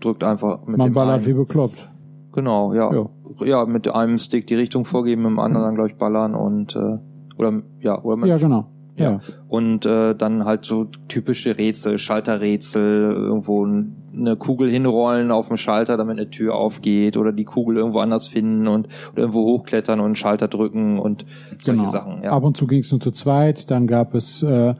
drückt 0.00 0.24
einfach 0.24 0.66
mit 0.66 0.78
man 0.78 0.88
dem 0.90 0.94
ballert 0.94 1.16
einen. 1.18 1.26
wie 1.26 1.32
bekloppt. 1.34 1.88
Genau, 2.32 2.72
ja. 2.72 2.92
Ja. 2.94 3.08
ja. 3.44 3.66
mit 3.66 3.92
einem 3.92 4.16
Stick 4.18 4.46
die 4.46 4.54
Richtung 4.54 4.84
vorgeben, 4.84 5.22
mit 5.22 5.30
dem 5.32 5.38
anderen 5.38 5.66
dann 5.66 5.74
gleich 5.74 5.96
ballern 5.96 6.34
und 6.34 6.74
äh, 6.76 6.98
oder 7.36 7.62
ja, 7.80 8.00
oder 8.02 8.16
mit, 8.16 8.28
Ja, 8.28 8.38
genau. 8.38 8.66
Ja. 8.96 9.12
Ja. 9.12 9.20
Und 9.46 9.86
äh, 9.86 10.14
dann 10.14 10.44
halt 10.44 10.64
so 10.64 10.86
typische 11.06 11.56
Rätsel, 11.56 11.98
Schalterrätsel, 11.98 13.12
irgendwo 13.12 13.64
eine 13.64 14.36
Kugel 14.36 14.70
hinrollen 14.70 15.30
auf 15.30 15.48
dem 15.48 15.56
Schalter, 15.56 15.96
damit 15.96 16.18
eine 16.18 16.30
Tür 16.30 16.56
aufgeht 16.56 17.16
oder 17.16 17.30
die 17.32 17.44
Kugel 17.44 17.76
irgendwo 17.76 18.00
anders 18.00 18.26
finden 18.26 18.66
und 18.66 18.88
oder 19.12 19.20
irgendwo 19.22 19.42
hochklettern 19.44 20.00
und 20.00 20.06
einen 20.06 20.14
Schalter 20.16 20.48
drücken 20.48 20.98
und 20.98 21.24
solche 21.60 21.80
Genau. 21.80 21.90
Sachen. 21.90 22.22
Ja. 22.22 22.32
Ab 22.32 22.42
und 22.42 22.56
zu 22.56 22.66
ging 22.66 22.80
es 22.80 22.90
nur 22.90 23.00
zu 23.00 23.12
zweit. 23.12 23.70
Dann 23.70 23.86
gab 23.86 24.14
es 24.14 24.42
äh, 24.42 24.74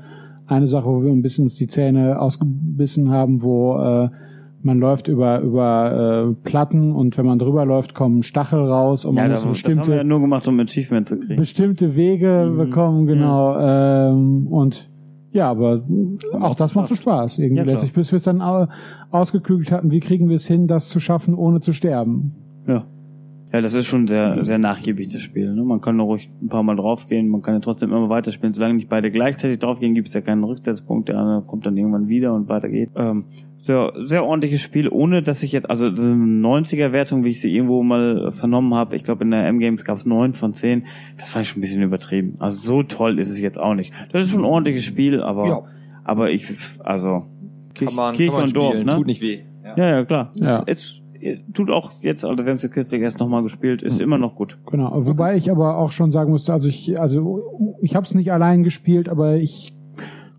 eine 0.48 0.66
Sache, 0.66 0.86
wo 0.86 1.02
wir 1.02 1.10
ein 1.10 1.22
bisschen 1.22 1.44
uns 1.44 1.54
die 1.54 1.66
Zähne 1.66 2.20
ausgebissen 2.20 3.10
haben, 3.10 3.42
wo 3.42 3.78
äh, 3.78 4.08
man 4.62 4.78
läuft 4.80 5.06
über 5.08 5.40
über 5.40 6.30
äh, 6.30 6.34
Platten 6.48 6.92
und 6.92 7.16
wenn 7.16 7.26
man 7.26 7.38
drüber 7.38 7.64
läuft, 7.64 7.94
kommen 7.94 8.22
Stachel 8.22 8.60
raus 8.60 9.04
und 9.04 9.14
man 9.14 9.24
Ja, 9.24 9.30
muss 9.30 9.42
das, 9.44 9.62
das 9.62 9.64
haben 9.64 9.64
wir 9.64 9.72
ja 9.74 9.82
bestimmte 9.84 10.08
nur 10.08 10.20
gemacht, 10.20 10.48
um 10.48 10.58
Achievement 10.60 11.08
zu 11.08 11.18
kriegen. 11.18 11.36
bestimmte 11.36 11.94
Wege 11.94 12.52
bekommen, 12.56 13.06
genau. 13.06 13.56
Ähm, 13.58 14.46
und 14.48 14.90
ja, 15.30 15.50
aber 15.50 15.84
auch 16.40 16.54
das 16.54 16.74
machte 16.74 16.96
Spaß 16.96 17.38
irgendwie 17.38 17.58
Ja, 17.62 17.64
letztlich, 17.64 17.92
bis 17.92 18.10
wir 18.10 18.16
es 18.16 18.22
dann 18.24 18.40
au 18.40 18.66
ausgeklügelt 19.10 19.70
hatten, 19.70 19.90
wie 19.90 20.00
kriegen 20.00 20.28
wir 20.28 20.36
es 20.36 20.46
hin, 20.46 20.66
das 20.66 20.88
zu 20.88 20.98
schaffen, 21.00 21.34
ohne 21.34 21.60
zu 21.60 21.72
sterben. 21.72 22.34
Ja. 22.66 22.84
Ja, 23.52 23.62
das 23.62 23.74
ist 23.74 23.86
schon 23.86 24.06
sehr, 24.06 24.44
sehr 24.44 24.58
nachgiebig, 24.58 25.10
das 25.10 25.22
Spiel. 25.22 25.54
Ne? 25.54 25.62
Man 25.62 25.80
kann 25.80 25.96
da 25.96 26.04
ruhig 26.04 26.28
ein 26.42 26.48
paar 26.48 26.62
Mal 26.62 26.76
draufgehen, 26.76 27.28
man 27.28 27.40
kann 27.40 27.54
ja 27.54 27.60
trotzdem 27.60 27.90
immer 27.90 28.10
weiterspielen. 28.10 28.52
Solange 28.52 28.74
nicht 28.74 28.88
beide 28.90 29.10
gleichzeitig 29.10 29.58
draufgehen, 29.58 29.94
gibt 29.94 30.08
es 30.08 30.14
ja 30.14 30.20
keinen 30.20 30.44
Rücksetzpunkt. 30.44 31.08
Der 31.08 31.16
andere 31.16 31.42
kommt 31.42 31.64
dann 31.64 31.76
irgendwann 31.76 32.08
wieder 32.08 32.34
und 32.34 32.48
weiter 32.48 32.68
geht. 32.68 32.90
Ähm, 32.94 33.24
sehr, 33.62 33.92
sehr 34.04 34.24
ordentliches 34.24 34.60
Spiel, 34.60 34.88
ohne 34.88 35.22
dass 35.22 35.42
ich 35.42 35.52
jetzt, 35.52 35.68
also 35.68 35.94
so 35.94 36.06
eine 36.06 36.14
90er-Wertung, 36.14 37.24
wie 37.24 37.28
ich 37.28 37.40
sie 37.40 37.54
irgendwo 37.54 37.82
mal 37.82 38.32
vernommen 38.32 38.74
habe, 38.74 38.96
ich 38.96 39.04
glaube 39.04 39.24
in 39.24 39.30
der 39.30 39.46
M-Games 39.46 39.84
gab 39.84 39.96
es 39.96 40.06
9 40.06 40.34
von 40.34 40.52
10, 40.52 40.86
das 41.18 41.34
war 41.34 41.42
schon 41.44 41.58
ein 41.58 41.62
bisschen 41.62 41.82
übertrieben. 41.82 42.36
Also 42.38 42.58
so 42.60 42.82
toll 42.82 43.18
ist 43.18 43.30
es 43.30 43.40
jetzt 43.40 43.58
auch 43.58 43.74
nicht. 43.74 43.92
Das 44.12 44.24
ist 44.24 44.30
schon 44.30 44.40
ein 44.42 44.46
ordentliches 44.46 44.84
Spiel, 44.84 45.22
aber, 45.22 45.46
Ja. 45.46 45.60
aber 46.04 46.30
ich, 46.30 46.52
also, 46.84 47.26
kann 47.74 47.94
man, 47.94 48.14
Kirche 48.14 48.30
kann 48.30 48.40
man 48.40 48.48
und 48.48 48.56
Dorf, 48.56 48.72
spielen, 48.74 48.86
ne? 48.86 48.92
tut 48.94 49.06
nicht 49.06 49.20
weh. 49.22 49.40
Ja, 49.76 49.88
ja, 49.88 50.04
klar. 50.04 50.32
Ja. 50.36 50.62
Es, 50.66 50.78
es 50.78 51.02
tut 51.54 51.70
auch 51.70 51.92
jetzt, 52.00 52.24
also 52.24 52.44
wir 52.44 52.50
haben 52.50 52.56
es 52.58 52.62
ja 52.62 52.68
kürzlich 52.68 53.00
erst 53.02 53.18
nochmal 53.20 53.42
gespielt, 53.42 53.82
ist 53.82 54.00
immer 54.00 54.18
noch 54.18 54.34
gut. 54.36 54.58
Genau, 54.70 54.92
wobei 55.06 55.36
ich 55.36 55.50
aber 55.50 55.76
auch 55.78 55.90
schon 55.90 56.12
sagen 56.12 56.30
musste, 56.30 56.52
also 56.52 56.68
ich, 56.68 56.98
also 57.00 57.42
ich 57.80 57.94
habe 57.96 58.04
es 58.04 58.14
nicht 58.14 58.32
allein 58.32 58.62
gespielt, 58.62 59.08
aber 59.08 59.36
ich 59.36 59.74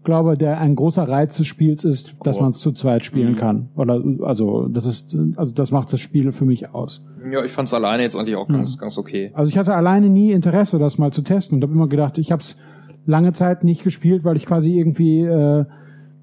glaube, 0.04 0.38
der 0.38 0.60
ein 0.60 0.76
großer 0.76 1.08
Reiz 1.08 1.38
des 1.38 1.46
Spiels 1.48 1.84
ist, 1.84 2.16
dass 2.24 2.38
Koop. 2.38 2.42
man 2.44 2.52
es 2.52 2.60
zu 2.60 2.72
zweit 2.72 3.04
spielen 3.06 3.34
Mhm. 3.34 3.38
kann. 3.38 3.70
Oder 3.76 4.02
also 4.22 4.68
das 4.68 4.86
ist, 4.86 5.16
also 5.36 5.52
das 5.52 5.72
macht 5.72 5.92
das 5.94 6.00
Spiel 6.00 6.32
für 6.32 6.46
mich 6.46 6.74
aus. 6.74 7.04
Ja, 7.32 7.44
ich 7.44 7.52
fand's 7.52 7.74
alleine 7.74 8.04
jetzt 8.04 8.16
eigentlich 8.16 8.38
auch 8.38 8.48
ganz, 8.48 8.78
ganz 8.78 8.98
okay. 8.98 9.32
Also 9.34 9.50
ich 9.50 9.58
hatte 9.58 9.76
alleine 9.76 10.10
nie 10.10 10.32
Interesse, 10.32 10.80
das 10.80 10.98
mal 10.98 11.12
zu 11.12 11.22
testen 11.22 11.58
und 11.58 11.64
habe 11.64 11.74
immer 11.74 11.88
gedacht, 11.90 12.18
ich 12.18 12.32
habe 12.32 12.42
es 12.42 12.58
lange 13.06 13.34
Zeit 13.34 13.64
nicht 13.64 13.84
gespielt, 13.84 14.24
weil 14.24 14.38
ich 14.38 14.46
quasi 14.46 14.78
irgendwie 14.80 15.22
äh, 15.22 15.66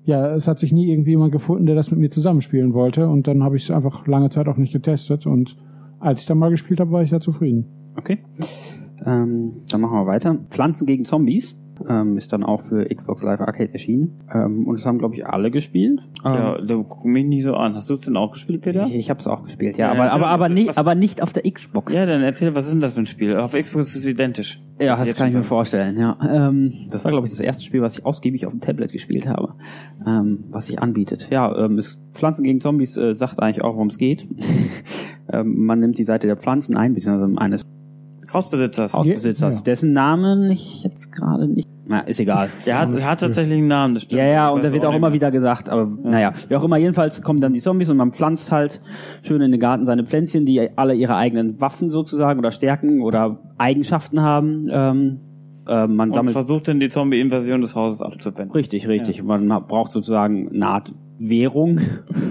ja, 0.06 0.34
es 0.34 0.46
hat 0.46 0.60
sich 0.60 0.72
nie 0.72 0.90
irgendwie 0.90 1.10
jemand 1.10 1.32
gefunden, 1.32 1.66
der 1.66 1.74
das 1.74 1.90
mit 1.90 1.98
mir 1.98 2.10
zusammenspielen 2.10 2.72
wollte 2.74 3.08
und 3.08 3.26
dann 3.26 3.42
habe 3.42 3.56
ich 3.56 3.64
es 3.64 3.70
einfach 3.70 4.06
lange 4.06 4.30
Zeit 4.30 4.46
auch 4.48 4.56
nicht 4.56 4.72
getestet 4.72 5.26
und 5.26 5.56
als 5.98 6.20
ich 6.20 6.26
dann 6.26 6.38
mal 6.38 6.50
gespielt 6.50 6.78
habe, 6.78 6.92
war 6.92 7.02
ich 7.02 7.10
sehr 7.10 7.20
zufrieden. 7.20 7.66
Okay. 7.96 8.18
Ähm, 9.04 9.62
dann 9.68 9.80
machen 9.80 9.98
wir 9.98 10.06
weiter. 10.06 10.38
Pflanzen 10.50 10.86
gegen 10.86 11.04
Zombies 11.04 11.56
ähm, 11.88 12.16
ist 12.16 12.32
dann 12.32 12.44
auch 12.44 12.60
für 12.60 12.84
Xbox 12.84 13.22
Live 13.22 13.40
Arcade 13.40 13.72
erschienen. 13.72 14.20
Ähm, 14.32 14.66
und 14.66 14.78
das 14.78 14.86
haben, 14.86 14.98
glaube 14.98 15.14
ich, 15.14 15.26
alle 15.26 15.50
gespielt. 15.50 16.00
Ja, 16.24 16.56
Ähm, 16.56 16.66
da 16.66 16.74
guck 16.88 17.04
mich 17.04 17.24
nicht 17.24 17.44
so 17.44 17.54
an. 17.54 17.74
Hast 17.74 17.88
du 17.90 17.94
es 17.94 18.00
denn 18.00 18.16
auch 18.16 18.32
gespielt, 18.32 18.62
Peter? 18.62 18.86
ich 18.86 19.06
ich 19.06 19.10
habe 19.10 19.20
es 19.20 19.26
auch 19.26 19.44
gespielt, 19.44 19.76
ja, 19.76 19.94
Ja, 19.94 20.02
aber, 20.02 20.12
aber, 20.12 20.26
aber, 20.28 20.48
nicht, 20.48 20.76
aber 20.76 20.94
nicht 20.94 21.22
auf 21.22 21.32
der 21.32 21.50
Xbox. 21.50 21.94
Ja, 21.94 22.06
dann 22.06 22.22
erzähl, 22.22 22.54
was 22.54 22.64
ist 22.66 22.72
denn 22.72 22.80
das 22.80 22.94
für 22.94 23.00
ein 23.00 23.06
Spiel? 23.06 23.36
Auf 23.36 23.52
Xbox 23.52 23.88
ist 23.88 23.96
es 23.96 24.06
identisch. 24.06 24.60
Ja, 24.80 24.96
das 24.96 25.14
kann 25.14 25.28
ich 25.28 25.34
mir 25.34 25.42
vorstellen, 25.42 25.98
ja. 25.98 26.18
Ähm, 26.28 26.86
das 26.90 27.04
war, 27.04 27.10
glaube 27.10 27.26
ich, 27.26 27.32
das 27.32 27.40
erste 27.40 27.64
Spiel, 27.64 27.80
was 27.80 27.96
ich 27.96 28.04
ausgiebig 28.04 28.46
auf 28.46 28.52
dem 28.52 28.60
Tablet 28.60 28.92
gespielt 28.92 29.26
habe, 29.26 29.54
ähm, 30.06 30.44
was 30.50 30.66
sich 30.66 30.80
anbietet. 30.80 31.28
Ja, 31.30 31.56
ähm, 31.64 31.78
es, 31.78 31.98
Pflanzen 32.12 32.44
gegen 32.44 32.60
Zombies 32.60 32.96
äh, 32.96 33.14
sagt 33.14 33.40
eigentlich 33.40 33.62
auch, 33.62 33.74
worum 33.74 33.88
es 33.88 33.96
geht. 33.96 34.28
ähm, 35.32 35.64
man 35.64 35.80
nimmt 35.80 35.98
die 35.98 36.04
Seite 36.04 36.26
der 36.26 36.36
Pflanzen 36.36 36.76
ein, 36.76 36.94
beziehungsweise 36.94 37.38
eines 37.38 37.62
Hausbesitzers. 38.36 38.92
Hausbesitzers, 38.94 39.54
Ja. 39.56 39.60
dessen 39.62 39.92
Namen 39.92 40.50
ich 40.50 40.82
jetzt 40.84 41.12
gerade 41.12 41.46
nicht... 41.48 41.68
Na, 41.88 42.00
ist 42.00 42.18
egal. 42.18 42.48
Der 42.66 42.80
hat, 42.80 43.00
hat 43.02 43.20
tatsächlich 43.20 43.58
einen 43.58 43.68
Namen, 43.68 43.94
das 43.94 44.02
stimmt. 44.04 44.18
Ja, 44.20 44.26
ja, 44.26 44.48
und 44.50 44.58
weiß 44.58 44.66
da 44.70 44.72
wird 44.72 44.84
auch 44.84 44.90
nicht 44.90 44.96
immer 44.98 45.12
wieder 45.12 45.30
gesagt, 45.30 45.68
aber 45.68 45.86
naja, 46.02 46.32
wie 46.48 46.56
auch 46.56 46.64
immer, 46.64 46.78
jedenfalls 46.78 47.22
kommen 47.22 47.40
dann 47.40 47.52
die 47.52 47.60
Zombies 47.60 47.88
und 47.90 47.96
man 47.96 48.10
pflanzt 48.12 48.50
halt 48.50 48.80
schön 49.22 49.40
in 49.40 49.52
den 49.52 49.60
Garten 49.60 49.84
seine 49.84 50.04
Pflänzchen, 50.04 50.44
die 50.46 50.68
alle 50.76 50.94
ihre 50.94 51.14
eigenen 51.14 51.60
Waffen 51.60 51.88
sozusagen 51.88 52.40
oder 52.40 52.50
Stärken 52.50 53.02
oder 53.02 53.38
Eigenschaften 53.56 54.20
haben. 54.20 54.66
Ähm, 54.68 55.20
äh, 55.68 55.86
man 55.86 56.08
Und 56.08 56.14
sammelt 56.14 56.32
versucht 56.32 56.66
dann 56.66 56.80
die 56.80 56.88
Zombie-Invasion 56.88 57.60
des 57.60 57.76
Hauses 57.76 58.02
abzuwenden. 58.02 58.50
Richtig, 58.50 58.88
richtig. 58.88 59.22
Man 59.22 59.52
ha- 59.52 59.60
braucht 59.60 59.92
sozusagen 59.92 60.50
eine 60.52 60.66
Art 60.66 60.92
Währung, 61.18 61.80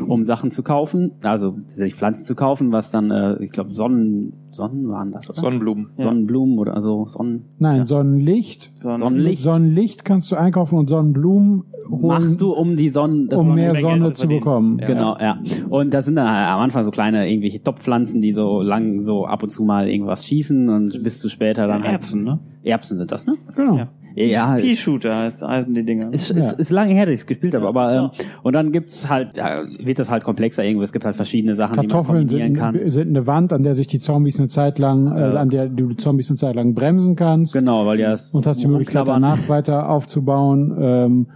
um 0.07 0.25
Sachen 0.25 0.51
zu 0.51 0.63
kaufen, 0.63 1.11
also 1.21 1.57
sich 1.67 1.95
Pflanzen 1.95 2.25
zu 2.25 2.35
kaufen, 2.35 2.71
was 2.71 2.91
dann, 2.91 3.11
äh, 3.11 3.43
ich 3.43 3.51
glaube, 3.51 3.73
Sonnen, 3.73 4.33
Sonnen 4.51 4.87
waren 4.89 5.11
das, 5.11 5.29
oder? 5.29 5.39
Sonnenblumen. 5.39 5.89
Sonnenblumen 5.97 6.59
oder 6.59 6.75
also 6.75 7.05
Sonnen. 7.07 7.45
Nein, 7.57 7.85
Sonnenlicht. 7.85 8.71
Sonnenlicht. 8.81 9.41
Sonnenlicht 9.41 10.05
kannst 10.05 10.31
du 10.31 10.35
einkaufen 10.35 10.77
und 10.77 10.89
Sonnenblumen 10.89 11.63
holen, 11.89 12.07
Machst 12.07 12.41
du, 12.41 12.51
um 12.51 12.75
die 12.75 12.89
Sonne, 12.89 13.27
das 13.29 13.39
um 13.39 13.53
mehr 13.53 13.75
Sonne 13.75 14.13
zu 14.13 14.27
bekommen. 14.27 14.77
Genau, 14.77 15.17
ja. 15.19 15.39
Und 15.69 15.93
da 15.93 16.01
sind 16.01 16.15
dann 16.15 16.29
halt 16.29 16.49
am 16.49 16.61
Anfang 16.61 16.83
so 16.83 16.91
kleine 16.91 17.29
irgendwelche 17.29 17.61
Topfpflanzen, 17.61 18.21
die 18.21 18.33
so 18.33 18.61
lang 18.61 19.03
so 19.03 19.25
ab 19.25 19.43
und 19.43 19.49
zu 19.49 19.63
mal 19.63 19.89
irgendwas 19.89 20.25
schießen 20.25 20.69
und 20.69 21.03
bis 21.03 21.19
zu 21.19 21.29
später 21.29 21.67
dann 21.67 21.83
halt 21.83 21.93
Erbsen, 21.93 22.23
ne? 22.23 22.39
Erbsen 22.63 22.97
sind 22.97 23.11
das, 23.11 23.25
ne? 23.25 23.35
Genau. 23.55 23.87
Ja. 24.15 24.55
Ja, 24.55 24.61
Pea-Shooter 24.61 25.15
heißt, 25.15 25.43
heißen 25.43 25.73
die 25.73 25.83
Dinger. 25.83 26.11
ist, 26.13 26.29
Ja. 26.29 26.37
ist, 26.37 26.53
ist 26.59 26.71
lange 26.71 26.93
her, 26.93 27.05
dass 27.05 27.13
ich 27.13 27.19
es 27.21 27.27
gespielt 27.27 27.53
habe, 27.53 27.67
aber 27.67 27.87
so. 27.87 27.97
ähm, 27.99 28.09
und 28.43 28.53
dann 28.53 28.71
gibt's 28.71 29.09
halt, 29.09 29.35
ja, 29.37 29.63
wird 29.79 29.99
das 29.99 30.09
halt 30.09 30.23
komplexer 30.23 30.63
irgendwo. 30.63 30.83
Es 30.83 30.93
gibt 30.93 31.03
halt 31.05 31.15
verschiedene 31.15 31.55
Sachen, 31.55 31.75
Kartoffeln 31.75 32.27
die 32.27 32.35
man 32.37 32.47
sind, 32.47 32.57
kombinieren 32.57 32.81
kann. 32.81 32.89
sind 32.89 33.09
eine 33.09 33.27
Wand, 33.27 33.51
an 33.53 33.63
der 33.63 33.73
sich 33.75 33.87
die 33.87 33.99
Zombies 33.99 34.39
eine 34.39 34.47
Zeit 34.47 34.79
lang, 34.79 35.15
äh, 35.15 35.19
Ja. 35.19 35.33
an 35.33 35.49
der 35.49 35.67
du 35.67 35.89
die 35.89 35.97
Zombies 35.97 36.29
eine 36.29 36.37
Zeit 36.37 36.55
lang 36.55 36.73
bremsen 36.73 37.15
kannst. 37.15 37.53
Genau, 37.53 37.85
weil 37.85 37.99
ja 37.99 38.13
es 38.13 38.33
Und 38.33 38.47
hast 38.47 38.61
die 38.63 38.67
Möglichkeit 38.67 39.07
danach 39.07 39.49
weiter 39.49 39.89
aufzubauen. 39.89 40.75
Ähm, 40.79 41.27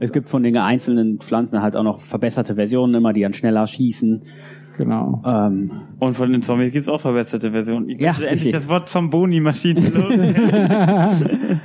Es 0.00 0.12
gibt 0.12 0.28
von 0.28 0.44
den 0.44 0.56
einzelnen 0.56 1.18
Pflanzen 1.18 1.60
halt 1.60 1.74
auch 1.74 1.82
noch 1.82 1.98
verbesserte 2.00 2.54
Versionen 2.54 2.94
immer, 2.94 3.12
die 3.12 3.22
dann 3.22 3.32
schneller 3.32 3.66
schießen. 3.66 4.22
Genau. 4.78 5.20
Ähm, 5.26 5.70
Und 5.98 6.14
von 6.16 6.32
den 6.32 6.40
Zombies 6.40 6.72
gibt's 6.72 6.88
auch 6.88 7.00
verbesserte 7.02 7.50
Versionen. 7.50 7.90
Ich 7.90 8.00
Ja, 8.00 8.12
endlich 8.12 8.30
richtig. 8.32 8.52
das 8.52 8.68
Wort 8.70 8.88
Zomboni-Maschine 8.88 9.80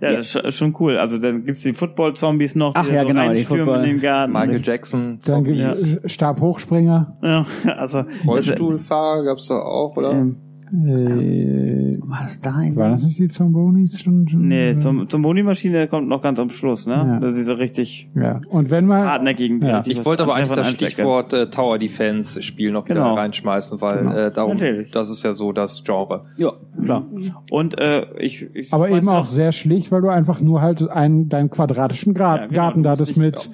ja, 0.00 0.12
das 0.16 0.34
ist 0.34 0.54
schon 0.56 0.74
cool. 0.80 0.96
Also 0.96 1.18
dann 1.18 1.44
gibt's 1.44 1.62
die 1.62 1.72
Football-Zombies 1.74 2.54
noch, 2.54 2.72
Ach 2.74 2.86
die 2.86 2.94
ja, 2.94 3.02
so 3.02 3.08
genau, 3.08 3.22
die 3.22 3.28
reinstürmen 3.28 3.66
Football- 3.66 3.84
in 3.84 3.90
den 3.90 4.00
Garten. 4.00 4.32
Michael 4.32 4.60
Jackson, 4.62 5.18
Dann 5.26 5.44
gibt 5.44 5.58
Zombies, 5.58 6.00
es 6.04 6.12
Stabhochspringer. 6.12 7.10
Ja, 7.22 7.46
also 7.76 8.04
Rollstuhlfahrer 8.26 9.24
gab's 9.24 9.48
da 9.48 9.56
auch, 9.58 9.96
oder? 9.96 10.12
Ähm, 10.12 10.36
Äh, 10.72 11.98
war 12.02 12.20
das 12.24 12.40
da? 12.40 12.60
in- 12.62 12.76
war 12.76 12.90
das 12.90 13.02
nicht 13.04 13.18
die 13.18 13.28
Zombonis 13.28 14.00
schon? 14.00 14.28
schon 14.28 14.46
Nee, 14.48 14.76
zum, 14.78 15.08
zum 15.08 15.22
Boni-Maschine 15.22 15.88
kommt 15.88 16.08
noch 16.08 16.22
ganz 16.22 16.38
am 16.38 16.48
Schluss, 16.50 16.86
ne? 16.86 16.94
Ja. 16.94 17.20
Das 17.20 17.30
ist 17.32 17.38
diese 17.38 17.58
richtig 17.58 18.08
Ja. 18.14 18.40
Und 18.50 18.70
wenn 18.70 18.86
man 18.86 19.02
hartnäckigen, 19.06 19.60
die 19.60 19.66
Ja. 19.66 19.76
richtig 19.78 19.92
Ich 19.92 19.98
was 20.00 20.06
wollte 20.06 20.22
aber 20.22 20.34
eigentlich 20.34 20.52
das. 20.52 20.70
Stichwort 20.70 21.32
äh, 21.32 21.50
Tower 21.50 21.78
Defense 21.78 22.42
Spiel 22.42 22.72
noch 22.72 22.84
Genau. 22.84 23.12
wieder 23.12 23.20
reinschmeißen, 23.22 23.80
weil 23.80 23.98
Genau. 23.98 24.12
äh, 24.12 24.30
darum, 24.30 24.52
Natürlich. 24.54 24.90
das 24.90 25.10
ist 25.10 25.22
ja 25.24 25.32
so 25.32 25.52
das 25.52 25.82
Genre. 25.84 26.26
Ja, 26.36 26.52
klar. 26.82 27.06
Und 27.50 27.78
äh, 27.78 28.06
ich, 28.18 28.42
ich 28.54 28.72
aber 28.72 28.88
eben 28.90 29.08
auch 29.08 29.20
noch- 29.20 29.26
sehr 29.26 29.52
schlicht, 29.52 29.90
weil 29.92 30.02
du 30.02 30.08
einfach 30.08 30.40
nur 30.40 30.60
halt 30.62 30.88
einen, 30.88 31.28
deinen 31.28 31.50
quadratischen 31.50 32.14
Gra 32.14 32.36
Ja, 32.36 32.46
genau, 32.46 32.54
Garten 32.54 32.82
da 32.82 32.90
hattest 32.90 33.16
mit 33.16 33.50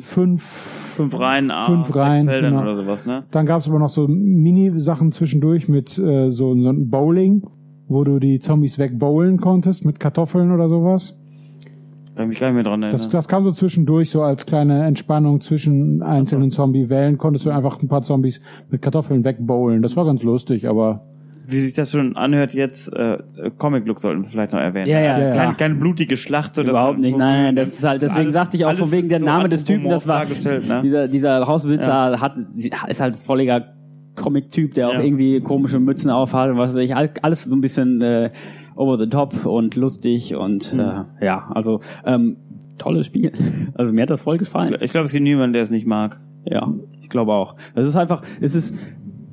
fünf, 0.00 0.89
fünf 1.02 1.18
Reihen, 1.18 1.50
A, 1.50 1.66
fünf 1.66 1.86
sechs 1.86 1.96
Reihen, 1.98 2.26
Feldern 2.26 2.52
genau. 2.52 2.62
oder 2.62 2.76
sowas, 2.76 3.06
ne? 3.06 3.24
Dann 3.30 3.46
gab 3.46 3.60
es 3.60 3.68
aber 3.68 3.78
noch 3.78 3.88
so 3.88 4.06
Mini-Sachen 4.08 5.12
zwischendurch 5.12 5.68
mit 5.68 5.98
äh, 5.98 6.30
so, 6.30 6.54
so 6.54 6.70
ein 6.70 6.90
Bowling, 6.90 7.42
wo 7.88 8.04
du 8.04 8.18
die 8.18 8.38
Zombies 8.38 8.78
wegbowlen 8.78 9.38
konntest 9.38 9.84
mit 9.84 9.98
Kartoffeln 9.98 10.52
oder 10.52 10.68
sowas. 10.68 11.16
Kann 12.16 12.28
mich 12.28 12.38
gar 12.38 12.48
nicht 12.48 12.56
mehr 12.56 12.64
dran 12.64 12.82
erinnern. 12.82 13.00
Das, 13.00 13.08
das 13.08 13.28
kam 13.28 13.44
so 13.44 13.52
zwischendurch, 13.52 14.10
so 14.10 14.22
als 14.22 14.44
kleine 14.44 14.84
Entspannung 14.84 15.40
zwischen 15.40 16.02
einzelnen 16.02 16.50
Zombie-Wellen, 16.50 17.18
konntest 17.18 17.46
du 17.46 17.50
einfach 17.50 17.80
ein 17.80 17.88
paar 17.88 18.02
Zombies 18.02 18.42
mit 18.68 18.82
Kartoffeln 18.82 19.24
wegbowlen. 19.24 19.80
Das 19.80 19.96
war 19.96 20.04
ganz 20.04 20.22
lustig, 20.22 20.68
aber 20.68 21.06
Wie 21.46 21.58
sich 21.58 21.74
das 21.74 21.90
schon 21.90 22.16
anhört 22.16 22.54
jetzt, 22.54 22.92
äh, 22.92 23.18
Comic-Look 23.58 23.98
sollten 24.00 24.22
wir 24.22 24.28
vielleicht 24.28 24.52
noch 24.52 24.60
erwähnen. 24.60 24.88
Ja, 24.88 25.00
ja, 25.00 25.12
also 25.14 25.28
ja. 25.28 25.34
keine, 25.36 25.54
keine 25.54 25.74
blutige 25.74 26.16
Schlacht. 26.16 26.54
So 26.54 26.62
Überhaupt 26.62 26.94
man- 26.94 27.00
nicht, 27.02 27.16
nein, 27.18 27.42
nein, 27.44 27.56
das 27.56 27.68
ist 27.70 27.82
halt, 27.84 28.02
deswegen 28.02 28.20
alles- 28.20 28.34
sagte 28.34 28.56
ich 28.56 28.64
auch 28.64 28.74
von 28.74 28.92
wegen 28.92 29.08
der 29.08 29.18
so 29.20 29.24
Name 29.24 29.48
des 29.48 29.64
Typen, 29.64 29.88
das 29.88 30.06
war, 30.06 30.24
ne? 30.26 30.80
dieser, 30.82 31.08
dieser 31.08 31.46
Hausbesitzer 31.46 32.20
hat, 32.20 32.34
ist 32.88 33.00
halt 33.00 33.16
volliger 33.16 33.74
Comic-Typ, 34.16 34.74
der 34.74 34.88
auch 34.88 34.94
Ja. 34.94 35.00
irgendwie 35.00 35.40
komische 35.40 35.78
Mützen 35.80 36.10
aufhat 36.10 36.50
und 36.50 36.58
was 36.58 36.70
weiß 36.74 36.82
ich, 36.84 36.94
all- 36.94 37.10
alles 37.22 37.44
so 37.44 37.54
ein 37.54 37.60
bisschen 37.60 38.00
äh, 38.02 38.30
over 38.76 38.98
the 38.98 39.08
top 39.08 39.46
und 39.46 39.76
lustig 39.76 40.34
und 40.36 40.72
Mhm. 40.74 40.80
äh, 40.80 41.24
ja, 41.24 41.50
also 41.54 41.80
ähm, 42.04 42.36
tolles 42.78 43.06
Spiel. 43.06 43.32
Also 43.74 43.92
mir 43.92 44.02
hat 44.02 44.10
das 44.10 44.20
voll 44.22 44.36
gefallen. 44.38 44.76
Ich 44.80 44.90
glaube, 44.90 45.06
es 45.06 45.12
gibt 45.12 45.22
niemanden, 45.24 45.52
der 45.54 45.62
es 45.62 45.70
nicht 45.70 45.86
mag. 45.86 46.20
Ja, 46.44 46.72
ich 47.00 47.08
glaube 47.08 47.32
auch. 47.32 47.56
Es 47.74 47.86
ist 47.86 47.96
einfach, 47.96 48.22
es 48.40 48.54
ist 48.54 48.74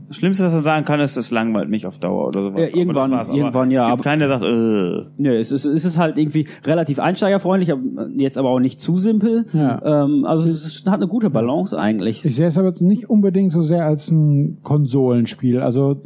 Das 0.08 0.16
Schlimmste, 0.18 0.46
was 0.46 0.54
man 0.54 0.64
sagen 0.64 0.86
kann, 0.86 1.00
ist, 1.02 1.18
es 1.18 1.32
langweilt 1.32 1.70
mich 1.70 1.86
auf 1.86 1.98
Dauer 2.00 2.28
oder 2.30 2.42
sowas. 2.44 2.60
Ja, 2.62 2.68
Aber 2.68 2.78
irgendwann- 2.78 3.12
war's. 3.12 3.30
Aber 3.30 3.38
irgendwann, 3.38 3.72
ja, 3.72 3.82
Es 3.82 3.86
gibt 3.88 3.94
aber- 3.94 4.04
keinen, 4.04 4.20
der 4.20 4.28
sagt, 4.30 4.44
äh, 4.44 5.22
Nö, 5.22 5.38
es 5.38 5.52
ist, 5.52 5.66
es 5.66 5.84
ist 5.86 5.98
halt 5.98 6.18
irgendwie 6.18 6.48
relativ 6.64 7.00
einsteigerfreundlich, 7.00 7.72
aber 7.74 7.82
jetzt 8.16 8.38
aber 8.38 8.50
auch 8.50 8.60
nicht 8.60 8.80
zu 8.80 8.98
simpel. 8.98 9.46
Ja. 9.54 10.04
Ähm, 10.06 10.24
also 10.26 10.48
es 10.50 10.66
ist, 10.66 10.88
hat 10.90 10.96
eine 11.02 11.08
gute 11.08 11.30
Balance 11.30 11.78
eigentlich. 11.78 12.24
ich 12.24 12.36
sehe 12.36 12.48
es 12.48 12.58
aber 12.58 12.68
jetzt 12.70 12.82
nicht 12.82 13.10
unbedingt 13.10 13.52
so 13.52 13.62
sehr 13.62 13.86
als 13.86 14.10
ein 14.12 14.60
Konsolenspiel. 14.64 15.60
Also 15.60 16.02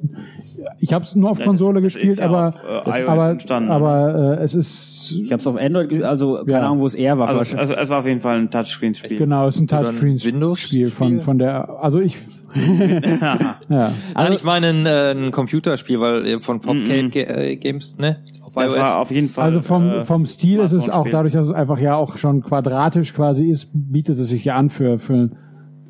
ich 0.80 0.94
habe 0.94 1.04
es 1.04 1.16
nur 1.16 1.30
auf 1.32 1.40
Ja, 1.40 1.46
Konsole 1.46 1.76
das- 1.82 1.84
das 1.84 1.94
gespielt, 1.94 2.14
ist 2.14 2.20
ja 2.20 2.26
aber 2.28 2.48
auf, 2.86 2.88
äh, 2.88 3.04
aber, 3.08 3.38
aber 3.70 4.38
äh, 4.40 4.44
es 4.44 4.56
ist 4.56 5.01
Ich 5.20 5.32
habe 5.32 5.42
es 5.42 5.48
auf 5.48 5.56
Android, 5.58 6.04
also 6.04 6.36
keine 6.46 6.52
Ja. 6.52 6.60
Ahnung, 6.68 6.80
wo 6.80 6.86
es 6.88 6.96
eher 6.96 7.18
war. 7.18 7.30
also, 7.30 7.58
also 7.58 7.74
es 7.76 7.90
war 7.90 8.00
auf 8.00 8.06
jeden 8.08 8.20
Fall 8.22 8.38
ein 8.40 8.50
Touchscreen-Spiel. 8.50 9.18
genau, 9.18 9.48
es 9.48 9.56
ist 9.56 9.62
ein 9.62 9.68
Touchscreen-Spiel 9.68 10.34
Windows-Spiel? 10.34 10.88
von 10.90 11.20
von 11.22 11.38
der. 11.38 11.70
Also 11.82 12.00
ich 12.00 12.18
ja. 12.56 13.94
Nein, 14.16 14.34
ich 14.34 14.44
meine 14.44 14.68
ein, 14.68 14.86
äh, 14.86 15.12
ein 15.12 15.32
Computerspiel, 15.32 16.00
weil 16.00 16.40
von 16.42 16.60
Popcake 16.62 17.04
Mhm. 17.04 17.12
Ga- 17.12 17.20
äh, 17.42 17.56
Games, 17.56 17.98
ne? 17.98 18.18
Auf 18.44 18.54
Das 18.56 18.66
iOS. 18.74 18.78
war 18.80 19.00
auf 19.02 19.12
jeden 19.12 19.30
Fall. 19.30 19.46
Also 19.46 19.62
vom, 19.62 19.90
äh, 19.90 20.04
vom 20.04 20.26
Stil 20.26 20.60
ist 20.60 20.74
es 20.74 20.90
auch 20.90 21.08
dadurch, 21.10 21.34
dass 21.34 21.48
es 21.48 21.54
einfach 21.54 21.80
ja 21.80 21.96
auch 21.96 22.18
schon 22.18 22.42
quadratisch 22.42 23.14
quasi 23.14 23.50
ist, 23.50 23.70
bietet 23.74 24.18
es 24.20 24.30
sich 24.30 24.44
ja 24.46 24.56
an 24.56 24.70
für, 24.70 25.00
für 25.00 25.30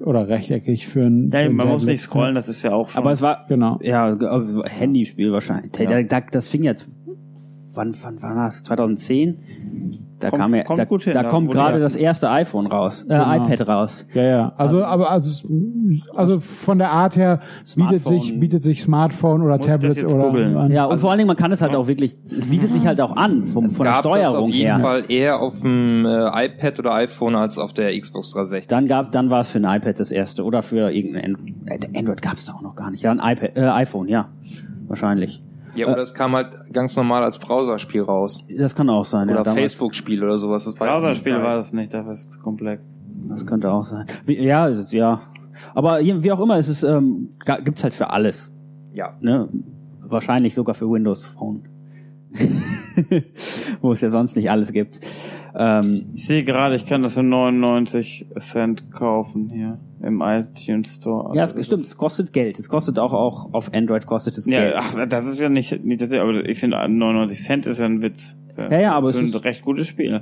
oder 0.04 0.28
rechteckig 0.28 0.88
für 0.88 1.02
ein. 1.02 1.30
für 1.32 1.38
Ja, 1.38 1.46
ein 1.46 1.56
man 1.56 1.68
muss 1.68 1.84
nicht 1.86 2.02
scrollen, 2.02 2.34
das 2.36 2.48
ist 2.50 2.64
ja 2.64 2.72
auch 2.74 2.90
schon. 2.90 3.02
aber 3.02 3.12
es 3.12 3.22
war 3.22 3.46
Genau. 3.48 3.80
ja 3.82 4.06
also 4.16 4.64
Handyspiel 4.64 5.32
wahrscheinlich. 5.32 5.72
Da, 5.74 6.02
da, 6.04 6.22
das 6.32 6.48
fing 6.48 6.64
jetzt. 6.64 6.88
Wann, 7.74 7.96
wann 8.04 8.22
war 8.22 8.36
das? 8.46 8.64
2010? 8.64 9.38
Da 10.20 10.30
Kommt- 10.30 10.42
kam 10.42 10.54
ja, 10.56 10.64
kommt 10.64 10.78
da, 10.78 10.86
gut 10.86 11.02
hin, 11.04 11.14
da 11.14 11.24
da 11.24 11.30
kommt 11.30 11.50
gerade 11.50 11.78
ja- 11.80 11.84
das 11.84 11.96
erste 11.96 12.30
iPhone 12.30 12.68
raus, 12.68 13.04
äh, 13.04 13.08
Genau. 13.08 13.36
iPad 13.46 13.68
raus. 13.68 14.06
Ja, 14.14 14.22
ja. 14.24 14.54
Also, 14.56 14.84
aber 14.84 15.10
also, 15.10 15.48
also 16.16 16.40
von 16.40 16.78
der 16.78 16.92
Art 16.92 17.16
her 17.16 17.38
bietet 17.40 17.68
Smartphone. 17.68 18.20
sich, 18.22 18.40
bietet 18.40 18.64
sich 18.64 18.82
Smartphone 18.84 19.42
oder 19.42 19.58
Muss 19.58 19.66
ich 19.66 19.72
das 19.72 19.82
Tablet 19.82 19.98
jetzt 19.98 20.14
oder 20.14 20.60
an. 20.60 20.72
Ja, 20.72 20.86
und 20.86 20.92
Also 20.92 21.02
vor 21.02 21.10
allen 21.12 21.18
Dingen, 21.18 21.28
man 21.28 21.38
kann 21.38 21.52
es 21.52 21.62
halt 21.64 21.74
auch 21.76 21.88
wirklich, 21.88 22.18
es 22.38 22.46
bietet 22.48 22.72
sich 22.72 22.86
halt 22.86 23.02
auch 23.02 23.16
an, 23.16 23.44
vom, 23.46 23.66
es 23.66 23.76
von 23.76 23.86
der 23.86 23.94
gab 23.94 24.04
das 24.04 24.12
auf 24.12 24.18
Steuerung 24.28 24.50
jeden 24.52 24.68
her. 24.76 24.80
Fall 24.80 25.04
eher 25.10 25.40
auf 25.42 25.60
dem 25.60 26.06
äh, 26.06 26.46
iPad 26.46 26.80
oder 26.80 26.94
iPhone 26.94 27.36
als 27.36 27.58
auf 27.58 27.74
der 27.74 28.00
Xbox 28.00 28.32
360. 28.34 28.68
Dann 28.68 28.86
gab, 28.88 29.12
dann 29.14 29.32
war 29.32 29.40
es 29.40 29.50
für 29.50 29.58
ein 29.60 29.66
iPad 29.82 30.00
das 30.00 30.12
erste 30.12 30.44
oder 30.44 30.62
für 30.62 30.92
irgendein 30.92 31.36
Android. 31.36 31.56
Äh, 31.96 31.98
Android 31.98 32.22
gab 32.22 32.34
es 32.34 32.46
da 32.46 32.54
auch 32.54 32.62
noch 32.62 32.76
gar 32.76 32.92
nicht. 32.92 33.02
Ja, 33.02 33.12
ein 33.12 33.18
iPad, 33.20 33.58
äh, 33.58 33.62
iPhone, 33.62 34.08
ja, 34.08 34.28
wahrscheinlich. 34.88 35.42
Ja, 35.76 35.88
oder 35.88 36.02
es 36.02 36.14
kam 36.14 36.36
halt 36.36 36.48
ganz 36.74 36.96
normal 36.96 37.24
als 37.24 37.40
Browserspiel 37.40 38.02
raus. 38.02 38.44
Das 38.58 38.76
kann 38.76 38.90
auch 38.90 39.06
sein. 39.06 39.28
ja, 39.28 39.36
Oder 39.36 39.44
damals. 39.44 39.62
Facebook-Spiel 39.62 40.24
oder 40.24 40.38
sowas. 40.38 40.66
Das 40.66 40.76
ja 40.76 40.82
auch 40.82 40.86
Browserspiel 41.00 41.42
war 41.42 41.56
das 41.56 41.74
nicht, 41.74 41.94
dafür 41.94 42.12
ist 42.12 42.20
es 42.26 42.30
zu 42.32 42.40
komplex. 42.40 42.86
Das 43.30 43.46
könnte 43.46 43.72
auch 43.72 43.86
sein. 43.86 44.08
Wie, 44.26 44.42
ja, 44.42 44.68
es 44.68 44.80
ist, 44.80 44.92
ja. 44.94 45.22
Aber 45.74 46.00
wie 46.00 46.32
auch 46.32 46.40
immer, 46.40 46.58
es 46.58 46.70
ist, 46.70 46.84
ähm, 46.84 47.30
gibt's 47.64 47.84
halt 47.84 47.94
für 47.94 48.10
alles. 48.10 48.52
Ja. 48.94 49.14
Ne? 49.22 49.50
Wahrscheinlich 50.00 50.54
sogar 50.56 50.76
für 50.76 50.90
Windows 50.90 51.26
Phone. 51.26 51.64
Wo 53.82 53.92
es 53.92 54.02
ja 54.02 54.10
sonst 54.10 54.36
nicht 54.36 54.50
alles 54.50 54.72
gibt. 54.72 55.00
Ähm, 55.54 56.12
Ich 56.14 56.26
sehe 56.26 56.44
gerade, 56.44 56.76
ich 56.76 56.86
kann 56.86 57.04
das 57.04 57.14
für 57.14 57.24
99 57.24 58.28
Cent 58.40 58.92
kaufen 58.92 59.50
hier 59.50 59.78
im 60.04 60.22
iTunes 60.22 60.96
Store. 60.96 61.36
ja, 61.36 61.44
es 61.44 61.54
das 61.54 61.66
stimmt, 61.66 61.82
es 61.84 61.98
kostet 61.98 62.34
Geld. 62.34 62.58
Es 62.60 62.70
kostet 62.70 62.98
auch, 63.00 63.14
auch 63.14 63.54
auf 63.54 63.74
Android 63.74 64.06
kostet 64.06 64.38
es 64.38 64.46
Ja, 64.46 64.60
Geld. 64.60 64.76
ach, 64.78 65.08
das 65.08 65.28
ist 65.28 65.40
ja 65.40 65.50
nicht, 65.50 65.84
nicht 65.84 66.02
das, 66.02 66.12
aber 66.14 66.44
ich 66.48 66.60
finde 66.60 66.78
99 66.78 67.42
Cent 67.44 67.66
ist 67.66 67.80
ja 67.80 67.86
ein 67.86 68.02
Witz. 68.02 68.38
Für, 68.56 68.64
Ja, 68.72 68.80
ja, 68.80 68.94
aber 68.94 69.10
es 69.10 69.18
ein 69.18 69.26
ist- 69.26 69.44
recht 69.44 69.64
gutes 69.64 69.88
Spiel. 69.88 70.22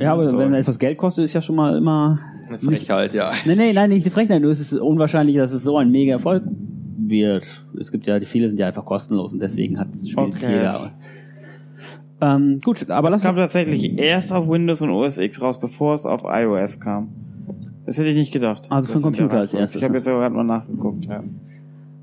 ja, 0.00 0.12
aber 0.12 0.30
so. 0.30 0.38
wenn 0.38 0.54
etwas 0.54 0.78
Geld 0.78 0.98
kostet, 0.98 1.24
ist 1.24 1.32
ja 1.34 1.40
schon 1.40 1.56
mal 1.56 1.76
immer. 1.76 2.18
Eine 2.48 2.58
Frechheit, 2.58 3.14
ja. 3.14 3.32
Nee, 3.46 3.54
nee, 3.54 3.72
nein, 3.72 3.88
nicht 3.90 4.04
die 4.04 4.10
Frechheit, 4.10 4.42
nur 4.42 4.50
es 4.50 4.60
ist 4.60 4.74
unwahrscheinlich, 4.74 5.36
dass 5.36 5.52
es 5.52 5.62
so 5.62 5.78
ein 5.78 5.90
mega 5.90 6.12
Erfolg 6.12 6.42
wird. 6.98 7.46
Es 7.78 7.90
gibt 7.92 8.06
ja, 8.06 8.18
die 8.18 8.26
viele 8.26 8.48
sind 8.48 8.58
ja 8.58 8.66
einfach 8.66 8.84
kostenlos 8.84 9.32
und 9.32 9.40
deswegen 9.40 9.78
hat 9.78 9.88
es 9.94 10.16
Okay. 10.16 10.30
jeder. 10.48 10.90
Ähm, 12.20 12.58
gut, 12.64 12.88
aber 12.90 13.08
Das 13.08 13.16
lass 13.16 13.22
kam 13.22 13.36
tatsächlich 13.36 13.98
erst 13.98 14.32
auf 14.32 14.48
Windows 14.48 14.80
und 14.82 14.90
OS 14.90 15.18
X 15.18 15.40
raus, 15.42 15.58
bevor 15.58 15.94
es 15.94 16.06
auf 16.06 16.22
iOS 16.24 16.78
kam. 16.78 17.08
Das 17.84 17.98
hätte 17.98 18.08
ich 18.08 18.14
nicht 18.14 18.32
gedacht. 18.32 18.70
Also 18.70 18.92
für 18.92 18.98
den 18.98 19.02
Computer 19.02 19.38
als 19.38 19.54
erstes, 19.54 19.80
Ich 19.80 19.84
habe 19.84 19.96
jetzt 19.96 20.06
aber 20.06 20.20
gerade 20.20 20.34
mal 20.34 20.44
nachgeguckt. 20.44 21.04
Ja. 21.06 21.22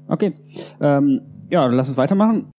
Okay. 0.07 0.33
Ähm, 0.81 1.21
ja, 1.49 1.65
dann 1.65 1.75
lass 1.75 1.87
uns 1.87 1.97
weitermachen. 1.97 2.51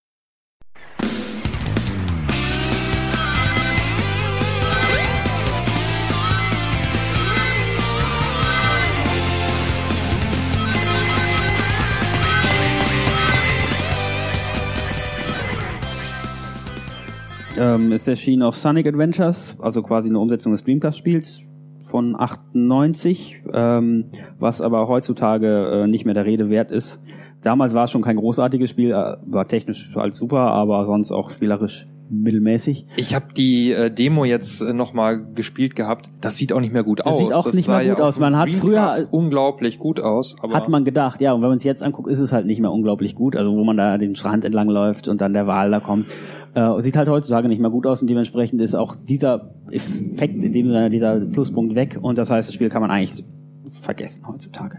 Ähm, 17.59 17.93
es 17.93 18.09
erschien 18.09 18.43
auch 18.43 18.55
Sonic 18.55 18.87
Adventures, 18.87 19.55
also 19.61 19.83
quasi 19.83 20.09
eine 20.09 20.19
Umsetzung 20.19 20.53
des 20.53 20.65
Dreamcast-Spiels 20.65 21.43
von 21.91 22.15
98, 22.19 23.43
ähm, 23.53 24.07
was 24.39 24.61
aber 24.61 24.89
heutzutage 24.89 25.83
äh, 25.85 25.87
nicht 25.87 26.05
mehr 26.05 26.15
der 26.15 26.25
Rede 26.27 26.51
wert 26.51 26.71
ist. 26.71 27.01
Damals 27.43 27.73
war 27.75 27.85
es 27.85 27.91
schon 27.91 28.03
kein 28.03 28.17
großartiges 28.17 28.71
Spiel, 28.71 28.91
äh, 28.93 29.17
war 29.27 29.49
technisch 29.49 29.93
halt 29.97 30.15
super, 30.15 30.39
aber 30.41 30.87
sonst 30.87 31.11
auch 31.13 31.31
spielerisch 31.31 31.87
mittelmäßig. 32.13 32.87
Ich 32.97 33.15
habe 33.15 33.27
die 33.37 33.71
äh, 33.73 33.89
Demo 33.89 34.25
jetzt 34.25 34.61
äh, 34.61 34.73
nochmal 34.73 35.25
gespielt 35.35 35.77
gehabt. 35.77 36.11
Das 36.21 36.37
sieht 36.37 36.53
auch 36.53 36.61
nicht 36.61 36.73
mehr 36.73 36.83
gut 36.83 36.99
Das 36.99 37.07
aus. 37.07 37.19
sieht 37.19 37.33
auch 37.33 37.45
das 37.45 37.55
nicht 37.55 37.69
mehr 37.69 37.79
gut 37.89 37.99
ja 37.99 38.05
aus. 38.05 38.19
Man 38.19 38.37
hat 38.37 38.53
früher- 38.53 38.93
unglaublich 39.13 39.79
gut 39.79 40.01
aus. 40.01 40.35
Aber 40.43 40.55
Hat 40.55 40.69
man 40.69 40.85
gedacht, 40.85 41.21
ja, 41.21 41.33
und 41.33 41.41
wenn 41.43 41.51
man 41.51 41.59
es 41.59 41.65
jetzt 41.65 41.85
anguckt, 41.85 42.11
ist 42.11 42.19
es 42.19 42.33
halt 42.33 42.47
nicht 42.47 42.61
mehr 42.61 42.73
unglaublich 42.73 43.15
gut. 43.15 43.37
Also 43.37 43.53
wo 43.57 43.63
man 43.63 43.77
da 43.77 43.97
den 43.97 44.17
Strand 44.17 44.45
entlang 44.45 44.69
läuft 44.69 45.07
und 45.07 45.21
dann 45.21 45.33
der 45.33 45.47
Wal 45.47 45.71
da 45.71 45.79
kommt. 45.79 46.07
Äh, 46.55 46.81
sieht 46.81 46.97
halt 46.97 47.09
heutzutage 47.09 47.49
nicht 47.49 47.61
mehr 47.61 47.71
gut 47.71 47.87
aus 47.87 48.03
und 48.03 48.11
dementsprechend 48.11 48.61
ist 48.61 48.75
auch 48.75 48.97
dieser 48.97 49.55
Effekt, 49.71 50.43
in 50.43 50.53
dem 50.53 50.67
Sinne, 50.67 50.91
dieser 50.91 51.21
Pluspunkt 51.21 51.75
weg 51.75 51.99
und 52.01 52.19
das 52.19 52.29
heißt, 52.29 52.49
das 52.49 52.55
Spiel 52.55 52.69
kann 52.69 52.83
man 52.83 52.91
eigentlich 52.91 53.25
vergessen 53.73 54.27
heutzutage. 54.27 54.79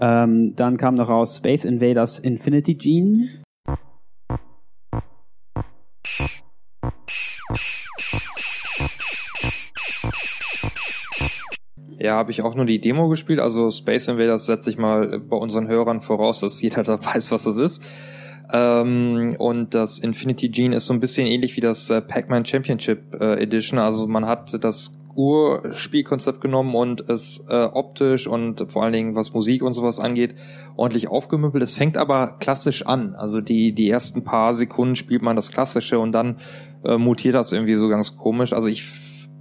Ähm, 0.00 0.54
dann 0.56 0.76
kam 0.78 0.94
noch 0.94 1.08
raus 1.08 1.36
Space 1.36 1.64
Invaders 1.64 2.18
Infinity 2.18 2.74
Gene. 2.74 3.28
Ja, 11.98 12.14
habe 12.14 12.30
ich 12.30 12.42
auch 12.42 12.54
nur 12.54 12.66
die 12.66 12.80
Demo 12.80 13.08
gespielt. 13.08 13.40
Also 13.40 13.70
Space 13.70 14.08
Invaders 14.08 14.46
setze 14.46 14.70
ich 14.70 14.78
mal 14.78 15.18
bei 15.18 15.36
unseren 15.36 15.66
Hörern 15.66 16.00
voraus, 16.00 16.40
dass 16.40 16.62
jeder 16.62 16.82
da 16.82 17.04
weiß, 17.04 17.30
was 17.30 17.44
das 17.44 17.56
ist. 17.56 17.82
Ähm, 18.52 19.36
und 19.38 19.74
das 19.74 19.98
Infinity 19.98 20.48
Gene 20.48 20.76
ist 20.76 20.86
so 20.86 20.94
ein 20.94 21.00
bisschen 21.00 21.26
ähnlich 21.26 21.56
wie 21.56 21.60
das 21.60 21.90
äh, 21.90 22.00
Pac-Man 22.00 22.44
Championship 22.44 23.14
äh, 23.20 23.42
Edition. 23.42 23.78
Also 23.78 24.06
man 24.06 24.26
hat 24.26 24.62
das 24.62 24.96
Urspielkonzept 25.16 26.42
genommen 26.42 26.74
und 26.74 27.08
es 27.08 27.44
äh, 27.48 27.64
optisch 27.64 28.26
und 28.26 28.70
vor 28.70 28.84
allen 28.84 28.92
Dingen 28.92 29.14
was 29.14 29.32
Musik 29.32 29.62
und 29.62 29.72
sowas 29.72 29.98
angeht, 29.98 30.34
ordentlich 30.76 31.08
aufgemüppelt. 31.08 31.64
Es 31.64 31.74
fängt 31.74 31.96
aber 31.96 32.36
klassisch 32.38 32.86
an. 32.86 33.14
Also 33.14 33.40
die, 33.40 33.72
die 33.72 33.88
ersten 33.88 34.24
paar 34.24 34.54
Sekunden 34.54 34.94
spielt 34.94 35.22
man 35.22 35.34
das 35.34 35.50
Klassische 35.50 35.98
und 35.98 36.12
dann 36.12 36.36
äh, 36.84 36.98
mutiert 36.98 37.34
das 37.34 37.52
irgendwie 37.52 37.76
so 37.76 37.88
ganz 37.88 38.16
komisch. 38.16 38.52
Also 38.52 38.68
ich 38.68 38.84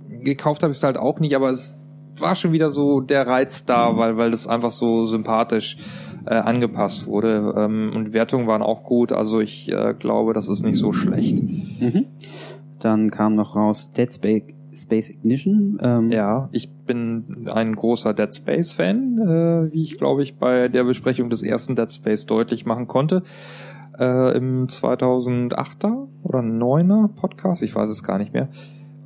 gekauft 0.07 0.63
habe 0.63 0.71
ich 0.71 0.77
es 0.77 0.83
halt 0.83 0.97
auch 0.97 1.19
nicht, 1.19 1.35
aber 1.35 1.49
es 1.49 1.83
war 2.17 2.35
schon 2.35 2.53
wieder 2.53 2.69
so 2.69 3.01
der 3.01 3.27
Reiz 3.27 3.65
da, 3.65 3.97
weil, 3.97 4.15
weil 4.17 4.31
das 4.31 4.47
einfach 4.47 4.71
so 4.71 5.05
sympathisch 5.05 5.77
äh, 6.25 6.35
angepasst 6.35 7.07
wurde. 7.07 7.53
Ähm, 7.57 7.91
und 7.95 8.13
Wertungen 8.13 8.47
waren 8.47 8.61
auch 8.61 8.83
gut, 8.83 9.11
also 9.11 9.39
ich 9.39 9.71
äh, 9.71 9.93
glaube, 9.97 10.33
das 10.33 10.49
ist 10.49 10.63
nicht 10.63 10.77
so 10.77 10.93
schlecht. 10.93 11.41
Mhm. 11.43 12.05
Dann 12.79 13.11
kam 13.11 13.35
noch 13.35 13.55
raus 13.55 13.91
Dead 13.95 14.11
Space, 14.11 14.43
Space 14.73 15.09
Ignition. 15.09 15.79
Ähm, 15.81 16.09
Ja, 16.09 16.49
ich 16.51 16.69
bin 16.69 17.47
ein 17.51 17.75
großer 17.75 18.13
Dead 18.13 18.33
Space 18.35 18.73
Fan, 18.73 19.19
äh, 19.19 19.73
wie 19.73 19.83
ich 19.83 19.97
glaube 19.97 20.23
ich 20.23 20.35
bei 20.37 20.67
der 20.67 20.83
Besprechung 20.83 21.29
des 21.29 21.43
ersten 21.43 21.75
Dead 21.75 21.91
Space 21.91 22.25
deutlich 22.25 22.65
machen 22.65 22.87
konnte. 22.87 23.23
Äh, 23.97 24.37
Im 24.37 24.67
2008er 24.67 26.07
oder 26.23 26.39
9er 26.39 27.07
Podcast, 27.07 27.61
ich 27.61 27.73
weiß 27.73 27.89
es 27.89 28.03
gar 28.03 28.17
nicht 28.17 28.33
mehr. 28.33 28.49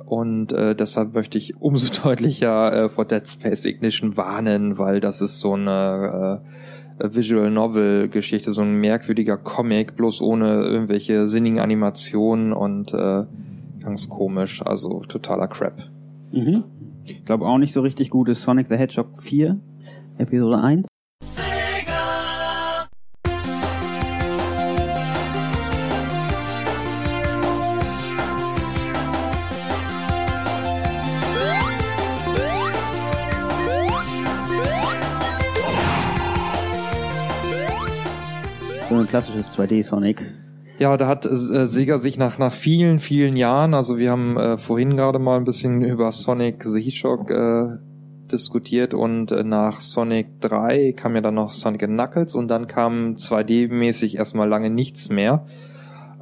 Und 0.04 0.52
äh, 0.52 0.74
deshalb 0.74 1.14
möchte 1.14 1.38
ich 1.38 1.60
umso 1.60 1.92
deutlicher 2.02 2.86
äh, 2.86 2.88
vor 2.88 3.04
Dead 3.04 3.26
Space 3.28 3.64
Ignition 3.64 4.16
warnen, 4.16 4.76
weil 4.76 4.98
das 4.98 5.20
ist 5.20 5.38
so 5.38 5.52
eine 5.52 6.42
äh, 6.42 6.79
Visual 7.02 7.50
Novel 7.50 8.08
Geschichte, 8.08 8.52
so 8.52 8.62
ein 8.62 8.74
merkwürdiger 8.74 9.36
Comic, 9.36 9.96
bloß 9.96 10.22
ohne 10.22 10.62
irgendwelche 10.62 11.28
sinnigen 11.28 11.60
Animationen 11.60 12.52
und 12.52 12.92
äh, 12.92 13.24
ganz 13.82 14.08
komisch, 14.08 14.62
also 14.64 15.00
totaler 15.08 15.48
Crap. 15.48 15.82
Mhm. 16.32 16.64
Ich 17.04 17.24
glaube 17.24 17.46
auch 17.46 17.58
nicht 17.58 17.72
so 17.72 17.80
richtig 17.80 18.10
gut 18.10 18.28
ist 18.28 18.42
Sonic 18.42 18.68
the 18.68 18.76
Hedgehog 18.76 19.22
4, 19.22 19.58
Episode 20.18 20.58
1. 20.58 20.88
klassisches 39.10 39.46
2D 39.48 39.82
Sonic. 39.82 40.22
Ja, 40.78 40.96
da 40.96 41.08
hat 41.08 41.26
äh, 41.26 41.66
Sega 41.66 41.98
sich 41.98 42.16
nach, 42.16 42.38
nach 42.38 42.52
vielen, 42.52 43.00
vielen 43.00 43.36
Jahren, 43.36 43.74
also 43.74 43.98
wir 43.98 44.10
haben 44.10 44.36
äh, 44.38 44.56
vorhin 44.56 44.96
gerade 44.96 45.18
mal 45.18 45.36
ein 45.36 45.44
bisschen 45.44 45.82
über 45.82 46.10
Sonic 46.12 46.62
the 46.64 46.80
Hedgehog 46.80 47.30
äh, 47.30 47.76
diskutiert 48.32 48.94
und 48.94 49.32
äh, 49.32 49.42
nach 49.42 49.80
Sonic 49.80 50.40
3 50.40 50.92
kam 50.92 51.16
ja 51.16 51.20
dann 51.20 51.34
noch 51.34 51.52
Sonic 51.52 51.82
Knuckles 51.82 52.34
und 52.34 52.48
dann 52.48 52.66
kam 52.66 53.16
2D-mäßig 53.16 54.16
erstmal 54.16 54.48
lange 54.48 54.70
nichts 54.70 55.10
mehr. 55.10 55.44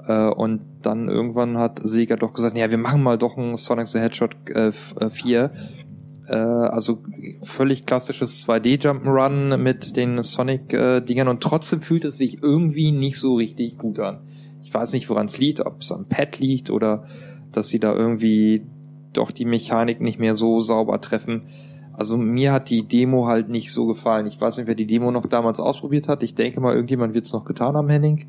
Äh, 0.09 0.29
und 0.29 0.63
dann 0.83 1.09
irgendwann 1.09 1.59
hat 1.59 1.81
Sega 1.83 2.17
doch 2.17 2.33
gesagt, 2.33 2.57
ja, 2.57 2.71
wir 2.71 2.79
machen 2.79 3.03
mal 3.03 3.19
doch 3.19 3.37
ein 3.37 3.57
Sonic 3.57 3.89
the 3.89 4.01
Hedgehog 4.01 4.31
äh, 4.51 4.73
4. 4.73 5.51
Äh, 6.29 6.35
also 6.35 7.03
völlig 7.43 7.87
klassisches 7.87 8.47
2D 8.47 8.83
Jump'n'Run 8.83 9.57
mit 9.57 9.97
den 9.97 10.23
Sonic-Dingern 10.23 11.29
und 11.29 11.43
trotzdem 11.43 11.81
fühlt 11.81 12.05
es 12.05 12.19
sich 12.19 12.43
irgendwie 12.43 12.93
nicht 12.93 13.19
so 13.19 13.37
richtig 13.37 13.79
gut 13.79 13.99
an. 13.99 14.21
Ich 14.63 14.73
weiß 14.73 14.93
nicht, 14.93 15.09
woran 15.09 15.27
es 15.27 15.39
liegt, 15.39 15.65
ob 15.65 15.81
es 15.81 15.91
am 15.91 16.07
Pad 16.07 16.39
liegt 16.39 16.71
oder 16.71 17.07
dass 17.53 17.69
sie 17.69 17.81
da 17.81 17.95
irgendwie 17.95 18.63
doch 19.15 19.31
die 19.31 19.47
Mechanik 19.47 20.01
nicht 20.01 20.19
mehr 20.19 20.35
so 20.35 20.61
sauber 20.61 21.01
treffen. 21.01 21.45
Also 21.95 22.17
mir 22.17 22.53
hat 22.53 22.69
die 22.69 22.87
Demo 22.87 23.27
halt 23.27 23.49
nicht 23.49 23.73
so 23.73 23.87
gefallen. 23.87 24.27
Ich 24.27 24.41
weiß 24.41 24.59
nicht, 24.59 24.67
wer 24.67 24.75
die 24.75 24.87
Demo 24.87 25.11
noch 25.11 25.27
damals 25.27 25.59
ausprobiert 25.59 26.09
hat. 26.09 26.23
Ich 26.23 26.35
denke 26.35 26.61
mal, 26.61 26.75
irgendjemand 26.75 27.15
wird 27.15 27.25
es 27.25 27.33
noch 27.33 27.45
getan 27.45 27.75
haben, 27.75 27.89
Henning. 27.89 28.27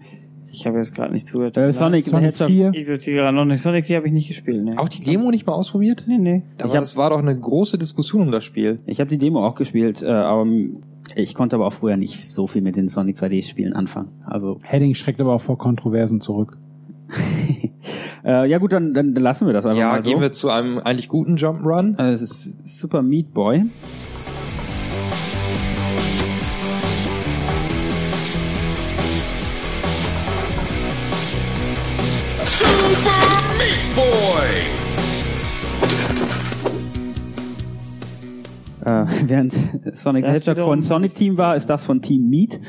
Ich 0.51 0.65
habe 0.65 0.77
jetzt 0.77 0.95
gerade 0.95 1.13
nicht 1.13 1.27
zugehört. 1.27 1.57
Äh, 1.57 1.71
Sonic 1.73 2.05
Sonic 2.07 2.25
Hedgehog 2.39 2.47
4. 2.49 2.71
Ich 2.73 2.87
sortiere 2.87 3.21
gerade 3.23 3.35
noch 3.35 3.45
nicht. 3.45 3.61
Sonic 3.61 3.85
4 3.85 3.97
habe 3.97 4.07
ich 4.07 4.13
nicht 4.13 4.27
gespielt, 4.27 4.63
ne? 4.63 4.73
Auch 4.77 4.89
die 4.89 5.03
Demo 5.03 5.29
nicht 5.31 5.45
mal 5.45 5.53
ausprobiert? 5.53 6.05
Nee, 6.07 6.17
nee. 6.17 6.43
Aber 6.57 6.67
Ich 6.67 6.73
hab- 6.75 6.81
das 6.81 6.97
war 6.97 7.11
doch 7.11 7.19
eine 7.19 7.37
große 7.37 7.77
Diskussion 7.77 8.23
um 8.23 8.31
das 8.31 8.43
Spiel. 8.43 8.79
Ich 8.85 8.99
habe 8.99 9.09
die 9.09 9.17
Demo 9.17 9.45
auch 9.45 9.55
gespielt, 9.55 10.01
äh, 10.01 10.07
aber 10.07 10.45
ich 11.15 11.35
konnte 11.35 11.55
aber 11.55 11.67
auch 11.67 11.73
früher 11.73 11.97
nicht 11.97 12.29
so 12.31 12.47
viel 12.47 12.61
mit 12.61 12.75
den 12.75 12.87
Sonic 12.87 13.17
2D-Spielen 13.17 13.73
anfangen. 13.73 14.09
Also 14.25 14.59
Heading 14.63 14.95
schreckt 14.95 15.21
aber 15.21 15.33
auch 15.33 15.41
vor 15.41 15.57
Kontroversen 15.57 16.21
zurück. 16.21 16.57
äh, 18.23 18.47
ja 18.49 18.57
gut, 18.57 18.73
dann, 18.73 18.93
dann 18.93 19.13
lassen 19.15 19.45
wir 19.47 19.53
das 19.53 19.65
einfach 19.65 19.79
Ja, 19.79 19.91
mal 19.93 20.03
so. 20.03 20.09
gehen 20.11 20.21
wir 20.21 20.31
zu 20.31 20.49
einem 20.49 20.77
eigentlich 20.79 21.07
guten 21.09 21.35
Jump'n'Run. 21.35 21.97
Äh, 21.99 22.11
es 22.11 22.21
ist 22.21 22.67
Super 22.79 23.01
Meat 23.01 23.33
Boy. 23.33 23.65
Äh, 38.85 39.05
während 39.25 39.53
Sonic 39.93 40.23
the 40.25 40.31
Das 40.31 40.47
Hedgehog 40.47 40.65
von 40.65 40.81
Sonic 40.81 41.15
Team 41.15 41.37
war, 41.37 41.55
ist 41.55 41.69
das 41.69 41.85
von 41.85 42.01
Team 42.01 42.29
Meat. 42.29 42.59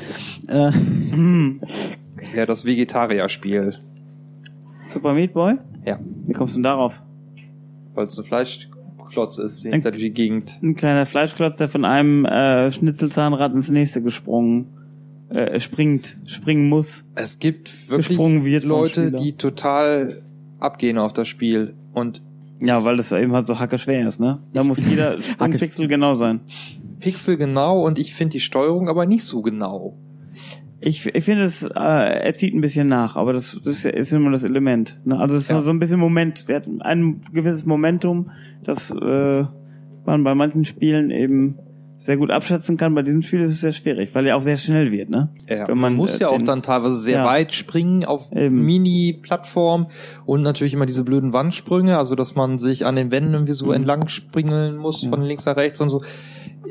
Äh, 0.47 0.71
Ja, 2.35 2.45
das 2.45 2.65
Vegetarier-Spiel. 2.65 3.75
Super 4.83 5.13
Meat 5.13 5.33
Boy? 5.33 5.55
Ja. 5.85 5.99
Wie 6.25 6.33
kommst 6.33 6.55
du 6.55 6.59
denn 6.59 6.63
darauf? 6.63 7.01
Weil 7.93 8.05
es 8.05 8.17
ein 8.17 8.23
Fleischklotz 8.23 9.37
ist, 9.37 9.65
durch 9.65 9.97
die 9.97 10.11
Gegend. 10.11 10.57
Ein 10.61 10.75
kleiner 10.75 11.05
Fleischklotz, 11.05 11.57
der 11.57 11.67
von 11.67 11.83
einem 11.83 12.25
äh, 12.25 12.71
Schnitzelzahnrad 12.71 13.53
ins 13.53 13.69
nächste 13.69 14.01
gesprungen, 14.01 14.67
äh, 15.29 15.59
springt, 15.59 16.17
springen 16.25 16.69
muss. 16.69 17.03
Es 17.15 17.39
gibt 17.39 17.89
wirklich 17.89 18.17
Leute, 18.63 19.11
die 19.11 19.33
total 19.33 20.21
abgehen 20.61 20.97
auf 20.97 21.13
das 21.13 21.27
Spiel. 21.27 21.73
Und 21.93 22.21
Ja, 22.59 22.83
weil 22.83 22.97
das 22.97 23.11
eben 23.11 23.33
halt 23.33 23.45
so 23.45 23.59
hackerschwer 23.59 24.07
ist, 24.07 24.19
ne? 24.19 24.39
Da 24.53 24.63
muss 24.63 24.79
jeder 24.89 25.11
Sprungpixel 25.11 25.87
genau 25.87 26.13
sein. 26.13 26.41
Pixel 26.99 27.35
genau 27.37 27.81
und 27.85 27.97
ich 27.99 28.13
finde 28.13 28.33
die 28.33 28.39
Steuerung 28.39 28.87
aber 28.87 29.05
nicht 29.05 29.23
so 29.23 29.41
genau. 29.41 29.97
Ich, 30.83 31.05
ich 31.05 31.23
finde, 31.23 31.43
es 31.43 31.61
äh, 31.63 31.69
er 31.75 32.33
zieht 32.33 32.55
ein 32.55 32.61
bisschen 32.61 32.87
nach, 32.87 33.15
aber 33.15 33.33
das, 33.33 33.59
das 33.63 33.85
ist 33.85 34.13
immer 34.13 34.31
das 34.31 34.43
Element. 34.43 34.99
Ne? 35.05 35.19
Also 35.19 35.35
es 35.35 35.43
ist 35.43 35.49
Ja. 35.51 35.61
so 35.61 35.69
ein 35.71 35.79
bisschen 35.79 35.99
Moment. 35.99 36.49
Der 36.49 36.57
hat 36.57 36.67
ein 36.79 37.21
gewisses 37.33 37.65
Momentum, 37.65 38.31
das 38.63 38.89
äh, 38.89 39.43
man 40.05 40.23
bei 40.23 40.33
manchen 40.33 40.65
Spielen 40.65 41.11
eben 41.11 41.59
sehr 42.01 42.17
gut 42.17 42.31
abschätzen 42.31 42.77
kann. 42.77 42.95
Bei 42.95 43.03
diesem 43.03 43.21
Spiel 43.21 43.41
ist 43.41 43.51
es 43.51 43.61
sehr 43.61 43.71
schwierig, 43.71 44.15
weil 44.15 44.25
er 44.25 44.35
auch 44.35 44.41
sehr 44.41 44.57
schnell 44.57 44.91
wird, 44.91 45.11
ne? 45.11 45.29
Ja, 45.47 45.67
man 45.67 45.77
man, 45.77 45.93
muss 45.93 46.15
äh, 46.17 46.21
ja 46.21 46.29
auch 46.29 46.37
den- 46.37 46.45
dann 46.47 46.63
teilweise 46.63 46.97
sehr 46.97 47.19
Ja. 47.19 47.25
weit 47.25 47.53
springen 47.53 48.05
auf. 48.05 48.31
Mini-Plattform 48.31 49.87
und 50.25 50.41
natürlich 50.41 50.73
immer 50.73 50.87
diese 50.87 51.03
blöden 51.03 51.31
Wandsprünge, 51.33 51.97
also 51.97 52.15
dass 52.15 52.33
man 52.35 52.57
sich 52.57 52.85
an 52.87 52.95
den 52.95 53.11
Wänden 53.11 53.33
irgendwie 53.33 53.53
so 53.53 53.71
entlang 53.71 54.07
springeln 54.07 54.77
muss 54.77 55.03
von 55.03 55.21
links 55.21 55.45
nach 55.45 55.55
rechts 55.57 55.79
und 55.79 55.89
so. 55.89 56.01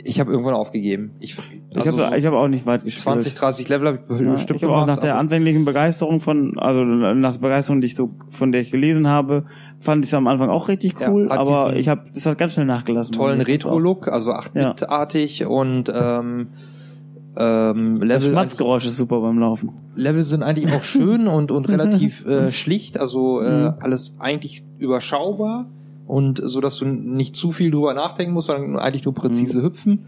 Ich 0.05 0.21
habe 0.21 0.31
irgendwann 0.31 0.55
aufgegeben. 0.55 1.13
Ich, 1.19 1.37
Ich 1.75 1.87
habe 1.89 2.17
ich 2.17 2.25
hab 2.27 2.33
auch 2.35 2.47
nicht 2.49 2.65
weit 2.67 2.85
gespielt. 2.85 3.03
20, 3.03 3.35
30 3.35 3.69
Level 3.69 3.89
habe 3.89 3.99
ich 4.09 4.21
Ja, 4.21 4.31
bestimmt 4.33 4.57
ich 4.59 4.65
habe 4.65 4.75
auch 4.75 4.87
nach 4.87 4.99
der 4.99 5.17
anfänglichen 5.19 5.65
Begeisterung 5.65 6.21
von, 6.21 6.59
also 6.59 6.85
nach 6.85 7.33
der 7.33 7.41
Begeisterung, 7.41 7.81
die 7.81 7.89
ich 7.89 7.97
so, 7.97 8.11
von 8.29 8.53
der 8.53 8.61
ich 8.61 8.71
gelesen 8.71 9.09
habe, 9.09 9.45
fand 9.81 10.05
ich 10.05 10.11
es 10.11 10.15
am 10.15 10.27
Anfang 10.29 10.49
auch 10.49 10.69
richtig 10.69 10.99
Ja, 11.01 11.11
cool, 11.11 11.29
hat 11.29 11.39
aber 11.39 11.75
ich 11.77 11.89
habe, 11.89 12.03
das 12.15 12.25
hat 12.27 12.39
ganz 12.39 12.53
schnell 12.53 12.67
nachgelassen. 12.67 13.13
tollen 13.15 13.41
Retro-Look, 13.41 14.09
also 14.09 14.31
8-Bit-artig 14.33 15.47
und 15.47 15.93
ähm, 15.95 16.49
ähm, 17.37 17.99
Das 18.01 18.09
Level, 18.09 18.31
Schmatzgeräusch 18.33 18.87
ist 18.87 18.97
super 18.97 19.21
beim 19.21 19.39
Laufen. 19.39 19.71
Level 19.97 20.23
sind 20.23 20.43
eigentlich 20.43 20.73
auch 20.75 20.83
schön 20.83 21.27
und, 21.29 21.51
und 21.51 21.69
relativ 21.69 22.25
äh, 22.27 22.53
schlicht, 22.53 22.99
also 22.99 23.41
äh, 23.41 23.51
Mhm. 23.71 23.75
alles 23.81 24.17
eigentlich 24.21 24.63
überschaubar 24.79 25.67
und 26.11 26.41
so, 26.45 26.61
dass 26.61 26.77
du 26.79 26.85
nicht 26.87 27.37
zu 27.37 27.53
viel 27.53 27.71
drüber 27.71 27.95
nachdenken 27.95 28.33
musst, 28.35 28.49
sondern 28.49 28.79
eigentlich 28.79 29.05
nur 29.05 29.15
präzise 29.15 29.61
Mhm. 29.61 29.63
hüpfen. 29.65 30.07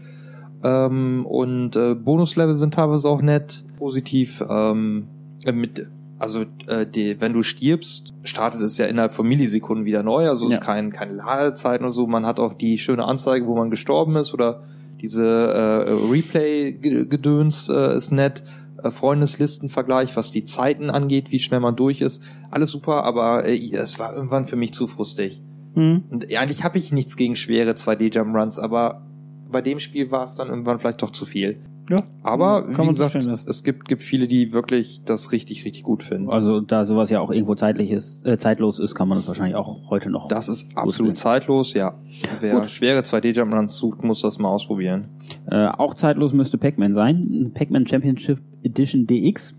Ähm, 0.63 1.25
und 1.25 1.75
äh, 1.75 1.95
Bonuslevel 1.95 2.55
sind 2.55 2.73
teilweise 2.73 3.07
auch 3.09 3.21
nett, 3.21 3.63
positiv. 3.77 4.43
Ähm, 4.49 5.07
äh, 5.45 5.51
mit, 5.51 5.87
also 6.19 6.45
äh, 6.67 6.85
die, 6.85 7.19
wenn 7.19 7.33
du 7.33 7.43
stirbst, 7.43 8.13
startet 8.23 8.61
es 8.61 8.77
ja 8.77 8.85
innerhalb 8.85 9.13
von 9.13 9.27
Millisekunden 9.27 9.85
wieder 9.85 10.03
neu, 10.03 10.29
also 10.29 10.45
es 10.45 10.51
Ja. 10.51 10.57
ist 10.59 10.63
kein, 10.65 10.91
keine 10.91 11.13
Ladezeiten 11.13 11.85
oder 11.85 11.91
so. 11.93 12.07
Man 12.07 12.25
hat 12.25 12.39
auch 12.39 12.53
die 12.53 12.77
schöne 12.77 13.03
Anzeige, 13.05 13.45
wo 13.47 13.55
man 13.57 13.69
gestorben 13.71 14.15
ist 14.15 14.33
oder 14.33 14.63
diese 15.01 15.25
äh, 15.25 15.91
Replay-Gedöns 16.11 17.69
äh, 17.69 17.97
ist 17.97 18.11
nett. 18.11 18.43
Äh, 18.81 18.91
Freundeslistenvergleich, 18.91 20.15
was 20.15 20.31
die 20.31 20.45
Zeiten 20.45 20.89
angeht, 20.89 21.31
wie 21.31 21.39
schnell 21.39 21.59
man 21.59 21.75
durch 21.75 22.01
ist. 22.01 22.21
Alles 22.51 22.71
super, 22.71 23.03
aber 23.03 23.45
äh, 23.45 23.57
es 23.73 23.99
war 23.99 24.13
irgendwann 24.15 24.45
für 24.45 24.55
mich 24.55 24.73
zu 24.73 24.87
frustig. 24.87 25.41
Mhm. 25.75 26.03
Und 26.09 26.35
eigentlich 26.35 26.63
habe 26.63 26.77
ich 26.77 26.91
nichts 26.91 27.17
gegen 27.17 27.35
schwere 27.35 27.71
2D-Jump-Runs, 27.71 28.59
aber 28.59 29.05
bei 29.51 29.61
dem 29.61 29.79
Spiel 29.79 30.11
war 30.11 30.23
es 30.23 30.35
dann 30.35 30.49
irgendwann 30.49 30.79
vielleicht 30.79 31.01
doch 31.01 31.11
zu 31.11 31.25
viel. 31.25 31.57
Ja. 31.89 31.97
Aber 32.21 32.63
Kann 32.73 32.85
wie 32.85 32.89
gesagt, 32.89 33.15
es 33.15 33.63
gibt, 33.63 33.87
gibt 33.87 34.03
viele, 34.03 34.27
die 34.27 34.53
wirklich 34.53 35.01
das 35.03 35.33
richtig, 35.33 35.65
richtig 35.65 35.83
gut 35.83 36.01
finden. 36.01 36.29
Also 36.29 36.61
da 36.61 36.85
sowas 36.85 37.09
ja 37.09 37.19
auch 37.19 37.29
irgendwo 37.29 37.55
zeitlich 37.55 37.91
ist, 37.91 38.25
äh, 38.25 38.37
zeitlos 38.37 38.79
ist, 38.79 38.95
kann 38.95 39.09
man 39.09 39.17
das 39.17 39.27
wahrscheinlich 39.27 39.55
auch 39.55 39.89
heute 39.89 40.09
noch. 40.09 40.29
Das 40.29 40.47
ist 40.47 40.69
absolut 40.77 40.93
spielen. 40.93 41.15
zeitlos, 41.15 41.73
ja. 41.73 41.95
Wer 42.39 42.55
Gut. 42.55 42.69
schwere 42.69 43.01
2D-Jump-Runs 43.01 43.77
sucht, 43.77 44.03
muss 44.03 44.21
das 44.21 44.39
mal 44.39 44.49
ausprobieren. 44.49 45.09
Äh, 45.51 45.67
auch 45.67 45.93
zeitlos 45.95 46.31
müsste 46.31 46.57
Pac-Man 46.57 46.93
sein. 46.93 47.51
Pac-Man 47.53 47.85
Championship 47.85 48.39
Edition 48.63 49.05
DX. 49.05 49.53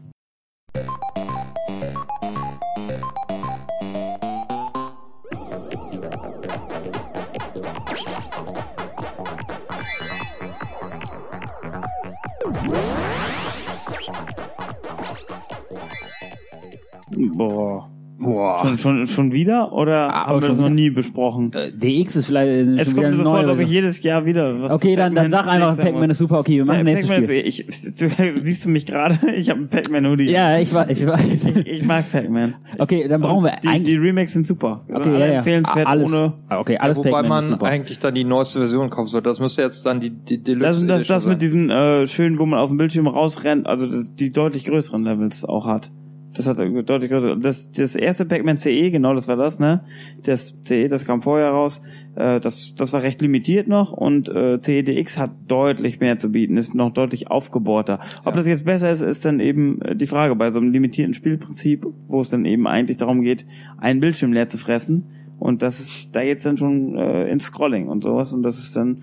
Boah. 17.35 17.91
Boah. 18.17 18.59
Schon, 18.63 18.79
schon, 18.79 19.07
schon 19.09 19.33
wieder? 19.33 19.73
Oder 19.73 20.09
Ah, 20.15 20.27
haben 20.29 20.37
wir 20.37 20.43
schon 20.43 20.51
das 20.53 20.61
noch 20.61 20.69
nie 20.71 20.89
besprochen? 20.89 21.51
Äh, 21.53 21.73
DX 21.73 22.15
ist 22.15 22.27
vielleicht 22.27 22.49
äh, 22.49 22.61
es 22.81 22.85
schon 22.93 22.95
kommt 22.95 22.97
wieder 22.97 23.01
mir 23.01 23.07
eine 23.09 23.17
so 23.17 23.25
vor, 23.25 23.33
neue 23.35 23.45
glaube 23.45 23.63
ich, 23.65 23.69
jedes 23.71 24.03
Jahr 24.05 24.25
wieder. 24.25 24.63
Was 24.63 24.71
Okay, 24.73 24.95
dann, 24.95 25.17
dann 25.17 25.33
sag 25.33 25.49
einfach, 25.49 25.77
Pac-Man 25.77 26.11
ist 26.11 26.19
super. 26.19 26.39
Okay, 26.39 26.59
wir 26.59 26.65
machen 26.65 26.79
Ja, 26.79 26.85
nächstes 26.85 27.09
Pac-Man 27.09 27.25
Spiel. 27.25 27.41
ist, 27.41 27.59
ich, 27.59 27.95
du, 27.97 28.09
siehst 28.41 28.65
du 28.65 28.69
mich 28.69 28.87
gerade? 28.87 29.19
Ich 29.35 29.51
habe 29.51 29.59
einen 29.59 29.69
Pac-Man-Hoodie. 29.69 30.31
Ja, 30.31 30.57
ich 30.59 30.73
weiß. 30.73 30.91
Ich 30.91 31.07
weiß. 31.07 31.21
Ich, 31.45 31.67
ich 31.67 31.85
mag 31.85 32.11
Pac-Man. 32.11 32.55
Okay, 32.79 33.09
dann 33.09 33.21
brauchen 33.21 33.45
wir 33.45 33.57
die, 33.63 33.67
eigentlich. 33.69 33.95
die 33.95 33.97
Remakes 33.97 34.33
sind 34.33 34.47
super. 34.47 34.85
Okay, 34.89 35.09
alle 35.09 35.19
ja, 35.19 35.27
ja. 35.27 35.33
empfehlenswert 35.39 35.87
alles, 35.87 36.13
ohne. 36.13 36.33
Ah, 36.49 36.61
okay, 36.61 36.79
alles 36.79 36.97
Wobei 36.97 37.11
Pac-Man 37.11 37.43
ist 37.45 37.51
man 37.51 37.59
super. 37.59 37.67
eigentlich 37.71 37.99
dann 37.99 38.15
die 38.15 38.25
neueste 38.25 38.61
Version 38.61 38.91
kaufen 38.91 39.09
sollte. 39.09 39.29
Das 39.29 39.41
müsste 39.41 39.63
jetzt 39.63 39.85
dann 39.85 39.99
die, 40.01 40.11
die 40.11 40.41
Deluxe 40.43 40.87
Das, 40.87 40.87
das, 40.87 41.07
das 41.09 41.25
mit 41.25 41.33
sein. 41.33 41.39
diesen 41.41 41.71
äh, 41.71 42.07
schönen, 42.07 42.39
wo 42.39 42.47
man 42.47 42.61
aus 42.61 42.69
dem 42.69 42.79
Bildschirm 42.79 43.09
rausrennt, 43.09 43.67
also 43.67 43.87
das, 43.89 44.15
die 44.15 44.33
deutlich 44.33 44.65
größeren 44.65 45.03
Levels 45.03 45.45
auch 45.45 45.67
hat. 45.67 45.91
Das 46.35 46.49
hat 46.49 46.59
deutlich. 46.59 47.13
Das, 47.41 47.71
das 47.71 47.95
erste 47.95 48.25
Pac-Man 48.25 48.57
CE, 48.57 48.91
genau, 48.91 49.15
das 49.15 49.29
war 49.29 49.37
das, 49.37 49.61
ne? 49.61 49.85
Das 50.25 50.55
CE, 50.63 50.89
das 50.89 51.05
kam 51.05 51.23
vorher 51.23 51.51
raus. 51.51 51.81
Äh, 52.17 52.41
das, 52.41 52.75
das 52.75 52.93
war 52.93 53.03
recht 53.03 53.23
limitiert 53.23 53.69
noch 53.69 53.93
und 53.93 54.29
äh, 54.29 54.59
CEDX 54.61 55.17
hat 55.17 55.31
deutlich 55.47 56.01
mehr 56.01 56.19
zu 56.19 56.31
bieten, 56.31 56.57
ist 56.57 56.75
noch 56.75 56.93
deutlich 56.93 57.31
aufgebohrter. 57.31 58.01
Ob 58.25 58.35
das 58.35 58.47
jetzt 58.47 58.65
besser 58.65 58.91
ist, 58.91 59.01
ist 59.01 59.25
dann 59.25 59.39
eben 59.39 59.81
äh, 59.83 59.95
die 59.95 60.09
Frage 60.09 60.35
bei 60.35 60.51
so 60.51 60.59
einem 60.59 60.73
limitierten 60.73 61.15
Spielprinzip, 61.15 61.87
wo 62.09 62.21
es 62.21 62.31
dann 62.31 62.45
eben 62.45 62.67
eigentlich 62.67 62.97
darum 62.97 63.23
geht, 63.23 63.47
einen 63.79 64.01
Bildschirm 64.01 64.33
leer 64.33 64.49
zu 64.49 64.59
fressen. 64.59 65.07
Und 65.39 65.63
das 65.63 65.79
ist 65.79 66.09
da 66.13 66.21
jetzt 66.21 66.45
dann 66.47 66.57
schon 66.57 66.97
äh, 66.97 67.29
ins 67.29 67.45
Scrolling 67.45 67.89
und 67.89 68.03
sowas. 68.03 68.33
Und 68.33 68.43
das 68.43 68.59
ist 68.59 68.75
dann, 68.77 69.03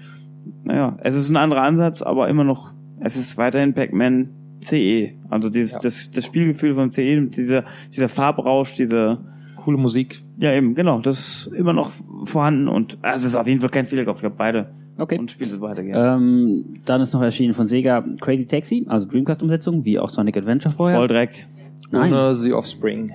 naja, 0.64 0.98
es 1.02 1.16
ist 1.16 1.30
ein 1.30 1.38
anderer 1.38 1.64
Ansatz, 1.64 2.02
aber 2.02 2.28
immer 2.28 2.44
noch, 2.44 2.74
es 2.99 3.16
ist 3.16 3.38
weiterhin 3.38 3.74
Pac-Man 3.74 4.30
CE. 4.61 5.13
Also 5.29 5.49
dieses, 5.49 5.73
Ja. 5.73 5.79
das, 5.81 6.11
das 6.11 6.25
Spielgefühl 6.25 6.75
vom 6.75 6.91
CE, 6.91 7.21
dieser, 7.27 7.63
dieser 7.93 8.09
Farbrausch, 8.09 8.75
diese, 8.75 9.19
coole 9.57 9.77
Musik. 9.77 10.23
ja 10.39 10.53
eben, 10.53 10.73
genau, 10.73 10.99
das 10.99 11.19
ist 11.19 11.53
immer 11.53 11.73
noch 11.73 11.91
vorhanden 12.23 12.67
und 12.67 12.97
also 13.03 13.25
es 13.25 13.31
ist 13.31 13.35
auf 13.35 13.45
jeden 13.45 13.61
Fall 13.61 13.69
kein 13.69 13.85
Fehler 13.85 14.01
Ich 14.01 14.23
habe 14.23 14.33
beide 14.35 14.71
Okay. 14.97 15.17
und 15.19 15.29
spiele 15.31 15.49
sie 15.51 15.57
beide 15.59 15.83
gerne. 15.83 16.15
Ähm, 16.15 16.81
dann 16.85 16.99
ist 17.01 17.13
noch 17.13 17.21
erschienen 17.21 17.53
von 17.53 17.67
Sega 17.67 18.03
Crazy 18.19 18.45
Taxi, 18.45 18.85
also 18.88 19.07
Dreamcast-Umsetzung, 19.07 19.85
wie 19.85 19.99
auch 19.99 20.09
Sonic 20.09 20.38
Adventure 20.38 20.73
vorher. 20.73 20.97
Voll 20.97 21.07
Dreck. 21.07 21.47
Nein. 21.91 22.11
Ohne 22.11 22.35
The 22.35 22.53
Offspring. 22.53 23.11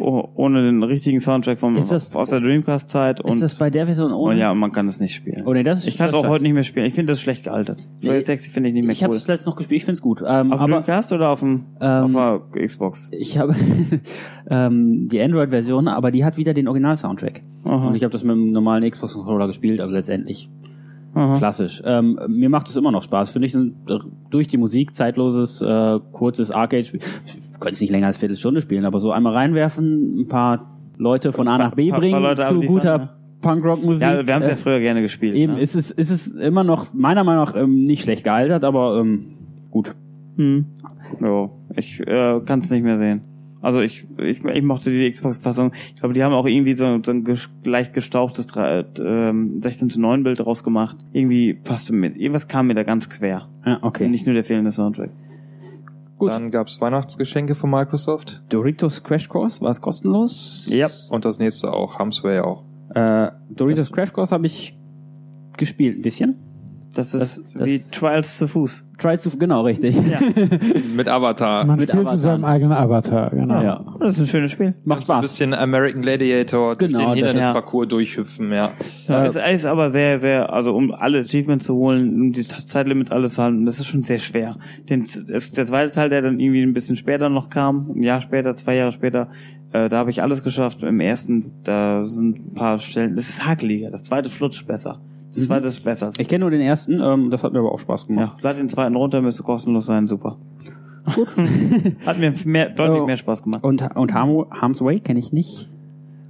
Oh, 0.00 0.28
ohne 0.34 0.62
den 0.62 0.82
richtigen 0.82 1.18
Soundtrack 1.20 1.58
vom, 1.58 1.76
Ist 1.76 1.90
das- 1.92 2.14
aus 2.14 2.30
der 2.30 2.40
Dreamcast-Zeit 2.40 3.20
und, 3.20 3.32
ist 3.32 3.42
das 3.42 3.54
bei 3.56 3.70
der 3.70 3.86
Version 3.86 4.12
ohne? 4.12 4.34
und 4.34 4.38
ja, 4.40 4.52
man 4.54 4.70
kann 4.72 4.86
es 4.88 5.00
nicht 5.00 5.14
spielen. 5.14 5.44
Oh 5.46 5.52
nee, 5.52 5.62
das 5.62 5.80
ist 5.80 5.88
ich 5.88 5.96
kann 5.96 6.08
es 6.08 6.14
das 6.14 6.24
auch 6.24 6.28
heute 6.28 6.42
nicht 6.44 6.52
mehr 6.52 6.62
spielen. 6.62 6.86
Ich 6.86 6.94
finde 6.94 7.12
das 7.12 7.20
schlecht 7.20 7.44
gealtert. 7.44 7.88
Nee, 8.02 8.20
Taxi 8.22 8.50
finde 8.50 8.68
ich 8.68 8.74
nicht 8.74 8.84
mehr 8.84 8.92
Ich 8.92 9.02
habe 9.02 9.12
cool. 9.12 9.16
es 9.16 9.26
letztens 9.26 9.46
noch 9.46 9.56
gespielt, 9.56 9.78
ich 9.80 9.84
find's 9.84 10.02
gut. 10.02 10.20
Ähm, 10.26 10.52
Auf 10.52 10.60
aber 10.60 10.72
Dreamcast 10.74 11.12
oder 11.12 11.30
auf 11.30 11.40
dem 11.40 11.64
Ähm, 11.80 12.16
auf 12.16 12.42
der 12.54 12.64
Xbox? 12.66 13.08
ich 13.12 13.38
habe 13.38 13.54
ähm, 14.50 15.08
die 15.10 15.20
Android-Version, 15.20 15.88
aber 15.88 16.10
die 16.10 16.24
hat 16.24 16.36
wieder 16.36 16.54
den 16.54 16.68
Original-Soundtrack. 16.68 17.42
Und 17.64 17.94
ich 17.96 18.02
habe 18.02 18.12
das 18.12 18.22
mit 18.22 18.34
dem 18.34 18.52
normalen 18.52 18.88
Xbox-Controller 18.88 19.46
gespielt, 19.46 19.80
aber 19.80 19.92
letztendlich 19.92 20.48
Aha. 21.18 21.38
klassisch. 21.38 21.82
Ähm, 21.84 22.18
mir 22.28 22.48
macht 22.48 22.68
es 22.68 22.76
immer 22.76 22.90
noch 22.92 23.02
Spaß. 23.02 23.30
Finde 23.30 23.46
ich 23.46 23.54
ein, 23.54 23.74
durch 24.30 24.46
die 24.48 24.56
Musik 24.58 24.94
zeitloses, 24.94 25.60
äh, 25.62 25.98
kurzes 26.12 26.50
Arcade-Spiel. 26.50 27.00
Ich 27.26 27.34
könnte 27.60 27.72
es 27.72 27.80
nicht 27.80 27.90
länger 27.90 28.06
als 28.06 28.16
Viertelstunde 28.16 28.60
spielen, 28.60 28.84
aber 28.84 29.00
so 29.00 29.10
einmal 29.12 29.34
reinwerfen, 29.34 30.20
ein 30.20 30.28
paar 30.28 30.78
Leute 30.96 31.32
von 31.32 31.48
A 31.48 31.58
nach 31.58 31.74
B 31.74 31.90
Paar- 31.90 32.00
bringen 32.00 32.36
zu 32.36 32.60
guter 32.60 32.98
ne? 32.98 33.08
Punkrock-Musik. 33.40 34.02
Ja, 34.02 34.26
wir 34.26 34.34
haben 34.34 34.42
es 34.42 34.48
ja 34.48 34.54
Äh, 34.54 34.58
früher 34.58 34.80
gerne 34.80 35.00
gespielt. 35.02 35.36
Eben, 35.36 35.54
ne? 35.54 35.60
ist 35.60 35.74
es, 35.76 35.90
ist 35.92 36.10
es 36.10 36.28
immer 36.28 36.64
noch, 36.64 36.92
meiner 36.92 37.22
Meinung 37.24 37.44
nach, 37.44 37.54
ähm, 37.56 37.84
nicht 37.84 38.02
schlecht 38.02 38.24
gealtert, 38.24 38.64
aber 38.64 38.98
ähm, 39.00 39.36
gut. 39.70 39.94
Hm. 40.36 40.66
Ja, 41.20 41.48
ich 41.76 42.00
äh, 42.00 42.40
kann 42.44 42.58
es 42.60 42.70
nicht 42.70 42.82
mehr 42.82 42.98
sehen. 42.98 43.20
Also 43.60 43.80
ich, 43.80 44.06
ich, 44.18 44.44
ich 44.44 44.62
mochte 44.62 44.90
die 44.90 45.10
Xbox-Fassung. 45.10 45.72
Ich 45.94 46.00
glaube, 46.00 46.14
die 46.14 46.22
haben 46.22 46.32
auch 46.32 46.46
irgendwie 46.46 46.74
so, 46.74 47.00
so 47.04 47.12
ein 47.12 47.24
leicht 47.64 47.92
gestauchtes 47.92 48.46
ähm, 48.56 49.60
16 49.60 49.90
zu 49.90 50.00
9 50.00 50.22
Bild 50.22 50.40
draus 50.40 50.62
gemacht. 50.62 50.96
Irgendwie 51.12 51.54
passte 51.54 51.92
mir, 51.92 52.08
irgendwas 52.08 52.46
kam 52.46 52.68
mir 52.68 52.74
da 52.74 52.84
ganz 52.84 53.10
quer. 53.10 53.48
Ja, 53.66 53.78
okay. 53.82 54.08
Nicht 54.08 54.26
nur 54.26 54.34
der 54.34 54.44
fehlende 54.44 54.70
Soundtrack. 54.70 55.10
Gut. 56.18 56.30
Dann 56.30 56.50
gab's 56.50 56.80
Weihnachtsgeschenke 56.80 57.54
von 57.54 57.70
Microsoft. 57.70 58.42
Doritos 58.48 59.04
Crash 59.04 59.28
Course, 59.28 59.60
war 59.60 59.70
es 59.70 59.80
kostenlos? 59.80 60.66
Ja. 60.68 60.88
Und 61.10 61.24
das 61.24 61.38
nächste 61.38 61.72
auch, 61.72 61.98
Hamsway 61.98 62.40
auch. 62.40 62.64
Äh, 62.94 63.30
Doritos 63.50 63.92
Crash 63.92 64.12
Course 64.12 64.34
habe 64.34 64.46
ich 64.46 64.76
gespielt, 65.56 65.98
ein 65.98 66.02
bisschen. 66.02 66.36
Das 66.98 67.14
ist 67.14 67.44
Das- 67.54 67.64
wie 67.64 67.78
das- 67.78 67.90
Trials 67.90 68.38
zu 68.38 68.48
Fuß. 68.48 68.84
Trials 68.98 69.22
to, 69.22 69.30
genau, 69.38 69.60
richtig. 69.62 69.94
Ja. 69.94 70.18
Mit 70.96 71.06
Avatar. 71.06 71.64
Man 71.64 71.76
Mit 71.76 71.84
spielt 71.88 71.94
Avatar. 72.00 72.12
mit 72.14 72.22
seinem 72.22 72.44
eigenen 72.44 72.72
Avatar, 72.72 73.30
genau. 73.30 73.62
Ja. 73.62 73.84
Das 74.00 74.14
ist 74.14 74.20
ein 74.22 74.26
schönes 74.26 74.50
Spiel. 74.50 74.74
Macht 74.84 75.06
So 75.06 75.12
ein 75.12 75.20
Spaß. 75.22 75.30
bisschen 75.30 75.54
American 75.54 76.02
Gladiator 76.02 76.74
durch 76.74 76.90
Genau, 76.90 77.14
den 77.14 77.20
das- 77.22 77.32
Hindernisparcours 77.34 77.86
durchhüpfen, 77.86 78.50
ja. 78.50 78.70
Ja. 79.06 79.24
Es 79.24 79.36
ist 79.36 79.66
aber 79.66 79.92
sehr, 79.92 80.18
sehr, 80.18 80.52
also 80.52 80.74
um 80.74 80.90
alle 80.92 81.20
Achievements 81.20 81.66
zu 81.66 81.76
holen, 81.76 82.12
um 82.20 82.32
die 82.32 82.48
Zeitlimits 82.48 83.12
alles 83.12 83.34
zu 83.34 83.42
halten, 83.44 83.64
das 83.64 83.78
ist 83.78 83.86
schon 83.86 84.02
sehr 84.02 84.18
schwer. 84.18 84.56
Den, 84.90 85.02
es, 85.02 85.52
der 85.52 85.66
zweite 85.66 85.92
Teil, 85.94 86.08
der 86.10 86.22
dann 86.22 86.40
irgendwie 86.40 86.62
ein 86.64 86.72
bisschen 86.74 86.96
später 86.96 87.28
noch 87.28 87.48
kam, 87.50 87.92
ein 87.94 88.02
Jahr 88.02 88.20
später, 88.20 88.56
zwei 88.56 88.74
Jahre 88.74 88.90
später, 88.90 89.28
äh, 89.72 89.88
da 89.88 89.98
habe 89.98 90.10
ich 90.10 90.22
alles 90.22 90.42
geschafft. 90.42 90.82
Im 90.82 90.98
ersten, 90.98 91.52
da 91.62 92.04
sind 92.04 92.38
ein 92.50 92.54
paar 92.54 92.80
Stellen, 92.80 93.14
das 93.14 93.28
ist 93.28 93.46
hakeliger, 93.46 93.92
das 93.92 94.02
zweite 94.02 94.28
flutscht 94.28 94.66
besser. 94.66 95.00
Das 95.28 95.38
Mhm. 95.42 95.46
zweite 95.46 95.68
ist 95.68 95.84
besser. 95.84 96.10
Ich 96.18 96.28
kenne 96.28 96.42
nur 96.42 96.50
den 96.50 96.60
ersten, 96.60 97.00
ähm, 97.00 97.30
das 97.30 97.42
hat 97.42 97.52
mir 97.52 97.58
aber 97.60 97.72
auch 97.72 97.78
Spaß 97.78 98.06
gemacht. 98.06 98.34
Ja, 98.42 98.48
lad 98.50 98.58
den 98.58 98.68
zweiten 98.68 98.96
runter, 98.96 99.20
müsste 99.20 99.42
kostenlos 99.42 99.86
sein, 99.86 100.06
super. 100.06 100.36
Gut. 101.14 101.28
Hat 102.06 102.18
mir 102.18 102.32
mehr, 102.44 102.68
deutlich 102.70 103.04
mehr 103.06 103.16
Spaß 103.16 103.42
gemacht. 103.42 103.64
Und, 103.64 103.82
und 103.96 104.12
Harm, 104.12 104.44
Harm's 104.50 104.80
Way 104.82 105.00
kenne 105.00 105.18
ich 105.18 105.32
nicht. 105.32 105.70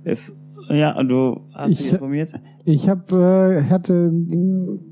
Ist, 0.04 0.36
ja, 0.70 0.96
und 0.96 1.08
du 1.08 1.40
hast 1.54 1.70
dich 1.70 1.86
Ich- 1.86 1.92
informiert? 1.92 2.32
Ich 2.64 2.88
habe 2.88 3.62
äh, 3.64 3.70
hatte 3.70 4.12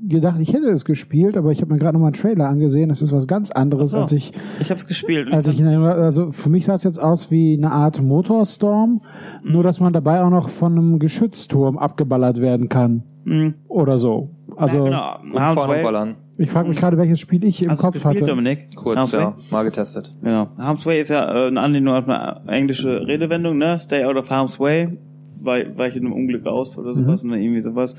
gedacht, 0.07 0.39
ich 0.39 0.51
hätte 0.53 0.69
es 0.71 0.83
gespielt, 0.83 1.37
aber 1.37 1.51
ich 1.51 1.61
habe 1.61 1.71
mir 1.73 1.79
gerade 1.79 1.93
nochmal 1.93 2.07
einen 2.07 2.15
Trailer 2.21 2.47
angesehen. 2.49 2.89
Das 2.89 3.01
ist 3.03 3.11
was 3.11 3.27
ganz 3.27 3.51
anderes, 3.51 3.91
so. 3.91 3.99
als 3.99 4.11
ich 4.13 4.31
Ich 4.59 4.69
habe 4.71 4.79
es 4.79 4.87
gespielt. 4.87 5.31
als 5.31 5.47
ich 5.47 5.63
also 5.63 6.31
für 6.31 6.49
mich 6.49 6.65
sah 6.65 6.73
es 6.75 6.83
jetzt 6.83 6.97
aus 7.01 7.29
wie 7.29 7.55
eine 7.55 7.71
Art 7.71 8.01
Motorstorm, 8.01 9.01
nur 9.43 9.61
dass 9.63 9.79
man 9.79 9.93
dabei 9.93 10.23
auch 10.23 10.31
noch 10.31 10.49
von 10.49 10.71
einem 10.71 10.99
Geschützturm 10.99 11.77
abgeballert 11.77 12.41
werden 12.41 12.67
kann 12.69 13.03
Mhm. 13.25 13.53
oder 13.67 13.99
so. 13.99 14.29
Also 14.55 14.87
ja, 14.87 15.19
genau. 15.19 15.35
Und 15.35 15.39
Harm's 15.39 15.55
vorne 15.59 15.73
Way- 15.73 15.83
ballern. 15.83 16.15
Ich 16.39 16.51
frage 16.51 16.69
mich 16.69 16.77
gerade, 16.77 16.97
welches 16.97 17.19
Spiel 17.19 17.43
ich 17.43 17.63
im 17.63 17.71
Hast 17.71 17.81
Kopf 17.81 17.93
gespielt, 17.93 18.21
hatte. 18.21 18.25
Dominik? 18.29 18.69
Kurz, 18.75 18.95
Harm's 18.97 19.13
Way? 19.13 19.21
ja, 19.21 19.35
mal 19.49 19.63
getestet. 19.63 20.11
Genau. 20.21 20.47
Harm's 20.59 20.85
Way 20.85 21.01
ist 21.01 21.09
ja 21.09 21.45
äh, 21.45 21.47
eine 21.47 21.59
Anlehnung 21.61 21.95
auf 21.95 22.07
eine 22.07 22.41
englische 22.47 23.05
Redewendung, 23.07 23.57
ne? 23.57 23.77
Stay 23.79 24.03
out 24.05 24.15
of 24.17 24.29
harm's 24.29 24.59
way. 24.59 24.97
Wei- 25.43 25.77
Weiche 25.77 25.99
dem 25.99 26.11
Unglück 26.13 26.45
aus 26.45 26.77
oder 26.77 26.93
sowas, 26.95 27.23
oder 27.23 27.35
irgendwie 27.37 27.61
sowas. 27.61 27.95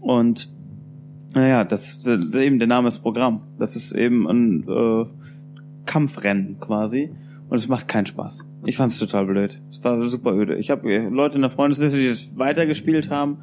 Und 0.00 0.48
naja, 1.34 1.64
das, 1.64 2.00
das 2.02 2.24
eben 2.34 2.58
der 2.58 2.68
Name 2.68 2.88
ist 2.88 2.98
Programm. 2.98 3.40
Das 3.58 3.76
ist 3.76 3.92
eben 3.92 4.26
ein 4.28 4.64
äh, 4.68 5.04
Kampfrennen 5.84 6.56
quasi. 6.60 7.10
Und 7.48 7.56
es 7.58 7.68
macht 7.68 7.86
keinen 7.86 8.06
Spaß. 8.06 8.44
Ich 8.64 8.76
fand's 8.76 8.98
total 8.98 9.24
blöd. 9.26 9.60
Es 9.70 9.84
war 9.84 10.04
super 10.06 10.34
öde. 10.34 10.56
Ich 10.56 10.70
habe 10.70 11.08
Leute 11.08 11.36
in 11.36 11.42
der 11.42 11.50
Freundesliste, 11.50 12.00
die 12.00 12.08
das 12.08 12.36
weitergespielt 12.36 13.08
haben, 13.08 13.38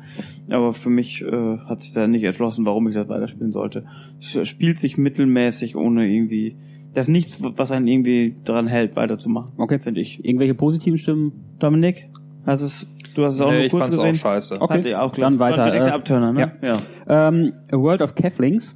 aber 0.49 0.73
für 0.73 0.89
mich 0.89 1.21
äh, 1.21 1.57
hat 1.59 1.81
sich 1.83 1.93
da 1.93 2.05
nicht 2.05 2.25
erschlossen, 2.25 2.65
warum 2.65 2.89
ich 2.89 2.95
das 2.95 3.07
weiterspielen 3.07 3.53
sollte. 3.53 3.85
Es 4.19 4.45
spielt 4.49 4.77
sich 4.77 4.97
mittelmäßig, 4.97 5.77
ohne 5.77 6.13
irgendwie. 6.13 6.57
Da 6.93 6.99
ist 6.99 7.07
nichts, 7.07 7.37
was 7.41 7.71
einen 7.71 7.87
irgendwie 7.87 8.35
daran 8.43 8.67
hält, 8.67 8.97
weiterzumachen. 8.97 9.53
Okay. 9.55 9.79
Finde 9.79 10.01
ich. 10.01 10.23
Irgendwelche 10.25 10.53
positiven 10.53 10.97
Stimmen? 10.97 11.31
Dominik, 11.59 12.09
hast 12.45 12.61
es, 12.61 12.85
du 13.15 13.25
hast 13.25 13.35
es 13.35 13.41
auch 13.41 13.49
Nee, 13.49 13.55
nur 13.57 13.65
ich 13.65 13.71
kurz 13.71 13.83
fand's 13.83 13.97
auch 13.97 14.01
gesehen. 14.03 14.15
scheiße. 14.15 14.61
Okay. 14.61 14.73
Hat 14.73 14.85
dir 14.85 15.01
auch 15.01 15.13
Dann 15.15 15.39
war 15.39 15.51
weiter, 15.51 15.63
Direkt 15.63 15.87
äh, 15.87 15.89
Abturner, 15.91 16.33
ne? 16.33 16.51
ja. 16.61 16.81
Ähm, 17.07 17.53
A 17.71 17.77
World 17.77 18.01
of 18.01 18.15
Keflings. 18.15 18.75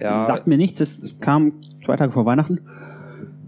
Ja, 0.00 0.26
Sagt 0.26 0.46
mir 0.46 0.56
nichts, 0.56 0.80
es 0.80 0.98
es 0.98 1.18
kam 1.20 1.60
zwei 1.84 1.96
Tage 1.96 2.12
vor 2.12 2.26
Weihnachten. 2.26 2.60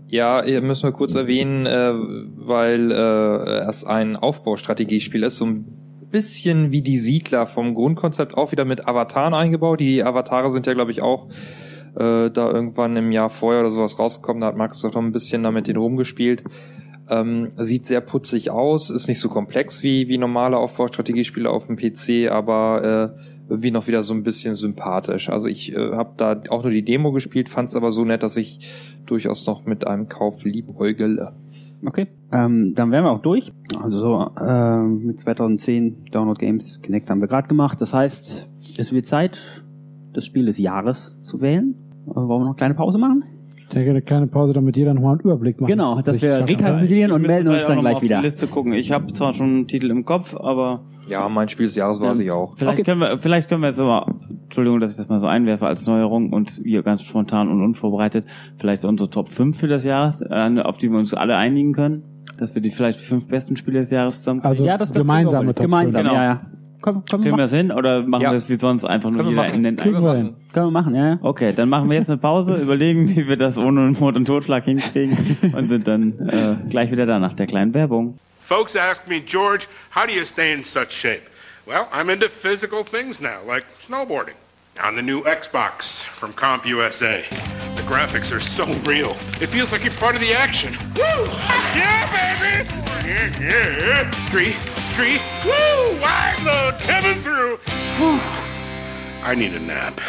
Ja, 0.09 0.43
hier 0.45 0.63
müssen 0.63 0.85
wir 0.85 0.93
kurz 0.93 1.15
erwähnen, 1.17 1.67
äh, 1.67 1.93
weil 2.37 2.93
äh, 2.93 3.69
es 3.69 3.85
ein 3.85 4.17
Aufbaustrategiespiel 4.17 5.25
ist, 5.25 5.39
so 5.39 5.47
ein 5.47 5.65
bisschen 6.13 6.71
wie 6.71 6.83
die 6.83 6.97
Siedler 6.97 7.47
vom 7.47 7.75
Grundkonzept 7.75 8.37
auch 8.37 8.53
wieder 8.53 8.65
mit 8.65 8.87
Avataren 8.87 9.35
eingebaut. 9.35 9.81
Die 9.81 10.05
Avatare 10.05 10.53
sind 10.53 10.67
ja, 10.67 10.75
glaube 10.75 10.93
ich, 10.93 11.03
auch 11.03 11.27
äh, 11.97 12.31
da 12.31 12.51
irgendwann 12.51 12.97
im 12.97 13.11
Jahr 13.11 13.31
vorher 13.31 13.63
oder 13.63 13.71
sowas 13.71 13.99
rausgekommen. 13.99 14.43
Da 14.43 14.47
hat 14.47 14.57
Microsoft 14.57 14.95
noch 14.95 15.03
ein 15.03 15.13
bisschen 15.13 15.43
damit 15.43 15.67
den 15.67 15.77
rumgespielt. 15.77 16.45
Ähm, 17.09 17.53
sieht 17.57 17.85
sehr 17.85 18.01
putzig 18.01 18.51
aus, 18.51 18.91
ist 18.91 19.07
nicht 19.07 19.21
so 19.21 19.29
komplex 19.29 19.83
wie, 19.83 20.09
wie 20.09 20.19
normale 20.19 20.57
Aufbaustrategiespiele 20.57 21.49
auf 21.49 21.67
dem 21.67 21.77
PC, 21.77 22.31
aber 22.31 23.15
äh, 23.15 23.21
irgendwie 23.49 23.71
noch 23.71 23.87
wieder 23.87 24.03
so 24.03 24.13
ein 24.13 24.23
bisschen 24.23 24.55
sympathisch. 24.55 25.29
Also 25.29 25.47
ich 25.47 25.77
äh, 25.77 25.93
habe 25.93 26.15
da 26.17 26.41
auch 26.49 26.63
nur 26.63 26.73
die 26.73 26.85
Demo 26.85 27.13
gespielt, 27.13 27.49
fand 27.49 27.69
es 27.69 27.77
aber 27.77 27.91
so 27.91 28.05
nett, 28.05 28.23
dass 28.23 28.37
ich 28.37 28.69
durchaus 29.07 29.47
noch 29.47 29.67
mit 29.67 29.87
einem 29.87 30.09
Kauf 30.09 30.45
liebäugele. 30.45 31.33
Okay. 31.85 32.09
Ähm, 32.33 32.75
dann 32.75 32.91
wären 32.91 33.05
wir 33.05 33.11
auch 33.11 33.23
durch. 33.23 33.53
Also 33.81 33.99
so, 33.99 34.31
ähm, 34.45 35.07
mit 35.07 35.21
2010 35.21 36.07
Download 36.11 36.39
Games 36.39 36.81
Connect 36.83 37.09
haben 37.11 37.21
wir 37.21 37.29
gerade 37.29 37.47
gemacht. 37.47 37.81
Das 37.81 37.95
heißt, 37.95 38.49
es 38.77 38.93
wird 38.93 39.07
Zeit, 39.07 39.41
das 40.13 40.25
Spiel 40.25 40.47
des 40.47 40.59
Jahres 40.59 41.19
zu 41.23 41.41
wählen. 41.41 41.77
Äh, 42.09 42.15
wollen 42.15 42.29
wir 42.29 42.39
noch 42.41 42.47
eine 42.47 42.55
kleine 42.57 42.75
Pause 42.75 42.99
machen? 42.99 43.25
Ich 43.69 43.75
denke, 43.75 43.91
eine 43.91 44.03
kleine 44.03 44.27
Pause, 44.29 44.53
damit 44.53 44.77
jeder 44.77 44.95
nochmal 44.95 45.13
einen 45.13 45.21
Überblick 45.21 45.61
macht. 45.61 45.69
Genau, 45.71 46.01
dass 46.01 46.23
wir 46.23 46.47
rekapitulieren 46.49 47.11
und 47.11 47.23
melden 47.23 47.49
uns 47.49 47.67
dann 47.67 47.81
gleich 47.81 47.97
auf 47.97 48.03
wieder. 48.03 48.19
die 48.19 48.23
Liste 48.25 48.47
gucken. 48.47 48.73
Ich 48.73 48.93
habe 48.93 49.07
zwar 49.13 49.33
schon 49.35 49.47
einen 49.47 49.67
Titel 49.67 49.91
im 49.91 50.05
Kopf, 50.05 50.37
aber 50.37 50.83
Ja, 51.09 51.29
mein 51.29 51.49
Spiel 51.49 51.67
des 51.67 51.75
Jahres 51.75 52.01
war 52.01 52.15
sie 52.15 52.31
auch. 52.31 52.57
Vielleicht 52.57 52.75
Okay. 52.81 52.85
können 52.85 53.01
wir, 53.01 53.19
vielleicht 53.19 53.49
können 53.49 53.63
wir 53.63 53.69
jetzt 53.69 53.81
aber, 53.81 54.07
Entschuldigung, 54.45 54.79
dass 54.81 54.93
ich 54.93 54.97
das 54.97 55.09
mal 55.09 55.19
so 55.19 55.27
einwerfe 55.27 55.67
als 55.67 55.85
Neuerung 55.87 56.33
und 56.33 56.63
wir 56.65 56.83
ganz 56.85 57.03
spontan 57.03 57.49
und 57.49 57.61
unvorbereitet, 57.63 58.25
vielleicht 58.57 58.85
unsere 58.85 59.11
Top 59.11 59.31
5 59.31 59.59
für 59.59 59.69
das 59.69 59.83
Jahr, 59.85 60.15
auf 60.65 60.79
die 60.79 60.89
wir 60.91 60.99
uns 60.99 61.13
alle 61.13 61.37
einigen 61.37 61.73
können, 61.73 62.03
dass 62.39 62.55
wir 62.55 62.63
die 62.63 62.71
vielleicht 62.71 63.01
die 63.01 63.05
fünf 63.05 63.27
besten 63.27 63.57
Spiele 63.57 63.81
des 63.81 63.91
Jahres 63.91 64.19
zusammen 64.19 64.43
Also 64.43 64.65
ja, 64.65 64.79
das, 64.79 64.93
das 64.93 65.03
gemeinsame 65.03 65.55
Top 65.55 65.65
Gemeinsam, 65.65 66.03
fünf. 66.03 66.15
ja, 66.15 66.25
ja. 66.25 66.41
Können, 66.83 67.05
können, 67.05 67.25
wir 67.25 67.31
Kriegen 67.31 67.37
wir 67.37 67.43
das 67.45 67.53
hin 67.53 67.73
oder 67.73 68.03
machen 68.03 68.23
Ja. 68.23 68.31
wir 68.31 68.35
das 68.35 68.49
wie 68.49 68.55
sonst 68.57 68.85
einfach 68.85 69.11
nur 69.11 69.19
Können 69.23 69.37
wir 69.37 69.43
jeder 69.43 69.49
machen. 69.53 69.63
nennt 69.63 69.81
Kriegen 69.81 69.97
einen? 69.97 70.05
wir 70.05 70.15
hin. 70.15 70.35
Können 70.53 70.67
wir 70.67 70.71
machen, 70.71 70.95
ja. 70.95 71.19
Okay, 71.23 71.53
dann 71.55 71.69
machen 71.69 71.89
wir 71.91 71.97
jetzt 71.97 72.11
eine 72.11 72.19
Pause, 72.19 72.55
überlegen, 72.63 73.09
wie 73.17 73.27
wir 73.29 73.37
das 73.37 73.59
ohne 73.59 73.81
Mord 73.99 74.17
und 74.17 74.25
Totschlag 74.27 74.65
hinkriegen 74.65 75.39
und 75.55 75.69
sind 75.69 75.87
dann 75.89 76.29
äh, 76.29 76.69
gleich 76.71 76.91
wieder 76.91 77.07
da 77.07 77.19
nach 77.19 77.33
der 77.35 77.47
kleinen 77.47 77.75
Werbung. 77.75 78.19
Folks 78.43 78.77
ask 78.77 79.09
me, 79.09 79.21
George, 79.21 79.67
how 79.95 80.07
do 80.07 80.13
you 80.13 80.25
stay 80.25 80.53
in 80.53 80.63
such 80.63 80.91
shape? 80.93 81.23
Well, 81.67 81.87
I'm 81.93 82.11
into 82.13 82.29
physical 82.29 82.85
things 82.85 83.21
now, 83.21 83.39
like 83.47 83.65
snowboarding. 83.81 84.35
On 84.87 84.95
the 84.95 85.03
new 85.03 85.23
Xbox 85.25 86.03
from 86.05 86.33
CompUSA. 86.35 87.23
The 87.77 87.83
graphics 87.83 88.31
are 88.31 88.41
so 88.41 88.67
real. 88.85 89.17
It 89.41 89.49
feels 89.49 89.73
like 89.73 89.83
you're 89.83 89.95
part 89.95 90.15
of 90.15 90.21
the 90.21 90.35
action. 90.35 90.71
Woo! 90.95 91.03
Yeah, 91.75 92.07
baby! 92.13 92.69
Yeah, 93.09 93.31
yeah. 93.41 94.11
Three, 94.31 94.55
three, 94.97 95.19
woo! 95.45 96.01
Wide 96.01 96.41
load 96.43 96.75
coming 96.81 97.21
through. 97.21 97.59
Whew. 97.99 98.19
I 99.23 99.35
need 99.35 99.53
a 99.53 99.61
nap. 99.61 100.01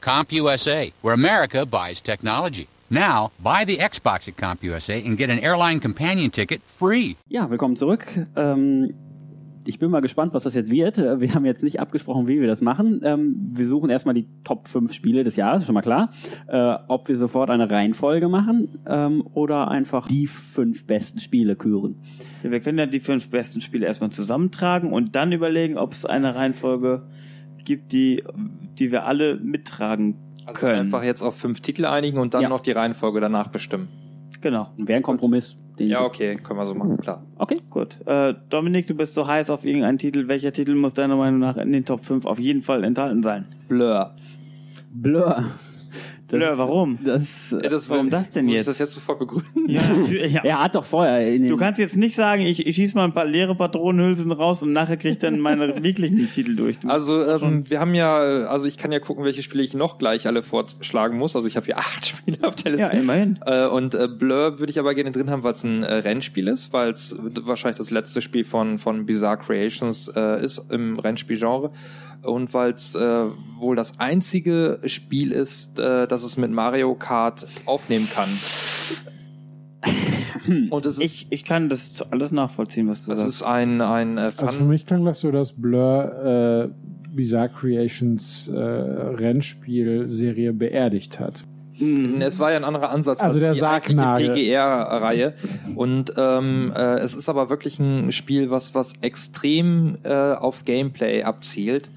CompUSA, 0.00 0.94
where 1.02 1.12
America 1.12 1.66
buys 1.66 2.00
technology. 2.00 2.66
Now, 2.88 3.30
buy 3.42 3.66
the 3.66 3.76
Xbox 3.76 4.28
at 4.28 4.36
CompUSA 4.36 5.04
and 5.04 5.18
get 5.18 5.28
an 5.28 5.38
airline 5.38 5.80
companion 5.80 6.30
ticket 6.30 6.62
free. 6.66 7.16
Ja, 7.28 7.46
willkommen 7.46 7.76
zurück. 7.76 8.26
Ähm, 8.34 8.94
ich 9.66 9.78
bin 9.78 9.90
mal 9.90 10.00
gespannt, 10.00 10.34
was 10.34 10.42
das 10.44 10.54
jetzt 10.54 10.70
wird. 10.70 10.98
Äh, 10.98 11.20
Wir 11.20 11.34
haben 11.34 11.44
jetzt 11.44 11.62
nicht 11.62 11.80
abgesprochen, 11.80 12.26
wie 12.26 12.40
wir 12.40 12.48
das 12.48 12.60
machen. 12.60 13.00
Ähm, 13.04 13.36
wir 13.54 13.66
suchen 13.66 13.90
erstmal 13.90 14.14
die 14.14 14.26
Top 14.44 14.68
5 14.68 14.92
Spiele 14.92 15.24
des 15.24 15.36
Jahres, 15.36 15.64
schon 15.64 15.74
mal 15.74 15.82
klar. 15.82 16.10
Äh, 16.48 16.74
ob 16.88 17.08
wir 17.08 17.16
sofort 17.16 17.50
eine 17.50 17.70
Reihenfolge 17.70 18.28
machen 18.28 18.78
ähm, 18.86 19.24
oder 19.34 19.68
einfach 19.70 20.08
die 20.08 20.26
fünf 20.26 20.86
besten 20.86 21.20
Spiele 21.20 21.56
küren. 21.56 21.96
Ja, 22.42 22.50
wir 22.50 22.60
können 22.60 22.78
ja 22.78 22.86
die 22.86 23.00
fünf 23.00 23.30
besten 23.30 23.60
Spiele 23.60 23.86
erstmal 23.86 24.10
zusammentragen 24.10 24.92
und 24.92 25.14
dann 25.14 25.32
überlegen, 25.32 25.78
ob 25.78 25.92
es 25.92 26.04
eine 26.06 26.34
Reihenfolge 26.34 27.02
gibt, 27.64 27.92
die, 27.92 28.22
die 28.78 28.90
wir 28.90 29.06
alle 29.06 29.36
mittragen 29.36 30.16
Also 30.46 30.58
können. 30.60 30.80
einfach 30.80 31.04
jetzt 31.04 31.22
auf 31.22 31.36
fünf 31.36 31.60
Titel 31.60 31.84
einigen 31.84 32.18
und 32.18 32.34
dann 32.34 32.42
Ja. 32.42 32.48
noch 32.48 32.60
die 32.60 32.72
Reihenfolge 32.72 33.20
danach 33.20 33.48
bestimmen. 33.48 33.88
Genau. 34.40 34.70
Wäre 34.78 34.96
ein 34.96 35.02
Kompromiss. 35.04 35.56
Den 35.82 35.90
Ja, 35.90 36.04
okay, 36.04 36.36
können 36.36 36.60
wir 36.60 36.66
so 36.66 36.74
machen, 36.74 36.96
klar. 36.96 37.22
Okay. 37.38 37.60
Gut. 37.68 37.98
Äh, 38.06 38.34
Dominik, 38.50 38.86
du 38.86 38.94
bist 38.94 39.14
so 39.14 39.26
heiß 39.26 39.50
auf 39.50 39.64
irgendeinen 39.64 39.98
Titel. 39.98 40.28
Welcher 40.28 40.52
Titel 40.52 40.76
muss 40.76 40.94
deiner 40.94 41.16
Meinung 41.16 41.40
nach 41.40 41.56
in 41.56 41.72
den 41.72 41.84
Top 41.84 42.04
5 42.04 42.24
auf 42.24 42.38
jeden 42.38 42.62
Fall 42.62 42.84
enthalten 42.84 43.22
sein? 43.24 43.46
Blur. 43.68 44.14
Blur. 44.92 45.44
Das, 46.32 46.48
Blur, 46.48 46.58
warum? 46.58 46.98
Das, 47.04 47.50
Ja, 47.50 47.68
das 47.68 47.90
Warum 47.90 48.08
das 48.10 48.30
denn 48.30 48.46
muss 48.46 48.54
jetzt? 48.54 48.62
ich 48.62 48.66
das 48.68 48.78
jetzt 48.78 48.92
sofort 48.94 49.18
begründen? 49.18 49.68
Ja, 49.68 49.82
ja. 50.26 50.40
er 50.44 50.62
hat 50.62 50.74
doch 50.74 50.84
vorher 50.84 51.38
Du 51.38 51.56
kannst 51.56 51.78
jetzt 51.78 51.96
nicht 51.96 52.14
sagen, 52.16 52.42
ich, 52.42 52.66
ich 52.66 52.74
schieß 52.76 52.94
mal 52.94 53.04
ein 53.04 53.12
paar 53.12 53.26
leere 53.26 53.54
Patronenhülsen 53.54 54.32
raus 54.32 54.62
und 54.62 54.72
nachher 54.72 54.96
krieg 54.96 55.12
ich 55.12 55.18
dann 55.18 55.38
meine 55.40 55.82
wirklichen 55.82 56.30
Titel 56.32 56.56
durch. 56.56 56.78
Du- 56.78 56.88
Also 56.88 57.22
ähm, 57.28 57.68
wir 57.68 57.80
haben 57.80 57.94
ja, 57.94 58.16
also 58.18 58.66
ich 58.66 58.78
kann 58.78 58.92
ja 58.92 58.98
gucken, 58.98 59.24
welche 59.24 59.42
Spiele 59.42 59.62
ich 59.62 59.74
noch 59.74 59.98
gleich 59.98 60.26
alle 60.26 60.42
vorschlagen 60.42 61.18
muss. 61.18 61.36
Also 61.36 61.46
ich 61.48 61.56
habe 61.56 61.66
hier 61.66 61.78
acht 61.82 62.06
Spiele 62.06 62.38
auf 62.42 62.54
der 62.56 62.72
ja, 62.76 62.86
Liste. 62.88 62.96
immerhin. 63.02 63.38
Äh, 63.44 63.66
und 63.66 63.94
äh, 63.94 64.08
Blur 64.08 64.58
würde 64.58 64.70
ich 64.70 64.78
aber 64.78 64.94
gerne 64.94 65.12
drin 65.12 65.28
haben, 65.30 65.42
weil 65.42 65.52
es 65.52 65.64
ein 65.64 65.82
äh, 65.82 65.94
Rennspiel 65.96 66.48
ist, 66.48 66.72
weil 66.72 66.92
es 66.92 67.14
wahrscheinlich 67.42 67.76
das 67.78 67.90
letzte 67.90 68.22
Spiel 68.22 68.44
von, 68.44 68.78
von 68.78 69.04
Bizarre 69.06 69.36
Creations 69.38 70.08
äh, 70.16 70.42
ist 70.42 70.64
im 70.72 70.98
Rennspielgenre. 70.98 71.72
Und 72.22 72.54
weil 72.54 72.70
es 72.70 72.94
äh, 72.94 73.24
wohl 73.58 73.74
das 73.74 73.98
einzige 73.98 74.78
Spiel 74.86 75.32
ist, 75.32 75.80
äh, 75.80 76.06
das 76.06 76.21
es 76.22 76.36
mit 76.36 76.50
Mario 76.50 76.94
Kart 76.94 77.46
aufnehmen 77.66 78.08
kann. 78.12 78.28
Und 80.70 80.86
es 80.86 80.98
ist, 80.98 81.04
Ich, 81.04 81.26
ich 81.30 81.44
kann 81.44 81.68
das 81.68 82.02
alles 82.10 82.32
nachvollziehen, 82.32 82.88
was 82.88 83.04
du 83.04 83.12
es 83.12 83.20
sagst. 83.20 83.34
ist 83.36 83.42
ein, 83.42 83.80
ein 83.80 84.18
äh, 84.18 84.32
Also 84.36 84.58
für 84.58 84.64
mich 84.64 84.86
klang 84.86 85.04
das 85.04 85.20
so, 85.20 85.30
dass 85.30 85.52
Blur 85.52 86.70
äh, 86.72 87.14
Bizarre 87.14 87.50
Creations 87.50 88.48
äh, 88.48 88.58
Rennspielserie 88.58 90.52
beerdigt 90.52 91.20
hat. 91.20 91.44
Mhm. 91.78 92.20
Es 92.20 92.38
war 92.38 92.50
ja 92.50 92.56
ein 92.56 92.64
anderer 92.64 92.90
Ansatz 92.90 93.20
Also 93.20 93.38
der 93.38 93.52
die 93.54 93.60
Sargnagel. 93.60 94.30
PGR-Reihe. 94.34 95.34
Und 95.74 96.12
ähm, 96.16 96.72
äh, 96.74 96.98
es 96.98 97.14
ist 97.14 97.28
aber 97.28 97.50
wirklich 97.50 97.78
ein 97.78 98.12
Spiel, 98.12 98.50
was, 98.50 98.74
was 98.74 98.94
extrem 99.00 99.98
äh, 100.04 100.32
auf 100.34 100.64
Gameplay 100.64 101.22
abzielt. 101.22 101.90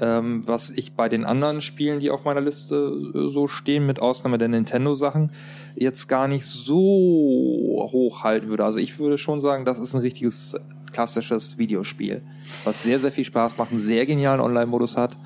Ähm, 0.00 0.42
was 0.46 0.70
ich 0.70 0.94
bei 0.94 1.08
den 1.08 1.24
anderen 1.24 1.60
Spielen, 1.60 2.00
die 2.00 2.10
auf 2.10 2.24
meiner 2.24 2.40
Liste 2.40 3.10
äh, 3.14 3.28
so 3.28 3.46
stehen, 3.48 3.86
mit 3.86 4.00
Ausnahme 4.00 4.38
der 4.38 4.48
Nintendo-Sachen, 4.48 5.32
jetzt 5.76 6.08
gar 6.08 6.28
nicht 6.28 6.44
so 6.44 7.88
hoch 7.92 8.24
halten 8.24 8.48
würde. 8.48 8.64
Also 8.64 8.78
ich 8.78 8.98
würde 8.98 9.18
schon 9.18 9.40
sagen, 9.40 9.64
das 9.64 9.78
ist 9.78 9.94
ein 9.94 10.00
richtiges 10.00 10.56
klassisches 10.92 11.58
Videospiel, 11.58 12.22
was 12.64 12.82
sehr, 12.82 12.98
sehr 12.98 13.12
viel 13.12 13.24
Spaß 13.24 13.56
macht, 13.58 13.70
einen 13.70 13.78
sehr 13.78 14.06
genialen 14.06 14.40
Online-Modus 14.40 14.96
hat. 14.96 15.16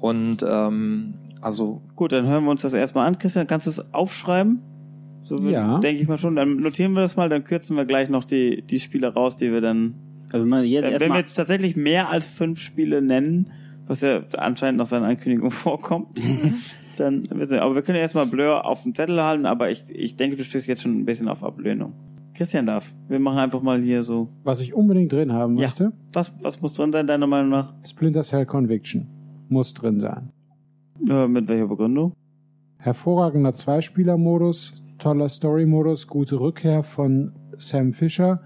Und 0.00 0.44
ähm, 0.48 1.14
also 1.40 1.82
Gut, 1.96 2.12
dann 2.12 2.26
hören 2.26 2.44
wir 2.44 2.50
uns 2.50 2.62
das 2.62 2.72
erstmal 2.72 3.06
an. 3.06 3.18
Christian, 3.18 3.46
kannst 3.46 3.66
du 3.66 3.70
es 3.70 3.92
aufschreiben? 3.92 4.60
So 5.24 5.36
Ja. 5.38 5.78
denke 5.78 6.00
ich 6.02 6.08
mal 6.08 6.18
schon. 6.18 6.36
Dann 6.36 6.56
notieren 6.56 6.92
wir 6.92 7.00
das 7.00 7.16
mal, 7.16 7.28
dann 7.28 7.44
kürzen 7.44 7.76
wir 7.76 7.84
gleich 7.84 8.08
noch 8.08 8.24
die, 8.24 8.62
die 8.62 8.80
Spiele 8.80 9.12
raus, 9.12 9.36
die 9.36 9.52
wir 9.52 9.60
dann. 9.60 9.94
also 10.32 10.44
wenn 10.44 10.50
wir 10.50 10.64
jetzt 10.64 11.00
wenn 11.00 11.12
wir 11.12 11.18
jetzt 11.18 11.34
tatsächlich 11.34 11.76
mehr 11.76 12.08
als 12.08 12.26
fünf 12.26 12.60
Spiele 12.60 13.02
nennen, 13.02 13.52
was 13.86 14.00
ja 14.00 14.22
anscheinend 14.38 14.78
nach 14.78 14.86
seiner 14.86 15.06
Ankündigung 15.06 15.50
vorkommt, 15.52 16.18
dann 16.96 17.26
aber 17.30 17.74
wir 17.74 17.82
können 17.82 17.96
ja 17.96 18.02
erstmal 18.02 18.26
Blur 18.26 18.64
auf 18.64 18.82
dem 18.82 18.94
Zettel 18.94 19.22
halten, 19.22 19.46
aber 19.46 19.70
ich, 19.70 19.84
ich 19.90 20.16
denke, 20.16 20.36
du 20.36 20.44
stößt 20.44 20.66
jetzt 20.66 20.82
schon 20.82 20.98
ein 20.98 21.04
bisschen 21.04 21.28
auf 21.28 21.42
Ablehnung. 21.42 21.92
Christian 22.34 22.64
darf. 22.64 22.94
Wir 23.08 23.18
machen 23.18 23.38
einfach 23.38 23.60
mal 23.60 23.80
hier 23.82 24.02
so. 24.02 24.28
Was 24.42 24.60
ich 24.62 24.72
unbedingt 24.72 25.12
drin 25.12 25.32
haben 25.32 25.58
Ja. 25.58 25.66
möchte, 25.68 25.92
Was, 26.14 26.32
was 26.42 26.62
muss 26.62 26.72
drin 26.72 26.90
sein, 26.90 27.06
deiner 27.06 27.26
Meinung 27.26 27.50
nach? 27.50 27.74
Splinter 27.86 28.22
Cell 28.22 28.46
Conviction. 28.46 29.06
Muss 29.50 29.74
drin 29.74 30.00
sein. 30.00 30.30
Äh, 31.08 31.28
mit 31.28 31.46
welcher 31.48 31.66
Begründung? 31.68 32.12
hervorragender 32.78 33.54
Zweispieler-Modus, 33.54 34.82
toller 34.98 35.28
Story-Modus, 35.28 36.08
gute 36.08 36.40
Rückkehr 36.40 36.82
von 36.82 37.32
Sam 37.56 37.92
Fisher, 37.92 38.40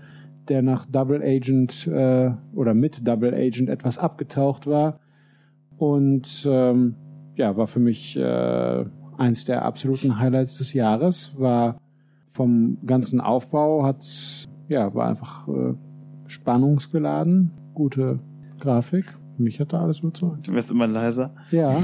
der 0.49 0.61
nach 0.63 0.85
Double 0.85 1.23
Agent 1.23 1.87
äh, 1.87 2.31
oder 2.55 2.75
mit 2.75 3.07
Double 3.07 3.33
Agent 3.35 3.71
etwas 3.71 3.97
abgetaucht 3.99 4.67
war. 4.67 5.01
Und 5.79 6.47
ähm, 6.49 6.95
ja, 7.37 7.57
war 7.57 7.67
für 7.67 7.81
mich 7.81 8.17
äh, 8.17 8.85
eins 9.19 9.45
der 9.45 9.65
absoluten 9.65 10.19
Highlights 10.19 10.59
des 10.59 10.73
Jahres. 10.73 11.33
War 11.39 11.79
vom 12.33 12.79
ganzen 12.87 13.21
Aufbau 13.21 13.85
hat's 13.85 14.49
ja 14.69 14.95
war 14.95 15.09
einfach 15.09 15.47
äh, 15.49 15.75
spannungsgeladen, 16.27 17.51
gute 17.75 18.21
Grafik. 18.61 19.05
Mich 19.39 19.61
hat 19.61 19.75
da 19.75 19.83
alles 19.83 20.01
überzeugt. 20.01 20.49
Du 20.49 20.53
wirst 20.55 20.71
immer 20.71 20.87
leiser. 20.87 21.35
Ja. 21.51 21.79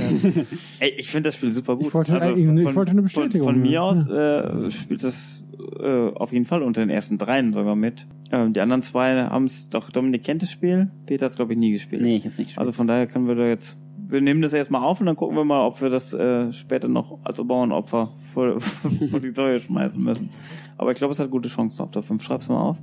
Ey, 0.81 0.93
ich 0.97 1.11
finde 1.11 1.29
das 1.29 1.35
Spiel 1.37 1.53
super 1.53 1.77
gut. 1.77 1.87
Ich 1.89 1.95
wollte- 1.95 2.13
ich 2.35 2.75
wollte 2.75 2.93
eine 2.93 3.03
Bestätigung, 3.03 3.47
Von, 3.47 3.55
von 3.57 3.63
mir 3.63 3.83
aus 3.83 4.07
äh, 4.09 4.71
spielt 4.71 5.05
das 5.05 5.42
äh, 5.81 6.15
auf 6.15 6.33
jeden 6.33 6.45
Fall 6.45 6.63
unter 6.63 6.83
den 6.83 6.91
ersten 6.91 7.19
dreien 7.19 7.53
sogar 7.53 7.77
mit. 7.77 8.07
Ähm, 8.31 8.53
die 8.53 8.61
anderen 8.61 8.83
zwei 8.83 9.25
haben 9.25 9.45
es 9.45 9.69
doch, 9.69 9.91
Dominik 9.91 10.25
kennt 10.25 10.43
das 10.43 10.51
Spiel, 10.51 10.91
Peter 11.07 11.27
hat 11.27 11.31
es 11.33 11.37
glaube 11.37 11.53
ich 11.53 11.59
nie 11.59 11.73
gespielt. 11.73 12.03
Nee, 12.03 12.17
ich 12.17 12.25
hab's 12.25 12.39
nicht 12.39 12.49
gespielt. 12.49 12.59
Also 12.59 12.73
von 12.73 12.87
daher 12.87 13.07
können 13.07 13.29
wir 13.29 13.35
da 13.35 13.47
jetzt, 13.47 13.79
wir 14.13 14.21
nehmen 14.21 14.43
das 14.43 14.53
erstmal 14.53 14.83
auf 14.83 15.01
und 15.01 15.07
dann 15.07 15.17
gucken 15.17 15.37
wir 15.37 15.45
mal, 15.45 15.65
ob 15.65 15.81
wir 15.81 15.89
das 15.89 16.13
äh, 16.13 16.53
später 16.53 16.87
noch 16.87 17.19
als 17.25 17.43
Bauernopfer 17.43 18.13
vor, 18.35 18.61
vor 19.11 19.21
die 19.21 19.33
Säule 19.33 19.59
schmeißen 19.59 20.03
müssen. 20.05 20.29
Aber 20.77 20.93
ich 20.93 20.99
glaube, 20.99 21.13
es 21.13 21.19
hat 21.19 21.31
gute 21.31 21.49
Chancen 21.49 21.83
auf 21.83 21.91
der 21.91 22.03
5. 22.03 22.23
Schreib's 22.23 22.49
mal 22.49 22.61
auf. 22.61 22.77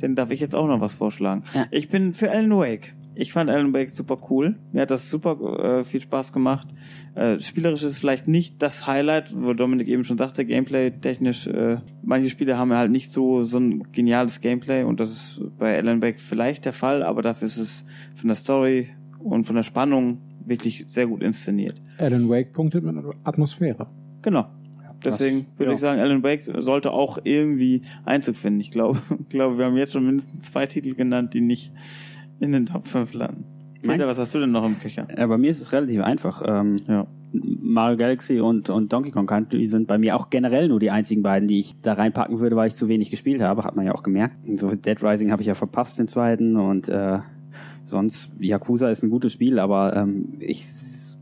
Dann 0.00 0.14
darf 0.14 0.30
ich 0.30 0.40
jetzt 0.40 0.54
auch 0.54 0.66
noch 0.66 0.80
was 0.80 0.94
vorschlagen. 0.94 1.42
Ich 1.70 1.88
bin 1.88 2.12
für 2.12 2.30
Alan 2.30 2.50
Wake. 2.50 2.94
Ich 3.14 3.32
fand 3.32 3.48
Alan 3.48 3.72
Wake 3.72 3.90
super 3.90 4.18
cool. 4.28 4.56
Mir 4.72 4.82
hat 4.82 4.90
das 4.90 5.08
super 5.08 5.78
äh, 5.80 5.84
viel 5.84 6.00
Spaß 6.00 6.32
gemacht. 6.32 6.68
Äh, 7.14 7.38
spielerisch 7.40 7.82
ist 7.82 7.92
es 7.92 7.98
vielleicht 7.98 8.28
nicht 8.28 8.60
das 8.60 8.86
Highlight, 8.86 9.32
wo 9.34 9.54
Dominik 9.54 9.88
eben 9.88 10.04
schon 10.04 10.18
sagte, 10.18 10.44
Gameplay 10.44 10.90
technisch. 10.90 11.46
Äh, 11.46 11.78
manche 12.02 12.28
Spiele 12.28 12.58
haben 12.58 12.72
ja 12.72 12.78
halt 12.78 12.90
nicht 12.90 13.12
so 13.12 13.44
so 13.44 13.58
ein 13.58 13.90
geniales 13.92 14.40
Gameplay 14.40 14.82
und 14.82 15.00
das 15.00 15.10
ist 15.10 15.40
bei 15.58 15.76
Alan 15.76 16.02
Wake 16.02 16.20
vielleicht 16.20 16.64
der 16.64 16.72
Fall, 16.72 17.02
aber 17.02 17.22
dafür 17.22 17.46
ist 17.46 17.56
es 17.56 17.84
von 18.16 18.28
der 18.28 18.34
Story 18.34 18.88
und 19.20 19.44
von 19.44 19.56
der 19.56 19.62
Spannung 19.62 20.18
wirklich 20.46 20.86
sehr 20.88 21.06
gut 21.06 21.22
inszeniert. 21.22 21.80
Alan 21.98 22.28
Wake 22.28 22.52
punktet 22.52 22.84
mit 22.84 22.96
Atmosphäre. 23.24 23.86
Genau. 24.22 24.46
Deswegen 25.04 25.46
würde 25.56 25.72
ja. 25.72 25.74
ich 25.74 25.80
sagen, 25.80 26.00
Alan 26.00 26.22
Wake 26.22 26.44
sollte 26.58 26.90
auch 26.90 27.18
irgendwie 27.24 27.82
Einzug 28.04 28.36
finden. 28.36 28.60
Ich 28.60 28.70
glaube, 28.70 29.00
ich 29.20 29.28
glaube, 29.28 29.58
wir 29.58 29.66
haben 29.66 29.76
jetzt 29.76 29.92
schon 29.92 30.06
mindestens 30.06 30.42
zwei 30.42 30.66
Titel 30.66 30.94
genannt, 30.94 31.34
die 31.34 31.40
nicht 31.40 31.72
in 32.40 32.52
den 32.52 32.66
Top 32.66 32.86
5 32.86 33.12
landen. 33.12 33.44
Peter, 33.82 34.06
was 34.06 34.18
hast 34.18 34.34
du 34.34 34.40
denn 34.40 34.50
noch 34.50 34.64
im 34.64 34.78
Köcher? 34.78 35.06
Ja, 35.14 35.26
bei 35.26 35.36
mir 35.36 35.50
ist 35.50 35.60
es 35.60 35.72
relativ 35.72 36.00
einfach. 36.00 36.42
Ähm, 36.46 36.78
ja. 36.88 37.06
Mario 37.32 37.96
Galaxy 37.98 38.40
und, 38.40 38.70
und 38.70 38.92
Donkey 38.92 39.10
Kong 39.10 39.26
Country 39.26 39.66
sind 39.66 39.88
bei 39.88 39.98
mir 39.98 40.16
auch 40.16 40.30
generell 40.30 40.68
nur 40.68 40.80
die 40.80 40.90
einzigen 40.90 41.22
beiden, 41.22 41.48
die 41.48 41.60
ich 41.60 41.74
da 41.82 41.94
reinpacken 41.94 42.38
würde, 42.40 42.56
weil 42.56 42.68
ich 42.68 42.76
zu 42.76 42.88
wenig 42.88 43.10
gespielt 43.10 43.42
habe, 43.42 43.64
hat 43.64 43.76
man 43.76 43.84
ja 43.84 43.94
auch 43.94 44.02
gemerkt. 44.02 44.36
So 44.54 44.74
Dead 44.74 45.02
Rising 45.02 45.32
habe 45.32 45.42
ich 45.42 45.48
ja 45.48 45.54
verpasst, 45.54 45.98
den 45.98 46.08
zweiten, 46.08 46.56
und 46.56 46.88
äh, 46.88 47.18
sonst 47.94 48.28
Yakuza 48.40 48.90
ist 48.90 49.04
ein 49.04 49.10
gutes 49.10 49.32
Spiel, 49.32 49.60
aber 49.60 49.94
ähm, 49.96 50.34
ich 50.40 50.66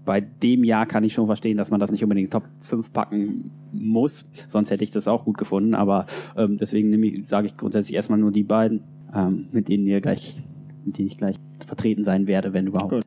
bei 0.04 0.20
dem 0.20 0.64
Jahr 0.64 0.86
kann 0.86 1.04
ich 1.04 1.12
schon 1.12 1.26
verstehen, 1.26 1.58
dass 1.58 1.70
man 1.70 1.78
das 1.78 1.90
nicht 1.90 2.02
unbedingt 2.02 2.32
Top 2.32 2.44
5 2.60 2.92
packen 2.92 3.50
muss. 3.72 4.26
Sonst 4.48 4.70
hätte 4.70 4.82
ich 4.82 4.90
das 4.90 5.06
auch 5.06 5.24
gut 5.24 5.36
gefunden, 5.38 5.74
aber 5.74 6.06
ähm, 6.36 6.56
deswegen 6.58 6.88
nehme 6.90 7.06
ich, 7.06 7.28
sage 7.28 7.46
ich 7.46 7.56
grundsätzlich 7.56 7.94
erstmal 7.94 8.18
nur 8.18 8.32
die 8.32 8.42
beiden, 8.42 8.82
ähm, 9.14 9.48
mit 9.52 9.68
denen 9.68 9.86
ihr 9.86 10.00
gleich, 10.00 10.40
mit 10.84 10.98
denen 10.98 11.08
ich 11.08 11.18
gleich 11.18 11.36
vertreten 11.64 12.04
sein 12.04 12.26
werde, 12.26 12.52
wenn 12.52 12.66
überhaupt. 12.66 12.90
Gut. 12.90 13.04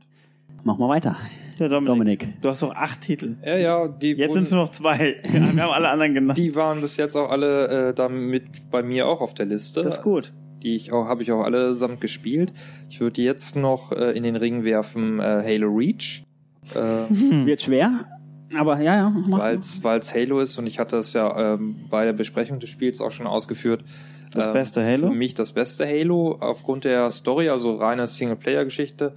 Machen 0.63 0.79
wir 0.79 0.89
weiter. 0.89 1.17
Ja, 1.57 1.67
Dominik, 1.67 1.87
Dominik. 1.87 2.41
Du 2.41 2.49
hast 2.49 2.63
doch 2.63 2.73
acht 2.73 3.01
Titel. 3.01 3.35
Ja, 3.43 3.57
ja, 3.57 3.87
die 3.87 4.11
Jetzt 4.11 4.33
sind 4.33 4.43
es 4.43 4.51
nur 4.51 4.61
noch 4.61 4.71
zwei. 4.71 5.15
Wir 5.23 5.41
haben 5.41 5.59
alle 5.59 5.89
anderen 5.89 6.13
genannt. 6.13 6.37
Die 6.37 6.55
waren 6.55 6.81
bis 6.81 6.97
jetzt 6.97 7.15
auch 7.15 7.29
alle 7.29 7.89
äh, 7.89 7.93
damit 7.93 8.69
bei 8.71 8.83
mir 8.83 9.07
auch 9.07 9.21
auf 9.21 9.33
der 9.33 9.45
Liste. 9.45 9.81
Das 9.81 9.95
ist 9.95 10.03
gut. 10.03 10.33
Die 10.65 10.75
ich 10.75 10.91
auch 10.91 11.07
habe 11.07 11.21
ich 11.21 11.31
auch 11.31 11.43
allesamt 11.43 12.01
gespielt. 12.01 12.51
Ich 12.89 12.99
würde 12.99 13.21
jetzt 13.21 13.55
noch 13.55 13.91
äh, 13.91 14.17
in 14.17 14.23
den 14.23 14.35
Ring 14.35 14.63
werfen 14.63 15.19
äh, 15.19 15.43
Halo 15.45 15.69
Reach. 15.69 16.23
Äh, 16.73 16.77
Wird 17.45 17.61
schwer, 17.61 18.05
aber 18.57 18.81
ja, 18.81 18.95
ja. 18.95 19.13
weil 19.37 19.99
es 19.99 20.15
Halo 20.15 20.39
ist 20.39 20.57
und 20.57 20.65
ich 20.65 20.79
hatte 20.79 20.97
es 20.97 21.13
ja 21.13 21.53
ähm, 21.53 21.85
bei 21.91 22.05
der 22.05 22.13
Besprechung 22.13 22.59
des 22.59 22.71
Spiels 22.71 22.99
auch 22.99 23.11
schon 23.11 23.27
ausgeführt. 23.27 23.83
Das 24.31 24.47
Ähm, 24.47 24.53
beste 24.53 24.83
Halo? 24.83 25.09
Für 25.09 25.15
mich 25.15 25.35
das 25.35 25.51
beste 25.51 25.85
Halo 25.85 26.37
aufgrund 26.39 26.83
der 26.83 27.11
Story, 27.11 27.49
also 27.49 27.75
reine 27.75 28.07
Singleplayer-Geschichte. 28.07 29.13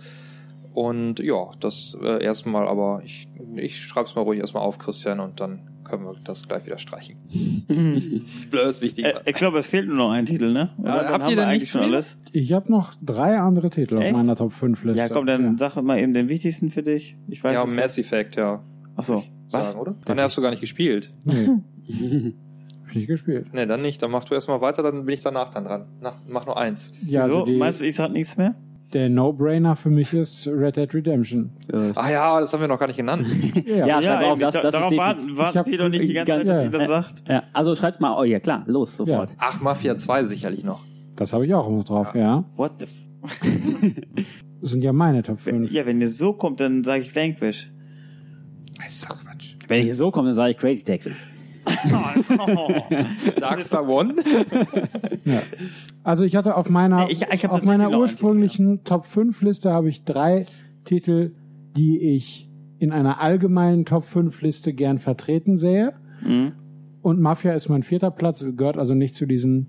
Und 0.75 1.19
ja, 1.19 1.51
das 1.61 1.97
äh, 2.03 2.23
erstmal, 2.23 2.69
aber 2.69 3.01
ich, 3.05 3.27
ich 3.57 3.81
schreib's 3.81 4.15
mal 4.15 4.23
ruhig 4.23 4.41
erstmal 4.41 4.65
auf, 4.65 4.79
Christian, 4.79 5.19
und 5.19 5.41
dann 5.41 5.68
können 5.89 6.05
wir 6.05 6.15
das 6.24 6.47
gleich 6.47 6.65
wieder 6.66 6.78
streichen. 6.78 7.16
Blöd, 8.51 8.81
wichtig. 8.82 9.05
Äh, 9.05 9.15
ich 9.24 9.35
glaube, 9.35 9.59
es 9.59 9.66
fehlt 9.66 9.86
nur 9.89 9.97
noch 9.97 10.10
ein 10.10 10.27
Titel, 10.27 10.52
ne? 10.52 10.70
Oder 10.78 10.89
Ja, 10.89 10.97
habt 10.97 11.09
haben 11.10 11.23
ihr 11.24 11.28
wir 11.31 11.36
denn 11.36 11.44
eigentlich 11.47 11.60
nichts 11.62 11.73
schon 11.73 11.81
mehr? 11.82 11.90
alles? 11.90 12.19
Ich 12.32 12.52
habe 12.52 12.70
noch 12.70 12.94
drei 13.02 13.39
andere 13.39 13.70
Titel 13.70 13.97
auf 13.97 14.02
Echt? 14.05 14.12
meiner 14.16 14.36
Top 14.36 14.52
5 14.52 14.85
Liste. 14.85 15.01
Ja, 15.02 15.09
komm, 15.09 15.27
dann 15.27 15.59
sag 15.59 15.77
mal 15.82 15.98
eben 15.98 16.15
den 16.15 16.28
wichtigsten 16.28 16.70
für 16.70 16.82
dich. 16.82 17.16
Ich 17.28 17.43
weiß 17.43 17.55
ja, 17.55 17.66
Mass 17.66 17.98
Effect, 17.98 18.36
ja. 18.36 18.62
Achso. 18.97 19.24
Was? 19.51 19.73
Sagen, 19.73 19.81
oder? 19.81 19.94
Dann 20.05 20.20
hast 20.20 20.36
du 20.36 20.43
gar 20.43 20.51
nicht 20.51 20.60
gespielt. 20.60 21.12
Nee. 21.24 21.48
Hab 22.82 22.90
ich 22.90 22.97
nicht 22.97 23.06
gespielt. 23.09 23.47
Nee, 23.52 23.66
dann 23.66 23.82
nicht. 23.82 24.02
Dann 24.02 24.10
mach 24.10 24.24
du 24.24 24.35
erstmal 24.35 24.60
weiter, 24.60 24.82
dann 24.82 25.05
bin 25.05 25.15
ich 25.15 25.20
danach 25.23 25.51
dann 25.51 25.65
dran. 25.65 25.86
Nach, 26.01 26.15
mach 26.27 26.47
nur 26.47 26.59
eins. 26.59 26.93
Ja, 27.06 27.28
so, 27.28 27.35
also 27.40 27.47
die, 27.47 27.56
meinst 27.56 27.81
du, 27.81 27.86
ich 27.86 27.94
sag 27.94 28.12
nichts 28.12 28.36
mehr? 28.36 28.55
Der 28.93 29.09
No-Brainer 29.10 29.77
für 29.77 29.90
mich 29.90 30.12
ist 30.15 30.47
Red 30.48 30.77
Dead 30.77 30.93
Redemption. 30.94 31.51
Ah 31.94 32.10
ja, 32.10 32.40
das 32.40 32.52
haben 32.52 32.60
wir 32.60 32.69
noch 32.69 32.78
gar 32.78 32.86
nicht 32.86 32.97
genannt. 32.97 33.27
Ja, 33.66 33.86
Ja, 33.86 34.02
schreib 34.02 34.27
auf, 34.31 34.39
das, 34.39 34.55
da- 34.55 34.60
das 34.62 34.73
darauf 34.73 34.93
ist 34.93 34.98
warten, 34.98 35.36
warten 35.36 35.65
Peter 35.65 35.89
nicht 35.89 36.09
die 36.09 36.12
ganze 36.15 36.32
Zeit, 36.32 36.47
Ja, 36.47 36.55
dass 36.55 36.62
ihr 36.65 36.70
das 36.70 36.81
ja. 36.82 36.86
sagt. 36.89 37.23
Ja, 37.28 37.43
also 37.52 37.74
schreibt 37.77 38.01
mal, 38.01 38.19
oh 38.19 38.24
ja 38.24 38.40
klar, 38.40 38.65
los, 38.66 38.97
sofort. 38.97 39.31
Ach, 39.39 39.60
Mafia 39.60 39.97
2 39.97 40.24
sicherlich 40.24 40.65
noch. 40.65 40.85
Das 41.16 41.32
habe 41.32 41.44
ich 41.47 41.55
auch 41.55 41.69
noch 41.69 41.85
drauf, 41.85 42.15
ja. 42.15 42.44
What 42.56 42.73
the 42.78 42.85
f 42.85 42.93
Das 44.60 44.70
sind 44.70 44.82
ja 44.82 44.93
meine 44.93 45.23
Top 45.23 45.40
5. 45.40 45.70
Ja, 45.70 45.85
wenn 45.86 46.01
ihr 46.01 46.09
so 46.09 46.32
kommt, 46.32 46.60
dann 46.60 46.82
sage 46.85 47.02
ich 47.02 47.15
Vanquish. 47.15 47.70
Das 48.77 48.94
ist 48.94 49.10
doch 49.10 49.20
Quatsch. 49.24 49.55
Wenn 49.69 49.86
ich 49.86 49.94
so 49.97 50.10
komme, 50.10 50.28
dann 50.28 50.35
sage 50.36 50.52
ich 50.52 50.59
Crazy 50.59 50.82
Taxi. 50.85 51.12
Darkstar 53.40 53.86
One? 53.89 54.15
Ja. 55.24 55.43
Also 56.09 56.24
ich 56.24 56.35
hatte 56.36 56.56
auf 56.56 56.70
meiner, 56.70 57.10
ich- 57.10 57.22
ich 57.30 57.48
auf 57.51 57.64
meiner 57.64 57.90
ursprünglichen 57.98 58.82
Top 58.85 59.05
5 59.05 59.43
Liste 59.43 59.70
habe 59.72 59.90
ich 59.90 60.05
drei 60.05 60.47
Titel, 60.85 61.32
die 61.76 61.98
ich 62.01 62.48
in 62.78 62.93
einer 62.93 63.20
allgemeinen 63.20 63.85
Top 63.85 64.05
5 64.06 64.40
Liste 64.40 64.72
gern 64.72 64.98
vertreten 65.01 65.59
sähe. 65.59 65.93
Mhm. 66.26 66.52
Und 67.02 67.20
Mafia 67.20 67.52
ist 67.52 67.68
mein 67.68 67.82
vierter 67.82 68.10
Platz, 68.10 68.43
gehört 68.56 68.78
also 68.78 68.94
nicht 68.94 69.16
zu 69.16 69.26
diesen 69.26 69.66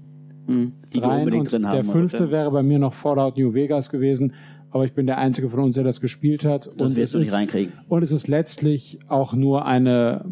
Mhm. 0.48 0.74
Die 0.94 1.02
dreien. 1.02 1.32
Und 1.34 1.52
haben. 1.54 1.62
der 1.62 1.84
muss. 1.84 1.92
fünfte 1.94 2.32
wäre 2.32 2.50
bei 2.52 2.64
mir 2.64 2.80
noch 2.80 2.94
Fallout 2.94 3.38
New 3.38 3.54
Vegas 3.54 3.90
gewesen. 3.90 4.34
Aber 4.72 4.86
ich 4.86 4.94
bin 4.94 5.08
der 5.08 5.18
Einzige 5.18 5.50
von 5.50 5.60
uns, 5.60 5.76
der 5.76 5.84
das 5.84 6.00
gespielt 6.00 6.46
hat. 6.46 6.68
Das 6.68 6.74
und 6.76 6.96
wirst 6.96 6.98
es 7.00 7.12
du 7.12 7.18
nicht 7.20 7.28
ist- 7.28 7.34
reinkriegen. 7.34 7.74
Und 7.90 8.02
es 8.02 8.12
ist 8.14 8.28
letztlich 8.30 8.98
auch 9.10 9.34
nur 9.34 9.66
eine, 9.66 10.24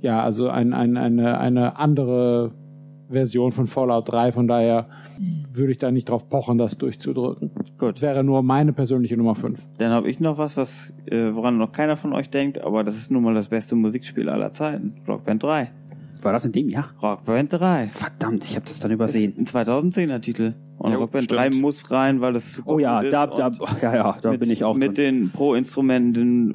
ja, 0.00 0.22
also 0.22 0.48
ein, 0.48 0.72
ein, 0.72 0.96
eine, 0.96 1.38
eine 1.38 1.76
andere 1.78 2.52
Version 3.12 3.52
von 3.52 3.66
Fallout 3.66 4.10
3. 4.10 4.32
Von 4.32 4.48
daher 4.48 4.86
würde 5.52 5.72
ich 5.72 5.78
da 5.78 5.90
nicht 5.90 6.08
drauf 6.08 6.28
pochen, 6.28 6.58
das 6.58 6.76
durchzudrücken. 6.78 7.50
Gut. 7.78 8.02
Wäre 8.02 8.24
nur 8.24 8.42
meine 8.42 8.72
persönliche 8.72 9.16
Nummer 9.16 9.34
5. 9.34 9.60
Dann 9.78 9.90
habe 9.92 10.08
ich 10.10 10.18
noch 10.20 10.38
was, 10.38 10.56
was 10.56 10.92
äh, 11.06 11.34
woran 11.34 11.58
noch 11.58 11.72
keiner 11.72 11.96
von 11.96 12.12
euch 12.12 12.30
denkt, 12.30 12.60
aber 12.60 12.84
das 12.84 12.96
ist 12.96 13.10
nun 13.10 13.22
mal 13.22 13.34
das 13.34 13.48
beste 13.48 13.74
Musikspiel 13.76 14.28
aller 14.28 14.50
Zeiten. 14.52 14.94
Rockband 15.06 15.42
3. 15.42 15.70
War 16.22 16.32
das 16.32 16.44
in 16.44 16.52
dem 16.52 16.68
Jahr? 16.68 16.90
Rockband 17.02 17.52
3. 17.52 17.88
Verdammt, 17.92 18.44
ich 18.44 18.54
habe 18.54 18.64
das 18.66 18.78
dann 18.78 18.90
Ist 18.92 18.94
übersehen. 18.94 19.34
ein 19.38 19.44
2010er 19.46 20.20
Titel. 20.20 20.54
Und 20.78 20.92
Jo, 20.92 21.00
Rockband 21.00 21.24
stimmt. 21.24 21.40
3 21.40 21.50
muss 21.50 21.90
rein, 21.90 22.20
weil 22.20 22.32
das 22.32 22.54
super 22.54 22.70
Oh 22.72 22.78
ja, 22.78 22.98
gut 22.98 23.06
ist 23.06 23.12
da, 23.12 23.26
da, 23.26 23.50
ja, 23.82 23.94
ja, 23.94 24.18
da 24.22 24.30
mit, 24.30 24.40
bin 24.40 24.50
ich 24.50 24.62
auch 24.62 24.74
Mit 24.76 24.98
drin. 24.98 25.20
den 25.22 25.30
Pro-Instrumenten, 25.30 26.54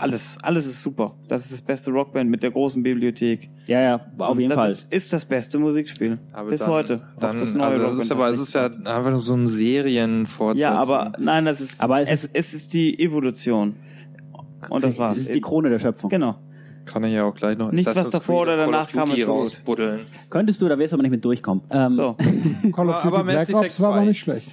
alles, 0.00 0.38
alles 0.42 0.66
ist 0.66 0.82
super. 0.82 1.14
Das 1.28 1.44
ist 1.44 1.52
das 1.52 1.62
beste 1.62 1.90
Rockband 1.90 2.30
mit 2.30 2.42
der 2.42 2.50
großen 2.50 2.82
Bibliothek. 2.82 3.50
Ja, 3.66 3.80
ja, 3.80 4.00
auf 4.18 4.30
Und 4.30 4.38
jeden 4.40 4.48
das 4.50 4.56
Fall. 4.56 4.70
Ist, 4.70 4.92
ist 4.92 5.12
das 5.12 5.24
beste 5.24 5.58
Musikspiel. 5.58 6.18
Aber 6.32 6.50
Bis 6.50 6.60
dann, 6.60 6.70
heute. 6.70 7.02
Dann, 7.20 7.38
das 7.38 7.54
neue 7.54 7.66
also 7.66 7.78
das 7.78 7.84
Rockband 7.86 8.02
ist 8.04 8.12
aber, 8.12 8.28
es 8.28 8.38
ist 8.38 8.54
ja 8.54 8.66
einfach 8.66 9.10
nur 9.10 9.18
so 9.20 9.34
ein 9.34 9.46
Serienfortsetzung. 9.46 10.72
Ja, 10.74 10.80
aber 10.80 11.12
nein, 11.18 11.44
das 11.44 11.60
ist, 11.60 11.80
Aber 11.80 12.00
es 12.00 12.10
es, 12.10 12.30
es, 12.32 12.54
ist 12.54 12.74
die 12.74 12.98
Evolution. 12.98 13.76
Und 14.68 14.82
das 14.84 14.98
war's. 14.98 15.16
Das 15.18 15.26
ist 15.26 15.34
die 15.34 15.40
Krone 15.40 15.70
der 15.70 15.78
Schöpfung. 15.78 16.10
genau. 16.10 16.36
Kann 16.84 17.04
ich 17.04 17.12
ja 17.12 17.24
auch 17.24 17.34
gleich 17.34 17.58
noch 17.58 17.70
Nichts, 17.70 17.84
was 17.84 17.92
Assassin's 17.98 18.12
davor 18.12 18.44
Creed 18.46 18.54
oder 18.54 18.56
danach 18.64 18.90
kam, 18.90 19.10
ist 19.10 19.28
rausbuddeln. 19.28 20.06
Könntest 20.30 20.62
du, 20.62 20.68
da 20.68 20.78
wirst 20.78 20.92
du 20.92 20.96
aber 20.96 21.02
nicht 21.02 21.10
mit 21.10 21.22
durchkommen. 21.22 21.62
Ähm, 21.68 21.92
So. 21.92 22.14
Call 22.72 22.88
of 22.88 22.94
Aber- 22.94 23.02
Duty 23.02 23.06
aber 23.08 23.24
Mass 23.24 23.34
Black 23.46 23.48
Ops 23.50 23.66
Effect 23.66 23.80
war 23.82 23.88
aber 23.92 24.00
2. 24.00 24.06
nicht 24.06 24.20
schlecht. 24.20 24.48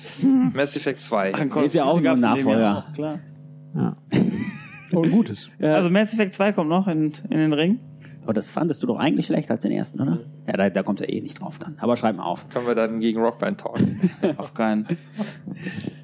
Mass 0.54 0.76
Effect 0.76 1.00
2. 1.00 1.32
Ach, 1.34 1.62
Ist 1.64 1.76
ja 1.76 1.86
auch 1.86 1.98
nur 2.02 2.12
ein 2.12 2.20
Nachfolger. 2.20 2.86
Klar. 2.94 3.20
Ja. 3.74 3.96
Und 4.96 5.12
gutes. 5.12 5.52
Also 5.60 5.90
Mass 5.90 6.14
Effect 6.14 6.34
2 6.34 6.54
kommt 6.54 6.70
noch 6.70 6.88
in, 6.88 7.12
in 7.30 7.38
den 7.38 7.54
Ring. 7.54 7.80
Aber 8.26 8.34
das 8.34 8.50
fandest 8.50 8.82
du 8.82 8.88
doch 8.88 8.98
eigentlich 8.98 9.28
schlechter 9.28 9.54
als 9.54 9.62
den 9.62 9.72
ersten, 9.72 10.02
oder? 10.02 10.20
Ja, 10.48 10.58
da, 10.58 10.70
da 10.72 10.82
kommt 10.82 11.00
er 11.00 11.10
eh 11.10 11.22
nicht 11.22 11.40
drauf 11.40 11.60
dann. 11.60 11.76
Aber 11.78 11.96
schreib 11.96 12.16
mal 12.16 12.24
auf. 12.24 12.50
Können 12.50 12.66
wir 12.66 12.74
dann 12.74 13.00
gegen 13.00 13.22
Rockband 13.22 13.60
talken. 13.62 14.10
Auf 14.38 14.56
keinen. 14.56 14.88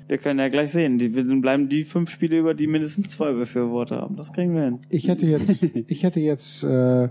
Wir 0.07 0.19
können 0.19 0.39
ja 0.39 0.49
gleich 0.49 0.72
sehen. 0.72 0.99
Die, 0.99 1.11
dann 1.11 1.41
bleiben 1.41 1.68
die 1.68 1.84
fünf 1.84 2.11
Spiele 2.11 2.38
über, 2.38 2.53
die 2.53 2.68
mindestens 2.68 3.09
zwei 3.09 3.31
Befürworter 3.31 4.01
haben. 4.01 4.18
Das 4.18 4.31
kriegen 4.34 4.53
wir 4.53 4.65
hin. 4.65 4.80
Ich 4.89 5.07
hätte 5.07 5.26
jetzt, 5.26 5.49
ich 5.88 6.03
hätte 6.03 6.19
jetzt 6.19 6.63
äh, 6.63 7.09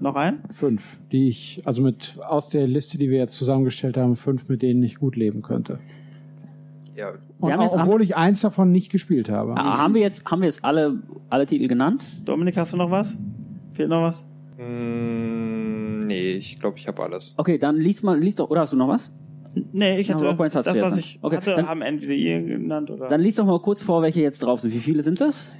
noch 0.00 0.14
ein? 0.14 0.40
Fünf, 0.50 0.98
die 1.12 1.28
ich, 1.28 1.60
also 1.64 1.82
mit 1.82 2.18
aus 2.26 2.48
der 2.48 2.66
Liste, 2.66 2.96
die 2.96 3.10
wir 3.10 3.18
jetzt 3.18 3.34
zusammengestellt 3.34 3.98
haben, 3.98 4.16
fünf, 4.16 4.48
mit 4.48 4.62
denen 4.62 4.82
ich 4.82 4.96
gut 4.96 5.16
leben 5.16 5.42
könnte. 5.42 5.78
Ja. 6.98 7.12
Und 7.38 7.52
auch, 7.52 7.78
obwohl 7.78 8.02
ich 8.02 8.16
eins 8.16 8.40
davon 8.40 8.72
nicht 8.72 8.90
gespielt 8.90 9.30
habe. 9.30 9.54
Ah, 9.56 9.78
haben 9.78 9.94
wir 9.94 10.00
jetzt, 10.00 10.24
haben 10.28 10.40
wir 10.42 10.46
jetzt 10.46 10.64
alle, 10.64 11.00
alle 11.30 11.46
Titel 11.46 11.68
genannt? 11.68 12.04
Dominik, 12.24 12.56
hast 12.56 12.72
du 12.72 12.76
noch 12.76 12.90
was? 12.90 13.16
Fehlt 13.72 13.88
noch 13.88 14.02
was? 14.02 14.26
Mm, 14.58 16.00
nee, 16.08 16.32
ich 16.32 16.58
glaube, 16.58 16.76
ich 16.76 16.88
habe 16.88 17.00
alles. 17.04 17.34
Okay, 17.36 17.56
dann 17.56 17.76
liest 17.76 18.02
mal, 18.02 18.18
liest 18.18 18.40
doch, 18.40 18.50
oder 18.50 18.62
hast 18.62 18.72
du 18.72 18.76
noch 18.76 18.88
was? 18.88 19.14
Nee, 19.72 20.00
ich 20.00 20.10
hatte, 20.12 20.26
hast 20.26 20.56
das, 20.56 20.66
was 20.66 20.96
jetzt, 20.96 20.98
ich 20.98 21.14
ne? 21.14 21.20
Okay, 21.22 21.36
hatte, 21.36 21.54
dann- 21.54 21.68
haben 21.68 21.82
entweder 21.82 22.14
ihr 22.14 22.42
genannt 22.42 22.90
oder... 22.90 23.06
Dann 23.06 23.20
liest 23.20 23.38
doch 23.38 23.46
mal 23.46 23.60
kurz 23.60 23.80
vor, 23.80 24.02
welche 24.02 24.20
jetzt 24.20 24.42
drauf 24.42 24.60
sind. 24.60 24.74
Wie 24.74 24.80
viele 24.80 25.04
sind 25.04 25.20
das? 25.20 25.52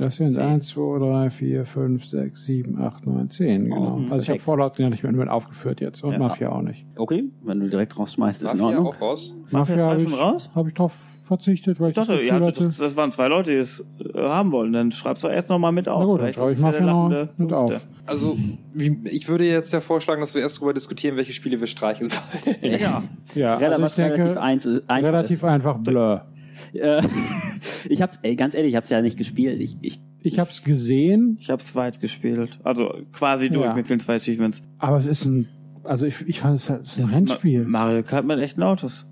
Das 0.00 0.16
sind 0.16 0.38
1, 0.38 0.68
2, 0.68 0.98
3, 0.98 1.30
4, 1.30 1.64
5, 1.66 2.04
6, 2.04 2.44
7, 2.44 2.80
8, 2.80 3.06
9, 3.06 3.30
10, 3.30 3.64
genau. 3.64 3.98
Oh, 4.08 4.12
also 4.12 4.22
ich 4.22 4.28
habe. 4.30 4.38
Fallout 4.40 4.78
ja 4.78 4.88
nicht 4.90 5.02
mehr 5.02 5.12
mit 5.12 5.28
aufgeführt 5.28 5.80
jetzt 5.80 6.04
und 6.04 6.12
Ja. 6.12 6.18
Mafia 6.18 6.50
auch 6.50 6.62
nicht. 6.62 6.86
Okay, 6.96 7.24
wenn 7.42 7.60
du 7.60 7.68
direkt 7.68 7.98
rausschmeißt, 7.98 8.42
ist 8.44 8.54
in 8.54 8.60
Mafia 8.60 8.78
Ordnung. 8.78 8.94
auch 8.94 9.00
raus? 9.00 9.34
Mafia 9.50 9.76
habe 9.84 10.00
schon 10.00 10.12
ich, 10.12 10.18
raus? 10.18 10.50
hab 10.54 10.66
ich 10.68 10.74
drauf 10.74 10.94
verzichtet, 11.24 11.78
weil 11.80 11.90
ich 11.90 11.94
dachte, 11.96 12.16
das 12.16 12.30
hatte. 12.32 12.64
das, 12.68 12.76
das 12.78 12.96
waren 12.96 13.10
zwei 13.12 13.28
Leute, 13.28 13.50
die 13.50 13.56
es 13.56 13.84
äh, 14.14 14.18
haben 14.18 14.52
wollen. 14.52 14.72
Dann 14.72 14.92
schreibst 14.92 15.24
du 15.24 15.28
erst 15.28 15.50
noch 15.50 15.58
mal 15.58 15.72
mit 15.72 15.88
auf. 15.88 16.00
Na 16.00 16.06
gut, 16.06 16.20
dann 16.20 16.32
Vielleicht 16.32 16.38
schreibe 16.38 16.50
ist 16.52 16.58
ich 16.60 16.64
es 16.64 16.74
ja 16.78 16.80
Mafia 16.94 17.26
noch 17.26 17.28
mit 17.36 17.52
auf. 17.52 17.86
Also, 18.06 18.38
wie, 18.72 18.98
ich 19.04 19.28
würde 19.28 19.44
jetzt 19.44 19.72
ja 19.72 19.80
vorschlagen, 19.80 20.20
dass 20.22 20.34
wir 20.34 20.40
erst 20.42 20.58
darüber 20.58 20.72
diskutieren, 20.72 21.16
welche 21.16 21.32
Spiele 21.34 21.60
wir 21.60 21.66
streichen 21.66 22.06
sollen. 22.06 22.22
Ja. 22.62 23.02
Ja, 23.34 23.56
Relativ- 23.56 23.82
also 23.84 23.86
ich 23.86 23.94
denke, 23.96 24.18
relativ 24.18 24.36
eins- 24.38 24.66
einfach 24.86 25.08
relativ 25.08 25.44
einfach 25.44 25.78
Blur. 25.78 26.24
Äh, 26.72 27.02
ich 27.88 28.02
hab's, 28.02 28.18
ey, 28.22 28.36
ganz 28.36 28.54
ehrlich, 28.54 28.70
ich 28.70 28.76
hab's 28.76 28.90
ja 28.90 29.00
nicht 29.02 29.16
gespielt. 29.18 29.60
Ich, 29.60 29.76
ich, 29.80 30.00
Ich 30.20 30.38
habe 30.38 30.50
es 30.50 30.62
gesehen, 30.62 31.36
Ich 31.40 31.50
hab's 31.50 31.74
weit 31.74 32.00
gespielt. 32.00 32.58
Also 32.64 32.92
quasi 33.12 33.50
durch 33.50 33.66
Ja. 33.66 33.74
mit 33.74 33.86
vielen 33.86 34.00
zwei 34.00 34.16
Achievements. 34.16 34.62
aber 34.78 34.98
es 34.98 35.06
ist 35.06 35.24
ein, 35.26 35.48
also 35.84 36.06
ich, 36.06 36.20
ich 36.26 36.40
fand 36.40 36.56
es 36.56 36.68
halt- 36.70 36.82
es 36.86 36.92
ist 36.92 37.00
ein 37.00 37.06
Rennspiel. 37.06 37.64
Ma 37.64 37.84
Mario 37.86 38.02
Kart 38.02 38.24
mit 38.26 38.38
echten 38.40 38.62
Autos. 38.62 39.06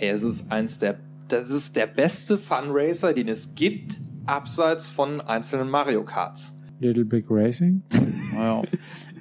Ey, 0.00 0.08
es 0.10 0.22
ist 0.22 0.50
eins 0.52 0.78
der, 0.78 0.98
das 1.28 1.50
ist 1.50 1.74
der 1.76 1.86
beste 1.86 2.38
Funracer, 2.38 3.12
den 3.12 3.28
es 3.28 3.54
gibt, 3.54 4.00
abseits 4.26 4.90
von 4.90 5.20
einzelnen 5.20 5.68
Mario 5.70 6.04
Karts. 6.04 6.56
Little 6.80 7.04
Big 7.04 7.26
Racing. 7.28 7.82
Naja. 8.34 8.62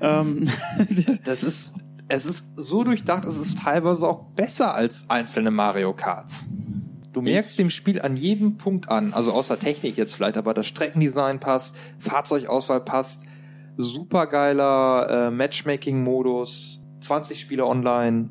ähm, 0.01 0.47
Das 1.23 1.43
ist, 1.43 1.75
es 2.07 2.25
ist 2.25 2.57
so 2.57 2.83
durchdacht, 2.83 3.25
es 3.25 3.37
ist 3.37 3.59
teilweise 3.59 4.07
auch 4.07 4.25
besser 4.35 4.73
als 4.73 5.03
einzelne 5.07 5.51
Mario 5.51 5.93
Karts. 5.93 6.47
Du 7.14 7.22
merkst 7.22 7.60
dem 7.60 7.69
Spiel 7.69 8.02
an 8.02 8.18
jedem 8.18 8.57
Punkt 8.57 8.90
an, 8.90 9.14
also 9.14 9.31
außer 9.31 9.60
Technik 9.60 9.98
jetzt 9.98 10.15
vielleicht, 10.15 10.35
aber 10.35 10.56
das 10.56 10.65
Streckendesign 10.65 11.40
passt, 11.40 11.77
Fahrzeugauswahl 11.99 12.81
passt, 12.81 13.26
supergeiler 13.77 15.27
äh, 15.27 15.31
Matchmaking-Modus, 15.31 16.85
20 17.02 17.40
Spiele 17.40 17.65
online. 17.65 18.30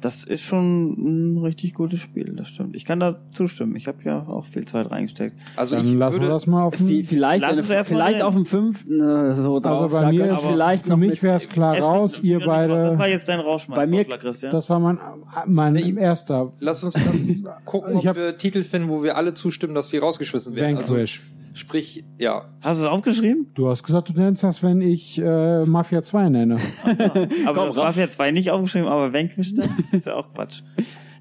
Das 0.00 0.24
ist 0.24 0.42
schon 0.42 1.34
ein 1.36 1.38
richtig 1.38 1.74
gutes 1.74 2.00
Spiel, 2.00 2.32
das 2.36 2.48
stimmt. 2.48 2.74
Ich 2.74 2.84
kann 2.84 2.98
da 2.98 3.20
zustimmen. 3.32 3.76
Ich 3.76 3.86
habe 3.86 3.98
ja 4.04 4.26
auch 4.26 4.44
viel 4.46 4.64
Zeit 4.64 4.90
reingesteckt. 4.90 5.36
Also 5.56 5.76
Dann 5.76 5.86
ich 5.86 5.94
lassen 5.94 6.14
würde, 6.14 6.26
wir 6.26 6.32
das 6.32 6.46
mal 6.46 6.62
auf 6.64 6.76
den, 6.76 6.88
vi- 6.88 7.04
vielleicht, 7.06 7.44
eine, 7.44 7.60
es 7.60 7.70
erst 7.70 7.90
mal 7.90 7.96
vielleicht 7.96 8.22
auf 8.22 8.34
dem 8.34 8.44
fünften 8.46 9.00
äh, 9.00 9.34
so. 9.36 9.58
Also 9.58 9.88
bei 9.96 10.10
mir 10.10 10.30
ist- 10.32 10.40
vielleicht 10.44 10.84
für 10.84 10.90
noch 10.90 10.96
mich 10.96 11.22
wäre 11.22 11.36
es 11.36 11.48
klar 11.48 11.78
raus, 11.78 12.20
ihr 12.22 12.38
nicht 12.38 12.46
raus. 12.48 12.68
Das 12.68 12.88
war 12.90 12.98
beide, 12.98 13.10
jetzt 13.12 13.28
dein 13.28 13.40
Rauschmeiß, 13.40 13.76
Bei 13.76 13.86
mir- 13.86 14.04
Christian. 14.04 14.50
das 14.52 14.68
war 14.68 14.80
mein, 14.80 14.98
mein 15.46 15.72
Nee, 15.74 15.94
erster 15.96 16.52
lass 16.60 16.82
uns, 16.82 16.94
lass 16.96 17.14
uns 17.28 17.44
gucken, 17.64 17.92
Ich 17.92 17.98
ob 18.00 18.06
hab- 18.06 18.16
wir 18.16 18.36
Titel 18.36 18.62
finden, 18.62 18.88
wo 18.88 19.02
wir 19.02 19.16
alle 19.16 19.34
zustimmen, 19.34 19.74
dass 19.74 19.90
sie 19.90 19.98
rausgeschmissen 19.98 20.54
werden. 20.56 20.76
Also, 20.78 20.94
Vanquish. 20.94 21.22
Sprich, 21.54 22.04
ja. 22.18 22.48
Hast 22.60 22.80
du 22.80 22.86
es 22.86 22.90
aufgeschrieben? 22.90 23.50
Du 23.54 23.68
hast 23.68 23.82
gesagt, 23.82 24.08
du 24.08 24.12
nennst 24.14 24.42
das, 24.42 24.62
wenn 24.62 24.80
ich 24.80 25.18
äh, 25.18 25.64
Mafia 25.64 26.02
2 26.02 26.28
nenne. 26.28 26.56
Aber 27.46 27.66
Komm, 27.66 27.76
das 27.76 27.96
ja 27.96 28.08
zwei 28.08 28.30
nicht 28.30 28.50
aufgeschrieben, 28.50 28.88
aber 28.88 29.12
Vanquish 29.12 29.54
dann? 29.54 29.70
ist 29.92 30.06
ja 30.06 30.14
auch 30.14 30.32
Quatsch. 30.32 30.62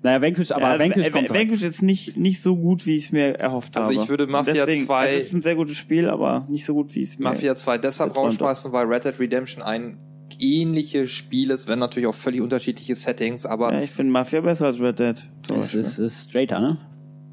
naja, 0.04 0.22
Vanquish, 0.22 0.52
aber 0.52 0.62
Ja, 0.62 0.68
also, 0.70 0.84
Vanquish 0.84 1.08
äh, 1.08 1.12
kommt. 1.12 1.30
Vanquish 1.30 1.64
ist 1.64 1.82
nicht, 1.82 2.18
nicht 2.18 2.42
so 2.42 2.56
gut, 2.56 2.86
wie 2.86 2.96
ich 2.96 3.06
es 3.06 3.12
mir 3.12 3.36
erhofft 3.40 3.76
Also 3.78 3.92
habe. 3.92 4.02
ich 4.04 4.10
würde 4.10 4.28
Mafia 4.28 4.54
Deswegen, 4.66 4.86
2 4.86 5.08
Es 5.14 5.26
ist 5.26 5.34
ein 5.34 5.42
sehr 5.42 5.56
gutes 5.56 5.78
Spiel, 5.78 6.10
aber 6.10 6.46
nicht 6.50 6.66
so 6.66 6.74
gut, 6.74 6.96
wie 6.96 7.02
es 7.02 7.18
mir 7.18 7.26
Mafia 7.26 7.56
2 7.56 7.78
deshalb 7.78 8.16
rausschmeißen, 8.16 8.72
weil 8.72 8.86
Red 8.88 9.06
Dead 9.06 9.20
Redemption 9.20 9.64
ein 9.64 9.98
ähnliches 10.40 11.12
Spiel 11.12 11.52
ist, 11.52 11.68
wenn 11.68 11.80
natürlich 11.80 12.08
auch 12.08 12.16
völlig 12.16 12.42
unterschiedliche 12.42 12.96
Settings, 12.96 13.46
aber 13.46 13.74
Ja, 13.74 13.82
ich 13.82 13.92
finde 13.92 14.12
Mafia 14.14 14.42
besser 14.42 14.68
als 14.68 14.80
Red 14.80 15.00
Dead. 15.00 15.16
Es 15.56 15.76
ist, 15.76 16.00
ist 16.00 16.30
straighter, 16.30 16.60
ne? 16.60 16.78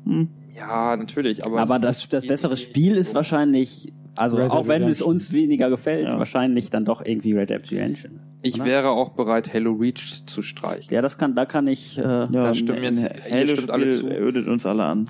Hm. 0.04 0.28
Ja, 0.58 0.96
natürlich, 0.96 1.44
aber, 1.44 1.60
Aber 1.60 1.78
das, 1.78 2.08
das 2.08 2.26
bessere 2.26 2.56
Spiel 2.56 2.96
ist 2.96 3.14
wahrscheinlich, 3.14 3.92
also 4.16 4.36
Red 4.38 4.50
auch 4.50 4.66
wenn 4.68 4.82
es 4.84 5.00
uns 5.02 5.32
weniger 5.32 5.70
gefällt, 5.70 6.06
Ja. 6.08 6.18
wahrscheinlich 6.18 6.70
dann 6.70 6.84
doch 6.84 7.04
irgendwie 7.04 7.32
Red 7.32 7.50
Dead 7.50 7.70
Redemption. 7.70 8.20
Ich 8.42 8.54
oder? 8.56 8.64
wäre 8.66 8.88
auch 8.90 9.10
bereit, 9.10 9.52
Halo 9.52 9.72
Reach 9.72 10.22
zu 10.26 10.42
streichen. 10.42 10.92
Ja, 10.94 11.02
das 11.02 11.18
kann, 11.18 11.34
da 11.34 11.44
kann 11.44 11.66
ich, 11.66 11.98
äh, 11.98 12.02
ja. 12.02 12.24
Ja, 12.24 12.40
Da 12.42 12.54
stimmen 12.54 12.82
jetzt- 12.84 13.08
ihr 13.30 13.48
stimmt 13.48 13.70
alle 13.70 13.88
zu. 13.90 14.08
ödet 14.08 14.46
uns 14.46 14.64
alle 14.66 14.84
an. 14.84 15.06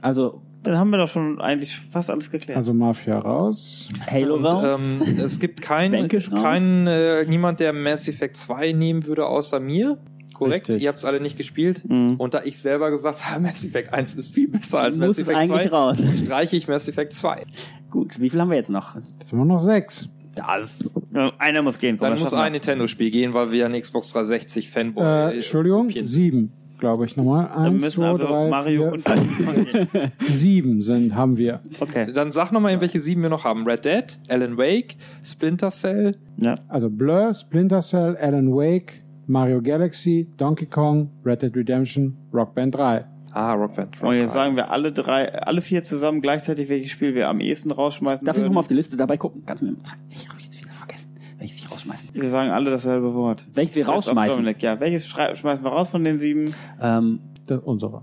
Also 0.00 0.40
Dann 0.64 0.78
haben 0.78 0.90
wir 0.90 0.98
doch 0.98 1.08
schon 1.08 1.40
eigentlich 1.40 1.76
fast 1.76 2.08
alles 2.08 2.30
geklärt. 2.30 2.56
Also 2.56 2.72
Mafia 2.72 3.18
raus. 3.18 3.88
Halo 4.08 4.36
Und, 4.36 4.44
raus. 4.44 4.78
ähm, 5.04 5.18
es 5.18 5.40
gibt 5.40 5.60
keinen, 5.60 6.08
keinen 6.08 6.86
äh, 6.86 7.24
niemand, 7.26 7.58
der 7.58 7.72
Mass 7.72 8.06
Effect 8.06 8.36
2 8.36 8.70
nehmen 8.70 9.04
würde, 9.06 9.26
außer 9.26 9.58
mir. 9.58 9.98
Korrekt, 10.44 10.68
Richtig. 10.68 10.82
ihr 10.82 10.88
habt 10.88 10.98
es 10.98 11.04
alle 11.04 11.20
nicht 11.20 11.36
gespielt. 11.36 11.82
Mhm. 11.88 12.16
Und 12.18 12.34
da 12.34 12.42
ich 12.44 12.58
selber 12.58 12.90
gesagt 12.90 13.24
habe, 13.30 13.40
Mass 13.40 13.64
Effect 13.64 13.92
1 13.92 14.14
ist 14.14 14.34
viel 14.34 14.48
besser 14.48 14.80
als 14.80 14.96
muss 14.98 15.08
Mass 15.08 15.18
Effect 15.18 15.38
eigentlich 15.38 15.62
2, 15.68 15.68
raus. 15.70 15.98
streiche 16.22 16.56
ich 16.56 16.68
Mass 16.68 16.88
Effect 16.88 17.12
2. 17.12 17.44
Gut, 17.90 18.20
wie 18.20 18.30
viel 18.30 18.40
haben 18.40 18.50
wir 18.50 18.56
jetzt 18.56 18.70
noch? 18.70 18.94
Jetzt 18.94 19.32
haben 19.32 19.38
wir 19.38 19.44
noch 19.44 19.60
sechs. 19.60 20.08
Das. 20.34 20.90
Ja, 21.14 21.30
einer 21.38 21.60
muss 21.60 21.78
gehen. 21.78 21.98
Komm, 21.98 22.08
Dann 22.10 22.18
muss 22.18 22.32
ein 22.32 22.52
Nintendo-Spiel 22.52 23.10
gehen, 23.10 23.34
weil 23.34 23.50
wir 23.52 23.66
ein 23.66 23.78
Xbox 23.78 24.12
360 24.14 24.70
Fanboy 24.70 25.04
Äh, 25.04 25.34
Entschuldigung, 25.36 25.88
Kopien- 25.88 26.06
sieben, 26.06 26.52
glaube 26.78 27.04
ich 27.04 27.18
nochmal. 27.18 27.50
Dann 27.52 27.74
Eins, 27.74 27.82
müssen 27.82 28.00
zwei, 28.00 28.08
also 28.08 28.26
drei, 28.26 28.48
Mario 28.48 28.82
vier, 28.84 28.92
und 28.92 29.88
sieben 30.30 30.80
sind, 30.80 31.14
haben 31.14 31.36
wir. 31.36 31.60
Okay. 31.80 32.10
Dann 32.12 32.32
sag 32.32 32.50
nochmal, 32.50 32.72
in 32.72 32.80
welche 32.80 32.98
sieben 33.00 33.20
wir 33.22 33.28
noch 33.28 33.44
haben. 33.44 33.66
Red 33.66 33.84
Dead, 33.84 34.04
Alan 34.28 34.56
Wake, 34.56 34.96
Splinter 35.22 35.70
Cell, 35.70 36.16
Ja. 36.38 36.54
Also 36.68 36.88
Blur, 36.88 37.34
Splinter 37.34 37.82
Cell, 37.82 38.16
Alan 38.16 38.52
Wake, 38.54 39.01
Mario 39.26 39.60
Galaxy, 39.62 40.26
Donkey 40.36 40.66
Kong, 40.66 41.10
Red 41.24 41.42
Dead 41.42 41.54
Redemption, 41.56 42.16
Rock 42.32 42.54
Band 42.54 42.74
3. 42.74 43.04
ah, 43.32 43.54
Rock 43.54 43.76
Band. 43.76 44.02
Und 44.02 44.14
jetzt 44.16 44.32
sagen 44.32 44.56
wir 44.56 44.70
alle 44.70 44.92
drei, 44.92 45.32
alle 45.34 45.60
vier 45.62 45.82
zusammen 45.84 46.20
gleichzeitig, 46.20 46.68
welches 46.68 46.90
Spiel 46.90 47.14
wir 47.14 47.28
am 47.28 47.40
ehesten 47.40 47.70
rausschmeißen 47.70 48.24
Darf 48.26 48.36
ich 48.36 48.40
würden. 48.42 48.48
nochmal 48.48 48.60
auf 48.60 48.68
die 48.68 48.74
Liste 48.74 48.96
dabei 48.96 49.16
gucken? 49.16 49.42
Kannst 49.46 49.62
du 49.62 49.66
mir 49.66 49.72
mal 49.72 49.82
zeigen? 49.82 50.02
Ich 50.10 50.28
habe 50.28 50.38
jetzt 50.40 50.60
wieder 50.60 50.72
vergessen, 50.72 51.12
welches 51.38 51.56
ich 51.58 51.70
rausschmeißen. 51.70 52.10
Wir 52.12 52.28
sagen 52.30 52.50
alle 52.50 52.70
dasselbe 52.70 53.14
Wort. 53.14 53.46
Welches 53.54 53.76
wir 53.76 53.86
rausschmeißen? 53.88 54.36
Dominik, 54.36 54.62
ja. 54.62 54.78
Welches 54.80 55.06
schmeißen 55.06 55.64
wir 55.64 55.70
raus 55.70 55.88
von 55.88 56.04
den 56.04 56.18
sieben? 56.18 56.54
Ähm, 56.80 57.20
Das 57.46 57.58
ist 57.58 57.64
unsere. 57.64 58.02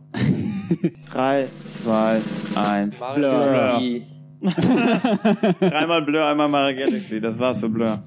Drei, 1.12 1.48
zwei, 1.84 2.20
eins. 2.56 3.00
Mario 3.00 3.30
Blur. 3.30 4.02
Dreimal 5.60 6.02
Blur, 6.03 6.26
einmal 6.26 6.48
Mario 6.48 6.78
Galaxy. 6.86 7.20
Das 7.20 7.38
war's 7.40 7.57
für 7.60 7.70
Blur. 7.70 7.99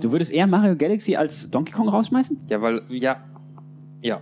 du 0.00 0.12
würdest 0.12 0.32
eher 0.32 0.46
Mario 0.46 0.76
Galaxy 0.76 1.16
als 1.16 1.50
Donkey 1.50 1.72
Kong 1.72 1.88
rausschmeißen? 1.88 2.36
Ja, 2.48 2.60
weil, 2.60 2.82
ja, 2.88 3.16
ja. 4.02 4.20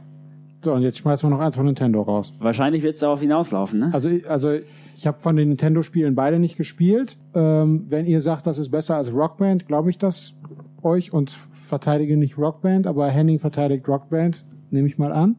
So, 0.65 0.73
und 0.73 0.83
jetzt 0.83 0.99
schmeißen 0.99 1.29
wir 1.29 1.37
noch 1.37 1.43
eins 1.45 1.55
von 1.57 1.67
Nintendo 1.67 2.03
raus. 2.03 2.33
Wahrscheinlich 2.39 2.83
wird 2.83 2.95
es 2.95 3.01
darauf 3.01 3.21
hinauslaufen, 3.21 3.79
ne? 3.79 3.91
Also, 3.93 4.09
ich- 4.09 4.29
also 4.29 4.53
ich 4.97 5.07
habe 5.07 5.21
von 5.21 5.37
den 5.37 5.49
Nintendo-Spielen 5.49 6.15
beide 6.15 6.39
nicht 6.39 6.57
gespielt. 6.57 7.17
Ähm, 7.35 7.85
wenn 7.89 8.07
ihr 8.07 8.21
sagt, 8.21 8.47
das 8.47 8.59
ist 8.59 8.71
besser 8.71 8.97
als 8.97 9.13
Rockband, 9.13 9.67
glaube 9.67 9.91
ich 9.91 9.99
das 9.99 10.35
euch 10.83 11.13
und 11.13 11.31
verteidige 11.53 12.17
nicht 12.17 12.39
Rockband, 12.39 12.87
aber 12.87 13.09
Henning 13.11 13.39
verteidigt 13.39 13.87
Rockband, 13.89 14.45
nehme 14.71 14.89
ich 14.89 14.99
mal 14.99 15.13
an. 15.13 15.37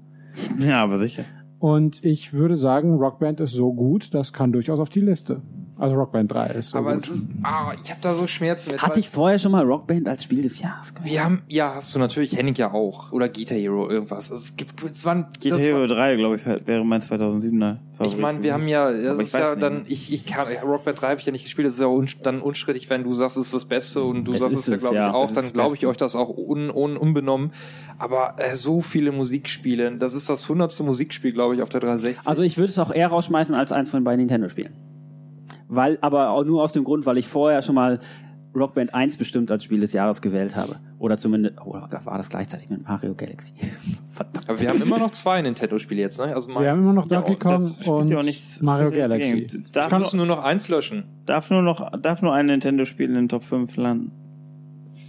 Ja, 0.60 0.84
aber 0.84 0.98
sicher. 0.98 1.24
Und 1.60 2.04
ich 2.06 2.34
würde 2.34 2.56
sagen, 2.56 2.95
Rockband 2.98 3.40
ist 3.40 3.52
so 3.54 3.74
gut, 3.74 4.14
das 4.14 4.32
kann 4.34 4.52
durchaus 4.52 4.80
auf 4.80 4.90
die 4.90 5.02
Liste. 5.02 5.41
Also 5.80 5.95
Rockband 5.95 6.32
3 6.32 6.48
ist 6.48 6.70
so 6.72 6.78
Aber 6.80 6.94
gut. 6.95 7.04
es 7.04 7.10
ist, 7.10 7.30
ah, 7.44 7.72
ich 7.84 7.90
habe 7.91 8.02
da 8.02 8.14
so 8.14 8.26
Schmerzen 8.28 8.72
mit. 8.72 8.82
Hatte 8.82 8.99
ich 8.99 9.10
vorher 9.10 9.38
schon 9.38 9.52
mal 9.52 9.64
Rockband 9.64 10.08
als 10.08 10.24
Spiel 10.24 10.41
des 10.41 10.60
Jahres 10.60 10.94
gehört? 10.94 11.10
Wir 11.10 11.24
haben, 11.24 11.44
ja, 11.48 11.76
hast 11.76 11.94
du 11.94 11.99
natürlich, 11.99 12.36
Henning 12.36 12.56
ja 12.56 12.72
auch. 12.74 13.12
Oder 13.12 13.30
Guitar 13.30 13.58
Hero, 13.58 13.90
irgendwas. 13.90 14.32
Es 14.32 14.56
gibt, 14.56 14.84
es 14.84 15.06
waren, 15.06 15.28
GTA 15.40 15.56
das 15.56 15.64
war- 15.66 15.70
Hero 15.70 15.88
3, 15.88 16.16
glaube 16.16 16.36
ich, 16.38 16.45
wäre 16.68 16.84
mein 16.84 17.02
2007er 17.02 17.78
Favorit. 17.98 18.14
Ich 18.14 18.18
meine, 18.20 18.44
wir 18.44 18.54
haben 18.54 18.68
ja, 18.68 18.91
das 18.91 19.20
ist 19.20 19.34
ja 19.34 19.49
nicht. 19.52 19.62
dann, 19.64 19.82
ich, 19.88 20.12
ich 20.14 20.26
kann, 20.26 20.48
Rock 20.64 20.86
Band 20.86 21.02
3 21.02 21.10
habe 21.10 21.20
ich 21.20 21.26
ja 21.26 21.32
nicht 21.32 21.44
gespielt, 21.44 21.68
das 21.68 21.76
ist 21.76 21.80
ja 21.82 21.88
un, 21.88 22.08
dann 22.24 22.41
unstrittig, 22.41 22.90
wenn 22.90 23.04
du 23.04 23.14
sagst, 23.14 23.38
es 23.38 23.45
ist 23.48 23.54
das 23.54 23.66
Beste 23.66 24.04
und 24.04 24.26
du 24.26 24.34
Es 24.34 24.40
sagst 24.40 24.54
ist 24.54 24.60
es 24.62 24.68
ja, 24.68 24.78
glaube 24.78 24.95
ich, 24.95 25.02
ja. 25.02 25.14
auch, 25.14 25.32
dann 25.32 25.54
glaube 25.54 25.76
ich 25.76 25.86
euch 25.86 25.98
das 25.98 26.16
auch 26.16 26.30
un, 26.36 26.70
un, 26.70 26.98
unbenommen. 26.98 27.52
Aber 27.99 28.36
äh, 28.38 28.56
so 28.56 28.82
viele 28.82 29.12
Musikspiele, 29.12 29.91
das 29.98 30.14
ist 30.14 30.30
das 30.30 30.48
hundertste 30.49 30.84
Musikspiel, 30.84 31.32
glaube 31.34 31.56
ich, 31.56 31.62
auf 31.62 31.70
der 31.70 31.82
360. 31.82 32.28
Also 32.28 32.44
ich 32.44 32.58
würde 32.58 32.70
es 32.70 32.80
auch 32.80 32.91
eher 32.91 33.08
rausschmeißen 33.08 33.56
als 33.56 33.72
eins 33.72 33.90
von 33.90 34.04
beiden 34.04 34.20
Nintendo-Spielen. 34.20 34.74
Weil, 35.68 35.98
aber 36.02 36.30
auch 36.31 36.44
nur 36.45 36.64
aus 36.64 36.72
dem 36.72 36.84
Grund, 36.84 37.06
weil 37.06 37.18
ich 37.18 37.27
vorher 37.27 37.61
schon 37.61 37.76
mal 37.76 37.99
Rock 38.56 38.73
Band 38.73 38.94
1 38.94 39.18
bestimmt 39.18 39.52
als 39.52 39.64
Spiel 39.65 39.81
des 39.81 39.94
Jahres 39.94 40.22
gewählt 40.22 40.56
habe. 40.56 40.77
Oder 40.98 41.18
zumindest, 41.18 41.61
oder 41.64 41.89
war 42.06 42.18
das 42.18 42.30
gleichzeitig 42.30 42.69
mit 42.69 42.88
Mario 42.88 43.14
Galaxy? 43.14 43.53
Verdammt. 44.11 44.49
Aber 44.49 44.60
wir 44.60 44.69
haben 44.69 44.81
immer 44.81 44.98
noch 44.98 45.11
zwei 45.11 45.41
Nintendo-Spiele 45.41 46.02
jetzt, 46.02 46.19
ne? 46.19 46.34
Also 46.34 46.49
Wir 46.49 46.72
haben 46.72 46.80
immer 46.81 46.94
noch 46.94 47.07
Donkey 47.07 47.31
und 47.34 47.39
Kong 47.39 47.76
und 47.85 48.10
ja 48.10 48.18
auch 48.19 48.23
nichts- 48.23 48.61
Mario 48.61 48.89
Galaxy. 48.89 49.31
dagegen. 49.48 49.64
ich 49.68 49.72
Darf, 49.73 49.89
kann 49.89 50.02
nur, 50.02 50.15
nur 50.15 50.26
noch 50.26 50.44
eins 50.44 50.69
löschen. 50.69 51.03
darf 51.26 51.52
nur 51.52 51.61
noch, 51.61 51.91
darf 52.02 52.22
nur 52.23 52.34
ein 52.34 52.48
Nintendo-Spiel 52.48 53.07
in 53.10 53.15
den 53.15 53.30
Top 53.30 53.44
5 53.44 53.76
landen. 53.76 54.11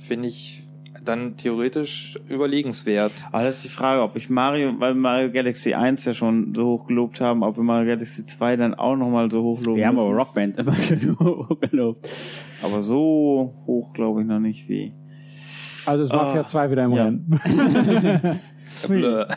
Finde 0.05 0.28
ich 0.28 0.68
dann 1.09 1.36
theoretisch 1.36 2.18
überlegenswert. 2.28 3.12
Aber 3.32 3.44
das 3.44 3.56
ist 3.56 3.64
die 3.64 3.68
Frage, 3.70 4.02
ob 4.02 4.14
ich 4.16 4.28
Mario, 4.30 4.74
weil 4.78 4.94
wir 4.94 5.01
Mario 5.01 5.30
Galaxy 5.32 5.74
1 5.74 6.05
ja 6.05 6.14
schon 6.14 6.55
so 6.55 6.66
hoch 6.66 6.86
gelobt 6.86 7.20
haben, 7.20 7.43
ob 7.43 7.56
wir 7.56 7.62
Mario 7.64 7.89
Galaxy 7.89 8.24
2 8.26 8.56
dann 8.56 8.74
auch 8.74 8.97
nochmal 8.97 9.30
so 9.30 9.43
hoch 9.43 9.60
loben 9.62 9.78
Wir 9.78 9.86
haben 9.86 9.97
müssen. 9.97 10.09
aber 10.09 10.16
Rock 10.16 10.35
Band 10.35 10.59
immer 10.59 10.74
schön 10.82 11.18
hochgelobt. 11.18 12.09
Aber 12.62 12.82
so 12.82 13.55
hoch 13.66 13.93
glaube 13.94 14.20
ich 14.22 14.26
noch 14.26 14.40
nicht 14.40 14.68
wie. 14.68 14.93
Also 15.86 16.05
ist 16.05 16.12
Mafia 16.12 16.43
Ah, 16.43 16.47
2 16.47 16.70
wieder 16.70 16.85
im 16.85 16.93
ja. 16.93 17.05
Rennen. 17.05 17.40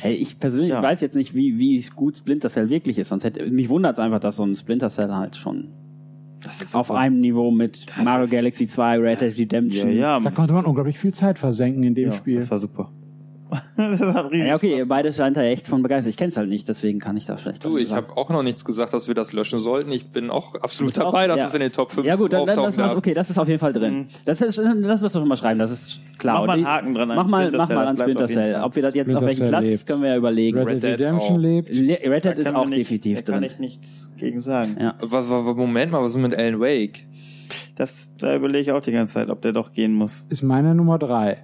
Hey, 0.00 0.14
ich 0.16 0.38
persönlich 0.38 0.68
Tja. 0.68 0.82
weiß 0.82 1.00
jetzt 1.00 1.16
nicht, 1.16 1.34
wie, 1.34 1.58
wie 1.58 1.80
gut 1.96 2.16
Splinter 2.18 2.50
Cell 2.50 2.68
wirklich 2.68 2.98
ist. 2.98 3.08
Sonst 3.08 3.24
hätte 3.24 3.46
mich 3.50 3.70
wundert 3.70 3.94
es 3.94 3.98
einfach, 3.98 4.20
dass 4.20 4.36
so 4.36 4.44
ein 4.44 4.54
Splinter 4.54 4.90
Cell 4.90 5.10
halt 5.14 5.34
schon 5.36 5.68
auf 6.72 6.90
einem 6.90 7.20
Niveau 7.20 7.50
mit 7.50 7.88
Das 7.88 8.04
Mario 8.04 8.26
Galaxy 8.28 8.66
2, 8.66 8.98
Red 8.98 9.20
Dead 9.20 9.30
Ja, 9.36 9.42
Redemption. 9.42 9.92
ja. 9.92 10.20
Da 10.20 10.30
konnte 10.30 10.52
man 10.52 10.64
unglaublich 10.64 10.98
viel 10.98 11.14
Zeit 11.14 11.38
versenken 11.38 11.82
in 11.82 11.94
dem 11.94 12.10
ja, 12.10 12.12
Spiel. 12.12 12.40
Das 12.40 12.50
war 12.50 12.58
super. 12.58 12.90
das 13.76 14.00
hat 14.14 14.30
riesig 14.32 14.48
Ja, 14.48 14.54
okay, 14.56 14.78
ihr 14.78 14.86
beide 14.88 15.12
scheint 15.12 15.36
da 15.36 15.42
echt 15.42 15.68
von 15.68 15.82
begeistert. 15.82 16.10
Ich 16.10 16.16
kenn's 16.16 16.36
halt 16.36 16.48
nicht, 16.48 16.68
deswegen 16.68 16.98
kann 16.98 17.16
ich 17.16 17.26
da 17.26 17.36
schlecht 17.38 17.64
was 17.64 17.72
Du, 17.72 17.78
ich 17.78 17.92
habe 17.92 18.16
auch 18.16 18.30
noch 18.30 18.42
nichts 18.42 18.64
gesagt, 18.64 18.92
dass 18.94 19.06
wir 19.08 19.14
das 19.14 19.32
löschen 19.32 19.58
sollten. 19.58 19.92
Ich 19.92 20.06
bin 20.10 20.30
auch 20.30 20.54
absolut 20.56 20.92
bist 20.92 21.00
auch- 21.02 21.12
dabei, 21.12 21.26
dass 21.26 21.38
ja. 21.38 21.46
es 21.46 21.54
in 21.54 21.60
den 21.60 21.72
Top 21.72 21.92
5 21.92 22.06
Ja 22.06 22.16
gut, 22.16 22.32
dann, 22.32 22.46
dann 22.46 22.56
das, 22.56 22.76
darf. 22.76 22.96
okay, 22.96 23.14
das 23.14 23.30
ist 23.30 23.38
auf 23.38 23.46
jeden 23.48 23.60
Fall 23.60 23.72
drin. 23.72 23.94
Mhm. 23.94 24.06
Das 24.24 24.40
ist, 24.42 24.56
lass 24.58 25.00
das 25.02 25.12
doch 25.12 25.20
schon 25.20 25.28
mal 25.28 25.36
schreiben, 25.36 25.58
das 25.58 25.70
ist 25.70 26.00
klar. 26.18 26.40
Mach 26.40 26.46
mal 26.46 26.52
einen 26.54 26.66
Haken 26.66 26.94
dran 26.94 27.10
an 27.10 27.16
Mach 27.16 27.26
mal, 27.28 27.50
mach 27.52 27.68
mal 27.68 27.86
an 27.86 27.96
Splinter 27.96 28.26
Cell. 28.26 28.60
Ob 28.62 28.74
wir 28.76 28.82
das 28.82 28.94
jetzt 28.94 29.04
Splinter 29.04 29.18
auf 29.18 29.26
welchen 29.26 29.38
Cell 29.40 29.48
Platz, 29.50 29.64
lebt. 29.64 29.86
können 29.86 30.02
wir 30.02 30.08
ja 30.10 30.16
überlegen. 30.16 30.58
Red, 30.58 30.66
Red 30.68 30.82
Dead 30.82 30.90
Redemption 30.92 31.36
auch. 31.36 31.40
lebt. 31.40 31.68
Le- 31.74 31.98
Red 32.10 32.24
Da 32.24 32.30
Dead 32.30 32.38
ist 32.38 32.44
kann 32.44 32.56
auch 32.56 32.66
nicht- 32.66 32.78
definitiv 32.80 33.22
da 33.22 33.32
kann 33.32 33.42
drin. 33.42 33.50
ich 33.52 33.58
nichts 33.58 34.10
gegen 34.18 34.40
sagen. 34.42 34.76
Ja. 34.80 34.94
Was, 35.00 35.28
was, 35.30 35.56
Moment 35.56 35.92
mal, 35.92 36.02
was 36.02 36.10
ist 36.12 36.18
mit 36.18 36.36
Alan 36.36 36.60
Wake? 36.60 37.00
Das, 37.76 38.10
da 38.18 38.34
überlege 38.34 38.60
ich 38.60 38.72
auch 38.72 38.80
die 38.80 38.92
ganze 38.92 39.14
Zeit, 39.14 39.28
ob 39.28 39.42
der 39.42 39.52
doch 39.52 39.72
gehen 39.72 39.92
muss. 39.92 40.24
Ist 40.28 40.42
meine 40.42 40.74
Nummer 40.74 40.98
3. 40.98 41.38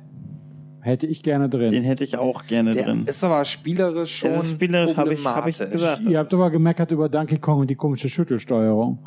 Hätte 0.83 1.07
ich 1.07 1.23
gerne 1.23 1.49
drin. 1.49 1.71
Den 1.71 1.83
hätte 1.83 2.05
ich 2.05 2.17
auch 2.17 2.47
gerne 2.47 2.71
Der 2.71 2.85
drin. 2.85 3.05
ist 3.07 3.23
aber 3.23 3.45
spielerisch 3.45 4.17
schon 4.19 4.31
ist 4.31 4.51
spielerisch, 4.51 4.97
habe 4.97 5.13
ich, 5.15 5.25
hab 5.25 5.47
ich 5.47 5.57
problematisch. 5.59 5.73
gesagt. 5.73 6.07
Ihr 6.07 6.19
habt 6.19 6.33
aber 6.33 6.51
gemeckert 6.51 6.91
über 6.91 7.09
Donkey 7.09 7.39
Kong 7.39 7.61
und 7.61 7.71
die 7.71 7.75
komische 7.77 8.09
Schüttelsteuerung. 8.09 8.99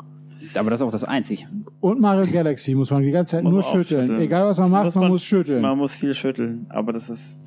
Aber 0.56 0.70
das 0.70 0.80
ist 0.80 0.86
auch 0.86 0.90
das 0.92 1.04
Einzige. 1.04 1.44
Und 1.80 2.00
Mario 2.00 2.30
Galaxy 2.30 2.74
muss 2.74 2.90
man 2.90 3.02
die 3.02 3.10
ganze 3.10 3.32
Zeit 3.32 3.44
Muss 3.44 3.52
nur 3.52 3.62
man 3.62 3.70
schütteln. 3.70 4.06
schütteln. 4.08 4.20
Egal 4.20 4.46
was 4.46 4.58
man 4.58 4.70
macht, 4.70 4.94
man, 4.96 5.08
muss 5.08 5.22
schütteln. 5.24 5.60
Man 5.62 5.76
muss 5.78 5.92
viel 5.92 6.14
schütteln, 6.14 6.66
aber 6.70 6.92
das 6.92 7.08
ist, 7.10 7.38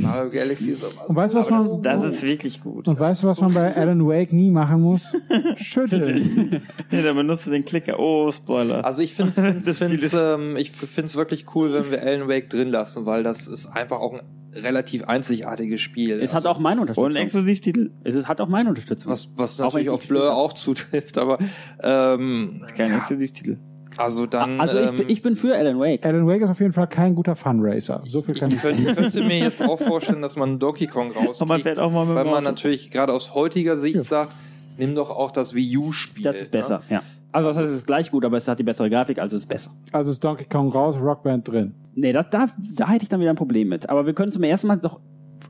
Mario 0.00 0.30
Galaxy 0.30 0.70
ist 0.72 0.84
aber. 0.84 1.08
Und 1.08 1.16
weißt 1.16 1.34
du, 1.34 1.38
was 1.38 1.50
man- 1.50 1.82
das 1.82 2.04
ist 2.04 2.22
wirklich 2.22 2.60
gut. 2.60 2.88
und 2.88 2.98
weißt 2.98 3.22
du, 3.22 3.26
was 3.28 3.40
man 3.40 3.52
bei 3.54 3.74
Alan 3.76 4.06
Wake 4.06 4.32
nie 4.32 4.50
machen 4.50 4.80
muss? 4.80 5.12
Schütteln. 5.56 6.60
Nee, 6.90 7.02
da 7.02 7.12
benutzt 7.12 7.46
du 7.46 7.50
den 7.50 7.64
Klicker. 7.64 7.98
Oh, 7.98 8.30
Spoiler. 8.30 8.84
Also 8.84 9.02
ich 9.02 9.14
finde 9.14 9.30
es 9.58 9.64
Das 9.78 10.14
ähm, 10.14 10.56
ich 10.56 10.70
find's 10.72 11.16
wirklich 11.16 11.46
cool, 11.54 11.72
wenn 11.72 11.90
wir 11.90 12.02
Alan 12.02 12.28
Wake 12.28 12.50
drin 12.50 12.68
lassen, 12.68 13.06
weil 13.06 13.22
das 13.22 13.46
ist 13.48 13.66
einfach 13.66 13.98
auch 14.00 14.12
ein 14.14 14.20
relativ 14.54 15.04
einzigartiges 15.04 15.80
Spiel. 15.80 16.20
Es 16.20 16.34
also, 16.34 16.48
hat 16.48 16.56
auch 16.56 16.60
meine 16.60 16.80
Und 16.80 16.90
Unterstützung. 16.90 17.22
Exklusivtitel. 17.22 17.90
Es 18.04 18.14
ist, 18.14 18.28
hat 18.28 18.40
auch 18.40 18.48
meine 18.48 18.68
Unterstützung. 18.68 19.10
was, 19.10 19.32
was 19.36 19.58
natürlich 19.58 19.86
ich 19.86 19.90
auf 19.90 20.06
Blur 20.06 20.34
auch 20.36 20.52
zutrifft, 20.52 21.18
aber 21.18 21.38
ähm, 21.82 22.62
Kein 22.76 22.90
ja, 22.90 22.96
Exklusivtitel. 22.98 23.58
also 23.96 24.26
dann 24.26 24.60
also 24.60 24.78
ich, 24.78 24.88
ähm, 24.88 24.96
bin- 24.96 25.08
ich 25.10 25.22
bin 25.22 25.36
für 25.36 25.54
Alan 25.56 25.78
Wake. 25.78 26.04
Alan 26.04 26.26
Wake 26.26 26.42
ist 26.42 26.50
auf 26.50 26.60
jeden 26.60 26.72
Fall 26.72 26.86
kein 26.88 27.14
guter 27.14 27.36
Funracer. 27.36 28.02
So 28.04 28.22
viel 28.22 28.34
kann 28.34 28.50
ich 28.50 28.56
ich 28.56 28.62
sagen. 28.62 28.84
könnte, 28.84 28.94
könnte 29.02 29.22
mir 29.24 29.38
jetzt 29.38 29.62
auch 29.62 29.80
vorstellen, 29.80 30.22
dass 30.22 30.36
man 30.36 30.58
Donkey 30.58 30.86
Kong 30.86 31.08
Und 31.12 31.16
man 31.16 31.26
rauskriegt, 31.28 31.62
fährt 31.62 31.78
auch 31.78 31.90
mal 31.92 32.06
mit 32.06 32.14
weil 32.14 32.24
man 32.24 32.34
Auto. 32.34 32.42
natürlich 32.44 32.90
gerade 32.90 33.12
aus 33.12 33.34
heutiger 33.34 33.76
Sicht 33.76 33.96
Ja. 33.96 34.02
sagt, 34.02 34.36
nimm 34.78 34.94
doch 34.94 35.10
auch 35.10 35.30
das 35.30 35.54
Wii 35.54 35.76
U-Spiel. 35.78 36.24
Das 36.24 36.36
ist 36.36 36.52
ne? 36.52 36.58
besser, 36.58 36.82
ja. 36.88 37.02
Also 37.32 37.48
das 37.48 37.56
heißt, 37.56 37.68
es 37.68 37.74
ist 37.76 37.86
gleich 37.86 38.10
gut, 38.10 38.24
aber 38.24 38.36
es 38.36 38.46
hat 38.46 38.58
die 38.58 38.62
bessere 38.62 38.90
Grafik, 38.90 39.18
also 39.18 39.36
es 39.36 39.42
ist 39.44 39.48
besser. 39.48 39.70
Also 39.92 40.10
ist 40.10 40.22
Donkey 40.22 40.44
Kong 40.44 40.70
raus, 40.70 40.96
Rockband 41.00 41.48
drin. 41.48 41.74
Nee, 41.94 42.12
das, 42.12 42.28
da, 42.30 42.46
da 42.74 42.88
hätte 42.90 43.04
ich 43.04 43.08
dann 43.08 43.20
wieder 43.20 43.30
ein 43.30 43.36
Problem 43.36 43.68
mit. 43.68 43.88
Aber 43.88 44.04
wir 44.06 44.12
können 44.12 44.32
zum 44.32 44.42
ersten 44.42 44.66
Mal 44.66 44.76
doch 44.76 45.00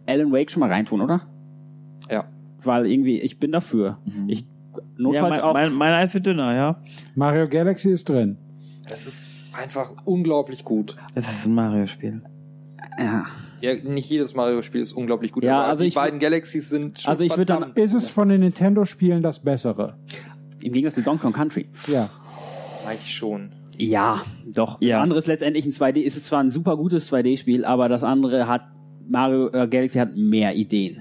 Alan 0.06 0.32
Wake 0.32 0.50
schon 0.50 0.60
mal 0.60 0.70
reintun, 0.70 1.00
oder? 1.00 1.22
Ja. 2.10 2.24
Weil 2.62 2.86
irgendwie, 2.86 3.20
ich 3.20 3.38
bin 3.40 3.50
dafür. 3.52 3.98
Ich 4.28 4.40
Ja, 4.42 4.80
notfalls 4.96 5.30
mein, 5.36 5.40
auch. 5.40 5.52
mein, 5.54 5.72
mein 5.74 5.92
Eis 5.92 6.14
wird 6.14 6.26
dünner, 6.26 6.54
ja. 6.54 6.80
Mario 7.14 7.48
Galaxy 7.48 7.90
ist 7.90 8.08
drin. 8.08 8.38
Es 8.90 9.06
ist 9.06 9.30
einfach 9.60 9.92
unglaublich 10.04 10.64
gut. 10.64 10.96
Es 11.14 11.30
ist 11.30 11.46
ein 11.46 11.54
Mario-Spiel. 11.54 12.22
ja. 12.98 13.24
Ja, 13.60 13.74
nicht 13.84 14.10
jedes 14.10 14.34
Mario-Spiel 14.34 14.80
ist 14.80 14.92
unglaublich 14.92 15.30
gut. 15.30 15.44
Ja, 15.44 15.60
aber 15.60 15.68
also 15.68 15.82
die 15.82 15.88
ich- 15.90 15.94
beiden 15.94 16.18
Galaxies 16.18 16.68
sind 16.68 17.00
schon 17.00 17.10
Also 17.12 17.22
ich 17.22 17.36
würd 17.36 17.48
dann- 17.48 17.72
Ist 17.76 17.94
es 17.94 18.08
von 18.08 18.28
den 18.28 18.40
Nintendo-Spielen 18.40 19.22
das 19.22 19.38
Bessere? 19.38 19.94
Im 20.62 20.72
Gegensatz 20.72 20.94
zu 20.94 21.02
Donkey 21.02 21.22
Kong 21.22 21.32
Country. 21.32 21.66
Ja. 21.86 22.10
eigentlich 22.86 23.14
schon. 23.14 23.50
Ja, 23.78 24.20
doch. 24.46 24.80
Ja. 24.80 24.96
Das 24.96 25.02
andere 25.02 25.18
ist 25.18 25.26
letztendlich 25.26 25.64
ein 25.66 25.72
2D. 25.72 26.04
Es 26.06 26.16
ist 26.16 26.26
zwar 26.26 26.40
ein 26.40 26.50
super 26.50 26.76
gutes 26.76 27.10
2D-Spiel, 27.12 27.64
aber 27.64 27.88
das 27.88 28.04
andere 28.04 28.46
hat 28.46 28.62
Mario 29.08 29.48
äh, 29.48 29.66
Galaxy 29.66 29.98
hat 29.98 30.14
mehr 30.16 30.54
Ideen. 30.54 30.98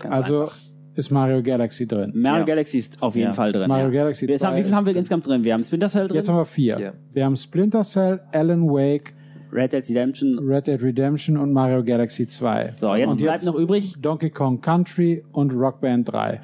Ganz 0.00 0.14
Also 0.14 0.40
einfach. 0.42 0.56
ist 0.96 1.12
Mario 1.12 1.42
Galaxy 1.42 1.86
drin. 1.86 2.12
Mario 2.14 2.40
Ja. 2.40 2.44
Galaxy 2.44 2.78
ist 2.78 3.00
auf 3.02 3.14
jeden 3.14 3.28
Ja. 3.28 3.32
Fall 3.32 3.52
drin. 3.52 3.68
Mario 3.68 3.86
ja. 3.90 4.00
Galaxy 4.02 4.26
Wir 4.26 4.38
2 4.38 4.46
haben, 4.48 4.56
wie 4.56 4.64
viel 4.64 4.74
haben 4.74 4.86
wir 4.86 4.92
drin. 4.92 4.98
insgesamt 5.00 5.26
drin? 5.26 5.44
Wir 5.44 5.52
haben 5.54 5.62
Splinter 5.62 5.88
Cell 5.88 6.08
drin, 6.08 6.16
Jetzt 6.16 6.28
haben 6.28 6.36
wir 6.36 6.44
vier. 6.46 6.76
Vier. 6.76 6.92
Wir 7.12 7.24
haben 7.24 7.36
Splinter 7.36 7.82
Cell, 7.82 8.20
Alan 8.32 8.68
Wake, 8.68 9.14
Red 9.52 9.72
Dead 9.72 9.88
Redemption. 9.88 10.38
Red 10.40 10.66
Dead 10.66 10.82
Redemption 10.82 11.36
und 11.36 11.52
Mario 11.52 11.84
Galaxy 11.84 12.26
2. 12.26 12.72
So, 12.76 12.94
jetzt 12.96 13.08
und 13.08 13.18
bleibt 13.18 13.44
noch 13.44 13.54
übrig. 13.54 13.94
Donkey 14.00 14.30
Kong 14.30 14.60
Country 14.60 15.22
und 15.30 15.52
Rock 15.54 15.80
Band 15.80 16.10
3. 16.10 16.40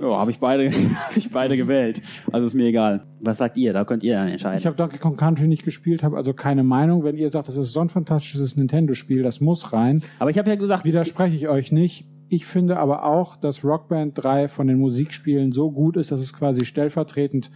Ja, 0.00 0.18
habe 0.18 0.30
ich 0.30 0.38
beide, 0.38 0.70
hab 0.94 1.16
ich 1.16 1.30
beide 1.30 1.56
gewählt. 1.56 2.00
Also 2.32 2.46
ist 2.46 2.54
mir 2.54 2.66
egal. 2.66 3.04
Was 3.20 3.38
sagt 3.38 3.56
ihr? 3.56 3.72
Da 3.72 3.84
könnt 3.84 4.04
ihr 4.04 4.14
dann 4.14 4.28
entscheiden. 4.28 4.58
Ich 4.58 4.66
habe 4.66 4.76
Donkey 4.76 4.98
Kong 4.98 5.16
Country 5.16 5.48
nicht 5.48 5.64
gespielt, 5.64 6.02
habe 6.02 6.16
also 6.16 6.32
keine 6.32 6.62
Meinung. 6.62 7.04
Wenn 7.04 7.16
ihr 7.16 7.30
sagt, 7.30 7.48
das 7.48 7.56
ist 7.56 7.72
so 7.72 7.80
ein 7.80 7.88
fantastisches 7.88 8.56
Nintendo-Spiel, 8.56 9.22
das 9.22 9.40
muss 9.40 9.72
rein, 9.72 10.02
aber 10.18 10.30
ich 10.30 10.38
habe 10.38 10.48
ja 10.48 10.56
gesagt, 10.56 10.84
widerspreche 10.84 11.36
ich 11.36 11.48
euch 11.48 11.72
nicht. 11.72 12.06
Ich 12.30 12.44
finde 12.44 12.76
aber 12.78 13.06
auch, 13.06 13.36
dass 13.36 13.64
Rock 13.64 13.88
Band 13.88 14.12
3 14.22 14.48
von 14.48 14.66
den 14.66 14.78
Musikspielen 14.78 15.52
so 15.52 15.70
gut 15.70 15.96
ist, 15.96 16.12
dass 16.12 16.20
es 16.20 16.34
quasi 16.34 16.66
stellvertretend 16.66 17.50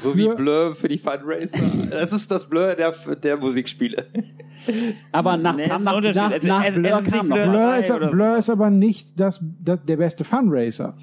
So 0.00 0.16
wie 0.16 0.28
Blur 0.28 0.74
für 0.74 0.88
die 0.88 0.98
Funracer. 0.98 1.64
Das 1.90 2.12
ist 2.12 2.30
das 2.30 2.48
Blur 2.48 2.74
der, 2.74 2.92
der 3.22 3.36
Musikspiele. 3.36 4.06
aber 5.12 5.36
nach, 5.36 5.56
Nee, 5.56 5.66
kam 5.68 5.82
nach, 5.84 6.00
nach, 6.00 6.32
Es- 6.32 6.42
nach 6.44 6.64
es- 6.64 6.74
Blur 6.74 6.98
es 6.98 7.04
kam 7.06 7.28
noch 7.28 7.36
Blur. 7.36 7.48
Blur 7.48 7.76
ist, 7.78 8.10
Blur 8.12 8.38
ist 8.38 8.50
aber 8.50 8.70
nicht 8.70 9.18
das, 9.18 9.42
das, 9.62 9.80
der 9.86 9.96
beste 9.96 10.24
Funracer. 10.24 10.96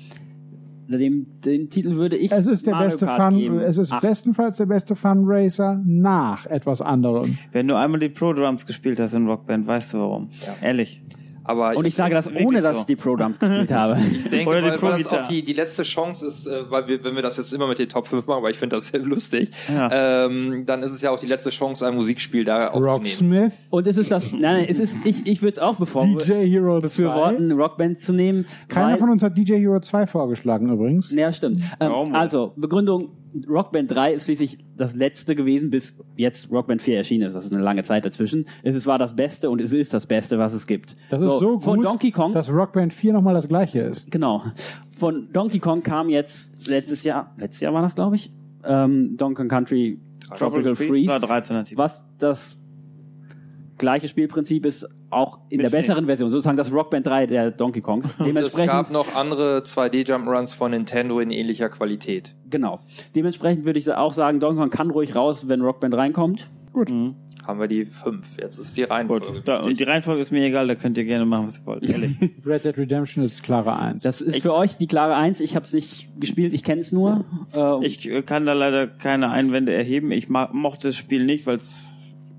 Den, 0.88 1.26
den 1.44 1.70
Titel 1.72 1.98
würde 1.98 2.16
ich 2.16 2.32
Es 2.32 2.46
ist 2.46 2.68
der 2.68 2.74
Mario 2.76 2.90
beste 2.90 3.06
Kart 3.08 3.32
Fun, 3.34 3.40
geben. 3.40 3.60
es 3.60 3.80
ist 3.80 3.92
Ach, 3.92 4.02
bestenfalls 4.02 4.58
der 4.58 4.68
beste 4.68 4.96
Funracer 4.96 5.82
nach 5.84 6.46
etwas 6.46 6.80
anderem. 6.80 7.40
Wenn 7.52 7.68
du 7.68 7.76
einmal 7.76 8.00
die 8.00 8.10
Pro 8.10 8.34
Drums 8.34 8.68
gespielt 8.68 9.00
hast 9.00 9.16
in 9.16 9.26
Rockband, 9.28 9.66
weißt 9.66 9.94
du 9.96 9.98
warum. 9.98 10.30
Ehrlich. 10.62 11.02
Aber 11.48 11.78
Und 11.78 11.86
ich 11.86 11.94
sage 11.96 12.14
das 12.16 12.28
ohne, 12.28 12.62
dass 12.62 12.76
so. 12.76 12.80
ich 12.82 12.86
die 12.88 12.96
Pro 12.96 13.16
Drums 13.16 13.40
gespielt 13.40 13.72
habe. 13.72 14.00
Ich 14.02 14.30
denke, 14.30 14.50
Oder 14.50 14.62
die 14.62 14.68
weil, 14.70 14.82
weil 14.82 15.04
das 15.04 15.14
auch 15.14 15.28
die, 15.28 15.46
die 15.46 15.54
letzte 15.54 15.84
Chance 15.84 16.26
ist, 16.28 16.48
äh, 16.48 16.70
weil 16.72 16.88
wir, 16.88 17.04
wenn 17.04 17.16
wir 17.16 17.22
das 17.22 17.38
jetzt 17.38 17.54
immer 17.54 17.68
mit 17.68 17.78
den 17.80 17.88
Top 17.88 18.08
5 18.08 18.26
machen, 18.26 18.42
weil 18.44 18.52
ich 18.52 18.58
finde 18.58 18.76
das 18.78 18.88
sehr 18.88 19.00
lustig, 19.00 19.52
Ja. 19.74 20.26
ähm, 20.26 20.64
dann 20.66 20.82
ist 20.84 20.92
es 20.92 21.02
ja 21.02 21.12
auch 21.12 21.20
die 21.20 21.28
letzte 21.28 21.52
Chance, 21.52 21.86
ein 21.88 21.96
Musikspiel 21.96 22.44
da 22.44 22.70
aufzunehmen. 22.70 22.90
Rocksmith, 22.90 23.54
Und 23.70 23.88
es 23.88 23.98
ist 23.98 24.12
das, 24.12 24.32
nein, 24.32 24.42
nein, 24.42 24.66
es 24.68 24.80
ist, 24.80 24.98
ich, 25.06 25.26
ich 25.28 25.42
würde 25.42 25.52
es 25.52 25.60
auch 25.60 25.76
bevor 25.76 26.06
DJ 26.06 26.48
Hero 26.48 26.80
2. 26.80 26.82
befürworten, 26.82 27.52
Rockbands 27.52 28.02
zu 28.02 28.12
nehmen. 28.14 28.46
Keiner 28.68 28.94
weil- 28.94 28.98
von 28.98 29.10
uns 29.12 29.22
hat 29.24 29.38
DJ 29.38 29.54
Hero 29.60 29.80
2 29.80 30.08
vorgeschlagen 30.08 30.70
übrigens. 30.72 31.12
Ja, 31.12 31.32
stimmt. 31.32 31.62
Ähm, 31.80 31.92
also, 32.16 32.54
Begründung, 32.56 33.10
Rockband 33.50 33.92
3 33.92 34.14
ist 34.14 34.26
schließlich 34.26 34.58
das 34.78 34.96
letzte 34.96 35.36
gewesen, 35.36 35.70
bis 35.70 35.98
jetzt 36.16 36.52
Rockband 36.52 36.82
4 36.82 36.98
erschienen 36.98 37.28
ist. 37.28 37.34
Das 37.34 37.46
ist 37.46 37.54
eine 37.54 37.64
lange 37.64 37.84
Zeit 37.84 38.06
dazwischen. 38.06 38.46
Es 38.64 38.76
ist- 38.76 38.86
war 38.88 38.98
das 38.98 39.16
Beste 39.16 39.50
und 39.50 39.60
es 39.62 39.74
ist 39.74 39.94
das 39.94 40.06
Beste, 40.06 40.38
was 40.40 40.54
es 40.54 40.68
gibt. 40.68 40.96
Das 41.10 41.22
ist 41.22 41.28
so 41.40 41.60
Von 41.60 41.78
gut, 41.78 41.86
Donkey 41.86 42.12
Kong, 42.12 42.34
dass 42.34 42.50
Rockband 42.50 42.94
4 42.94 43.14
nochmal 43.14 43.34
das 43.34 43.48
gleiche 43.48 43.80
ist. 43.80 44.10
genau. 44.12 44.44
Von 44.98 45.28
Donkey 45.34 45.60
Kong 45.60 45.84
kam 45.84 46.10
jetzt 46.10 46.68
letztes 46.68 47.04
Jahr, 47.04 47.34
letztes 47.38 47.60
Jahr 47.62 47.74
war 47.74 47.82
das, 47.82 47.96
glaube 47.96 48.16
ich, 48.16 48.32
ähm, 48.64 49.18
Donkey 49.18 49.36
Kong 49.42 49.48
Country 49.50 50.00
Tropical 50.38 50.76
Freeze, 50.76 51.08
war 51.08 51.20
13er 51.20 51.64
Titel. 51.66 51.78
was 51.78 52.04
das 52.18 52.58
gleiche 53.78 54.08
Spielprinzip 54.08 54.66
ist, 54.66 54.88
auch 55.10 55.40
in 55.50 55.58
Mit 55.58 55.66
der 55.66 55.72
besseren 55.78 56.00
Schnee. 56.00 56.08
Version, 56.08 56.32
sozusagen 56.32 56.58
das 56.58 56.72
Rockband 56.72 57.06
3 57.08 57.28
der 57.28 57.52
Donkey 57.52 57.82
Kongs. 57.82 58.06
Und 58.18 58.20
es 58.20 58.26
Dementsprechend 58.26 58.72
gab 58.72 58.92
noch 58.92 59.16
andere 59.16 59.60
2D-Jump-Runs 59.60 60.54
von 60.54 60.72
Nintendo 60.72 61.20
in 61.20 61.32
ähnlicher 61.32 61.70
Qualität. 61.70 62.36
Genau. 62.50 62.80
Dementsprechend 63.16 63.66
würde 63.66 63.80
ich 63.80 63.92
auch 63.92 64.14
sagen, 64.14 64.40
Donkey 64.40 64.60
Kong 64.60 64.70
kann 64.70 64.92
ruhig 64.92 65.16
raus, 65.16 65.48
wenn 65.48 65.62
Rockband 65.62 65.94
reinkommt. 65.96 66.50
Gut. 66.74 66.90
Mhm. 66.90 67.16
haben 67.48 67.60
wir 67.60 67.68
die 67.68 67.86
fünf. 67.86 68.38
Jetzt 68.42 68.58
ist 68.58 68.76
die 68.76 68.84
Reihenfolge. 68.84 69.28
Gut, 69.28 69.48
da, 69.48 69.62
und 69.62 69.80
die 69.80 69.84
Reihenfolge 69.84 70.22
ist 70.22 70.32
mir 70.32 70.44
egal, 70.44 70.68
da 70.68 70.76
könnt 70.76 70.98
ihr 70.98 71.06
gerne 71.06 71.26
machen, 71.26 71.46
was 71.46 71.60
ihr 71.60 71.66
wollt. 71.66 71.84
Ehrlich. 71.90 72.18
Red 72.46 72.66
Dead 72.66 72.78
Redemption 72.78 73.24
ist 73.24 73.44
klare 73.44 73.78
Eins. 73.78 74.04
Das 74.04 74.20
ist 74.20 74.42
für 74.42 74.54
euch 74.54 74.78
die 74.78 74.88
klare 74.88 75.16
Eins. 75.16 75.40
Ich 75.40 75.56
habe 75.56 75.66
es 75.66 75.72
nicht 75.72 76.10
gespielt, 76.20 76.54
ich 76.54 76.64
kenne 76.64 76.82
es 76.82 76.92
nur. 76.92 77.24
Äh, 77.56 77.86
ich 77.86 78.10
äh, 78.10 78.24
kann 78.24 78.46
da 78.46 78.54
leider 78.54 78.88
keine 78.88 79.30
Einwände 79.30 79.74
erheben. 79.74 80.12
Ich 80.12 80.28
mochte 80.28 80.88
das 80.90 80.98
Spiel 80.98 81.24
nicht, 81.24 81.46
weil 81.46 81.58
es 81.58 81.76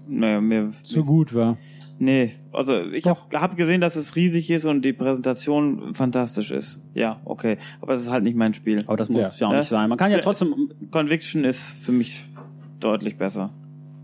naja, 0.08 0.40
mir 0.40 0.72
zu 0.84 1.04
gut 1.04 1.34
war. 1.34 1.56
Nee, 1.98 2.32
also 2.52 2.82
ich 2.92 3.06
habe 3.06 3.20
hab 3.32 3.56
gesehen, 3.56 3.80
dass 3.80 3.96
es 3.96 4.16
riesig 4.16 4.50
ist 4.50 4.66
und 4.66 4.82
die 4.82 4.92
Präsentation 4.92 5.94
fantastisch 5.94 6.50
ist. 6.50 6.78
Ja, 6.92 7.20
okay. 7.24 7.56
Aber 7.80 7.94
es 7.94 8.02
ist 8.02 8.10
halt 8.10 8.22
nicht 8.22 8.36
mein 8.36 8.52
Spiel. 8.52 8.84
Aber 8.86 8.98
das 8.98 9.08
muss 9.08 9.20
ja, 9.20 9.30
ja 9.34 9.46
auch 9.48 9.52
nicht 9.58 9.68
sein. 9.68 9.88
Man 9.88 9.96
kann 9.96 10.10
ja 10.10 10.18
trotzdem. 10.18 10.70
Conviction 10.90 11.44
ist 11.44 11.70
für 11.82 11.92
mich 11.92 12.22
deutlich 12.80 13.16
besser. 13.16 13.48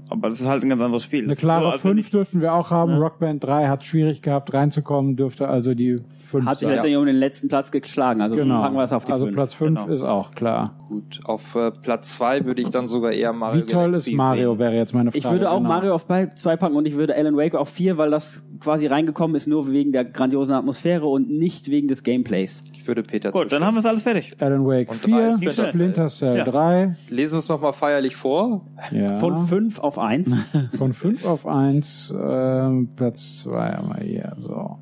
Aber 0.09 0.31
das 0.31 0.41
ist 0.41 0.47
halt 0.47 0.63
ein 0.63 0.71
ganz 0.71 0.81
anderes 0.81 1.05
Spiel. 1.05 1.21
Eine 1.25 1.29
Das 1.31 1.39
klare 1.39 1.65
so, 1.65 1.71
als 1.71 1.83
5 1.83 1.91
wenn 1.93 1.99
ich- 1.99 2.11
dürften 2.11 2.41
wir 2.41 2.55
auch 2.55 2.71
haben. 2.71 2.93
Ja. 2.93 2.99
Rockband 2.99 3.45
3 3.45 3.69
hat 3.69 3.85
schwierig 3.85 4.23
gehabt, 4.23 4.53
reinzukommen, 4.55 5.17
dürfte 5.17 5.49
also 5.49 5.75
die 5.75 6.01
5 6.33 6.47
Hat 6.47 6.59
sich 6.59 6.69
letztendlich 6.69 6.97
um 6.99 7.07
den 7.07 7.17
letzten 7.17 7.49
Platz 7.49 7.71
geschlagen. 7.71 8.21
Also 8.21 8.37
Genau. 8.37 8.61
packen 8.63 8.75
wir 8.77 8.83
es 8.83 8.93
auf 8.93 9.05
die 9.05 9.13
also 9.13 9.25
fünf. 9.27 9.37
Platz 9.37 9.55
5 9.55 9.81
Genau. 9.81 9.93
ist 9.93 10.03
auch 10.03 10.33
klar. 10.33 10.75
Gut, 10.89 11.21
auf 11.25 11.55
äh, 11.55 11.71
Platz 11.71 12.15
zwei 12.17 12.45
würde 12.45 12.61
ich 12.61 12.69
dann 12.71 12.87
sogar 12.87 13.13
eher 13.13 13.33
Mario 13.33 13.63
Wie 13.63 13.67
toll 13.67 13.83
Galaxy 13.85 14.11
ist 14.11 14.17
Mario, 14.17 14.53
sehen. 14.53 14.59
wäre 14.59 14.75
jetzt 14.75 14.93
meine 14.93 15.11
Frage. 15.11 15.19
Ich 15.19 15.31
würde 15.31 15.51
auch 15.51 15.59
genau. 15.59 15.69
Mario 15.69 15.95
auf 15.95 16.07
2 16.07 16.57
packen 16.57 16.77
und 16.77 16.87
ich 16.87 16.97
würde 16.97 17.15
Alan 17.17 17.37
Wake 17.37 17.55
auf 17.55 17.69
4, 17.71 17.97
weil 17.97 18.11
das 18.11 18.45
quasi 18.61 18.87
reingekommen 18.87 19.35
ist 19.37 19.47
nur 19.47 19.71
wegen 19.71 19.93
der 19.93 20.05
grandiosen 20.05 20.55
Atmosphäre 20.55 21.07
und 21.07 21.31
nicht 21.31 21.69
wegen 21.71 21.89
des 21.89 22.03
Gameplays. 22.03 22.63
Ich 22.75 22.87
würde 22.87 23.03
Peter 23.03 23.31
Gut, 23.31 23.51
dann 23.53 23.65
haben 23.65 23.75
wir 23.75 23.79
es 23.79 23.87
alles 23.87 24.03
fertig. 24.03 24.35
Alan 24.41 24.67
Wake 24.67 24.91
Und 24.91 25.05
drei 25.05 25.31
4, 25.31 25.33
Splinter 25.35 25.55
Cell. 25.55 25.69
Splinter 25.71 26.09
Cell 26.09 26.37
Ja. 26.39 26.45
3. 26.45 26.97
Lesen 27.09 27.35
wir 27.37 27.39
es 27.39 27.49
nochmal 27.49 27.73
feierlich 27.73 28.17
vor. 28.17 28.67
Ja. 28.91 29.15
Von 29.17 29.37
5 29.39 29.79
auf 29.81 29.99
1. 29.99 30.31
Von 30.79 30.93
5 30.93 31.25
auf 31.27 31.47
1, 31.47 32.15
ähm, 32.21 32.91
Platz 32.97 33.43
2 33.43 33.73
haben 33.73 33.89
wir 33.97 34.05
hier. 34.05 34.33
So. 34.39 34.79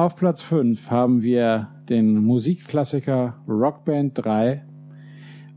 Auf 0.00 0.16
Platz 0.16 0.40
5 0.40 0.90
haben 0.90 1.20
wir 1.20 1.68
den 1.90 2.24
Musikklassiker 2.24 3.36
Rockband 3.46 4.16
3. 4.16 4.64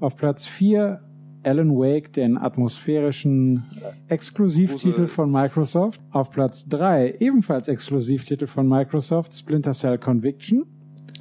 Auf 0.02 0.18
Platz 0.18 0.46
4 0.46 1.00
Alan 1.44 1.70
Wake, 1.70 2.12
den 2.12 2.38
atmosphärischen 2.38 3.64
Exklusivtitel 4.10 5.08
von 5.08 5.32
Microsoft. 5.32 6.02
Auf 6.12 6.30
Platz 6.30 6.68
3 6.68 7.20
ebenfalls 7.22 7.70
Exklusivtitel 7.70 8.48
von 8.48 8.68
Microsoft, 8.68 9.34
Splinter 9.34 9.72
Cell 9.72 9.98
Conviction. 9.98 10.66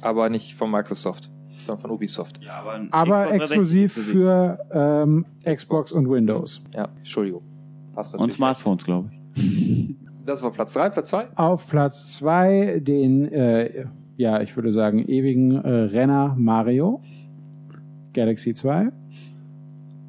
Aber 0.01 0.29
nicht 0.29 0.55
von 0.55 0.69
Microsoft, 0.69 1.31
sondern 1.59 1.81
von 1.81 1.91
Ubisoft. 1.91 2.43
Ja, 2.43 2.55
aber 2.59 2.87
Aber 2.91 3.31
exklusiv 3.31 3.93
360 3.93 4.03
für 4.03 4.59
ähm, 4.73 5.25
Xbox 5.45 5.93
und 5.93 6.09
Windows. 6.09 6.61
Ja, 6.75 6.89
Entschuldigung. 6.97 7.43
Passt 7.93 8.15
Und. 8.15 8.33
Smartphones, 8.33 8.83
glaube 8.83 9.11
ich. 9.35 9.95
Das 10.25 10.41
war 10.41 10.51
Platz 10.51 10.73
drei, 10.73 10.89
Platz 10.89 11.09
zwei. 11.09 11.27
Auf 11.35 11.67
Platz 11.67 12.13
2 12.15 12.79
den, 12.79 13.31
äh, 13.31 13.85
ja, 14.15 14.41
ich 14.41 14.55
würde 14.55 14.71
sagen, 14.71 14.99
ewigen 14.99 15.55
äh, 15.55 15.69
Renner 15.69 16.35
Mario. 16.37 17.01
Galaxy 18.13 18.53
2. 18.53 18.91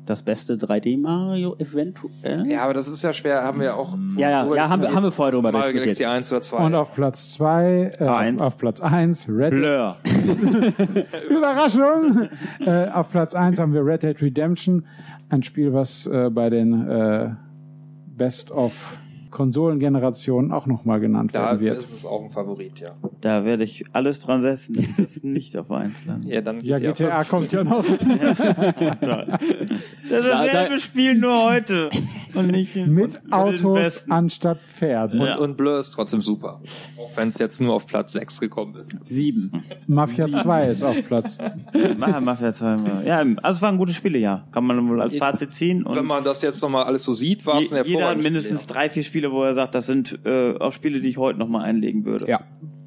Das 0.06 0.22
beste 0.22 0.56
3D 0.56 1.00
Mario 1.00 1.56
eventuell. 1.56 2.46
Ja, 2.46 2.64
aber 2.64 2.74
das 2.74 2.88
ist 2.88 3.02
ja 3.02 3.14
schwer, 3.14 3.42
haben 3.42 3.58
wir 3.60 3.74
auch. 3.76 3.96
Ja, 4.16 4.30
ja, 4.30 4.42
drüber 4.42 4.56
ja 4.56 4.68
haben, 4.68 4.82
wir, 4.82 4.94
haben 4.94 5.02
wir 5.02 5.10
vorher 5.10 5.32
drüber 5.32 5.50
Mario 5.50 5.72
diskutiert. 5.72 5.98
Galaxy 5.98 6.04
1 6.04 6.32
oder 6.32 6.40
2. 6.42 6.66
Und 6.66 6.74
auf 6.74 6.94
Platz 6.94 7.32
2, 7.32 7.92
äh, 7.98 8.04
Eins. 8.04 8.40
auf, 8.40 8.48
auf 8.48 8.58
Platz 8.58 8.80
1, 8.82 9.28
Red 9.30 9.50
Blur. 9.54 9.96
Überraschung! 11.30 12.28
äh, 12.66 12.90
auf 12.90 13.10
Platz 13.10 13.34
1 13.34 13.58
haben 13.58 13.72
wir 13.72 13.84
Red 13.84 14.02
Dead 14.02 14.20
Redemption. 14.20 14.86
Ein 15.30 15.42
Spiel, 15.42 15.72
was 15.72 16.06
äh, 16.06 16.28
bei 16.30 16.50
den 16.50 16.86
äh, 16.86 17.30
Best 18.06 18.50
of 18.50 18.98
Konsolengenerationen 19.34 20.52
auch 20.52 20.66
nochmal 20.66 21.00
genannt 21.00 21.32
da 21.34 21.46
werden 21.50 21.60
wird. 21.60 21.78
ist 21.78 21.92
es 21.92 22.06
auch 22.06 22.24
ein 22.24 22.30
Favorit, 22.30 22.78
ja. 22.80 22.92
Da 23.20 23.44
werde 23.44 23.64
ich 23.64 23.84
alles 23.92 24.20
dran 24.20 24.40
setzen, 24.42 24.74
dass 24.76 24.86
das 25.14 25.22
nicht 25.24 25.56
auf 25.56 25.70
1 25.70 26.06
landet. 26.06 26.30
Ja, 26.30 26.40
dann 26.40 26.60
Ja, 26.62 26.78
GTA 26.78 27.18
5. 27.24 27.28
kommt 27.28 27.52
ja 27.52 27.64
noch. 27.64 27.84
Das 30.08 30.24
ist 30.24 30.28
dasselbe 30.30 30.78
Spiel 30.80 31.14
nur 31.14 31.44
heute. 31.44 31.90
Und 32.34 32.48
nicht 32.48 32.76
in- 32.76 32.92
Mit 32.94 33.14
den 33.14 33.32
Autos 33.32 34.04
anstatt 34.08 34.58
Pferden. 34.68 35.20
Und, 35.20 35.26
Ja. 35.26 35.36
und 35.38 35.56
Blur 35.56 35.78
ist 35.78 35.90
trotzdem 35.90 36.20
super. 36.22 36.60
Auch 36.98 37.16
wenn 37.16 37.28
es 37.28 37.38
jetzt 37.38 37.60
nur 37.60 37.74
auf 37.74 37.86
Platz 37.86 38.12
6 38.12 38.40
gekommen 38.40 38.76
ist. 38.76 38.96
7. 39.08 39.50
Mafia 39.86 40.28
2 40.28 40.66
ist 40.68 40.82
auf 40.82 40.96
Platz. 41.06 41.38
Mafia, 41.98 42.20
Mafia 42.20 42.52
2. 42.52 42.76
Ja, 43.04 43.18
also 43.42 43.56
es 43.56 43.62
waren 43.62 43.78
gute 43.78 43.92
Spiele, 43.92 44.18
ja. 44.18 44.46
Kann 44.52 44.64
man 44.64 44.88
wohl 44.88 45.00
als 45.00 45.16
Fazit 45.16 45.52
ziehen. 45.52 45.84
Und 45.84 45.96
wenn 45.96 46.04
man 46.06 46.22
das 46.24 46.42
jetzt 46.42 46.62
nochmal 46.62 46.84
alles 46.84 47.02
so 47.04 47.14
sieht, 47.14 47.44
war 47.46 47.60
es 47.60 47.72
ein 47.72 47.78
je, 47.84 47.92
jeder 47.92 48.00
hat 48.08 48.16
hervorragendes 48.16 48.24
mindestens 48.24 48.62
Spiel. 48.62 48.74
drei, 48.74 48.90
vier 48.90 49.02
Spiele, 49.02 49.23
wo 49.32 49.42
er 49.44 49.54
sagt, 49.54 49.74
das 49.74 49.86
sind 49.86 50.18
äh, 50.24 50.56
auch 50.58 50.72
Spiele, 50.72 51.00
die 51.00 51.08
ich 51.08 51.18
heute 51.18 51.38
nochmal 51.38 51.64
einlegen 51.64 52.04
würde. 52.04 52.28
Ja. 52.28 52.40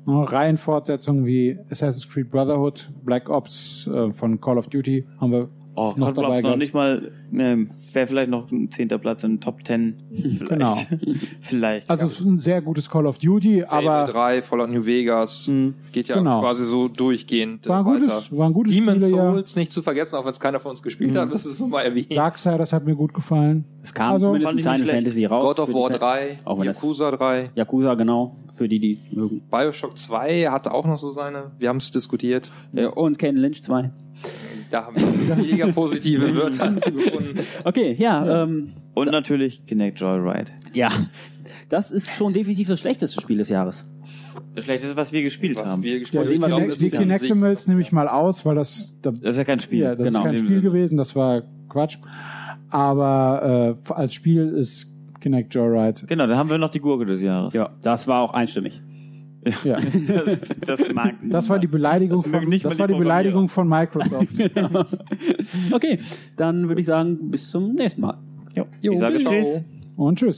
Reihenfortsetzungen 0.08 1.26
wie 1.26 1.60
Assassin's 1.70 2.08
Creed 2.10 2.32
Brotherhood, 2.32 2.90
Black 3.04 3.30
Ops 3.30 3.88
äh, 3.88 4.14
von 4.14 4.40
Call 4.40 4.58
of 4.58 4.68
Duty 4.68 5.06
haben 5.20 5.32
wir 5.32 5.50
Oh, 5.80 5.94
noch 5.96 6.08
Call 6.16 6.24
dabei 6.24 6.42
noch 6.42 6.56
nicht 6.58 6.74
mal, 6.74 7.12
ähm, 7.32 7.70
wäre 7.94 8.08
vielleicht 8.08 8.32
noch 8.32 8.52
ein 8.52 8.72
zehnter 8.72 8.98
Platz 8.98 9.24
in 9.24 9.36
den 9.36 9.42
Top 9.42 9.64
10. 9.64 9.96
Vielleicht. 10.40 10.50
Genau. 10.50 10.76
vielleicht. 11.42 11.90
Also 11.90 12.08
es 12.08 12.14
ist 12.20 12.26
ein 12.26 12.40
sehr 12.40 12.62
gutes 12.64 12.90
Call 12.90 13.06
of 13.06 13.20
Duty, 13.20 13.64
Fable 13.68 13.92
aber 13.92 14.12
3, 14.12 14.42
Fallout 14.42 14.70
New 14.72 14.86
Vegas, 14.86 15.48
Mhm. 15.48 15.76
geht 15.92 16.08
ja 16.08 16.16
Genau. 16.18 16.42
quasi 16.42 16.66
so 16.66 16.88
durchgehend 16.88 17.68
äh, 17.68 17.70
war 17.70 17.80
ein 17.82 17.86
weiter. 17.86 18.16
gutes, 18.16 18.36
war 18.38 18.48
ein 18.48 18.54
gutes 18.54 18.74
Demon's 18.74 19.04
Spiel, 19.04 19.16
ja. 19.18 19.32
Souls 19.32 19.56
nicht 19.56 19.72
zu 19.72 19.84
vergessen, 19.84 20.16
auch 20.16 20.26
wenn 20.26 20.32
es 20.32 20.40
keiner 20.40 20.60
von 20.60 20.72
uns 20.72 20.82
gespielt 20.82 21.16
hat, 21.16 21.30
müssen 21.30 21.46
wir 21.46 21.52
es 21.52 21.60
nochmal 21.60 21.86
erwähnen. 21.86 22.10
Darksiders 22.10 22.74
hat 22.74 22.84
mir 22.84 22.96
gut 22.96 23.14
gefallen. 23.14 23.64
Es 23.84 23.94
kam 23.94 24.14
Also, 24.14 24.28
zumindest 24.34 24.54
Final 24.54 24.78
schlecht. 24.80 24.92
Fantasy 24.94 25.26
raus. 25.26 25.44
God 25.56 25.60
of 25.70 25.74
War 25.76 25.92
Fan- 25.92 26.00
3, 26.00 26.40
Auch 26.44 26.64
Yakuza 26.64 27.12
3, 27.12 27.52
Yakuza, 27.54 27.94
genau. 27.94 28.36
Für 28.54 28.68
die, 28.68 28.80
die 28.80 29.00
mögen. 29.16 29.42
Bioshock 29.52 29.96
2 29.96 30.48
hatte 30.50 30.74
auch 30.74 30.88
noch 30.88 30.98
so 30.98 31.12
seine, 31.12 31.52
wir 31.60 31.70
haben 31.70 31.78
es 31.78 31.92
diskutiert. 31.92 32.52
Äh, 32.74 32.88
Und 32.88 33.20
Ken 33.20 33.36
Lynch 33.36 33.62
2. 33.64 33.92
Da 34.70 34.86
haben 34.86 34.96
wir 34.96 35.38
weniger 35.38 35.72
positive 35.72 36.36
Wörter 36.36 36.76
zu 36.82 36.92
gefunden. 36.92 37.40
Okay, 37.64 37.96
ja, 37.98 38.44
ähm, 38.44 38.74
Und 38.96 39.12
natürlich 39.12 39.66
Kinect 39.66 40.00
Joyride. 40.00 40.52
ja. 40.74 40.90
Das 41.70 41.92
ist 41.92 42.10
schon 42.12 42.32
definitiv 42.34 42.68
das 42.70 42.80
schlechteste 42.80 43.20
Spiel 43.22 43.38
des 43.38 43.50
Jahres. 43.50 43.86
Das 44.56 44.64
Schlechteste, 44.66 44.96
was 44.96 45.12
wir 45.12 45.22
gespielt 45.22 45.58
Was 45.58 45.70
haben. 45.72 45.84
wir 45.84 45.94
Ja, 45.94 46.00
gespielt 46.00 46.30
die 46.30 46.42
was 46.42 46.52
haben, 46.52 46.64
auch 46.64 46.68
ist 46.68 46.82
die 46.82 46.90
Kinectimals 46.90 47.68
nehme 47.68 47.82
ich 47.82 47.92
mal 47.92 48.08
aus, 48.08 48.46
weil 48.46 48.56
das, 48.56 48.96
da, 49.02 49.12
Das 49.12 49.32
ist 49.32 49.38
ja 49.38 49.44
kein 49.44 49.60
Spiel. 49.60 49.80
ja, 49.80 49.96
das 49.96 50.08
genau. 50.08 50.20
ist 50.20 50.26
kein 50.26 50.38
Spiel 50.38 50.50
Sinne. 50.50 50.62
gewesen, 50.62 50.98
das 50.98 51.16
war 51.16 51.44
Quatsch. 51.70 51.98
Aber 52.70 53.78
äh, 53.88 53.94
als 53.94 54.14
Spiel 54.14 54.48
ist 54.50 54.88
Kinect 55.22 55.54
Joyride. 55.54 56.06
Genau, 56.08 56.28
dann 56.28 56.38
haben 56.38 56.50
wir 56.50 56.58
noch 56.58 56.70
die 56.70 56.80
Gurke 56.80 57.06
des 57.06 57.22
Jahres. 57.22 57.54
Ja, 57.54 57.70
das 57.82 58.08
war 58.08 58.22
auch 58.22 58.34
einstimmig. 58.34 58.82
Ja. 59.64 59.78
Das, 60.08 60.40
das 60.80 60.94
mag 60.94 61.16
Das 61.24 61.50
war 61.50 61.60
die 61.60 61.68
Beleidigung 61.68 62.24
Das 62.24 62.32
von, 62.32 62.50
nicht 62.50 62.66
das 62.66 62.78
war 62.80 62.88
die 62.88 62.94
Beleidigung 62.94 63.50
von 63.50 63.68
Microsoft. 63.68 64.28
Okay, 65.72 66.00
dann 66.36 66.68
würde 66.68 66.82
ich 66.82 66.88
sagen, 66.88 67.30
bis 67.32 67.50
zum 67.50 67.74
nächsten 67.74 68.02
Mal. 68.02 68.18
Jo, 68.54 68.66
ich 68.82 69.00
sage. 69.00 69.18
Tschüss. 69.18 69.64
Und 69.96 70.20
tschüss. 70.20 70.36